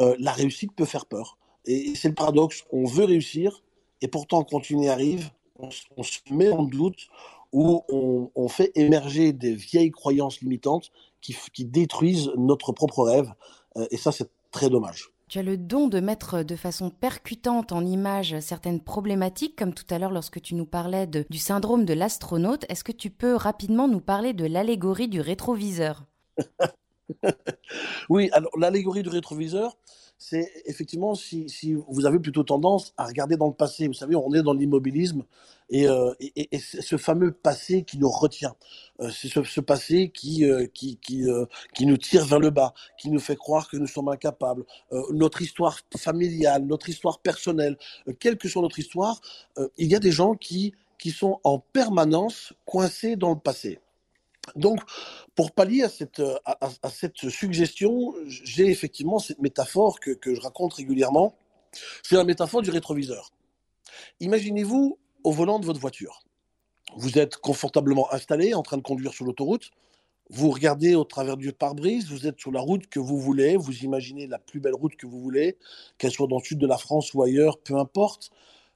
euh, 0.00 0.16
la 0.18 0.32
réussite 0.32 0.72
peut 0.74 0.84
faire 0.84 1.06
peur. 1.06 1.38
Et 1.66 1.94
c'est 1.94 2.08
le 2.08 2.14
paradoxe, 2.14 2.64
on 2.70 2.84
veut 2.84 3.04
réussir, 3.04 3.62
et 4.00 4.08
pourtant, 4.08 4.44
quand 4.44 4.60
tu 4.60 4.76
n'y 4.76 4.88
arrives, 4.88 5.30
on, 5.58 5.70
se 5.70 6.18
met 6.30 6.50
en 6.50 6.64
doute, 6.64 7.08
ou 7.52 7.82
on, 7.88 8.48
fait 8.48 8.72
émerger 8.74 9.32
des 9.32 9.54
vieilles 9.54 9.92
croyances 9.92 10.40
limitantes 10.40 10.90
qui, 11.20 11.36
qui 11.52 11.64
détruisent 11.64 12.32
notre 12.36 12.72
propre 12.72 13.04
rêve. 13.04 13.32
Euh, 13.76 13.86
et 13.92 13.96
ça, 13.96 14.10
c'est 14.10 14.28
très 14.50 14.68
dommage. 14.68 15.13
Tu 15.34 15.40
as 15.40 15.42
le 15.42 15.56
don 15.56 15.88
de 15.88 15.98
mettre 15.98 16.44
de 16.44 16.54
façon 16.54 16.90
percutante 16.90 17.72
en 17.72 17.84
image 17.84 18.38
certaines 18.38 18.80
problématiques, 18.80 19.56
comme 19.56 19.74
tout 19.74 19.84
à 19.90 19.98
l'heure 19.98 20.12
lorsque 20.12 20.40
tu 20.40 20.54
nous 20.54 20.64
parlais 20.64 21.08
du 21.08 21.38
syndrome 21.38 21.84
de 21.84 21.92
l'astronaute. 21.92 22.64
Est-ce 22.68 22.84
que 22.84 22.92
tu 22.92 23.10
peux 23.10 23.34
rapidement 23.34 23.88
nous 23.88 23.98
parler 23.98 24.32
de 24.32 24.46
l'allégorie 24.46 25.08
du 25.08 25.20
rétroviseur? 25.20 26.04
Oui, 28.08 28.28
alors 28.32 28.50
l'allégorie 28.58 29.02
du 29.02 29.08
rétroviseur, 29.08 29.76
c'est 30.18 30.50
effectivement 30.66 31.14
si, 31.14 31.46
vous 31.88 32.06
avez 32.06 32.18
plutôt 32.18 32.44
tendance 32.44 32.94
à 32.96 33.06
regarder 33.06 33.36
dans 33.36 33.48
le 33.48 33.54
passé. 33.54 33.86
Vous 33.88 33.94
savez, 33.94 34.16
on 34.16 34.32
est 34.32 34.42
dans 34.42 34.52
l'immobilisme 34.52 35.24
et, 35.70 35.88
euh, 35.88 36.12
ce 36.60 36.96
fameux 36.96 37.32
passé 37.32 37.82
qui 37.82 37.98
nous 37.98 38.08
retient. 38.08 38.54
Euh, 39.00 39.10
c'est 39.10 39.28
ce, 39.28 39.60
passé 39.60 40.10
qui, 40.14 40.44
euh, 40.44 40.66
qui, 40.72 40.98
qui, 40.98 41.24
qui, 41.74 41.86
nous 41.86 41.96
tire 41.96 42.24
vers 42.24 42.38
le 42.38 42.50
bas, 42.50 42.74
qui 42.98 43.10
nous 43.10 43.20
fait 43.20 43.36
croire 43.36 43.68
que 43.68 43.76
nous 43.76 43.86
sommes 43.86 44.08
incapables. 44.08 44.64
notre 45.12 45.42
histoire 45.42 45.78
familiale, 45.96 46.64
notre 46.64 46.88
histoire 46.88 47.18
personnelle, 47.20 47.76
quelle 48.20 48.38
que 48.38 48.48
soit 48.48 48.62
notre 48.62 48.78
histoire, 48.78 49.20
il 49.78 49.90
y 49.90 49.94
a 49.94 50.00
des 50.00 50.12
gens 50.12 50.34
qui, 50.34 50.74
qui 50.98 51.10
sont 51.10 51.40
en 51.44 51.58
permanence 51.58 52.52
coincés 52.64 53.16
dans 53.16 53.30
le 53.30 53.38
passé. 53.38 53.78
Donc, 54.56 54.80
pour 55.34 55.52
pallier 55.52 55.82
à 55.82 55.88
cette, 55.88 56.22
à, 56.44 56.90
cette 56.90 57.28
suggestion, 57.28 58.14
j'ai 58.26 58.68
effectivement 58.68 59.18
cette 59.18 59.40
métaphore 59.40 60.00
que, 60.00 60.12
que 60.12 60.34
je 60.34 60.40
raconte 60.40 60.74
régulièrement. 60.74 61.36
C'est 62.02 62.16
la 62.16 62.24
métaphore 62.24 62.62
du 62.62 62.70
rétroviseur. 62.70 63.30
Imaginez-vous 64.20 64.98
au 65.24 65.32
volant 65.32 65.58
de 65.58 65.66
votre 65.66 65.80
voiture. 65.80 66.22
Vous 66.96 67.18
êtes 67.18 67.36
confortablement 67.38 68.12
installé 68.12 68.54
en 68.54 68.62
train 68.62 68.76
de 68.76 68.82
conduire 68.82 69.12
sur 69.12 69.24
l'autoroute. 69.24 69.70
Vous 70.30 70.50
regardez 70.50 70.94
au 70.94 71.04
travers 71.04 71.36
du 71.36 71.52
pare-brise, 71.52 72.08
vous 72.08 72.26
êtes 72.26 72.38
sur 72.38 72.50
la 72.50 72.60
route 72.60 72.86
que 72.86 72.98
vous 72.98 73.18
voulez, 73.18 73.56
vous 73.56 73.84
imaginez 73.84 74.26
la 74.26 74.38
plus 74.38 74.60
belle 74.60 74.74
route 74.74 74.96
que 74.96 75.06
vous 75.06 75.20
voulez, 75.20 75.58
qu'elle 75.98 76.12
soit 76.12 76.28
dans 76.28 76.38
le 76.38 76.44
sud 76.44 76.58
de 76.58 76.66
la 76.66 76.78
France 76.78 77.12
ou 77.12 77.22
ailleurs, 77.22 77.58
peu 77.58 77.76
importe. 77.76 78.30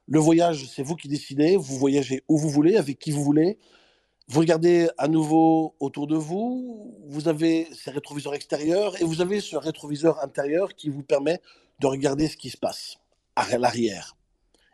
Le 0.07 0.19
voyage, 0.19 0.67
c'est 0.67 0.83
vous 0.83 0.95
qui 0.95 1.07
décidez, 1.07 1.55
vous 1.55 1.77
voyagez 1.77 2.23
où 2.27 2.37
vous 2.37 2.49
voulez, 2.49 2.77
avec 2.77 2.99
qui 2.99 3.11
vous 3.11 3.23
voulez, 3.23 3.57
vous 4.29 4.41
regardez 4.41 4.87
à 4.99 5.07
nouveau 5.07 5.75
autour 5.79 6.05
de 6.05 6.15
vous, 6.15 6.95
vous 7.07 7.27
avez 7.27 7.67
ces 7.73 7.89
rétroviseurs 7.89 8.35
extérieurs 8.35 9.01
et 9.01 9.03
vous 9.03 9.21
avez 9.21 9.41
ce 9.41 9.55
rétroviseur 9.55 10.23
intérieur 10.23 10.75
qui 10.75 10.89
vous 10.89 11.01
permet 11.01 11.41
de 11.79 11.87
regarder 11.87 12.27
ce 12.27 12.37
qui 12.37 12.51
se 12.51 12.57
passe. 12.57 12.97
à 13.35 13.57
l'arrière. 13.57 14.17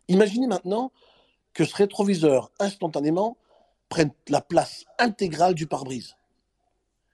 Imaginez 0.07 0.47
maintenant 0.47 0.91
que 1.53 1.63
ce 1.63 1.75
rétroviseur, 1.75 2.51
instantanément, 2.59 3.37
prenne 3.89 4.11
la 4.27 4.41
place 4.41 4.85
intégrale 4.97 5.53
du 5.53 5.67
pare-brise. 5.67 6.15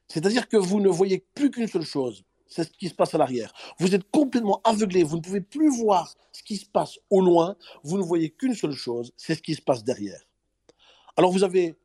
C'est-à-dire 0.08 0.48
que 0.48 0.58
vous 0.58 0.80
ne 0.80 0.90
voyez 0.90 1.24
plus 1.36 1.52
qu'une 1.52 1.68
seule 1.68 1.86
chose, 1.86 2.24
c'est 2.48 2.64
ce 2.64 2.72
qui 2.72 2.88
se 2.88 2.96
passe 2.96 3.14
à 3.14 3.18
l'arrière. 3.18 3.54
Vous 3.80 3.94
êtes 3.94 4.10
complètement 4.10 4.62
aveuglé, 4.64 5.04
vous 5.04 5.18
ne 5.18 5.22
pouvez 5.22 5.42
plus 5.42 5.70
voir 5.70 6.16
ce 6.32 6.42
qui 6.42 6.58
se 6.58 6.66
passe 6.66 6.98
au 7.10 7.22
loin, 7.22 7.56
vous 7.84 7.98
ne 7.98 8.04
voyez 8.04 8.30
qu'une 8.30 8.56
seule 8.56 8.74
chose, 8.74 9.12
c'est 9.16 9.36
ce 9.36 9.42
qui 9.42 9.54
se 9.54 9.62
passe 9.62 9.84
derrière. 9.84 10.22
Alors 11.18 11.32
vous 11.32 11.44
avez 11.44 11.76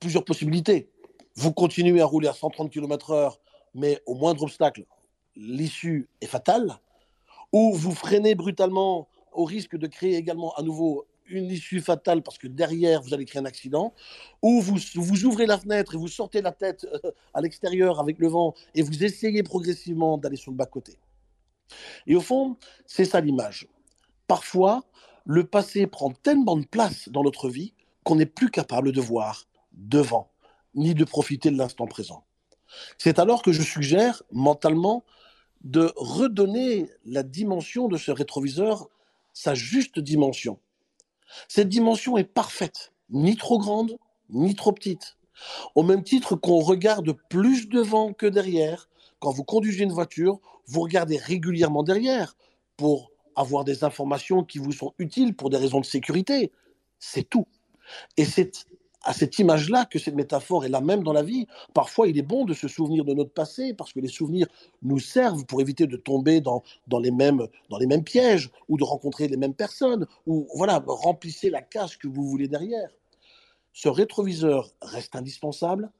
plusieurs 0.00 0.24
possibilités. 0.24 0.90
Vous 1.34 1.52
continuez 1.52 2.00
à 2.00 2.06
rouler 2.06 2.28
à 2.28 2.32
130 2.32 2.70
km/h, 2.70 3.36
mais 3.74 4.00
au 4.06 4.14
moindre 4.14 4.44
obstacle, 4.44 4.84
l'issue 5.36 6.08
est 6.20 6.26
fatale. 6.26 6.78
Ou 7.52 7.74
vous 7.74 7.94
freinez 7.94 8.34
brutalement 8.34 9.08
au 9.32 9.44
risque 9.44 9.76
de 9.76 9.86
créer 9.86 10.16
également 10.16 10.54
à 10.54 10.62
nouveau 10.62 11.06
une 11.28 11.50
issue 11.50 11.80
fatale 11.80 12.22
parce 12.22 12.38
que 12.38 12.46
derrière, 12.46 13.02
vous 13.02 13.12
allez 13.12 13.24
créer 13.24 13.42
un 13.42 13.46
accident, 13.46 13.92
ou 14.42 14.60
vous, 14.60 14.76
vous 14.94 15.24
ouvrez 15.24 15.46
la 15.46 15.58
fenêtre 15.58 15.94
et 15.94 15.98
vous 15.98 16.08
sortez 16.08 16.40
la 16.40 16.52
tête 16.52 16.86
euh, 17.04 17.10
à 17.34 17.40
l'extérieur 17.40 18.00
avec 18.00 18.18
le 18.18 18.28
vent 18.28 18.54
et 18.74 18.82
vous 18.82 19.04
essayez 19.04 19.42
progressivement 19.42 20.18
d'aller 20.18 20.36
sur 20.36 20.52
le 20.52 20.56
bas-côté. 20.56 20.98
Et 22.06 22.14
au 22.14 22.20
fond, 22.20 22.56
c'est 22.86 23.04
ça 23.04 23.20
l'image. 23.20 23.66
Parfois, 24.28 24.84
le 25.24 25.44
passé 25.44 25.86
prend 25.86 26.10
tellement 26.10 26.56
de 26.56 26.64
place 26.64 27.08
dans 27.08 27.24
notre 27.24 27.48
vie 27.48 27.74
qu'on 28.04 28.16
n'est 28.16 28.26
plus 28.26 28.50
capable 28.50 28.92
de 28.92 29.00
voir 29.00 29.46
devant, 29.76 30.30
ni 30.74 30.94
de 30.94 31.04
profiter 31.04 31.50
de 31.50 31.56
l'instant 31.56 31.86
présent. 31.86 32.24
C'est 32.98 33.18
alors 33.18 33.42
que 33.42 33.52
je 33.52 33.62
suggère 33.62 34.22
mentalement 34.32 35.04
de 35.62 35.92
redonner 35.96 36.90
la 37.04 37.22
dimension 37.22 37.88
de 37.88 37.96
ce 37.96 38.10
rétroviseur 38.10 38.88
sa 39.32 39.54
juste 39.54 39.98
dimension. 39.98 40.58
Cette 41.46 41.68
dimension 41.68 42.16
est 42.16 42.24
parfaite, 42.24 42.92
ni 43.10 43.36
trop 43.36 43.58
grande, 43.58 43.98
ni 44.30 44.54
trop 44.54 44.72
petite. 44.72 45.16
Au 45.74 45.82
même 45.82 46.02
titre 46.02 46.36
qu'on 46.36 46.60
regarde 46.60 47.12
plus 47.28 47.68
devant 47.68 48.14
que 48.14 48.24
derrière, 48.24 48.88
quand 49.18 49.30
vous 49.30 49.44
conduisez 49.44 49.84
une 49.84 49.92
voiture, 49.92 50.40
vous 50.66 50.80
regardez 50.80 51.18
régulièrement 51.18 51.82
derrière 51.82 52.36
pour 52.78 53.10
avoir 53.34 53.64
des 53.64 53.84
informations 53.84 54.42
qui 54.42 54.58
vous 54.58 54.72
sont 54.72 54.94
utiles 54.98 55.36
pour 55.36 55.50
des 55.50 55.58
raisons 55.58 55.80
de 55.80 55.86
sécurité. 55.86 56.50
C'est 56.98 57.28
tout. 57.28 57.46
Et 58.16 58.24
c'est 58.24 58.66
à 59.06 59.12
cette 59.12 59.38
image-là 59.38 59.84
que 59.84 59.98
cette 60.00 60.16
métaphore 60.16 60.64
est 60.64 60.68
la 60.68 60.80
même 60.80 61.04
dans 61.04 61.12
la 61.12 61.22
vie. 61.22 61.46
Parfois, 61.72 62.08
il 62.08 62.18
est 62.18 62.22
bon 62.22 62.44
de 62.44 62.54
se 62.54 62.66
souvenir 62.66 63.04
de 63.04 63.14
notre 63.14 63.30
passé 63.30 63.72
parce 63.72 63.92
que 63.92 64.00
les 64.00 64.08
souvenirs 64.08 64.48
nous 64.82 64.98
servent 64.98 65.46
pour 65.46 65.60
éviter 65.60 65.86
de 65.86 65.96
tomber 65.96 66.40
dans, 66.40 66.62
les, 67.00 67.12
mêmes, 67.12 67.46
dans 67.70 67.78
les 67.78 67.86
mêmes 67.86 68.02
pièges 68.02 68.50
ou 68.68 68.76
de 68.76 68.82
rencontrer 68.82 69.28
les 69.28 69.36
mêmes 69.36 69.54
personnes 69.54 70.06
ou 70.26 70.48
voilà, 70.56 70.82
remplissez 70.86 71.50
la 71.50 71.62
case 71.62 71.96
que 71.96 72.08
vous 72.08 72.24
voulez 72.24 72.48
derrière. 72.48 72.90
Ce 73.72 73.88
rétroviseur 73.88 74.72
reste 74.82 75.14
indispensable, 75.14 75.90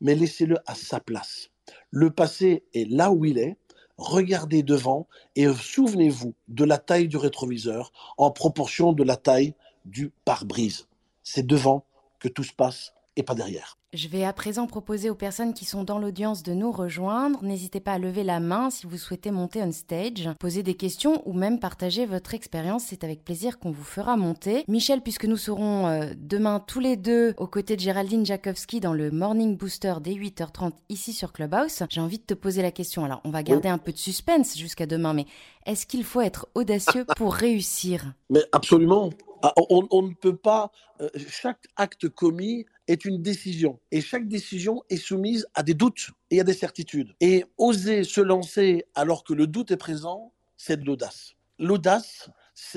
mais 0.00 0.14
laissez-le 0.14 0.58
à 0.66 0.76
sa 0.76 1.00
place. 1.00 1.50
Le 1.90 2.10
passé 2.10 2.62
est 2.74 2.88
là 2.88 3.10
où 3.10 3.24
il 3.24 3.38
est. 3.38 3.56
Regardez 3.96 4.62
devant 4.62 5.08
et 5.34 5.46
souvenez-vous 5.52 6.34
de 6.48 6.64
la 6.64 6.78
taille 6.78 7.08
du 7.08 7.16
rétroviseur 7.16 7.92
en 8.18 8.30
proportion 8.30 8.92
de 8.92 9.02
la 9.02 9.16
taille 9.16 9.54
du 9.84 10.10
pare-brise. 10.24 10.86
C'est 11.24 11.46
devant 11.46 11.84
que 12.22 12.28
tout 12.28 12.44
se 12.44 12.52
passe 12.52 12.94
et 13.16 13.24
pas 13.24 13.34
derrière. 13.34 13.76
Je 13.94 14.08
vais 14.08 14.24
à 14.24 14.32
présent 14.32 14.66
proposer 14.66 15.10
aux 15.10 15.14
personnes 15.14 15.52
qui 15.52 15.66
sont 15.66 15.84
dans 15.84 15.98
l'audience 15.98 16.42
de 16.42 16.54
nous 16.54 16.72
rejoindre. 16.72 17.44
N'hésitez 17.44 17.78
pas 17.78 17.92
à 17.92 17.98
lever 17.98 18.24
la 18.24 18.40
main 18.40 18.70
si 18.70 18.86
vous 18.86 18.96
souhaitez 18.96 19.30
monter 19.30 19.62
on 19.62 19.70
stage, 19.70 20.30
poser 20.40 20.62
des 20.62 20.72
questions 20.72 21.22
ou 21.28 21.34
même 21.34 21.58
partager 21.60 22.06
votre 22.06 22.32
expérience. 22.32 22.84
C'est 22.86 23.04
avec 23.04 23.22
plaisir 23.22 23.58
qu'on 23.58 23.70
vous 23.70 23.84
fera 23.84 24.16
monter. 24.16 24.64
Michel, 24.66 25.02
puisque 25.02 25.26
nous 25.26 25.36
serons 25.36 25.88
euh, 25.88 26.14
demain 26.16 26.58
tous 26.58 26.80
les 26.80 26.96
deux 26.96 27.34
aux 27.36 27.46
côtés 27.46 27.76
de 27.76 27.82
Géraldine 27.82 28.24
Jakowski 28.24 28.80
dans 28.80 28.94
le 28.94 29.10
Morning 29.10 29.58
Booster 29.58 29.96
dès 30.00 30.14
8h30 30.14 30.72
ici 30.88 31.12
sur 31.12 31.34
Clubhouse, 31.34 31.82
j'ai 31.90 32.00
envie 32.00 32.18
de 32.18 32.24
te 32.24 32.32
poser 32.32 32.62
la 32.62 32.70
question. 32.70 33.04
Alors, 33.04 33.20
on 33.24 33.30
va 33.30 33.42
garder 33.42 33.68
un 33.68 33.76
peu 33.76 33.92
de 33.92 33.98
suspense 33.98 34.56
jusqu'à 34.56 34.86
demain, 34.86 35.12
mais 35.12 35.26
est-ce 35.66 35.86
qu'il 35.86 36.04
faut 36.04 36.22
être 36.22 36.48
audacieux 36.54 37.04
pour 37.16 37.34
réussir? 37.34 38.14
Mais 38.30 38.40
absolument. 38.52 39.10
Ah, 39.42 39.52
on, 39.68 40.02
ne 40.02 40.14
peut 40.14 40.36
pas. 40.36 40.70
Euh, 41.00 41.10
chaque 41.28 41.66
acte 41.76 42.08
commis 42.08 42.64
est 42.92 43.04
une 43.04 43.22
décision. 43.22 43.80
Et 43.90 44.00
chaque 44.00 44.28
décision 44.28 44.82
est 44.90 44.96
soumise 44.96 45.46
à 45.54 45.62
des 45.62 45.74
doutes 45.74 46.10
et 46.30 46.40
à 46.40 46.44
des 46.44 46.52
certitudes. 46.52 47.14
Et 47.20 47.44
oser 47.58 48.04
se 48.04 48.20
lancer 48.20 48.84
alors 48.94 49.24
que 49.24 49.32
le 49.32 49.46
doute 49.46 49.70
est 49.70 49.76
présent, 49.76 50.32
c'est 50.56 50.78
de 50.78 50.84
l'audace. 50.84 51.34
L'audace, 51.58 52.30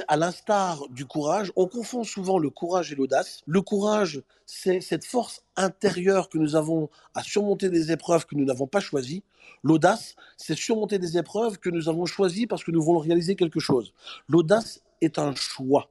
à 0.07 0.15
l'instar 0.15 0.87
du 0.89 1.05
courage, 1.05 1.51
on 1.55 1.67
confond 1.67 2.03
souvent 2.03 2.39
le 2.39 2.49
courage 2.49 2.91
et 2.91 2.95
l'audace. 2.95 3.41
Le 3.45 3.61
courage, 3.61 4.23
c'est 4.45 4.79
cette 4.79 5.05
force 5.05 5.43
intérieure 5.55 6.29
que 6.29 6.37
nous 6.37 6.55
avons 6.55 6.89
à 7.13 7.21
surmonter 7.21 7.69
des 7.69 7.91
épreuves 7.91 8.25
que 8.25 8.35
nous 8.35 8.45
n'avons 8.45 8.67
pas 8.67 8.79
choisies. 8.79 9.23
L'audace, 9.63 10.15
c'est 10.37 10.57
surmonter 10.57 10.97
des 10.97 11.17
épreuves 11.17 11.57
que 11.57 11.69
nous 11.69 11.89
avons 11.89 12.05
choisies 12.05 12.47
parce 12.47 12.63
que 12.63 12.71
nous 12.71 12.81
voulons 12.81 12.99
réaliser 12.99 13.35
quelque 13.35 13.59
chose. 13.59 13.93
L'audace 14.27 14.81
est 15.01 15.19
un 15.19 15.35
choix. 15.35 15.89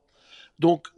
Donc, 0.59 0.89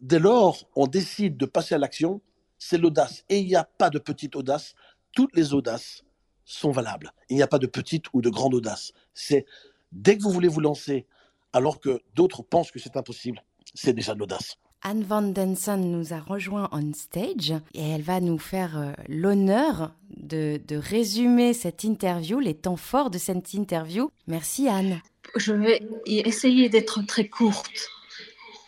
dès 0.00 0.18
lors, 0.18 0.68
on 0.74 0.86
décide 0.86 1.36
de 1.36 1.46
passer 1.46 1.74
à 1.74 1.78
l'action, 1.78 2.20
c'est 2.62 2.78
l'audace. 2.78 3.24
Et 3.28 3.38
il 3.38 3.46
n'y 3.46 3.56
a 3.56 3.64
pas 3.64 3.90
de 3.90 3.98
petite 3.98 4.36
audace. 4.36 4.74
Toutes 5.12 5.34
les 5.34 5.52
audaces 5.52 6.04
sont 6.44 6.70
valables. 6.70 7.12
Il 7.28 7.36
n'y 7.36 7.42
a 7.42 7.48
pas 7.48 7.58
de 7.58 7.66
petite 7.66 8.06
ou 8.12 8.22
de 8.22 8.30
grande 8.30 8.54
audace. 8.54 8.92
C'est 9.14 9.46
dès 9.90 10.16
que 10.16 10.22
vous 10.22 10.30
voulez 10.30 10.48
vous 10.48 10.60
lancer, 10.60 11.06
alors 11.52 11.80
que 11.80 12.00
d'autres 12.14 12.42
pensent 12.42 12.70
que 12.70 12.78
c'est 12.78 12.96
impossible, 12.96 13.42
c'est 13.74 13.92
déjà 13.92 14.14
de 14.14 14.20
l'audace. 14.20 14.56
Anne 14.82 15.02
Van 15.02 15.22
Denson 15.22 15.76
nous 15.76 16.12
a 16.12 16.20
rejoint 16.20 16.68
on 16.72 16.92
stage 16.92 17.52
et 17.74 17.88
elle 17.90 18.02
va 18.02 18.20
nous 18.20 18.38
faire 18.38 18.76
euh, 18.76 18.92
l'honneur 19.08 19.92
de, 20.16 20.60
de, 20.66 20.76
résumer 20.76 21.54
cette 21.54 21.84
interview, 21.84 22.40
les 22.40 22.54
temps 22.54 22.76
forts 22.76 23.10
de 23.10 23.18
cette 23.18 23.54
interview. 23.54 24.10
Merci 24.26 24.68
Anne. 24.68 25.00
Je 25.36 25.52
vais 25.52 25.80
essayer 26.06 26.68
d'être 26.68 27.04
très 27.06 27.28
courte 27.28 27.70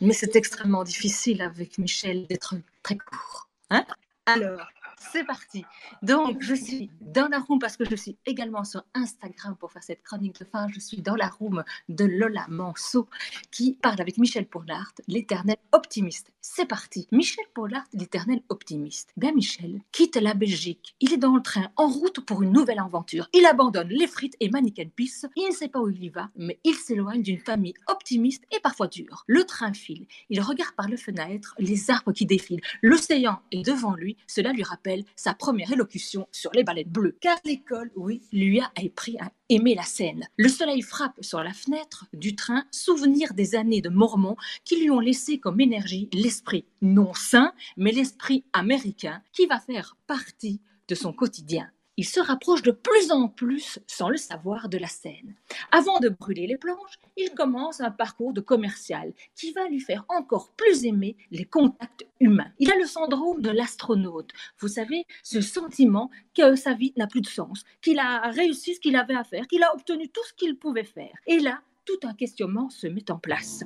mais 0.01 0.13
c'est 0.13 0.37
extrêmement 0.37 0.85
difficile 0.85 1.43
avec 1.43 1.79
Michel 1.79 2.27
d'être 2.27 2.55
très 2.83 2.97
court. 2.97 3.44
Hein? 3.71 3.87
Alors, 4.27 4.67
c'est 5.13 5.25
parti. 5.25 5.65
Donc, 6.03 6.43
je 6.43 6.55
suis 6.55 6.91
dans 7.01 7.29
la 7.29 7.39
room 7.39 7.59
parce 7.59 7.77
que 7.77 7.85
je 7.85 7.97
suis 7.97 8.17
également 8.27 8.65
sur 8.65 8.85
Instagram 8.95 9.57
pour 9.59 9.73
faire 9.73 9.83
cette 9.83 10.03
chronique 10.03 10.39
de 10.41 10.45
fin. 10.45 10.69
Je 10.69 10.81
suis 10.81 11.03
dans 11.03 11.17
la 11.17 11.29
room 11.29 11.65
de 11.89 12.05
Lola 12.05 12.47
Manceau 12.49 13.09
qui 13.51 13.79
parle 13.81 14.01
avec 14.01 14.19
Michel 14.19 14.47
Pollard, 14.47 14.93
l'éternel 15.09 15.57
optimiste. 15.73 16.33
C'est 16.41 16.67
parti. 16.67 17.09
Michel 17.13 17.45
Pollard, 17.55 17.85
l'éternel 17.93 18.43
optimiste. 18.49 19.11
Bien, 19.17 19.33
Michel 19.33 19.81
quitte 19.93 20.17
la 20.17 20.35
Belgique. 20.35 20.95
Il 21.01 21.13
est 21.13 21.19
dans 21.19 21.35
le 21.35 21.43
train 21.43 21.71
en 21.77 21.89
route 21.89 22.21
pour 22.21 22.43
une 22.43 22.53
nouvelle 22.53 22.79
aventure. 22.79 23.29
Il 23.33 23.47
abandonne 23.47 23.89
les 23.89 24.07
frites 24.07 24.37
et 24.41 24.51
mannequin 24.51 24.89
peace. 24.95 25.27
Il 25.37 25.49
ne 25.49 25.55
sait 25.55 25.69
pas 25.69 25.81
où 25.81 25.89
il 25.89 26.03
y 26.03 26.09
va, 26.09 26.31
mais 26.37 26.59
il 26.65 26.75
s'éloigne 26.75 27.23
d'une 27.23 27.41
famille 27.41 27.75
optimiste 27.89 28.45
et 28.55 28.61
parfois 28.61 28.89
dure. 28.89 29.25
Le 29.27 29.45
train 29.45 29.73
file. 29.73 30.07
Il 30.31 30.41
regarde 30.41 30.75
par 30.77 30.89
le 30.89 30.97
fenêtre 30.97 31.55
les 31.59 31.91
arbres 31.91 32.13
qui 32.13 32.27
défilent. 32.27 32.61
L'océan 32.83 33.41
est 33.51 33.65
devant 33.65 33.95
lui. 33.95 34.17
Cela 34.27 34.53
lui 34.53 34.63
rappelle 34.63 34.94
sa 35.17 35.35
première 35.35 35.73
élocution 35.73 36.27
sur 36.31 36.51
les 36.53 36.65
baleines 36.65 36.89
bleues. 36.89 37.17
Car 37.21 37.39
l'école, 37.45 37.91
oui, 37.97 38.23
lui 38.33 38.61
a 38.61 38.71
appris 38.77 39.17
à 39.19 39.33
aimer 39.49 39.75
la 39.75 39.83
scène. 39.83 40.29
Le 40.37 40.49
soleil 40.49 40.83
frappe 40.83 41.19
sur 41.21 41.43
la 41.43 41.53
fenêtre 41.53 42.07
du 42.13 42.37
train, 42.37 42.65
souvenir 42.71 43.35
des 43.35 43.55
années 43.55 43.81
de 43.81 43.89
Mormon 43.89 44.37
qui 44.65 44.81
lui 44.81 44.91
ont 44.91 45.01
laissé 45.01 45.39
comme 45.39 45.61
énergie 45.61 46.09
l'esprit 46.13 46.65
non 46.83 47.13
sain, 47.15 47.53
mais 47.77 47.93
l'esprit 47.93 48.45
américain 48.53 49.23
qui 49.33 49.47
va 49.47 49.61
faire 49.61 49.97
partie 50.07 50.61
de 50.89 50.95
son 50.95 51.13
quotidien 51.13 51.71
il 51.97 52.05
se 52.05 52.21
rapproche 52.21 52.63
de 52.63 52.71
plus 52.71 53.13
en 53.13 53.29
plus, 53.29 53.79
sans 53.87 54.09
le 54.09 54.17
savoir, 54.17 54.69
de 54.69 54.79
la 54.79 54.89
scène. 54.89 55.35
Avant 55.71 55.99
de 56.01 56.09
brûler 56.09 56.47
les 56.47 56.57
planches, 56.57 56.99
il 57.17 57.31
commence 57.31 57.81
un 57.81 57.91
parcours 57.91 58.33
de 58.33 58.41
commercial 58.41 59.13
qui 59.37 59.53
va 59.53 59.69
lui 59.69 59.81
faire 59.81 60.05
encore 60.09 60.51
plus 60.53 60.85
aimer 60.85 61.17
les 61.31 61.45
contacts 61.45 62.07
humains. 62.21 62.51
Il 62.59 62.73
a 62.73 62.77
le 62.77 62.87
syndrome 62.87 63.41
de 63.41 63.51
l'astronaute. 63.51 64.31
Vous 64.59 64.69
savez, 64.69 65.07
ce 65.23 65.41
sentiment 65.41 66.11
que 66.35 66.57
sa 66.57 66.75
vie 66.75 66.93
n'a 66.97 67.07
plus 67.07 67.21
de 67.21 67.29
sens, 67.29 67.65
qu'il 67.81 67.99
a 67.99 68.31
réussi 68.31 68.75
ce 68.75 68.81
qu'il 68.81 68.97
avait 68.97 69.15
à 69.15 69.25
faire, 69.25 69.47
qu'il 69.47 69.63
a 69.63 69.73
obtenu 69.75 70.09
tout 70.09 70.25
ce 70.27 70.33
qu'il 70.35 70.57
pouvait 70.57 70.85
faire. 70.85 71.15
Et 71.27 71.39
là, 71.39 71.61
tout 71.85 72.07
un 72.07 72.15
questionnement 72.15 72.71
se 72.71 72.87
met 72.87 73.11
en 73.11 73.19
place. 73.19 73.63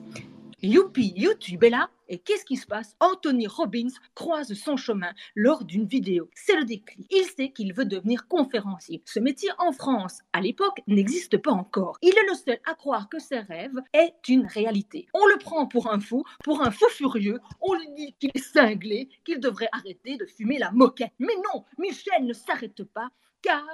Youpi, 0.61 1.13
YouTube 1.15 1.63
est 1.63 1.71
là. 1.71 1.89
Et 2.09 2.19
qu'est-ce 2.19 2.45
qui 2.45 2.57
se 2.57 2.67
passe? 2.67 2.97
Anthony 2.99 3.47
Robbins 3.47 3.93
croise 4.17 4.53
son 4.55 4.77
chemin 4.77 5.13
lors 5.37 5.65
d'une 5.65 5.87
vidéo. 5.87 6.29
C'est 6.35 6.57
le 6.57 6.65
déclic. 6.65 7.07
Il 7.11 7.25
sait 7.27 7.51
qu'il 7.51 7.73
veut 7.73 7.85
devenir 7.85 8.27
conférencier. 8.27 9.01
Ce 9.05 9.21
métier 9.21 9.51
en 9.59 9.71
France, 9.71 10.21
à 10.33 10.41
l'époque, 10.41 10.81
n'existe 10.89 11.37
pas 11.37 11.53
encore. 11.53 11.97
Il 12.03 12.09
est 12.09 12.29
le 12.29 12.35
seul 12.35 12.59
à 12.67 12.75
croire 12.75 13.09
que 13.09 13.21
ses 13.21 13.39
rêves 13.39 13.81
est 13.93 14.15
une 14.29 14.47
réalité. 14.47 15.07
On 15.15 15.27
le 15.27 15.39
prend 15.39 15.67
pour 15.67 15.93
un 15.93 16.01
fou, 16.01 16.25
pour 16.43 16.63
un 16.63 16.73
fou 16.73 16.89
furieux. 16.89 17.39
On 17.61 17.75
lui 17.75 17.91
dit 17.97 18.15
qu'il 18.19 18.31
est 18.35 18.39
cinglé, 18.39 19.11
qu'il 19.25 19.39
devrait 19.39 19.69
arrêter 19.71 20.17
de 20.17 20.27
fumer 20.27 20.59
la 20.59 20.73
moquette. 20.73 21.13
Mais 21.21 21.37
non, 21.55 21.65
Michel 21.79 22.25
ne 22.25 22.33
s'arrête 22.33 22.83
pas 22.83 23.11
car 23.43 23.65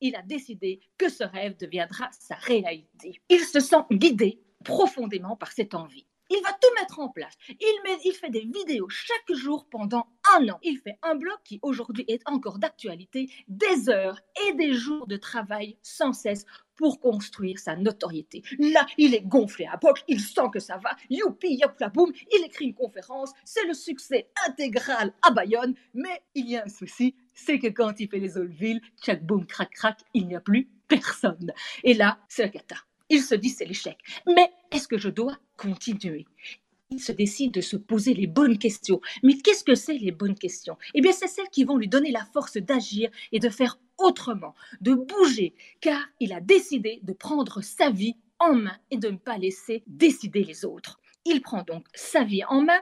il 0.00 0.16
a 0.16 0.22
décidé 0.22 0.80
que 0.96 1.10
ce 1.10 1.24
rêve 1.24 1.56
deviendra 1.58 2.08
sa 2.12 2.36
réalité. 2.36 3.20
Il 3.28 3.40
se 3.40 3.60
sent 3.60 3.84
guidé 3.90 4.40
profondément 4.64 5.36
par 5.36 5.52
cette 5.52 5.74
envie. 5.74 6.06
Il 6.30 6.40
va 6.44 6.52
tout 6.52 6.72
mettre 6.80 7.00
en 7.00 7.08
place. 7.08 7.34
Il, 7.48 8.12
fait 8.12 8.30
des 8.30 8.40
vidéos 8.40 8.88
chaque 8.88 9.36
jour 9.36 9.66
pendant 9.68 10.06
un 10.36 10.48
an. 10.48 10.60
Il 10.62 10.78
fait 10.78 10.96
un 11.02 11.16
blog 11.16 11.36
qui 11.44 11.58
aujourd'hui 11.62 12.04
est 12.06 12.22
encore 12.26 12.58
d'actualité, 12.58 13.28
des 13.48 13.88
heures 13.88 14.20
et 14.46 14.52
des 14.52 14.72
jours 14.72 15.08
de 15.08 15.16
travail 15.16 15.76
sans 15.82 16.12
cesse 16.12 16.46
pour 16.76 17.00
construire 17.00 17.58
sa 17.58 17.74
notoriété. 17.76 18.42
Là, 18.58 18.86
il 18.96 19.14
est 19.14 19.22
gonflé 19.22 19.66
à 19.66 19.76
poche, 19.76 20.04
il 20.08 20.20
sent 20.20 20.48
que 20.52 20.60
ça 20.60 20.78
va, 20.78 20.96
youpi, 21.10 21.58
yop 21.60 21.78
la 21.78 21.88
boum, 21.88 22.10
il 22.32 22.44
écrit 22.44 22.66
une 22.66 22.74
conférence, 22.74 23.32
c'est 23.44 23.66
le 23.66 23.74
succès 23.74 24.30
intégral 24.48 25.12
à 25.20 25.30
Bayonne, 25.30 25.74
mais 25.92 26.22
il 26.34 26.48
y 26.48 26.56
a 26.56 26.64
un 26.64 26.68
souci, 26.68 27.16
c'est 27.34 27.58
que 27.58 27.66
quand 27.66 28.00
il 28.00 28.08
fait 28.08 28.18
les 28.18 28.38
Olville, 28.38 28.80
tchac 29.02 29.26
boum, 29.26 29.46
crac 29.46 29.70
crac, 29.70 30.00
il 30.14 30.26
n'y 30.26 30.36
a 30.36 30.40
plus 30.40 30.70
personne. 30.88 31.52
Et 31.84 31.92
là, 31.92 32.18
c'est 32.28 32.44
la 32.44 32.48
cata. 32.48 32.76
Il 33.10 33.22
se 33.22 33.34
dit 33.34 33.50
c'est 33.50 33.64
l'échec. 33.64 33.98
Mais 34.26 34.50
est-ce 34.70 34.88
que 34.88 34.98
je 34.98 35.08
dois 35.08 35.36
continuer? 35.56 36.26
Il 36.90 37.00
se 37.00 37.12
décide 37.12 37.52
de 37.52 37.60
se 37.60 37.76
poser 37.76 38.14
les 38.14 38.26
bonnes 38.26 38.58
questions. 38.58 39.00
Mais 39.22 39.36
qu'est-ce 39.36 39.64
que 39.64 39.74
c'est 39.74 39.98
les 39.98 40.10
bonnes 40.10 40.34
questions? 40.34 40.76
Eh 40.94 41.00
bien, 41.00 41.12
c'est 41.12 41.28
celles 41.28 41.50
qui 41.50 41.64
vont 41.64 41.76
lui 41.76 41.88
donner 41.88 42.10
la 42.10 42.24
force 42.32 42.56
d'agir 42.56 43.10
et 43.30 43.38
de 43.38 43.48
faire 43.48 43.78
autrement, 43.98 44.54
de 44.80 44.94
bouger, 44.94 45.54
car 45.80 46.00
il 46.18 46.32
a 46.32 46.40
décidé 46.40 47.00
de 47.02 47.12
prendre 47.12 47.62
sa 47.62 47.90
vie 47.90 48.16
en 48.38 48.54
main 48.54 48.76
et 48.90 48.96
de 48.96 49.08
ne 49.08 49.18
pas 49.18 49.38
laisser 49.38 49.84
décider 49.86 50.42
les 50.42 50.64
autres. 50.64 51.00
Il 51.24 51.42
prend 51.42 51.62
donc 51.62 51.86
sa 51.94 52.24
vie 52.24 52.44
en 52.44 52.62
main 52.62 52.80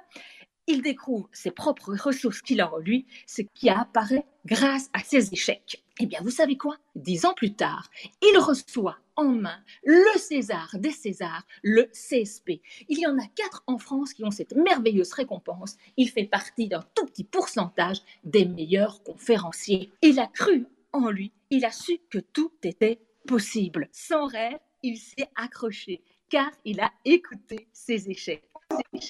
il 0.68 0.82
découvre 0.82 1.28
ses 1.32 1.50
propres 1.50 1.96
ressources 1.96 2.42
qu'il 2.42 2.60
a 2.60 2.72
en 2.72 2.76
lui, 2.76 3.06
ce 3.26 3.42
qui 3.54 3.70
apparaît 3.70 4.26
grâce 4.44 4.90
à 4.92 5.00
ses 5.00 5.32
échecs. 5.32 5.82
Eh 5.98 6.06
bien, 6.06 6.20
vous 6.22 6.30
savez 6.30 6.56
quoi? 6.56 6.76
Dix 6.94 7.24
ans 7.24 7.34
plus 7.34 7.54
tard, 7.54 7.90
il 8.22 8.38
reçoit 8.38 8.98
en 9.16 9.24
main 9.24 9.58
le 9.82 10.18
César 10.18 10.70
des 10.74 10.92
Césars, 10.92 11.44
le 11.62 11.86
CSP. 11.86 12.60
Il 12.88 13.00
y 13.00 13.06
en 13.06 13.18
a 13.18 13.26
quatre 13.34 13.64
en 13.66 13.78
France 13.78 14.12
qui 14.12 14.24
ont 14.24 14.30
cette 14.30 14.54
merveilleuse 14.54 15.12
récompense. 15.12 15.76
Il 15.96 16.10
fait 16.10 16.24
partie 16.26 16.68
d'un 16.68 16.84
tout 16.94 17.06
petit 17.06 17.24
pourcentage 17.24 17.98
des 18.22 18.44
meilleurs 18.44 19.02
conférenciers. 19.02 19.90
Il 20.02 20.20
a 20.20 20.28
cru 20.28 20.66
en 20.92 21.10
lui, 21.10 21.32
il 21.50 21.64
a 21.64 21.72
su 21.72 21.98
que 22.10 22.18
tout 22.18 22.52
était 22.62 23.00
possible. 23.26 23.88
Sans 23.90 24.26
rêve, 24.26 24.58
il 24.82 24.98
s'est 24.98 25.28
accroché 25.34 26.02
car 26.28 26.50
il 26.64 26.80
a 26.80 26.92
écouté 27.04 27.68
ses 27.72 28.10
échecs. 28.10 28.44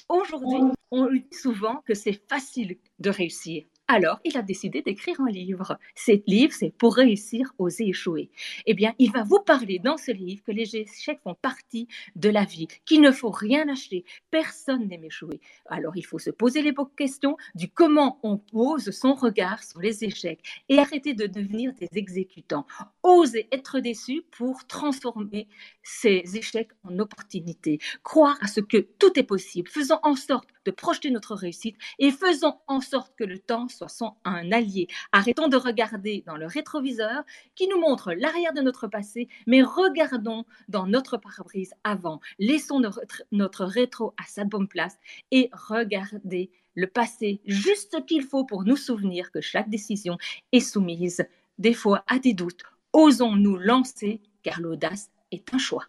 Aujourd'hui, 0.07 0.73
on 0.91 1.11
dit 1.11 1.25
souvent 1.31 1.81
que 1.85 1.93
c'est 1.93 2.21
facile 2.27 2.77
de 2.99 3.09
réussir. 3.09 3.63
Alors, 3.91 4.19
il 4.23 4.37
a 4.37 4.43
décidé 4.43 4.83
d'écrire 4.83 5.19
un 5.19 5.31
livre. 5.31 5.79
Ce 5.95 6.11
livre, 6.27 6.53
c'est 6.53 6.69
pour 6.69 6.95
réussir, 6.95 7.55
oser 7.57 7.87
échouer. 7.87 8.29
Eh 8.67 8.75
bien, 8.75 8.93
il 8.99 9.11
va 9.11 9.23
vous 9.23 9.39
parler 9.39 9.79
dans 9.79 9.97
ce 9.97 10.11
livre 10.11 10.43
que 10.43 10.51
les 10.51 10.75
échecs 10.75 11.19
font 11.23 11.33
partie 11.33 11.87
de 12.15 12.29
la 12.29 12.45
vie, 12.45 12.67
qu'il 12.85 13.01
ne 13.01 13.11
faut 13.11 13.31
rien 13.31 13.67
acheter. 13.67 14.05
Personne 14.29 14.87
n'aime 14.87 15.05
échouer. 15.05 15.41
Alors, 15.65 15.97
il 15.97 16.05
faut 16.05 16.19
se 16.19 16.29
poser 16.29 16.61
les 16.61 16.71
bonnes 16.71 16.93
questions 16.95 17.35
du 17.55 17.67
comment 17.67 18.19
on 18.21 18.37
pose 18.37 18.91
son 18.91 19.15
regard 19.15 19.63
sur 19.63 19.79
les 19.79 20.03
échecs 20.03 20.43
et 20.69 20.77
arrêter 20.77 21.15
de 21.15 21.25
devenir 21.25 21.73
des 21.73 21.89
exécutants. 21.95 22.67
Oser 23.01 23.47
être 23.51 23.79
déçu 23.79 24.21
pour 24.29 24.67
transformer 24.67 25.47
ces 25.81 26.21
échecs 26.35 26.69
en 26.83 26.99
opportunités. 26.99 27.79
Croire 28.03 28.37
à 28.41 28.47
ce 28.47 28.59
que 28.59 28.77
tout 28.77 29.17
est 29.17 29.23
possible, 29.23 29.67
faisant 29.67 29.99
en 30.03 30.15
sorte 30.15 30.49
de 30.69 30.75
projeter 30.75 31.09
notre 31.09 31.33
réussite 31.33 31.77
et 31.97 32.11
faisant 32.11 32.61
en 32.67 32.79
sorte 32.79 33.15
que 33.15 33.23
le 33.23 33.39
temps 33.39 33.67
soit 33.69 34.15
un 34.23 34.51
allié. 34.51 34.87
Arrêtons 35.11 35.47
de 35.47 35.57
regarder 35.57 36.23
dans 36.27 36.37
le 36.37 36.45
rétroviseur 36.45 37.23
qui 37.55 37.67
nous 37.67 37.79
montre 37.79 38.13
l'arrière 38.13 38.53
de 38.53 38.61
notre 38.61 38.87
passé, 38.87 39.29
mais 39.47 39.63
regardons 39.63 40.45
dans 40.67 40.85
notre 40.85 41.17
pare-brise 41.17 41.73
avant. 41.83 42.21
Laissons 42.37 42.79
notre, 42.79 43.65
rétro 43.65 44.13
à 44.17 44.27
sa 44.27 44.43
bonne 44.43 44.67
place 44.67 44.99
et 45.31 45.49
regardez 45.53 46.51
le 46.75 46.85
passé 46.85 47.41
juste 47.45 47.95
ce 47.95 48.01
qu'il 48.01 48.21
faut 48.21 48.45
pour 48.45 48.63
nous 48.63 48.77
souvenir 48.77 49.31
que 49.31 49.41
chaque 49.41 49.69
décision 49.69 50.19
est 50.51 50.59
soumise 50.59 51.25
des 51.57 51.73
fois 51.73 52.03
à 52.07 52.19
des 52.19 52.33
doutes. 52.33 52.63
Osons 52.93 53.35
nous 53.35 53.57
lancer 53.57 54.21
car 54.43 54.61
l'audace 54.61 55.09
est 55.31 55.51
un 55.51 55.57
choix. 55.57 55.87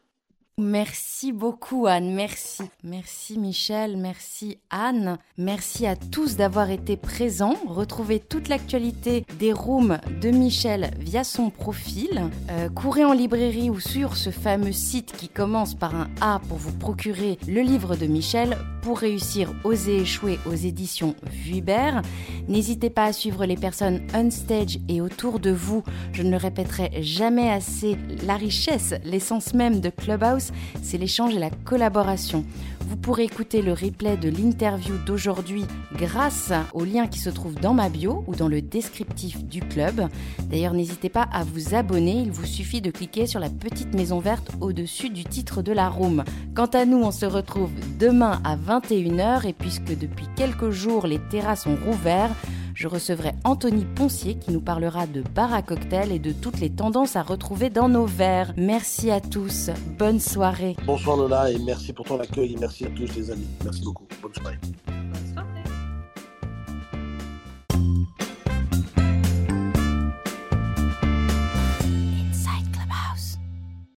Merci 0.58 1.32
beaucoup 1.32 1.86
Anne, 1.86 2.12
merci. 2.12 2.64
Merci 2.84 3.38
Michel, 3.38 3.96
merci 3.96 4.58
Anne. 4.68 5.16
Merci 5.38 5.86
à 5.86 5.96
tous 5.96 6.36
d'avoir 6.36 6.70
été 6.70 6.98
présents. 6.98 7.56
Retrouvez 7.66 8.20
toute 8.20 8.48
l'actualité 8.48 9.24
des 9.38 9.54
rooms 9.54 9.98
de 10.20 10.30
Michel 10.30 10.90
via 10.98 11.24
son 11.24 11.48
profil. 11.48 12.28
Euh, 12.50 12.68
courez 12.68 13.04
en 13.04 13.12
librairie 13.12 13.70
ou 13.70 13.80
sur 13.80 14.16
ce 14.16 14.30
fameux 14.30 14.72
site 14.72 15.12
qui 15.12 15.28
commence 15.28 15.74
par 15.74 15.94
un 15.94 16.08
A 16.20 16.40
pour 16.48 16.58
vous 16.58 16.76
procurer 16.76 17.38
le 17.48 17.62
livre 17.62 17.96
de 17.96 18.06
Michel 18.06 18.58
pour 18.82 18.98
réussir 18.98 19.52
Oser 19.64 19.98
échouer 19.98 20.38
aux 20.46 20.54
éditions 20.54 21.14
Vuibert. 21.30 22.02
N'hésitez 22.48 22.90
pas 22.90 23.04
à 23.04 23.12
suivre 23.12 23.44
les 23.44 23.56
personnes 23.56 24.00
on 24.14 24.30
stage 24.30 24.78
et 24.88 25.00
autour 25.00 25.38
de 25.38 25.50
vous. 25.50 25.82
Je 26.12 26.22
ne 26.22 26.36
répéterai 26.36 27.02
jamais 27.02 27.50
assez, 27.50 27.96
la 28.24 28.36
richesse, 28.36 28.94
l'essence 29.04 29.54
même 29.54 29.80
de 29.80 29.90
Clubhouse, 29.90 30.49
c'est 30.82 30.98
l'échange 30.98 31.34
et 31.34 31.38
la 31.38 31.50
collaboration. 31.50 32.44
Vous 32.88 32.96
pourrez 32.96 33.24
écouter 33.24 33.62
le 33.62 33.72
replay 33.72 34.16
de 34.16 34.28
l'interview 34.28 34.96
d'aujourd'hui 35.06 35.64
grâce 35.94 36.52
au 36.72 36.84
lien 36.84 37.06
qui 37.06 37.20
se 37.20 37.30
trouve 37.30 37.54
dans 37.54 37.72
ma 37.72 37.88
bio 37.88 38.24
ou 38.26 38.34
dans 38.34 38.48
le 38.48 38.60
descriptif 38.60 39.44
du 39.44 39.60
club. 39.60 40.08
D'ailleurs, 40.50 40.74
n'hésitez 40.74 41.08
pas 41.08 41.28
à 41.32 41.44
vous 41.44 41.74
abonner, 41.74 42.22
il 42.22 42.32
vous 42.32 42.46
suffit 42.46 42.80
de 42.80 42.90
cliquer 42.90 43.26
sur 43.26 43.38
la 43.38 43.48
petite 43.48 43.94
maison 43.94 44.18
verte 44.18 44.50
au-dessus 44.60 45.10
du 45.10 45.24
titre 45.24 45.62
de 45.62 45.72
la 45.72 45.88
room. 45.88 46.24
Quant 46.54 46.66
à 46.66 46.84
nous, 46.84 46.98
on 46.98 47.12
se 47.12 47.26
retrouve 47.26 47.70
demain 47.98 48.40
à 48.42 48.56
21h 48.56 49.46
et 49.46 49.52
puisque 49.52 49.96
depuis 49.96 50.26
quelques 50.36 50.70
jours 50.70 51.06
les 51.06 51.20
terrasses 51.30 51.64
sont 51.64 51.76
rouvertes, 51.86 52.34
je 52.80 52.88
recevrai 52.88 53.32
Anthony 53.44 53.84
Poncier 53.84 54.36
qui 54.36 54.52
nous 54.52 54.62
parlera 54.62 55.06
de 55.06 55.20
bar 55.20 55.52
à 55.52 55.60
cocktail 55.60 56.12
et 56.12 56.18
de 56.18 56.32
toutes 56.32 56.60
les 56.60 56.70
tendances 56.70 57.14
à 57.14 57.22
retrouver 57.22 57.68
dans 57.68 57.90
nos 57.90 58.06
verres. 58.06 58.54
Merci 58.56 59.10
à 59.10 59.20
tous, 59.20 59.68
bonne 59.98 60.18
soirée. 60.18 60.76
Bonsoir 60.86 61.18
Lola 61.18 61.50
et 61.50 61.58
merci 61.58 61.92
pour 61.92 62.06
ton 62.06 62.18
accueil. 62.18 62.56
Merci 62.58 62.86
à 62.86 62.88
tous 62.88 63.14
les 63.14 63.30
amis. 63.30 63.46
Merci 63.62 63.82
beaucoup. 63.84 64.06
Bonne 64.22 64.32
soirée. 64.32 64.56